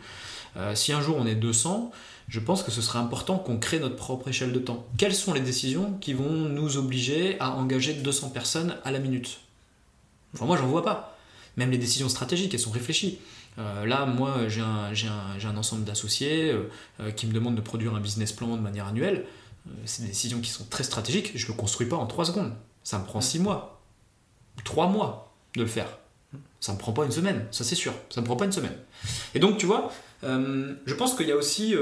euh, 0.56 0.74
si 0.76 0.92
un 0.92 1.00
jour 1.00 1.16
on 1.18 1.26
est 1.26 1.34
200, 1.34 1.90
je 2.28 2.38
pense 2.38 2.62
que 2.62 2.70
ce 2.70 2.80
sera 2.80 3.00
important 3.00 3.36
qu'on 3.36 3.58
crée 3.58 3.80
notre 3.80 3.96
propre 3.96 4.28
échelle 4.28 4.52
de 4.52 4.60
temps. 4.60 4.86
Quelles 4.96 5.14
sont 5.14 5.32
les 5.34 5.40
décisions 5.40 5.94
qui 6.00 6.12
vont 6.12 6.30
nous 6.30 6.76
obliger 6.76 7.36
à 7.40 7.50
engager 7.50 7.94
200 7.94 8.30
personnes 8.30 8.76
à 8.84 8.92
la 8.92 9.00
minute? 9.00 9.40
Enfin, 10.34 10.46
moi 10.46 10.56
j'en 10.56 10.68
vois 10.68 10.84
pas. 10.84 11.18
Même 11.56 11.72
les 11.72 11.78
décisions 11.78 12.08
stratégiques, 12.08 12.54
elles 12.54 12.60
sont 12.60 12.70
réfléchies. 12.70 13.18
Euh, 13.58 13.86
là, 13.86 14.06
moi, 14.06 14.48
j'ai 14.48 14.62
un, 14.62 15.56
ensemble 15.56 15.84
d'associés 15.84 16.52
euh, 16.52 16.70
euh, 17.00 17.10
qui 17.10 17.26
me 17.26 17.32
demandent 17.32 17.54
de 17.54 17.60
produire 17.60 17.94
un 17.94 18.00
business 18.00 18.32
plan 18.32 18.56
de 18.56 18.62
manière 18.62 18.86
annuelle. 18.86 19.24
Euh, 19.66 19.70
c'est 19.84 20.02
des 20.02 20.08
décisions 20.08 20.40
qui 20.40 20.50
sont 20.50 20.64
très 20.64 20.84
stratégiques. 20.84 21.32
Je 21.34 21.46
ne 21.46 21.52
le 21.52 21.56
construis 21.56 21.86
pas 21.86 21.96
en 21.96 22.06
3 22.06 22.26
secondes. 22.26 22.52
Ça 22.82 22.98
me 22.98 23.04
prend 23.04 23.20
6 23.20 23.40
mois, 23.40 23.82
3 24.64 24.88
mois 24.88 25.32
de 25.56 25.62
le 25.62 25.68
faire. 25.68 25.98
Ça 26.60 26.72
me 26.72 26.78
prend 26.78 26.92
pas 26.92 27.04
une 27.04 27.10
semaine, 27.10 27.46
ça 27.50 27.64
c'est 27.64 27.74
sûr. 27.74 27.92
Ça 28.08 28.20
me 28.20 28.26
prend 28.26 28.36
pas 28.36 28.44
une 28.44 28.52
semaine. 28.52 28.76
Et 29.34 29.38
donc, 29.38 29.58
tu 29.58 29.66
vois, 29.66 29.92
je 30.22 30.94
pense 30.94 31.14
qu'il 31.14 31.26
y 31.26 31.32
a 31.32 31.36
aussi 31.36 31.74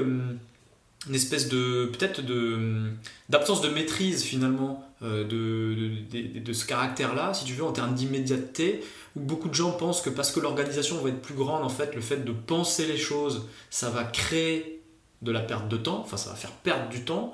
une 1.08 1.14
espèce 1.14 1.48
de 1.48 1.86
peut-être 1.86 2.20
de 2.24 2.90
d'absence 3.28 3.62
de 3.62 3.68
maîtrise 3.68 4.22
finalement 4.22 4.84
euh, 5.02 5.24
de, 5.24 5.74
de, 6.10 6.40
de- 6.40 6.52
ce 6.52 6.66
caractère-là, 6.66 7.32
si 7.32 7.44
tu 7.46 7.54
veux, 7.54 7.64
en 7.64 7.72
termes 7.72 7.94
d'immédiateté, 7.94 8.82
où 9.16 9.20
beaucoup 9.20 9.48
de 9.48 9.54
gens 9.54 9.72
pensent 9.72 10.02
que 10.02 10.10
parce 10.10 10.30
que 10.30 10.40
l'organisation 10.40 11.00
va 11.02 11.08
être 11.08 11.22
plus 11.22 11.34
grande, 11.34 11.64
en 11.64 11.70
fait, 11.70 11.94
le 11.94 12.02
fait 12.02 12.18
de 12.24 12.32
penser 12.32 12.86
les 12.86 12.98
choses, 12.98 13.46
ça 13.70 13.88
va 13.88 14.04
créer 14.04 14.82
de 15.22 15.32
la 15.32 15.40
perte 15.40 15.68
de 15.68 15.76
temps, 15.78 16.00
enfin 16.00 16.16
ça 16.18 16.30
va 16.30 16.36
faire 16.36 16.52
perdre 16.52 16.88
du 16.90 17.02
temps. 17.04 17.32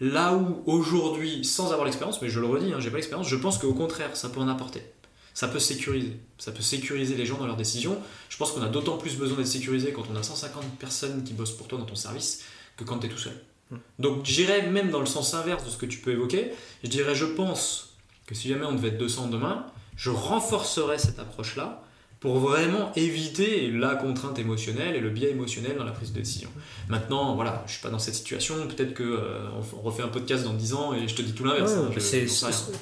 Là 0.00 0.34
où 0.34 0.62
aujourd'hui, 0.66 1.44
sans 1.44 1.72
avoir 1.72 1.86
l'expérience, 1.86 2.22
mais 2.22 2.28
je 2.28 2.38
le 2.38 2.46
redis, 2.46 2.72
hein, 2.72 2.78
j'ai 2.78 2.90
pas 2.90 2.96
l'expérience, 2.98 3.26
je 3.26 3.34
pense 3.34 3.58
qu'au 3.58 3.74
contraire, 3.74 4.16
ça 4.16 4.28
peut 4.28 4.38
en 4.38 4.46
apporter. 4.48 4.82
Ça 5.34 5.48
peut 5.48 5.58
sécuriser. 5.58 6.12
Ça 6.38 6.52
peut 6.52 6.62
sécuriser 6.62 7.16
les 7.16 7.26
gens 7.26 7.36
dans 7.38 7.46
leurs 7.46 7.56
décisions. 7.56 7.96
Je 8.28 8.36
pense 8.36 8.52
qu'on 8.52 8.62
a 8.62 8.68
d'autant 8.68 8.96
plus 8.96 9.16
besoin 9.16 9.38
d'être 9.38 9.46
sécurisé 9.48 9.92
quand 9.92 10.04
on 10.12 10.16
a 10.16 10.22
150 10.22 10.64
personnes 10.78 11.24
qui 11.24 11.32
bossent 11.32 11.56
pour 11.56 11.66
toi 11.66 11.78
dans 11.78 11.84
ton 11.84 11.94
service 11.96 12.42
que 12.78 12.84
quand 12.84 12.98
tu 13.00 13.06
es 13.06 13.10
tout 13.10 13.18
seul. 13.18 13.34
Donc 13.98 14.24
j'irais 14.24 14.62
même 14.70 14.90
dans 14.90 15.00
le 15.00 15.06
sens 15.06 15.34
inverse 15.34 15.62
de 15.64 15.68
ce 15.68 15.76
que 15.76 15.84
tu 15.84 15.98
peux 15.98 16.12
évoquer. 16.12 16.52
Je 16.82 16.88
dirais, 16.88 17.14
je 17.14 17.26
pense 17.26 17.96
que 18.26 18.34
si 18.34 18.48
jamais 18.48 18.64
on 18.64 18.72
devait 18.72 18.88
être 18.88 18.98
200 18.98 19.28
demain, 19.28 19.66
je 19.96 20.08
renforcerais 20.08 20.96
cette 20.98 21.18
approche-là 21.18 21.82
pour 22.20 22.38
vraiment 22.38 22.92
éviter 22.96 23.70
la 23.70 23.94
contrainte 23.94 24.38
émotionnelle 24.40 24.96
et 24.96 25.00
le 25.00 25.10
biais 25.10 25.30
émotionnel 25.30 25.76
dans 25.76 25.84
la 25.84 25.92
prise 25.92 26.12
de 26.12 26.18
décision. 26.18 26.48
Maintenant, 26.88 27.36
voilà, 27.36 27.62
je 27.66 27.72
suis 27.74 27.82
pas 27.82 27.90
dans 27.90 27.98
cette 28.00 28.14
situation. 28.16 28.54
Peut-être 28.66 28.92
que 28.94 29.02
euh, 29.04 29.38
on 29.76 29.82
refait 29.82 30.02
un 30.02 30.08
podcast 30.08 30.42
dans 30.44 30.54
10 30.54 30.72
ans 30.74 30.94
et 30.94 31.06
je 31.06 31.14
te 31.14 31.22
dis 31.22 31.32
tout 31.32 31.44
l'inverse. 31.44 31.72
Ouais, 31.74 31.78
hein, 31.78 31.90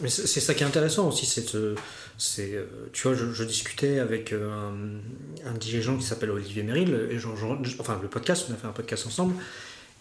c'est 0.09 0.41
ça 0.41 0.55
qui 0.55 0.63
est 0.63 0.67
intéressant 0.67 1.09
aussi. 1.09 1.27
C'est 1.27 1.47
ce- 1.47 1.75
c'est, 2.17 2.55
euh, 2.55 2.65
tu 2.95 3.03
vois, 3.09 3.15
je, 3.17 3.31
je 3.33 3.45
discutais 3.45 3.99
avec 3.99 4.33
euh, 4.33 4.49
un, 4.51 5.51
un 5.51 5.53
dirigeant 5.55 5.97
qui 5.99 6.05
s'appelle 6.05 6.31
Olivier 6.31 6.63
Merrill, 6.63 7.09
et 7.11 7.19
enfin 7.79 7.99
le 8.01 8.09
podcast, 8.09 8.47
on 8.49 8.55
a 8.55 8.57
fait 8.57 8.67
un 8.69 8.73
podcast 8.73 9.07
ensemble. 9.07 9.35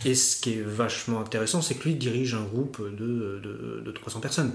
Et 0.03 0.13
ce 0.13 0.35
qui 0.37 0.53
est 0.53 0.61
vachement 0.61 1.21
intéressant, 1.21 1.61
c'est 1.61 1.75
que 1.75 1.85
lui 1.85 1.95
dirige 1.95 2.35
un 2.35 2.43
groupe 2.43 2.81
de, 2.81 3.39
de, 3.41 3.81
de 3.85 3.91
300 3.91 4.19
personnes. 4.19 4.51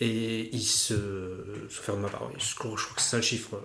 Et 0.00 0.50
il 0.54 0.62
se. 0.62 0.94
ma 0.94 2.08
je 2.38 2.54
crois, 2.54 2.70
que 2.74 2.80
c'est 3.02 3.10
ça 3.10 3.16
le 3.16 3.22
chiffre. 3.22 3.56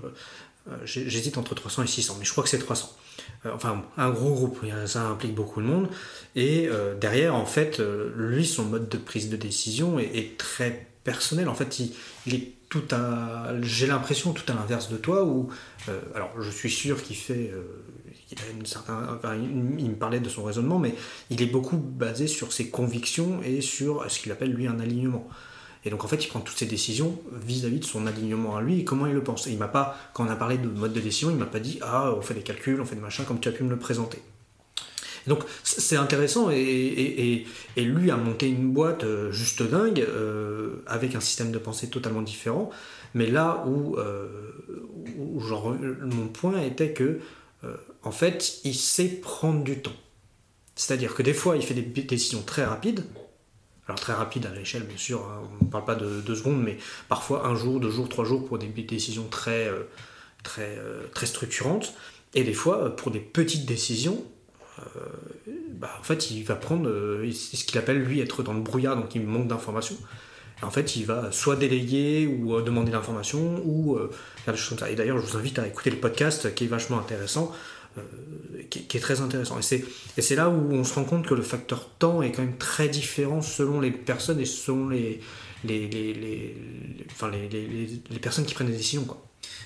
Euh, 0.69 0.75
j'ai- 0.85 1.09
J'hésite 1.09 1.37
entre 1.37 1.55
300 1.55 1.83
et 1.83 1.87
600, 1.87 2.15
mais 2.19 2.25
je 2.25 2.31
crois 2.31 2.43
que 2.43 2.49
c'est 2.49 2.59
300. 2.59 2.95
Euh, 3.45 3.51
enfin, 3.53 3.83
un 3.97 4.09
gros 4.11 4.33
groupe, 4.33 4.59
oui, 4.63 4.69
ça 4.85 5.03
implique 5.07 5.35
beaucoup 5.35 5.61
de 5.61 5.65
monde. 5.67 5.89
Et 6.35 6.67
euh, 6.69 6.95
derrière, 6.95 7.35
en 7.35 7.45
fait, 7.45 7.79
euh, 7.79 8.11
lui, 8.15 8.45
son 8.45 8.65
mode 8.65 8.87
de 8.89 8.97
prise 8.97 9.29
de 9.29 9.37
décision 9.37 9.99
est, 9.99 10.37
très 10.37 10.87
personnel. 11.03 11.49
En 11.49 11.55
fait, 11.55 11.79
il, 11.79 12.33
est 12.35 12.51
tout 12.69 12.83
à. 12.91 13.53
J'ai 13.61 13.87
l'impression 13.87 14.31
tout 14.33 14.49
à 14.51 14.55
l'inverse 14.55 14.89
de 14.89 14.97
toi, 14.97 15.23
où. 15.25 15.49
euh, 15.89 15.99
alors, 16.15 16.31
je 16.41 16.49
suis 16.49 16.69
sûr 16.71 17.01
qu'il 17.03 17.17
fait. 17.17 17.51
euh, 17.53 17.63
il, 18.31 19.89
me 19.89 19.95
parlait 19.95 20.19
de 20.19 20.29
son 20.29 20.43
raisonnement, 20.43 20.79
mais 20.79 20.95
il 21.29 21.41
est 21.41 21.47
beaucoup 21.47 21.77
basé 21.77 22.27
sur 22.27 22.53
ses 22.53 22.69
convictions 22.69 23.41
et 23.43 23.61
sur 23.61 24.09
ce 24.09 24.19
qu'il 24.19 24.31
appelle 24.31 24.51
lui 24.51 24.67
un 24.67 24.79
alignement. 24.79 25.27
Et 25.83 25.89
donc 25.89 26.03
en 26.03 26.07
fait, 26.07 26.23
il 26.23 26.27
prend 26.27 26.39
toutes 26.39 26.57
ses 26.57 26.67
décisions 26.67 27.19
vis-à-vis 27.31 27.79
de 27.79 27.85
son 27.85 28.05
alignement 28.05 28.55
à 28.55 28.61
lui 28.61 28.79
et 28.79 28.83
comment 28.83 29.07
il 29.07 29.13
le 29.13 29.23
pense. 29.23 29.47
Et 29.47 29.51
il 29.51 29.57
m'a 29.57 29.67
pas, 29.67 29.97
quand 30.13 30.25
on 30.25 30.29
a 30.29 30.35
parlé 30.35 30.57
de 30.57 30.67
mode 30.67 30.93
de 30.93 30.99
décision, 30.99 31.31
il 31.31 31.37
m'a 31.37 31.45
pas 31.45 31.59
dit 31.59 31.79
ah 31.81 32.13
on 32.15 32.21
fait 32.21 32.35
des 32.35 32.43
calculs, 32.43 32.79
on 32.79 32.85
fait 32.85 32.95
des 32.95 33.01
machins 33.01 33.25
comme 33.25 33.39
tu 33.39 33.49
as 33.49 33.51
pu 33.51 33.63
me 33.63 33.69
le 33.69 33.79
présenter. 33.79 34.19
Donc 35.27 35.43
c'est 35.63 35.97
intéressant 35.97 36.49
et, 36.51 37.45
lui 37.77 38.11
a 38.11 38.17
monté 38.17 38.49
une 38.49 38.71
boîte 38.71 39.03
euh, 39.03 39.31
juste 39.31 39.63
dingue 39.63 39.99
euh, 39.99 40.83
avec 40.87 41.15
un 41.15 41.19
système 41.19 41.51
de 41.51 41.57
pensée 41.57 41.89
totalement 41.89 42.21
différent. 42.21 42.69
Mais 43.13 43.27
là 43.27 43.63
où, 43.67 43.97
euh, 43.97 44.27
mon 46.01 46.27
point 46.27 46.61
était 46.61 46.93
que 46.93 47.19
euh, 47.63 47.75
en 48.03 48.11
fait 48.11 48.59
il 48.63 48.75
sait 48.75 49.07
prendre 49.07 49.63
du 49.63 49.81
temps. 49.81 49.95
C'est-à-dire 50.75 51.13
que 51.13 51.23
des 51.23 51.33
fois 51.33 51.55
il 51.55 51.63
fait 51.63 51.73
des 51.73 51.81
décisions 51.81 52.41
très 52.41 52.65
rapides. 52.65 53.05
Alors 53.87 53.99
très 53.99 54.13
rapide 54.13 54.45
à 54.45 54.53
l'échelle, 54.53 54.83
bien 54.83 54.97
sûr, 54.97 55.19
hein, 55.21 55.41
on 55.59 55.65
ne 55.65 55.69
parle 55.69 55.85
pas 55.85 55.95
de 55.95 56.21
deux 56.21 56.35
secondes, 56.35 56.61
mais 56.63 56.77
parfois 57.09 57.47
un 57.47 57.55
jour, 57.55 57.79
deux 57.79 57.89
jours, 57.89 58.07
trois 58.07 58.25
jours 58.25 58.47
pour 58.47 58.57
des 58.57 58.67
décisions 58.67 59.27
très, 59.27 59.67
euh, 59.67 59.83
très, 60.43 60.77
euh, 60.77 61.07
très 61.13 61.25
structurantes. 61.25 61.93
Et 62.33 62.43
des 62.43 62.53
fois, 62.53 62.95
pour 62.95 63.11
des 63.11 63.19
petites 63.19 63.65
décisions, 63.65 64.23
bah, 65.73 65.91
en 65.99 66.03
fait, 66.03 66.31
il 66.31 66.43
va 66.43 66.55
prendre 66.55 66.89
ce 66.89 67.65
qu'il 67.65 67.77
appelle, 67.77 68.01
lui, 68.01 68.21
être 68.21 68.41
dans 68.41 68.53
le 68.53 68.61
brouillard, 68.61 68.95
donc 68.95 69.13
il 69.13 69.21
manque 69.21 69.47
d'informations. 69.47 69.97
En 70.61 70.71
fait, 70.71 70.95
il 70.95 71.05
va 71.05 71.31
soit 71.31 71.55
déléguer 71.55 72.27
ou 72.27 72.55
euh, 72.55 72.61
demander 72.61 72.91
l'information 72.91 73.61
ou 73.65 73.95
euh, 73.95 74.11
faire 74.43 74.53
des 74.53 74.59
choses 74.59 74.69
comme 74.69 74.79
ça. 74.79 74.91
Et 74.91 74.95
d'ailleurs, 74.95 75.17
je 75.19 75.25
vous 75.25 75.37
invite 75.37 75.59
à 75.59 75.67
écouter 75.67 75.89
le 75.89 75.97
podcast 75.97 76.53
qui 76.53 76.65
est 76.65 76.67
vachement 76.67 76.99
intéressant 76.99 77.51
qui, 78.69 78.83
qui, 78.83 78.97
est 78.97 79.01
très 79.01 79.19
intéressant. 79.19 79.59
Et 79.59 80.21
c'est, 80.21 80.35
là 80.35 80.49
où 80.49 80.71
on 80.71 80.85
se 80.85 80.93
rend 80.93 81.03
compte 81.03 81.27
que 81.27 81.33
le 81.33 81.41
facteur 81.41 81.89
temps 81.99 82.21
est 82.21 82.31
quand 82.31 82.41
même 82.41 82.57
très 82.57 82.87
différent 82.87 83.41
selon 83.41 83.81
les 83.81 83.91
personnes 83.91 84.39
et 84.39 84.45
selon 84.45 84.87
les, 84.87 85.19
personnes 88.21 88.45
qui 88.45 88.53
prennent 88.53 88.67
des 88.67 88.77
décisions. 88.77 89.05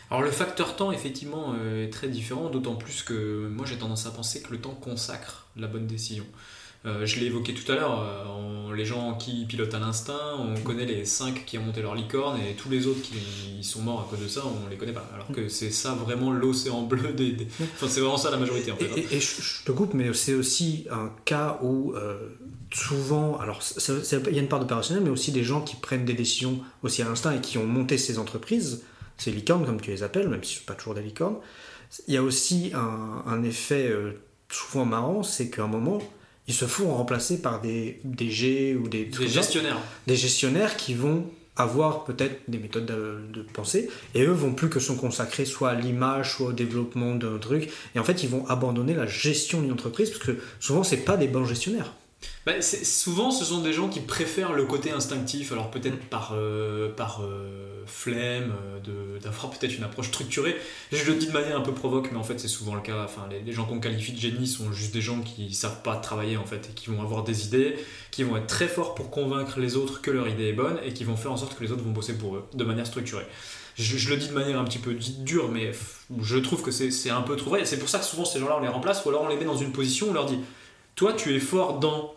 Alors 0.09 0.23
le 0.23 0.31
facteur 0.31 0.75
temps 0.75 0.91
effectivement 0.91 1.53
est 1.55 1.93
très 1.93 2.07
différent, 2.07 2.49
d'autant 2.49 2.75
plus 2.75 3.03
que 3.03 3.47
moi 3.47 3.67
j'ai 3.67 3.77
tendance 3.77 4.07
à 4.07 4.11
penser 4.11 4.41
que 4.41 4.51
le 4.51 4.59
temps 4.59 4.73
consacre 4.73 5.45
la 5.55 5.67
bonne 5.67 5.85
décision. 5.85 6.25
Euh, 6.85 7.05
je 7.05 7.19
l'ai 7.19 7.27
évoqué 7.27 7.53
tout 7.53 7.69
à 7.71 7.75
l'heure, 7.75 8.01
euh, 8.01 8.75
les 8.75 8.85
gens 8.85 9.15
qui 9.15 9.45
pilotent 9.45 9.73
à 9.73 9.79
l'instinct, 9.79 10.37
on 10.37 10.59
connaît 10.61 10.85
les 10.85 11.05
5 11.05 11.45
qui 11.45 11.57
ont 11.57 11.63
monté 11.63 11.81
leur 11.81 11.95
licorne 11.95 12.39
et 12.39 12.53
tous 12.53 12.69
les 12.69 12.87
autres 12.87 13.01
qui 13.01 13.63
sont 13.63 13.81
morts 13.81 14.01
à 14.01 14.09
cause 14.09 14.23
de 14.23 14.27
ça, 14.27 14.43
on 14.45 14.69
les 14.69 14.75
connaît 14.75 14.93
pas. 14.93 15.09
Alors 15.13 15.27
que 15.27 15.47
c'est 15.47 15.71
ça 15.71 15.93
vraiment 15.93 16.31
l'océan 16.31 16.83
bleu 16.83 17.13
des. 17.13 17.47
Enfin, 17.61 17.87
c'est 17.87 18.01
vraiment 18.01 18.17
ça 18.17 18.29
la 18.31 18.37
majorité 18.37 18.71
en 18.71 18.77
fait. 18.77 19.05
Et, 19.11 19.19
je 19.19 19.63
te 19.65 19.71
coupe, 19.71 19.93
mais 19.93 20.13
c'est 20.13 20.33
aussi 20.33 20.85
un 20.91 21.09
cas 21.23 21.59
où 21.63 21.93
euh, 21.93 22.29
souvent, 22.71 23.37
alors 23.39 23.61
il 23.87 24.35
y 24.35 24.39
a 24.39 24.41
une 24.41 24.47
part 24.47 24.59
d'opérationnel, 24.59 25.03
mais 25.03 25.09
aussi 25.09 25.31
des 25.31 25.43
gens 25.43 25.61
qui 25.61 25.75
prennent 25.75 26.05
des 26.05 26.13
décisions 26.13 26.59
aussi 26.83 27.01
à 27.01 27.05
l'instinct 27.05 27.31
et 27.31 27.41
qui 27.41 27.57
ont 27.57 27.65
monté 27.65 27.97
ces 27.97 28.19
entreprises, 28.19 28.83
ces 29.17 29.31
licornes 29.31 29.65
comme 29.65 29.81
tu 29.81 29.91
les 29.91 30.03
appelles, 30.03 30.29
même 30.29 30.43
si 30.43 30.55
ce 30.55 30.61
pas 30.61 30.73
toujours 30.73 30.93
des 30.93 31.01
licornes. 31.01 31.37
Il 32.07 32.13
y 32.13 32.17
a 32.17 32.23
aussi 32.23 32.71
un, 32.73 33.23
un 33.25 33.43
effet 33.43 33.91
souvent 34.49 34.85
marrant, 34.85 35.23
c'est 35.23 35.49
qu'à 35.49 35.63
un 35.63 35.67
moment, 35.67 36.01
ils 36.47 36.53
se 36.53 36.65
font 36.65 36.93
remplacer 36.93 37.41
par 37.41 37.61
des, 37.61 37.99
des 38.03 38.29
G 38.29 38.75
ou 38.75 38.87
des, 38.87 39.05
des 39.05 39.27
gestionnaires. 39.27 39.77
des 40.07 40.15
gestionnaires 40.15 40.77
qui 40.77 40.93
vont 40.93 41.25
avoir 41.55 42.03
peut-être 42.03 42.41
des 42.47 42.57
méthodes 42.57 42.85
de, 42.85 43.41
pensée 43.53 43.89
et 44.13 44.23
eux 44.23 44.31
vont 44.31 44.53
plus 44.53 44.69
que 44.69 44.79
se 44.79 44.91
consacrer 44.91 45.45
soit 45.45 45.69
à 45.69 45.75
l'image 45.75 46.35
soit 46.35 46.47
au 46.47 46.53
développement 46.53 47.15
d'un 47.15 47.37
truc. 47.37 47.69
Et 47.95 47.99
en 47.99 48.03
fait 48.03 48.23
ils 48.23 48.29
vont 48.29 48.45
abandonner 48.47 48.93
la 48.93 49.07
gestion 49.07 49.61
d'une 49.61 49.71
entreprise 49.71 50.09
parce 50.09 50.23
que 50.23 50.37
souvent 50.59 50.83
c'est 50.83 50.97
pas 50.97 51.17
des 51.17 51.27
bons 51.27 51.45
gestionnaires 51.45 51.93
bah, 52.45 52.61
souvent, 52.61 53.31
ce 53.31 53.43
sont 53.43 53.61
des 53.61 53.73
gens 53.73 53.89
qui 53.89 53.99
préfèrent 53.99 54.53
le 54.53 54.65
côté 54.65 54.91
instinctif, 54.91 55.51
alors 55.51 55.71
peut-être 55.71 55.97
par, 55.97 56.33
euh, 56.35 56.93
par 56.93 57.23
euh, 57.23 57.83
flemme, 57.87 58.53
euh, 58.87 59.19
d'avoir 59.19 59.49
peut-être 59.49 59.75
une 59.75 59.83
approche 59.83 60.09
structurée. 60.09 60.55
Je 60.91 61.03
le 61.05 61.15
dis 61.15 61.25
de 61.25 61.31
manière 61.31 61.57
un 61.57 61.61
peu 61.61 61.71
provoque, 61.71 62.11
mais 62.11 62.19
en 62.19 62.23
fait, 62.23 62.39
c'est 62.39 62.47
souvent 62.47 62.75
le 62.75 62.81
cas. 62.81 63.03
Enfin, 63.03 63.27
les, 63.43 63.51
gens 63.51 63.65
qu'on 63.65 63.79
qualifie 63.79 64.11
de 64.11 64.19
génie 64.19 64.45
sont 64.45 64.71
juste 64.71 64.93
des 64.93 65.01
gens 65.01 65.21
qui 65.21 65.55
savent 65.55 65.81
pas 65.81 65.95
travailler, 65.95 66.37
en 66.37 66.45
fait, 66.45 66.69
et 66.69 66.73
qui 66.75 66.91
vont 66.91 67.01
avoir 67.01 67.23
des 67.23 67.47
idées, 67.47 67.77
qui 68.11 68.21
vont 68.21 68.37
être 68.37 68.45
très 68.45 68.67
forts 68.67 68.93
pour 68.93 69.09
convaincre 69.09 69.59
les 69.59 69.75
autres 69.75 70.01
que 70.01 70.11
leur 70.11 70.27
idée 70.27 70.49
est 70.49 70.53
bonne, 70.53 70.77
et 70.85 70.93
qui 70.93 71.03
vont 71.03 71.17
faire 71.17 71.31
en 71.31 71.37
sorte 71.37 71.57
que 71.57 71.63
les 71.63 71.71
autres 71.71 71.83
vont 71.83 71.93
bosser 71.93 72.15
pour 72.15 72.35
eux, 72.35 72.45
de 72.53 72.63
manière 72.63 72.85
structurée. 72.85 73.25
Je, 73.75 73.97
je 73.97 74.09
le 74.11 74.17
dis 74.17 74.27
de 74.27 74.33
manière 74.33 74.59
un 74.59 74.65
petit 74.65 74.77
peu 74.77 74.93
dure, 74.93 75.49
mais 75.49 75.71
je 76.21 76.37
trouve 76.37 76.61
que 76.61 76.69
c'est 76.69 77.09
un 77.09 77.21
peu 77.21 77.35
trop 77.37 77.49
vrai. 77.49 77.65
C'est 77.65 77.79
pour 77.79 77.89
ça 77.89 77.97
que 77.97 78.05
souvent, 78.05 78.23
ces 78.23 78.39
gens-là, 78.39 78.57
on 78.59 78.61
les 78.61 78.67
remplace, 78.67 79.03
ou 79.03 79.09
alors 79.09 79.23
on 79.23 79.29
les 79.29 79.35
met 79.35 79.45
dans 79.45 79.57
une 79.57 79.71
position 79.71 80.07
où 80.07 80.09
on 80.11 80.13
leur 80.13 80.27
dit 80.27 80.37
Toi, 80.93 81.13
tu 81.13 81.35
es 81.35 81.39
fort 81.39 81.79
dans 81.79 82.14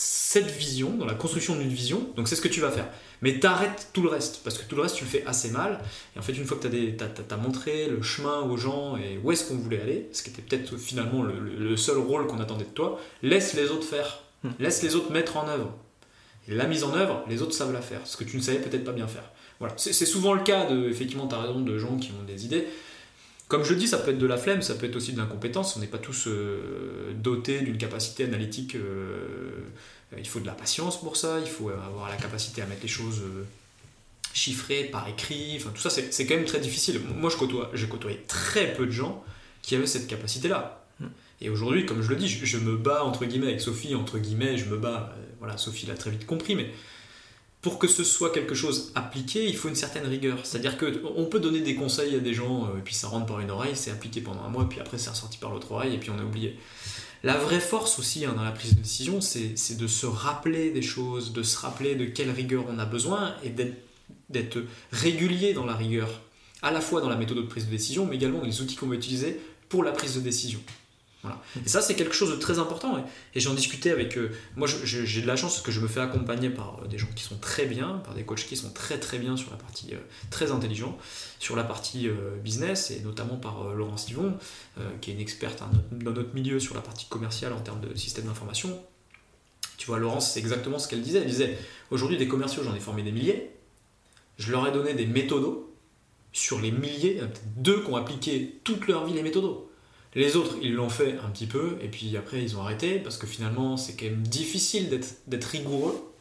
cette 0.00 0.48
vision, 0.48 0.90
dans 0.90 1.06
la 1.06 1.14
construction 1.14 1.56
d'une 1.56 1.70
vision, 1.70 2.08
donc 2.14 2.28
c'est 2.28 2.36
ce 2.36 2.40
que 2.40 2.46
tu 2.46 2.60
vas 2.60 2.70
faire. 2.70 2.88
Mais 3.20 3.40
t'arrêtes 3.40 3.88
tout 3.92 4.00
le 4.00 4.08
reste, 4.08 4.42
parce 4.44 4.56
que 4.56 4.64
tout 4.64 4.76
le 4.76 4.82
reste 4.82 4.94
tu 4.94 5.02
le 5.02 5.10
fais 5.10 5.26
assez 5.26 5.50
mal. 5.50 5.80
Et 6.14 6.20
en 6.20 6.22
fait, 6.22 6.34
une 6.34 6.44
fois 6.44 6.56
que 6.56 6.68
tu 6.68 6.96
as, 7.30 7.36
montré 7.36 7.88
le 7.88 8.00
chemin 8.00 8.42
aux 8.42 8.56
gens 8.56 8.96
et 8.96 9.18
où 9.22 9.32
est-ce 9.32 9.48
qu'on 9.48 9.56
voulait 9.56 9.80
aller, 9.80 10.08
ce 10.12 10.22
qui 10.22 10.30
était 10.30 10.40
peut-être 10.40 10.76
finalement 10.76 11.24
le, 11.24 11.76
seul 11.76 11.98
rôle 11.98 12.28
qu'on 12.28 12.38
attendait 12.38 12.64
de 12.64 12.70
toi, 12.70 13.00
laisse 13.24 13.54
les 13.54 13.70
autres 13.70 13.82
faire. 13.82 14.20
Hmm. 14.44 14.50
Laisse 14.60 14.84
les 14.84 14.94
autres 14.94 15.10
mettre 15.10 15.36
en 15.36 15.48
œuvre. 15.48 15.74
Et 16.46 16.54
la 16.54 16.68
mise 16.68 16.84
en 16.84 16.94
œuvre, 16.94 17.24
les 17.28 17.42
autres 17.42 17.54
savent 17.54 17.72
la 17.72 17.82
faire, 17.82 18.00
ce 18.04 18.16
que 18.16 18.22
tu 18.22 18.36
ne 18.36 18.42
savais 18.42 18.60
peut-être 18.60 18.84
pas 18.84 18.92
bien 18.92 19.08
faire. 19.08 19.28
Voilà. 19.58 19.74
C'est 19.76 20.06
souvent 20.06 20.32
le 20.32 20.44
cas, 20.44 20.66
de, 20.70 20.88
effectivement, 20.88 21.26
tu 21.26 21.34
as 21.34 21.40
raison, 21.40 21.60
de 21.60 21.76
gens 21.76 21.96
qui 21.96 22.12
ont 22.12 22.24
des 22.24 22.44
idées. 22.44 22.68
Comme 23.48 23.64
je 23.64 23.72
dis, 23.72 23.88
ça 23.88 23.98
peut 23.98 24.10
être 24.10 24.18
de 24.18 24.26
la 24.26 24.36
flemme, 24.36 24.60
ça 24.60 24.74
peut 24.74 24.86
être 24.86 24.96
aussi 24.96 25.14
de 25.14 25.18
l'incompétence. 25.18 25.74
On 25.76 25.80
n'est 25.80 25.86
pas 25.86 25.98
tous 25.98 26.26
euh, 26.26 27.12
dotés 27.14 27.60
d'une 27.60 27.78
capacité 27.78 28.24
analytique. 28.24 28.74
Euh, 28.74 29.50
il 30.16 30.28
faut 30.28 30.40
de 30.40 30.46
la 30.46 30.52
patience 30.52 31.00
pour 31.00 31.16
ça, 31.16 31.38
il 31.40 31.48
faut 31.48 31.70
avoir 31.70 32.08
la 32.10 32.16
capacité 32.16 32.60
à 32.60 32.66
mettre 32.66 32.82
les 32.82 32.88
choses 32.88 33.22
euh, 33.22 33.44
chiffrées 34.34 34.84
par 34.84 35.08
écrit. 35.08 35.56
Enfin, 35.56 35.70
tout 35.74 35.80
ça, 35.80 35.88
c'est 35.88 36.26
quand 36.26 36.34
même 36.34 36.44
très 36.44 36.60
difficile. 36.60 37.00
Moi, 37.16 37.30
je 37.30 37.36
côtoie, 37.36 37.70
j'ai 37.72 37.88
côtoyé 37.88 38.22
très 38.28 38.74
peu 38.74 38.84
de 38.84 38.90
gens 38.90 39.24
qui 39.62 39.74
avaient 39.74 39.86
cette 39.86 40.08
capacité-là. 40.08 40.84
Hmm. 41.00 41.06
Et 41.40 41.48
aujourd'hui, 41.48 41.86
comme 41.86 42.02
je 42.02 42.10
le 42.10 42.16
dis, 42.16 42.28
je, 42.28 42.44
je, 42.44 42.58
me 42.58 42.76
bats 42.76 43.02
entre 43.04 43.24
guillemets 43.24 43.48
avec 43.48 43.62
Sophie, 43.62 43.94
entre 43.94 44.18
guillemets, 44.18 44.58
je 44.58 44.66
me 44.66 44.76
bats. 44.76 45.14
voilà, 45.38 45.56
Sophie 45.56 45.86
l'a 45.86 45.94
très 45.94 46.10
vite 46.10 46.26
compris, 46.26 46.54
mais 46.54 46.70
pour 47.60 47.78
que 47.78 47.88
ce 47.88 48.04
soit 48.04 48.30
quelque 48.30 48.54
chose 48.54 48.92
appliqué, 48.94 49.46
il 49.48 49.56
faut 49.56 49.68
une 49.68 49.74
certaine 49.74 50.06
rigueur. 50.06 50.38
C'est-à-dire 50.44 50.78
qu'on 50.78 51.24
peut 51.24 51.40
donner 51.40 51.60
des 51.60 51.74
conseils 51.74 52.14
à 52.14 52.20
des 52.20 52.34
gens, 52.34 52.66
euh, 52.66 52.78
et 52.78 52.82
puis 52.82 52.94
ça 52.94 53.08
rentre 53.08 53.26
par 53.26 53.40
une 53.40 53.50
oreille, 53.50 53.74
c'est 53.74 53.90
appliqué 53.90 54.20
pendant 54.20 54.42
un 54.42 54.48
mois, 54.48 54.68
puis 54.68 54.80
après 54.80 54.98
c'est 54.98 55.10
ressorti 55.10 55.38
par 55.38 55.50
l'autre 55.50 55.72
oreille, 55.72 55.94
et 55.94 55.98
puis 55.98 56.10
on 56.10 56.18
a 56.18 56.24
oublié. 56.24 56.56
La 57.24 57.36
vraie 57.36 57.60
force 57.60 57.98
aussi 57.98 58.24
hein, 58.24 58.34
dans 58.36 58.44
la 58.44 58.52
prise 58.52 58.76
de 58.76 58.80
décision, 58.80 59.20
c'est 59.20 59.76
de 59.76 59.86
se 59.88 60.06
rappeler 60.06 60.70
des 60.70 60.82
choses, 60.82 61.32
de 61.32 61.42
se 61.42 61.58
rappeler 61.58 61.96
de 61.96 62.04
quelle 62.04 62.30
rigueur 62.30 62.64
on 62.68 62.78
a 62.78 62.84
besoin, 62.84 63.34
et 63.42 63.50
d'être 64.28 64.58
régulier 64.92 65.52
dans 65.52 65.66
la 65.66 65.74
rigueur, 65.74 66.08
à 66.62 66.70
la 66.70 66.80
fois 66.80 67.00
dans 67.00 67.08
la 67.08 67.16
méthode 67.16 67.38
de 67.38 67.42
prise 67.42 67.66
de 67.66 67.70
décision, 67.70 68.06
mais 68.06 68.14
également 68.14 68.38
dans 68.38 68.46
les 68.46 68.60
outils 68.60 68.76
qu'on 68.76 68.86
va 68.86 68.94
utiliser 68.94 69.40
pour 69.68 69.82
la 69.82 69.90
prise 69.90 70.14
de 70.14 70.20
décision. 70.20 70.60
Et 71.24 71.68
ça, 71.68 71.80
c'est 71.80 71.96
quelque 71.96 72.14
chose 72.14 72.30
de 72.30 72.36
très 72.36 72.58
important. 72.58 73.04
Et, 73.34 73.40
j'en 73.40 73.54
discutais 73.54 73.90
avec. 73.90 74.16
Euh, 74.16 74.30
moi, 74.56 74.68
j'ai 74.84 75.20
de 75.20 75.26
la 75.26 75.36
chance 75.36 75.60
que 75.60 75.72
je 75.72 75.80
me 75.80 75.88
fais 75.88 76.00
accompagner 76.00 76.48
par 76.48 76.80
euh, 76.82 76.86
des 76.86 76.98
gens 76.98 77.08
qui 77.14 77.24
sont 77.24 77.36
très 77.36 77.66
bien, 77.66 78.00
par 78.04 78.14
des 78.14 78.22
coachs 78.22 78.46
qui 78.46 78.56
sont 78.56 78.70
très 78.70 78.98
très 78.98 79.18
bien 79.18 79.36
sur 79.36 79.50
la 79.50 79.56
partie 79.56 79.94
euh, 79.94 79.98
très 80.30 80.52
intelligent, 80.52 80.96
sur 81.38 81.56
la 81.56 81.64
partie 81.64 82.08
business, 82.42 82.90
et 82.90 83.00
notamment 83.00 83.36
par 83.36 83.74
Laurence 83.74 84.10
Yvon, 84.10 84.36
qui 85.00 85.10
est 85.10 85.14
une 85.14 85.20
experte 85.20 85.62
dans 85.92 86.10
notre 86.10 86.34
milieu 86.34 86.58
sur 86.58 86.74
la 86.74 86.80
partie 86.80 87.06
commerciale 87.06 87.52
en 87.52 87.60
termes 87.60 87.80
de 87.80 87.94
système 87.96 88.24
d'information. 88.24 88.80
Tu 89.76 89.86
vois, 89.86 89.98
Laurence, 89.98 90.32
c'est 90.32 90.40
exactement 90.40 90.78
ce 90.80 90.88
qu'elle 90.88 91.02
disait. 91.02 91.20
Elle 91.20 91.28
disait 91.28 91.56
aujourd'hui, 91.92 92.18
des 92.18 92.26
commerciaux, 92.26 92.64
j'en 92.64 92.74
ai 92.74 92.80
formé 92.80 93.02
des 93.02 93.12
milliers. 93.12 93.50
Je 94.38 94.50
leur 94.50 94.66
ai 94.66 94.72
donné 94.72 94.94
des 94.94 95.06
méthodos 95.06 95.72
sur 96.32 96.60
les 96.60 96.72
milliers, 96.72 97.14
peut-être 97.14 97.42
deux 97.56 97.82
qui 97.82 97.90
ont 97.90 97.96
appliqué 97.96 98.60
toute 98.64 98.88
leur 98.88 99.06
vie 99.06 99.12
les 99.12 99.22
méthodos 99.22 99.67
les 100.14 100.36
autres, 100.36 100.56
ils 100.62 100.74
l'ont 100.74 100.88
fait 100.88 101.18
un 101.24 101.28
petit 101.28 101.46
peu, 101.46 101.78
et 101.82 101.88
puis 101.88 102.16
après, 102.16 102.42
ils 102.42 102.56
ont 102.56 102.62
arrêté, 102.62 102.98
parce 102.98 103.18
que 103.18 103.26
finalement, 103.26 103.76
c'est 103.76 103.94
quand 103.94 104.06
même 104.06 104.22
difficile 104.22 104.88
d'être 105.26 105.44
rigoureux. 105.44 106.12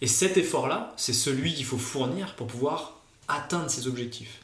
Et 0.00 0.06
cet 0.06 0.36
effort-là, 0.36 0.94
c'est 0.96 1.12
celui 1.12 1.54
qu'il 1.54 1.64
faut 1.64 1.78
fournir 1.78 2.34
pour 2.36 2.46
pouvoir 2.46 3.00
atteindre 3.26 3.70
ses 3.70 3.86
objectifs. 3.88 4.40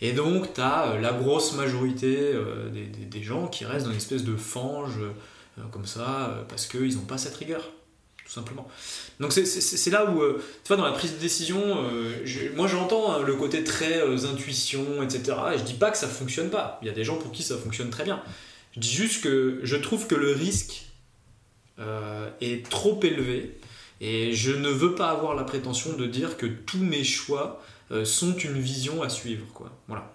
Et 0.00 0.12
donc, 0.12 0.54
tu 0.54 0.60
as 0.60 0.88
euh, 0.88 1.00
la 1.00 1.12
grosse 1.12 1.54
majorité 1.54 2.16
euh, 2.18 2.68
des, 2.70 3.22
gens 3.22 3.46
qui 3.46 3.64
restent 3.64 3.86
dans 3.86 3.92
une 3.92 3.98
espèce 3.98 4.24
de 4.24 4.36
fange, 4.36 4.98
euh, 4.98 5.62
comme 5.70 5.86
ça, 5.86 6.44
parce 6.48 6.66
qu'ils 6.66 6.96
n'ont 6.96 7.04
pas 7.04 7.18
cette 7.18 7.36
rigueur 7.36 7.70
tout 8.24 8.32
simplement. 8.32 8.66
Donc 9.20 9.32
c'est 9.32 9.90
là 9.90 10.10
où, 10.10 10.22
euh, 10.22 10.42
tu 10.64 10.68
vois, 10.68 10.76
dans 10.76 10.84
la 10.84 10.92
prise 10.92 11.12
de 11.12 11.18
décision, 11.18 11.60
euh, 11.62 12.24
moi 12.56 12.66
j'entends 12.66 13.12
hein, 13.12 13.22
le 13.22 13.34
côté 13.34 13.62
très 13.64 14.00
euh, 14.00 14.26
intuition, 14.26 15.02
etc. 15.02 15.36
Et 15.54 15.58
je 15.58 15.64
dis 15.64 15.74
pas 15.74 15.90
que 15.90 15.98
ça 15.98 16.08
fonctionne 16.08 16.50
pas. 16.50 16.78
Il 16.82 16.88
y 16.88 16.90
a 16.90 16.94
des 16.94 17.04
gens 17.04 17.16
pour 17.16 17.32
qui 17.32 17.42
ça 17.42 17.56
fonctionne 17.56 17.90
très 17.90 18.04
bien. 18.04 18.22
Je 18.74 18.80
dis 18.80 18.92
juste 18.92 19.22
que 19.22 19.60
je 19.62 19.76
trouve 19.76 20.06
que 20.06 20.14
le 20.14 20.32
risque 20.32 20.86
est 22.40 22.68
trop 22.68 23.00
élevé 23.02 23.58
et 24.00 24.32
je 24.32 24.52
ne 24.52 24.68
veux 24.68 24.94
pas 24.94 25.10
avoir 25.10 25.34
la 25.34 25.42
prétention 25.42 25.94
de 25.94 26.06
dire 26.06 26.36
que 26.36 26.46
tous 26.46 26.78
mes 26.78 27.02
choix 27.02 27.62
sont 28.04 28.36
une 28.36 28.60
vision 28.60 29.02
à 29.02 29.08
suivre, 29.08 29.46
quoi. 29.52 29.70
Voilà. 29.86 30.12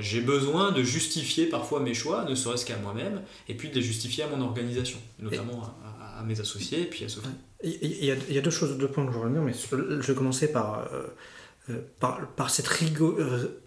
J'ai 0.00 0.20
besoin 0.20 0.72
de 0.72 0.82
justifier 0.82 1.46
parfois 1.46 1.80
mes 1.80 1.94
choix, 1.94 2.24
ne 2.24 2.34
serait-ce 2.34 2.64
qu'à 2.64 2.76
moi-même, 2.78 3.22
et 3.48 3.54
puis 3.54 3.70
de 3.70 3.74
les 3.74 3.82
justifier 3.82 4.24
à 4.24 4.28
mon 4.28 4.40
organisation, 4.40 4.98
notamment 5.18 5.62
à, 5.62 5.88
à, 5.88 5.93
mes 6.22 6.40
associés 6.40 6.82
et 6.82 6.86
puis 6.86 7.04
à 7.04 7.08
Sophie. 7.08 7.28
Il 7.62 8.04
y, 8.04 8.38
a, 8.38 8.40
deux 8.40 8.50
choses, 8.50 8.76
deux 8.76 8.88
points 8.88 9.06
que 9.06 9.12
je 9.12 9.18
reviens, 9.18 9.40
mais 9.40 9.52
je 9.52 10.06
vais 10.06 10.14
commencer 10.14 10.52
par, 10.52 10.86
euh, 10.92 11.06
euh, 11.70 11.80
par, 11.98 12.50
cette 12.50 12.68
rigueur, 12.68 13.14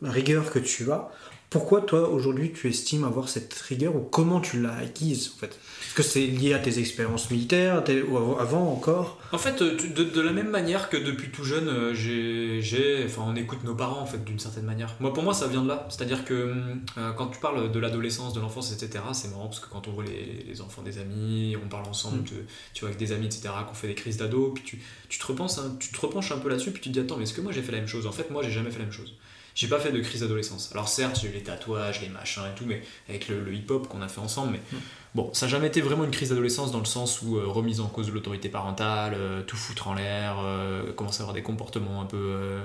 rigueur 0.04 0.52
que 0.52 0.60
tu 0.60 0.92
as 0.92 1.10
pourquoi 1.50 1.82
toi 1.82 2.10
aujourd'hui 2.10 2.52
tu 2.52 2.68
estimes 2.68 3.06
avoir 3.06 3.30
cette 3.30 3.54
rigueur 3.54 3.96
ou 3.96 4.00
comment 4.00 4.42
tu 4.42 4.62
l'as 4.62 4.76
acquise 4.76 5.32
en 5.36 5.40
fait? 5.40 5.58
Est-ce 5.86 5.96
que 5.96 6.04
c'est 6.04 6.28
lié 6.28 6.54
à 6.54 6.60
tes 6.60 6.80
expériences 6.80 7.32
militaires 7.32 7.84
ou 8.10 8.18
avant 8.38 8.72
encore? 8.72 9.20
En 9.32 9.38
fait, 9.38 9.62
euh, 9.62 9.76
de, 9.76 10.22
la 10.22 10.34
même 10.34 10.50
manière 10.50 10.90
que 10.90 10.98
depuis 10.98 11.30
tout 11.30 11.44
jeune, 11.44 11.70
euh, 11.70 11.94
j'ai, 11.94 13.04
enfin, 13.06 13.24
on 13.26 13.36
écoute 13.36 13.64
nos 13.64 13.76
parents 13.76 14.02
en 14.02 14.06
fait 14.06 14.24
d'une 14.24 14.40
certaine 14.40 14.66
manière. 14.66 14.96
Moi, 15.00 15.14
pour 15.14 15.24
moi, 15.24 15.34
ça 15.34 15.48
vient 15.48 15.64
de 15.64 15.70
là. 15.70 15.88
C'est-à-dire 15.90 16.26
que 16.26 16.54
euh, 16.98 17.14
quand 17.14 17.28
tu 17.28 17.40
parles 17.40 17.72
de 17.72 17.80
l'adolescence, 17.80 18.34
de 18.34 18.42
l'enfance, 18.42 18.72
etc., 18.72 19.04
c'est 19.14 19.30
marrant 19.30 19.48
parce 19.48 19.62
que 19.62 19.70
quand 19.70 19.88
on 19.88 19.92
voit 19.92 20.04
les, 20.06 20.62
enfants 20.62 20.82
des 20.82 20.98
amis, 20.98 21.56
on 21.64 21.68
parle 21.70 21.88
ensemble, 21.88 22.20
mm. 22.20 22.26
tu 22.74 22.80
vois, 22.82 22.90
avec 22.90 23.00
des 23.00 23.14
amis, 23.14 23.26
etc., 23.26 23.50
qu'on 23.68 23.74
fait 23.74 23.88
des 23.88 23.96
crises 23.96 24.18
d'ado, 24.18 24.52
puis 24.54 24.64
tu, 24.64 24.82
tu 25.08 25.20
te 25.20 25.26
repenses, 25.26 25.62
tu 25.80 25.92
te 25.92 26.00
repenches 26.00 26.32
un 26.32 26.38
peu 26.38 26.50
là-dessus, 26.50 26.72
puis 26.72 26.82
tu 26.82 26.90
te 26.90 26.94
dis 26.94 27.00
attends, 27.00 27.18
mais 27.18 27.24
est-ce 27.24 27.34
que 27.34 27.42
moi 27.42 27.52
j'ai 27.52 27.62
fait 27.62 27.72
la 27.72 27.80
même 27.80 27.88
chose? 27.88 28.06
En 28.06 28.12
fait, 28.12 28.30
moi, 28.32 28.44
j'ai 28.44 28.52
jamais 28.52 28.72
fait 28.72 28.80
la 28.80 28.86
même 28.86 28.94
chose. 28.94 29.14
J'ai 29.58 29.68
pas 29.68 29.80
fait 29.80 29.92
de 29.92 30.00
crise 30.02 30.22
d'adolescence. 30.22 30.70
Alors 30.72 30.88
certes, 30.88 31.20
j'ai 31.20 31.30
eu 31.30 31.32
les 31.32 31.42
tatouages, 31.42 32.00
les 32.02 32.10
machins 32.10 32.44
et 32.44 32.56
tout, 32.56 32.66
mais 32.68 32.84
avec 33.10 33.28
le, 33.28 33.52
hip-hop 33.52 33.88
qu'on 33.88 34.04
a 34.04 34.08
fait 34.08 34.20
ensemble, 34.20 34.52
mais 34.52 34.60
mm. 34.72 34.82
bon, 35.16 35.34
ça 35.34 35.48
n'a 35.48 35.52
jamais 35.54 35.66
été 35.66 35.82
vraiment 35.82 36.04
une 36.04 36.12
crise 36.12 36.30
d'adolescence 36.30 36.72
dans 36.72 36.78
le 36.78 36.86
sens 36.86 37.24
où 37.24 37.38
euh, 37.38 37.48
remise 37.48 37.80
en 37.80 37.88
cause 37.88 38.06
de 38.06 38.12
l'autorité 38.12 38.50
parentale, 38.50 39.16
euh, 39.18 39.42
tout 39.42 39.58
foutre 39.58 39.88
en 39.88 39.96
l'air, 39.96 40.38
euh, 40.40 40.94
commencer 40.94 41.22
à 41.22 41.24
avoir 41.24 41.34
des 41.34 41.42
comportements 41.42 42.02
un 42.02 42.06
peu 42.06 42.60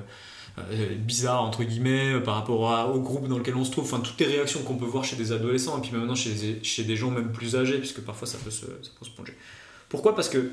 bizarre 0.98 1.42
entre 1.42 1.64
guillemets 1.64 2.20
par 2.20 2.34
rapport 2.34 2.94
au 2.94 3.00
groupe 3.00 3.26
dans 3.26 3.38
lequel 3.38 3.56
on 3.56 3.64
se 3.64 3.70
trouve, 3.70 3.84
enfin 3.84 4.00
toutes 4.00 4.20
les 4.20 4.26
réactions 4.26 4.62
qu'on 4.62 4.76
peut 4.76 4.84
voir 4.84 5.02
chez 5.02 5.16
des 5.16 5.32
adolescents 5.32 5.78
et 5.78 5.80
puis 5.80 5.92
maintenant 5.92 6.14
chez 6.14 6.34
des, 6.34 6.62
chez 6.62 6.84
des 6.84 6.94
gens 6.94 7.10
même 7.10 7.32
plus 7.32 7.56
âgés, 7.56 7.78
puisque 7.78 8.02
parfois 8.02 8.28
ça 8.28 8.36
peut 8.36 8.50
se, 8.50 8.66
ça 8.66 8.90
peut 8.98 9.06
se 9.06 9.10
plonger. 9.12 9.34
Pourquoi? 9.88 10.14
Parce 10.14 10.28
que 10.28 10.52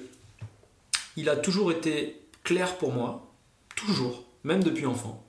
il 1.18 1.28
a 1.28 1.36
toujours 1.36 1.70
été 1.74 2.22
clair 2.46 2.78
pour 2.78 2.94
moi, 2.94 3.30
toujours, 3.76 4.24
même 4.46 4.64
depuis 4.64 4.86
enfant, 4.86 5.29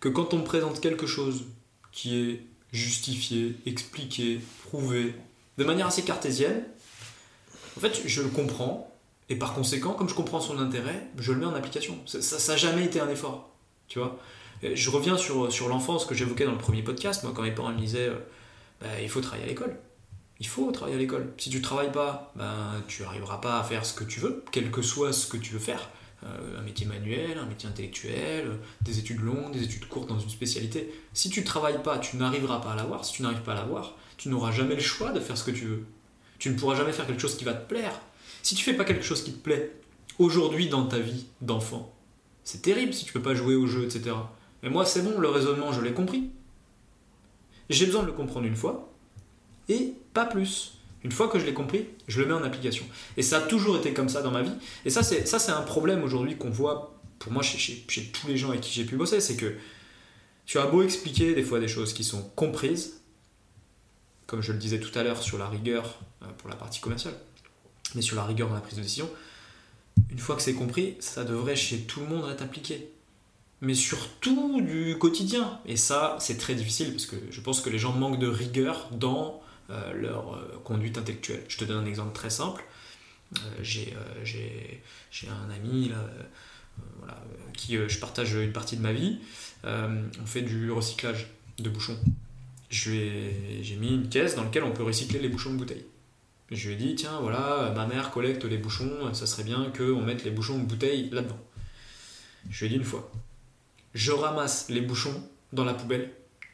que 0.00 0.08
quand 0.08 0.34
on 0.34 0.38
me 0.38 0.44
présente 0.44 0.80
quelque 0.80 1.06
chose 1.06 1.44
qui 1.92 2.16
est 2.16 2.42
justifié, 2.72 3.56
expliqué, 3.66 4.40
prouvé, 4.68 5.14
de 5.58 5.64
manière 5.64 5.86
assez 5.86 6.02
cartésienne, 6.02 6.64
en 7.76 7.80
fait, 7.80 8.02
je 8.06 8.22
le 8.22 8.28
comprends, 8.28 8.90
et 9.28 9.36
par 9.36 9.54
conséquent, 9.54 9.92
comme 9.92 10.08
je 10.08 10.14
comprends 10.14 10.40
son 10.40 10.58
intérêt, 10.58 11.08
je 11.18 11.32
le 11.32 11.38
mets 11.38 11.46
en 11.46 11.54
application. 11.54 11.98
Ça 12.06 12.52
n'a 12.52 12.56
jamais 12.56 12.84
été 12.84 13.00
un 13.00 13.08
effort, 13.08 13.50
tu 13.88 13.98
vois. 13.98 14.18
Je 14.62 14.90
reviens 14.90 15.16
sur, 15.16 15.68
l'enfance 15.68 16.04
que 16.04 16.14
j'évoquais 16.14 16.44
dans 16.44 16.52
le 16.52 16.58
premier 16.58 16.82
podcast, 16.82 17.22
moi, 17.22 17.32
quand 17.34 17.42
mes 17.42 17.52
parents 17.52 17.72
me 17.72 17.78
disaient, 17.78 18.08
euh, 18.08 18.18
bah, 18.80 18.88
il 19.00 19.08
faut 19.08 19.20
travailler 19.20 19.44
à 19.44 19.48
l'école. 19.48 19.76
Il 20.38 20.46
faut 20.46 20.70
travailler 20.72 20.96
à 20.96 21.00
l'école. 21.00 21.32
Si 21.38 21.50
tu 21.50 21.58
ne 21.58 21.62
travailles 21.62 21.92
pas, 21.92 22.32
ben, 22.34 22.82
tu 22.88 23.02
n'arriveras 23.02 23.38
pas 23.38 23.60
à 23.60 23.62
faire 23.62 23.84
ce 23.84 23.94
que 23.94 24.04
tu 24.04 24.20
veux, 24.20 24.44
quel 24.52 24.70
que 24.70 24.82
soit 24.82 25.12
ce 25.12 25.26
que 25.26 25.36
tu 25.36 25.52
veux 25.52 25.58
faire. 25.58 25.88
Euh, 26.24 26.58
un 26.58 26.62
métier 26.62 26.86
manuel, 26.86 27.38
un 27.38 27.46
métier 27.46 27.66
intellectuel, 27.66 28.58
des 28.82 28.98
études 28.98 29.20
longues, 29.20 29.52
des 29.52 29.64
études 29.64 29.88
courtes 29.88 30.08
dans 30.08 30.18
une 30.18 30.28
spécialité. 30.28 30.92
Si 31.14 31.30
tu 31.30 31.40
ne 31.40 31.46
travailles 31.46 31.82
pas, 31.82 31.98
tu 31.98 32.18
n'arriveras 32.18 32.60
pas 32.60 32.72
à 32.72 32.76
l'avoir. 32.76 33.06
Si 33.06 33.14
tu 33.14 33.22
n'arrives 33.22 33.40
pas 33.40 33.52
à 33.52 33.54
l'avoir, 33.54 33.96
tu 34.18 34.28
n'auras 34.28 34.52
jamais 34.52 34.74
le 34.74 34.82
choix 34.82 35.12
de 35.12 35.20
faire 35.20 35.38
ce 35.38 35.44
que 35.44 35.50
tu 35.50 35.64
veux. 35.64 35.86
Tu 36.38 36.50
ne 36.50 36.58
pourras 36.58 36.74
jamais 36.76 36.92
faire 36.92 37.06
quelque 37.06 37.22
chose 37.22 37.38
qui 37.38 37.44
va 37.44 37.54
te 37.54 37.66
plaire. 37.66 37.98
Si 38.42 38.54
tu 38.54 38.62
fais 38.62 38.74
pas 38.74 38.84
quelque 38.84 39.04
chose 39.04 39.22
qui 39.24 39.32
te 39.32 39.38
plaît 39.38 39.72
aujourd'hui 40.18 40.68
dans 40.68 40.86
ta 40.86 40.98
vie 40.98 41.24
d'enfant, 41.40 41.94
c'est 42.44 42.60
terrible 42.60 42.92
si 42.92 43.06
tu 43.06 43.14
peux 43.14 43.22
pas 43.22 43.34
jouer 43.34 43.54
au 43.54 43.66
jeu, 43.66 43.84
etc. 43.84 44.14
Mais 44.62 44.68
moi, 44.68 44.84
c'est 44.84 45.02
bon, 45.02 45.18
le 45.18 45.28
raisonnement, 45.28 45.72
je 45.72 45.80
l'ai 45.80 45.92
compris. 45.92 46.30
J'ai 47.70 47.86
besoin 47.86 48.02
de 48.02 48.08
le 48.08 48.12
comprendre 48.12 48.46
une 48.46 48.56
fois, 48.56 48.92
et 49.70 49.94
pas 50.12 50.26
plus. 50.26 50.79
Une 51.02 51.12
fois 51.12 51.28
que 51.28 51.38
je 51.38 51.46
l'ai 51.46 51.54
compris, 51.54 51.86
je 52.08 52.20
le 52.20 52.26
mets 52.26 52.34
en 52.34 52.42
application. 52.42 52.84
Et 53.16 53.22
ça 53.22 53.38
a 53.38 53.40
toujours 53.40 53.76
été 53.76 53.94
comme 53.94 54.08
ça 54.08 54.20
dans 54.22 54.30
ma 54.30 54.42
vie. 54.42 54.52
Et 54.84 54.90
ça, 54.90 55.02
c'est, 55.02 55.26
ça, 55.26 55.38
c'est 55.38 55.52
un 55.52 55.62
problème 55.62 56.02
aujourd'hui 56.02 56.36
qu'on 56.36 56.50
voit, 56.50 57.00
pour 57.18 57.32
moi, 57.32 57.42
chez, 57.42 57.84
tous 58.12 58.28
les 58.28 58.36
gens 58.36 58.50
avec 58.50 58.60
qui 58.60 58.72
j'ai 58.72 58.84
pu 58.84 58.96
bosser, 58.96 59.20
c'est 59.20 59.36
que 59.36 59.56
tu 60.44 60.58
as 60.58 60.66
beau 60.66 60.82
expliquer 60.82 61.34
des 61.34 61.42
fois 61.42 61.58
des 61.58 61.68
choses 61.68 61.94
qui 61.94 62.04
sont 62.04 62.22
comprises, 62.36 63.00
comme 64.26 64.42
je 64.42 64.52
le 64.52 64.58
disais 64.58 64.78
tout 64.78 64.96
à 64.98 65.02
l'heure 65.02 65.22
sur 65.22 65.38
la 65.38 65.48
rigueur 65.48 66.00
euh, 66.22 66.26
pour 66.38 66.50
la 66.50 66.56
partie 66.56 66.80
commerciale, 66.80 67.14
mais 67.94 68.02
sur 68.02 68.16
la 68.16 68.24
rigueur 68.24 68.48
dans 68.48 68.54
la 68.54 68.60
prise 68.60 68.76
de 68.76 68.82
décision, 68.82 69.08
une 70.10 70.18
fois 70.18 70.36
que 70.36 70.42
c'est 70.42 70.54
compris, 70.54 70.96
ça 71.00 71.24
devrait 71.24 71.56
chez 71.56 71.80
tout 71.82 72.00
le 72.00 72.06
monde 72.06 72.30
être 72.30 72.42
appliqué. 72.42 72.90
Mais 73.62 73.74
surtout 73.74 74.60
du 74.62 74.96
quotidien. 74.98 75.60
Et 75.66 75.76
ça, 75.76 76.16
c'est 76.18 76.38
très 76.38 76.54
difficile 76.54 76.92
parce 76.92 77.06
que 77.06 77.16
je 77.30 77.40
pense 77.40 77.60
que 77.60 77.68
les 77.68 77.78
gens 77.78 77.92
manquent 77.92 78.18
de 78.18 78.26
rigueur 78.26 78.88
dans 78.92 79.42
leur 79.94 80.34
euh, 80.34 80.60
conduite 80.64 80.98
intellectuelle. 80.98 81.44
Je 81.48 81.58
te 81.58 81.64
donne 81.64 81.84
un 81.84 81.86
exemple 81.86 82.14
très 82.14 82.30
simple. 82.30 82.64
Euh, 83.38 83.64
j'ai 84.22 85.28
un 85.28 85.50
ami 85.50 85.88
là, 85.88 87.16
qui 87.52 87.76
je 87.76 87.98
partage 87.98 88.34
une 88.34 88.52
partie 88.52 88.76
de 88.76 88.82
ma 88.82 88.92
vie. 88.92 89.18
on 89.64 90.26
fait 90.26 90.42
du 90.42 90.70
recyclage 90.70 91.28
de 91.58 91.68
bouchons. 91.68 91.98
J'ai 92.70 93.76
mis 93.78 93.94
une 93.94 94.08
caisse 94.08 94.36
dans 94.36 94.44
laquelle 94.44 94.64
on 94.64 94.72
peut 94.72 94.82
recycler 94.82 95.18
les 95.18 95.28
bouchons 95.28 95.52
de 95.52 95.58
bouteilles. 95.58 95.86
Je 96.50 96.68
lui 96.68 96.74
ai 96.74 96.76
dit, 96.76 96.94
tiens, 96.96 97.20
voilà, 97.20 97.72
ma 97.76 97.86
mère 97.86 98.10
collecte 98.10 98.44
les 98.44 98.58
bouchons, 98.58 99.14
ça 99.14 99.26
serait 99.26 99.44
bien 99.44 99.72
qu'on 99.76 100.02
mette 100.02 100.24
les 100.24 100.32
bouchons 100.32 100.58
de 100.58 100.64
bouteilles 100.64 101.08
là-dedans. 101.10 101.38
Je 102.48 102.60
lui 102.60 102.66
ai 102.66 102.68
dit 102.70 102.76
une 102.76 102.84
fois, 102.84 103.10
je 103.94 104.10
ramasse 104.10 104.68
les 104.68 104.80
bouchons 104.80 105.22
dans 105.52 105.64
la 105.64 105.74
poubelle 105.74 106.10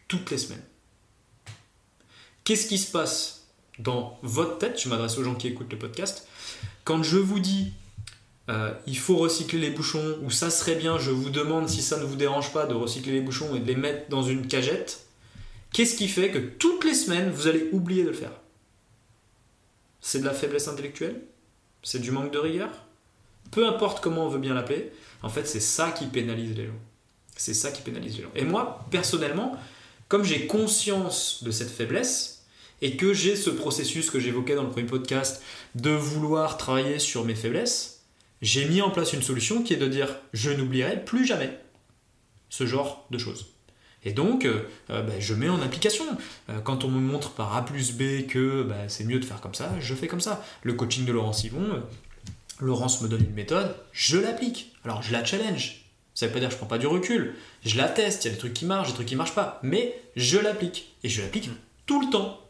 toutes 0.09 0.31
les 0.31 0.39
semaines. 0.39 0.63
Qu'est-ce 2.47 2.69
qui 2.69 2.79
se 2.79 2.93
passe 2.93 3.49
dans 3.81 4.21
votre 4.23 4.59
tête? 4.59 4.81
Je 4.81 4.89
m'adresse 4.89 5.19
aux 5.19 5.25
gens 5.25 5.35
qui 5.35 5.49
écoutent 5.49 5.73
le 5.73 5.81
podcast. 5.81 6.29
Quand 6.85 7.03
je 7.03 7.19
vous 7.19 7.41
dis 7.41 7.73
euh, 8.49 8.73
il 8.87 8.97
faut 8.97 9.17
recycler 9.17 9.59
les 9.59 9.71
bouchons, 9.71 10.17
ou 10.23 10.31
ça 10.31 10.51
serait 10.51 10.77
bien, 10.77 10.97
je 10.97 11.11
vous 11.11 11.31
demande 11.31 11.69
si 11.69 11.83
ça 11.83 11.99
ne 11.99 12.05
vous 12.05 12.15
dérange 12.15 12.53
pas 12.53 12.67
de 12.67 12.75
recycler 12.75 13.15
les 13.15 13.21
bouchons 13.21 13.57
et 13.57 13.59
de 13.59 13.67
les 13.67 13.75
mettre 13.75 14.09
dans 14.11 14.23
une 14.23 14.47
cagette, 14.47 15.07
qu'est-ce 15.73 15.97
qui 15.97 16.07
fait 16.07 16.31
que 16.31 16.39
toutes 16.39 16.85
les 16.85 16.95
semaines, 16.95 17.33
vous 17.33 17.49
allez 17.49 17.69
oublier 17.73 18.05
de 18.05 18.11
le 18.11 18.15
faire? 18.15 18.31
C'est 20.01 20.21
de 20.21 20.25
la 20.25 20.33
faiblesse 20.33 20.69
intellectuelle? 20.69 21.21
C'est 21.83 21.99
du 21.99 22.13
manque 22.13 22.33
de 22.33 22.39
rigueur? 22.39 22.71
Peu 23.51 23.67
importe 23.67 24.01
comment 24.01 24.27
on 24.27 24.29
veut 24.29 24.39
bien 24.39 24.55
l'appeler, 24.55 24.93
en 25.25 25.29
fait, 25.31 25.49
c'est 25.49 25.59
ça 25.59 25.91
qui 25.91 26.07
pénalise 26.07 26.57
les 26.57 26.67
gens. 26.67 26.81
C'est 27.37 27.55
ça 27.55 27.73
qui 27.73 27.83
pénalise 27.83 28.17
les 28.17 28.23
gens. 28.23 28.31
Et 28.37 28.45
moi, 28.45 28.87
personnellement, 28.93 29.59
comme 30.07 30.23
j'ai 30.23 30.47
conscience 30.47 31.43
de 31.43 31.51
cette 31.51 31.71
faiblesse, 31.71 32.36
et 32.83 32.97
que 32.97 33.13
j'ai 33.13 33.37
ce 33.37 33.51
processus 33.51 34.11
que 34.11 34.21
j'évoquais 34.21 34.55
dans 34.55 34.63
le 34.63 34.71
premier 34.71 34.87
podcast 34.87 35.43
de 35.75 35.91
vouloir 35.91 36.57
travailler 36.57 36.99
sur 36.99 37.25
mes 37.25 37.35
faiblesses, 37.35 38.05
j'ai 38.43 38.67
mis 38.67 38.83
en 38.83 38.91
place 38.91 39.13
une 39.13 39.23
solution 39.23 39.63
qui 39.63 39.73
est 39.73 39.79
de 39.79 39.89
dire 39.89 40.17
je 40.33 40.51
n'oublierai 40.51 41.05
plus 41.05 41.27
jamais 41.27 41.59
ce 42.49 42.67
genre 42.67 43.07
de 43.11 43.19
choses. 43.19 43.47
Et 44.05 44.13
donc, 44.13 44.45
euh, 44.45 44.63
euh, 44.91 45.03
bah, 45.03 45.15
je 45.19 45.35
mets 45.35 45.49
en 45.49 45.61
application. 45.61 46.05
Euh, 46.49 46.61
quand 46.61 46.85
on 46.85 46.89
me 46.89 47.01
montre 47.01 47.33
par 47.33 47.57
A 47.57 47.65
plus 47.65 47.93
B 47.93 48.27
que 48.29 48.63
bah, 48.63 48.89
c'est 48.89 49.05
mieux 49.05 49.19
de 49.19 49.25
faire 49.25 49.41
comme 49.41 49.55
ça, 49.55 49.73
je 49.81 49.95
fais 49.95 50.07
comme 50.07 50.21
ça. 50.21 50.45
Le 50.63 50.75
coaching 50.75 51.05
de 51.05 51.13
Laurence 51.13 51.43
Yvon, 51.43 51.83
Laurence 52.61 53.03
me 53.03 53.09
donne 53.09 53.25
une 53.25 53.35
méthode, 53.35 53.75
je 53.93 54.17
l'applique. 54.17 54.73
Alors, 54.85 55.03
je 55.03 55.13
la 55.13 55.25
challenge. 55.25 55.87
Ça 56.15 56.27
ne 56.27 56.31
veut 56.31 56.35
pas 56.35 56.41
dire 56.41 56.49
que 56.49 56.55
je 56.55 56.59
prends 56.59 56.69
pas 56.69 56.79
du 56.79 56.87
recul. 56.87 57.35
Je 57.65 57.77
la 57.77 57.89
teste, 57.89 58.25
il 58.25 58.29
y 58.29 58.31
a 58.31 58.35
des 58.35 58.39
trucs 58.39 58.55
qui 58.55 58.65
marchent, 58.65 58.89
des 58.89 58.95
trucs 58.95 59.09
qui 59.09 59.17
marchent 59.17 59.35
pas. 59.35 59.59
Mais 59.63 60.01
je 60.15 60.39
l'applique. 60.39 60.95
Et 61.03 61.09
je 61.09 61.21
l'applique 61.21 61.51
tout 61.87 62.01
le 62.01 62.09
temps 62.11 62.46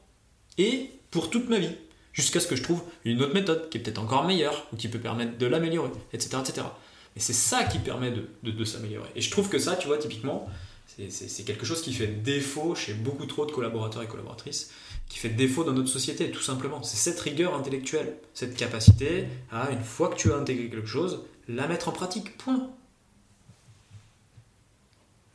et 0.58 0.90
pour 1.10 1.30
toute 1.30 1.48
ma 1.48 1.58
vie, 1.58 1.74
jusqu'à 2.12 2.40
ce 2.40 2.46
que 2.46 2.56
je 2.56 2.62
trouve 2.62 2.82
une 3.04 3.22
autre 3.22 3.34
méthode 3.34 3.68
qui 3.68 3.78
est 3.78 3.80
peut-être 3.80 3.98
encore 3.98 4.24
meilleure 4.24 4.66
ou 4.72 4.76
qui 4.76 4.88
peut 4.88 4.98
permettre 4.98 5.38
de 5.38 5.46
l'améliorer, 5.46 5.90
etc., 6.12 6.38
etc. 6.40 6.66
Et 7.14 7.20
c'est 7.20 7.32
ça 7.32 7.64
qui 7.64 7.78
permet 7.78 8.10
de, 8.10 8.64
s'améliorer. 8.64 9.08
Et 9.14 9.20
je 9.20 9.30
trouve 9.30 9.48
que 9.48 9.58
ça, 9.58 9.76
tu 9.76 9.86
vois, 9.86 9.98
typiquement, 9.98 10.48
c'est 10.86 11.44
quelque 11.44 11.64
chose 11.64 11.80
qui 11.82 11.92
fait 11.92 12.06
défaut 12.06 12.74
chez 12.74 12.94
beaucoup 12.94 13.26
trop 13.26 13.46
de 13.46 13.52
collaborateurs 13.52 14.02
et 14.02 14.06
collaboratrices, 14.06 14.70
qui 15.08 15.18
fait 15.18 15.30
défaut 15.30 15.64
dans 15.64 15.72
notre 15.72 15.88
société, 15.88 16.30
tout 16.30 16.42
simplement. 16.42 16.82
C'est 16.82 16.96
cette 16.96 17.20
rigueur 17.20 17.54
intellectuelle, 17.54 18.16
cette 18.34 18.54
capacité 18.56 19.28
à, 19.50 19.70
une 19.70 19.82
fois 19.82 20.08
que 20.08 20.16
tu 20.16 20.32
as 20.32 20.36
intégré 20.36 20.68
quelque 20.68 20.86
chose, 20.86 21.22
la 21.48 21.66
mettre 21.68 21.88
en 21.88 21.92
pratique. 21.92 22.36
Point. 22.36 22.70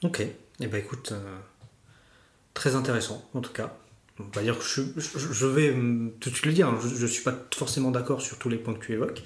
Ok. 0.04 0.22
eh 0.22 0.68
ben 0.68 0.78
écoute, 0.78 1.12
euh, 1.12 1.38
très 2.54 2.76
intéressant 2.76 3.28
en 3.34 3.42
tout 3.42 3.54
cas 3.54 3.78
va 4.20 4.42
dire 4.42 4.58
que 4.58 4.64
je, 4.64 5.46
vais 5.46 5.74
tout 6.20 6.30
de 6.30 6.36
suite 6.36 6.46
le 6.46 6.54
dire, 6.54 6.68
hein, 6.68 6.80
je 6.82 7.02
ne 7.02 7.08
suis 7.08 7.24
pas 7.24 7.36
forcément 7.56 7.92
d'accord 7.92 8.22
sur 8.22 8.38
tous 8.38 8.50
les 8.50 8.58
points 8.58 8.74
que 8.74 8.86
tu 8.86 8.94
évoques, 8.94 9.24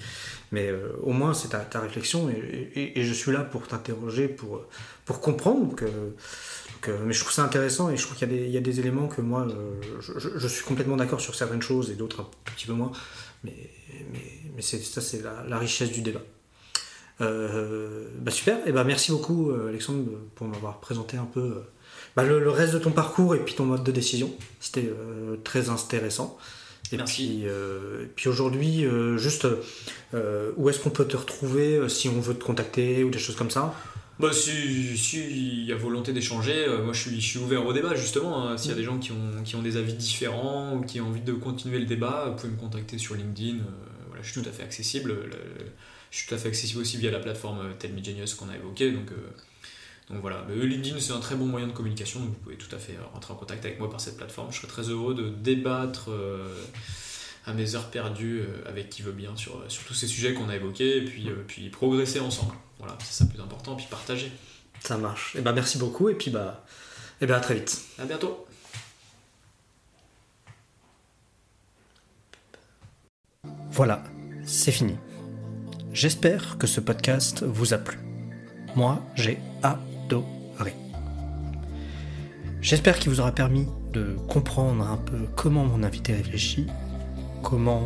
mais 0.52 0.68
euh, 0.68 0.88
au 1.02 1.12
moins 1.12 1.34
c'est 1.34 1.48
ta, 1.48 1.80
réflexion 1.80 2.30
et, 2.30 2.92
je 2.96 3.12
suis 3.12 3.32
là 3.32 3.40
pour 3.40 3.66
t'interroger, 3.66 4.28
pour, 4.28 4.64
pour 5.04 5.20
comprendre. 5.20 5.74
Euh, 5.82 6.10
mais 7.04 7.12
je 7.12 7.20
trouve 7.20 7.32
ça 7.32 7.42
intéressant 7.42 7.90
et 7.90 7.96
je 7.96 8.02
trouve 8.02 8.16
qu'il 8.16 8.48
y, 8.48 8.56
a 8.56 8.60
des 8.60 8.78
éléments 8.78 9.08
que 9.08 9.20
moi, 9.20 9.44
euh, 9.48 9.80
je, 10.36 10.46
suis 10.46 10.64
complètement 10.64 10.96
d'accord 10.96 11.20
sur 11.20 11.34
certaines 11.34 11.62
choses 11.62 11.90
et 11.90 11.94
d'autres 11.94 12.20
un 12.20 12.28
petit 12.54 12.66
peu 12.66 12.74
moins, 12.74 12.92
mais, 13.42 13.52
ça 14.60 15.00
c'est 15.00 15.22
la, 15.22 15.58
richesse 15.58 15.90
du 15.90 16.02
débat. 16.02 16.22
bah 17.18 18.30
super, 18.30 18.58
et 18.68 18.72
bah 18.72 18.84
merci 18.84 19.10
beaucoup 19.10 19.50
Alexandre 19.68 20.04
pour 20.36 20.46
m'avoir 20.46 20.78
présenté 20.78 21.16
un 21.16 21.24
peu 21.24 21.62
bah, 22.16 22.24
le, 22.24 22.48
reste 22.48 22.72
de 22.72 22.78
ton 22.78 22.92
parcours 22.92 23.34
et 23.34 23.38
puis 23.38 23.54
ton 23.54 23.66
mode 23.66 23.84
de 23.84 23.92
décision. 23.92 24.32
C'était 24.58 24.88
euh, 24.88 25.36
très 25.44 25.68
intéressant. 25.68 26.38
Et 26.92 26.96
puis, 26.98 27.42
euh, 27.44 28.06
puis 28.14 28.28
aujourd'hui, 28.28 28.86
euh, 28.86 29.18
juste 29.18 29.46
où 30.56 30.70
est-ce 30.70 30.80
qu'on 30.80 30.90
peut 30.90 31.04
te 31.04 31.16
retrouver 31.16 31.88
si 31.88 32.08
on 32.08 32.20
veut 32.20 32.34
te 32.34 32.44
contacter 32.44 33.04
ou 33.04 33.10
des 33.10 33.18
choses 33.18 33.36
comme 33.36 33.50
ça? 33.50 33.74
Bah, 34.18 34.32
si, 34.32 34.96
si 34.96 35.18
il 35.28 35.66
y 35.66 35.72
a 35.72 35.76
volonté 35.76 36.14
d'échanger, 36.14 36.64
moi 36.82 36.94
je 36.94 37.00
suis, 37.00 37.20
je 37.20 37.26
suis 37.26 37.38
ouvert 37.38 37.66
au 37.66 37.74
débat 37.74 37.94
justement. 37.94 38.48
Hein. 38.48 38.56
S'il 38.56 38.70
y 38.70 38.72
a 38.72 38.76
mm. 38.76 38.78
des 38.78 38.84
gens 38.84 38.98
qui 38.98 39.12
ont, 39.12 39.42
qui 39.44 39.56
ont 39.56 39.62
des 39.62 39.76
avis 39.76 39.92
différents 39.92 40.74
ou 40.74 40.82
qui 40.82 41.02
ont 41.02 41.08
envie 41.08 41.20
de 41.20 41.34
continuer 41.34 41.78
le 41.78 41.84
débat, 41.84 42.28
vous 42.30 42.36
pouvez 42.36 42.52
me 42.52 42.58
contacter 42.58 42.96
sur 42.96 43.14
LinkedIn. 43.14 43.58
voilà, 44.06 44.22
je 44.22 44.32
suis 44.32 44.40
tout 44.40 44.48
à 44.48 44.52
fait 44.52 44.62
accessible. 44.62 45.14
je 46.10 46.16
suis 46.16 46.28
tout 46.28 46.34
à 46.34 46.38
fait 46.38 46.48
accessible 46.48 46.80
aussi 46.80 46.96
via 46.96 47.10
la 47.10 47.18
plateforme 47.18 47.74
Tell 47.78 47.92
Me 47.92 48.02
Genius 48.02 48.34
qu'on 48.34 48.48
a 48.48 48.56
évoqué. 48.56 48.90
Donc 48.92 49.10
donc 50.10 50.20
voilà, 50.20 50.44
LinkedIn 50.48 51.00
c'est 51.00 51.12
un 51.12 51.18
très 51.18 51.34
bon 51.34 51.46
moyen 51.46 51.66
de 51.66 51.72
communication, 51.72 52.20
donc 52.20 52.28
vous 52.28 52.34
pouvez 52.36 52.56
tout 52.56 52.72
à 52.74 52.78
fait 52.78 52.96
rentrer 53.12 53.32
en 53.32 53.36
contact 53.36 53.64
avec 53.64 53.80
moi 53.80 53.90
par 53.90 54.00
cette 54.00 54.16
plateforme. 54.16 54.52
Je 54.52 54.58
serai 54.58 54.68
très 54.68 54.82
heureux 54.82 55.14
de 55.14 55.28
débattre 55.30 56.10
euh, 56.10 56.48
à 57.44 57.52
mes 57.52 57.74
heures 57.74 57.90
perdues 57.90 58.40
euh, 58.40 58.68
avec 58.68 58.88
qui 58.88 59.02
veut 59.02 59.12
bien 59.12 59.34
sur, 59.34 59.64
sur 59.68 59.84
tous 59.84 59.94
ces 59.94 60.06
sujets 60.06 60.32
qu'on 60.32 60.48
a 60.48 60.54
évoqués, 60.54 60.98
et 60.98 61.04
puis, 61.04 61.28
euh, 61.28 61.42
puis 61.46 61.70
progresser 61.70 62.20
ensemble. 62.20 62.54
Voilà, 62.78 62.96
c'est 63.00 63.14
ça 63.14 63.24
le 63.24 63.30
plus 63.30 63.40
important, 63.40 63.74
puis 63.74 63.86
partager. 63.90 64.30
Ça 64.78 64.96
marche. 64.96 65.34
Et 65.34 65.38
eh 65.40 65.42
ben 65.42 65.52
merci 65.52 65.76
beaucoup, 65.76 66.08
et 66.08 66.14
puis 66.14 66.30
bah, 66.30 66.64
et 67.20 67.24
eh 67.24 67.26
ben 67.26 67.34
à 67.34 67.40
très 67.40 67.54
vite. 67.54 67.82
À 67.98 68.04
bientôt. 68.04 68.46
Voilà, 73.72 74.04
c'est 74.44 74.72
fini. 74.72 74.94
J'espère 75.92 76.58
que 76.58 76.66
ce 76.66 76.80
podcast 76.80 77.42
vous 77.42 77.74
a 77.74 77.78
plu. 77.78 77.98
Moi, 78.76 79.02
j'ai 79.14 79.38
J'espère 82.66 82.98
qu'il 82.98 83.10
vous 83.10 83.20
aura 83.20 83.30
permis 83.30 83.68
de 83.92 84.16
comprendre 84.26 84.84
un 84.84 84.96
peu 84.96 85.28
comment 85.36 85.64
mon 85.64 85.84
invité 85.84 86.14
réfléchit, 86.14 86.66
comment 87.44 87.84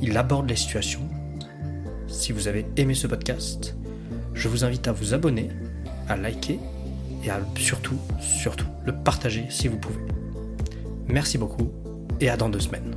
il 0.00 0.16
aborde 0.16 0.48
les 0.48 0.56
situations. 0.56 1.06
Si 2.08 2.32
vous 2.32 2.48
avez 2.48 2.64
aimé 2.78 2.94
ce 2.94 3.06
podcast, 3.06 3.76
je 4.32 4.48
vous 4.48 4.64
invite 4.64 4.88
à 4.88 4.92
vous 4.92 5.12
abonner, 5.12 5.50
à 6.08 6.16
liker 6.16 6.58
et 7.22 7.28
à 7.28 7.40
surtout, 7.56 7.98
surtout, 8.20 8.68
le 8.86 8.94
partager 8.94 9.44
si 9.50 9.68
vous 9.68 9.76
pouvez. 9.76 10.00
Merci 11.06 11.36
beaucoup 11.36 11.70
et 12.20 12.30
à 12.30 12.38
dans 12.38 12.48
deux 12.48 12.60
semaines. 12.60 12.96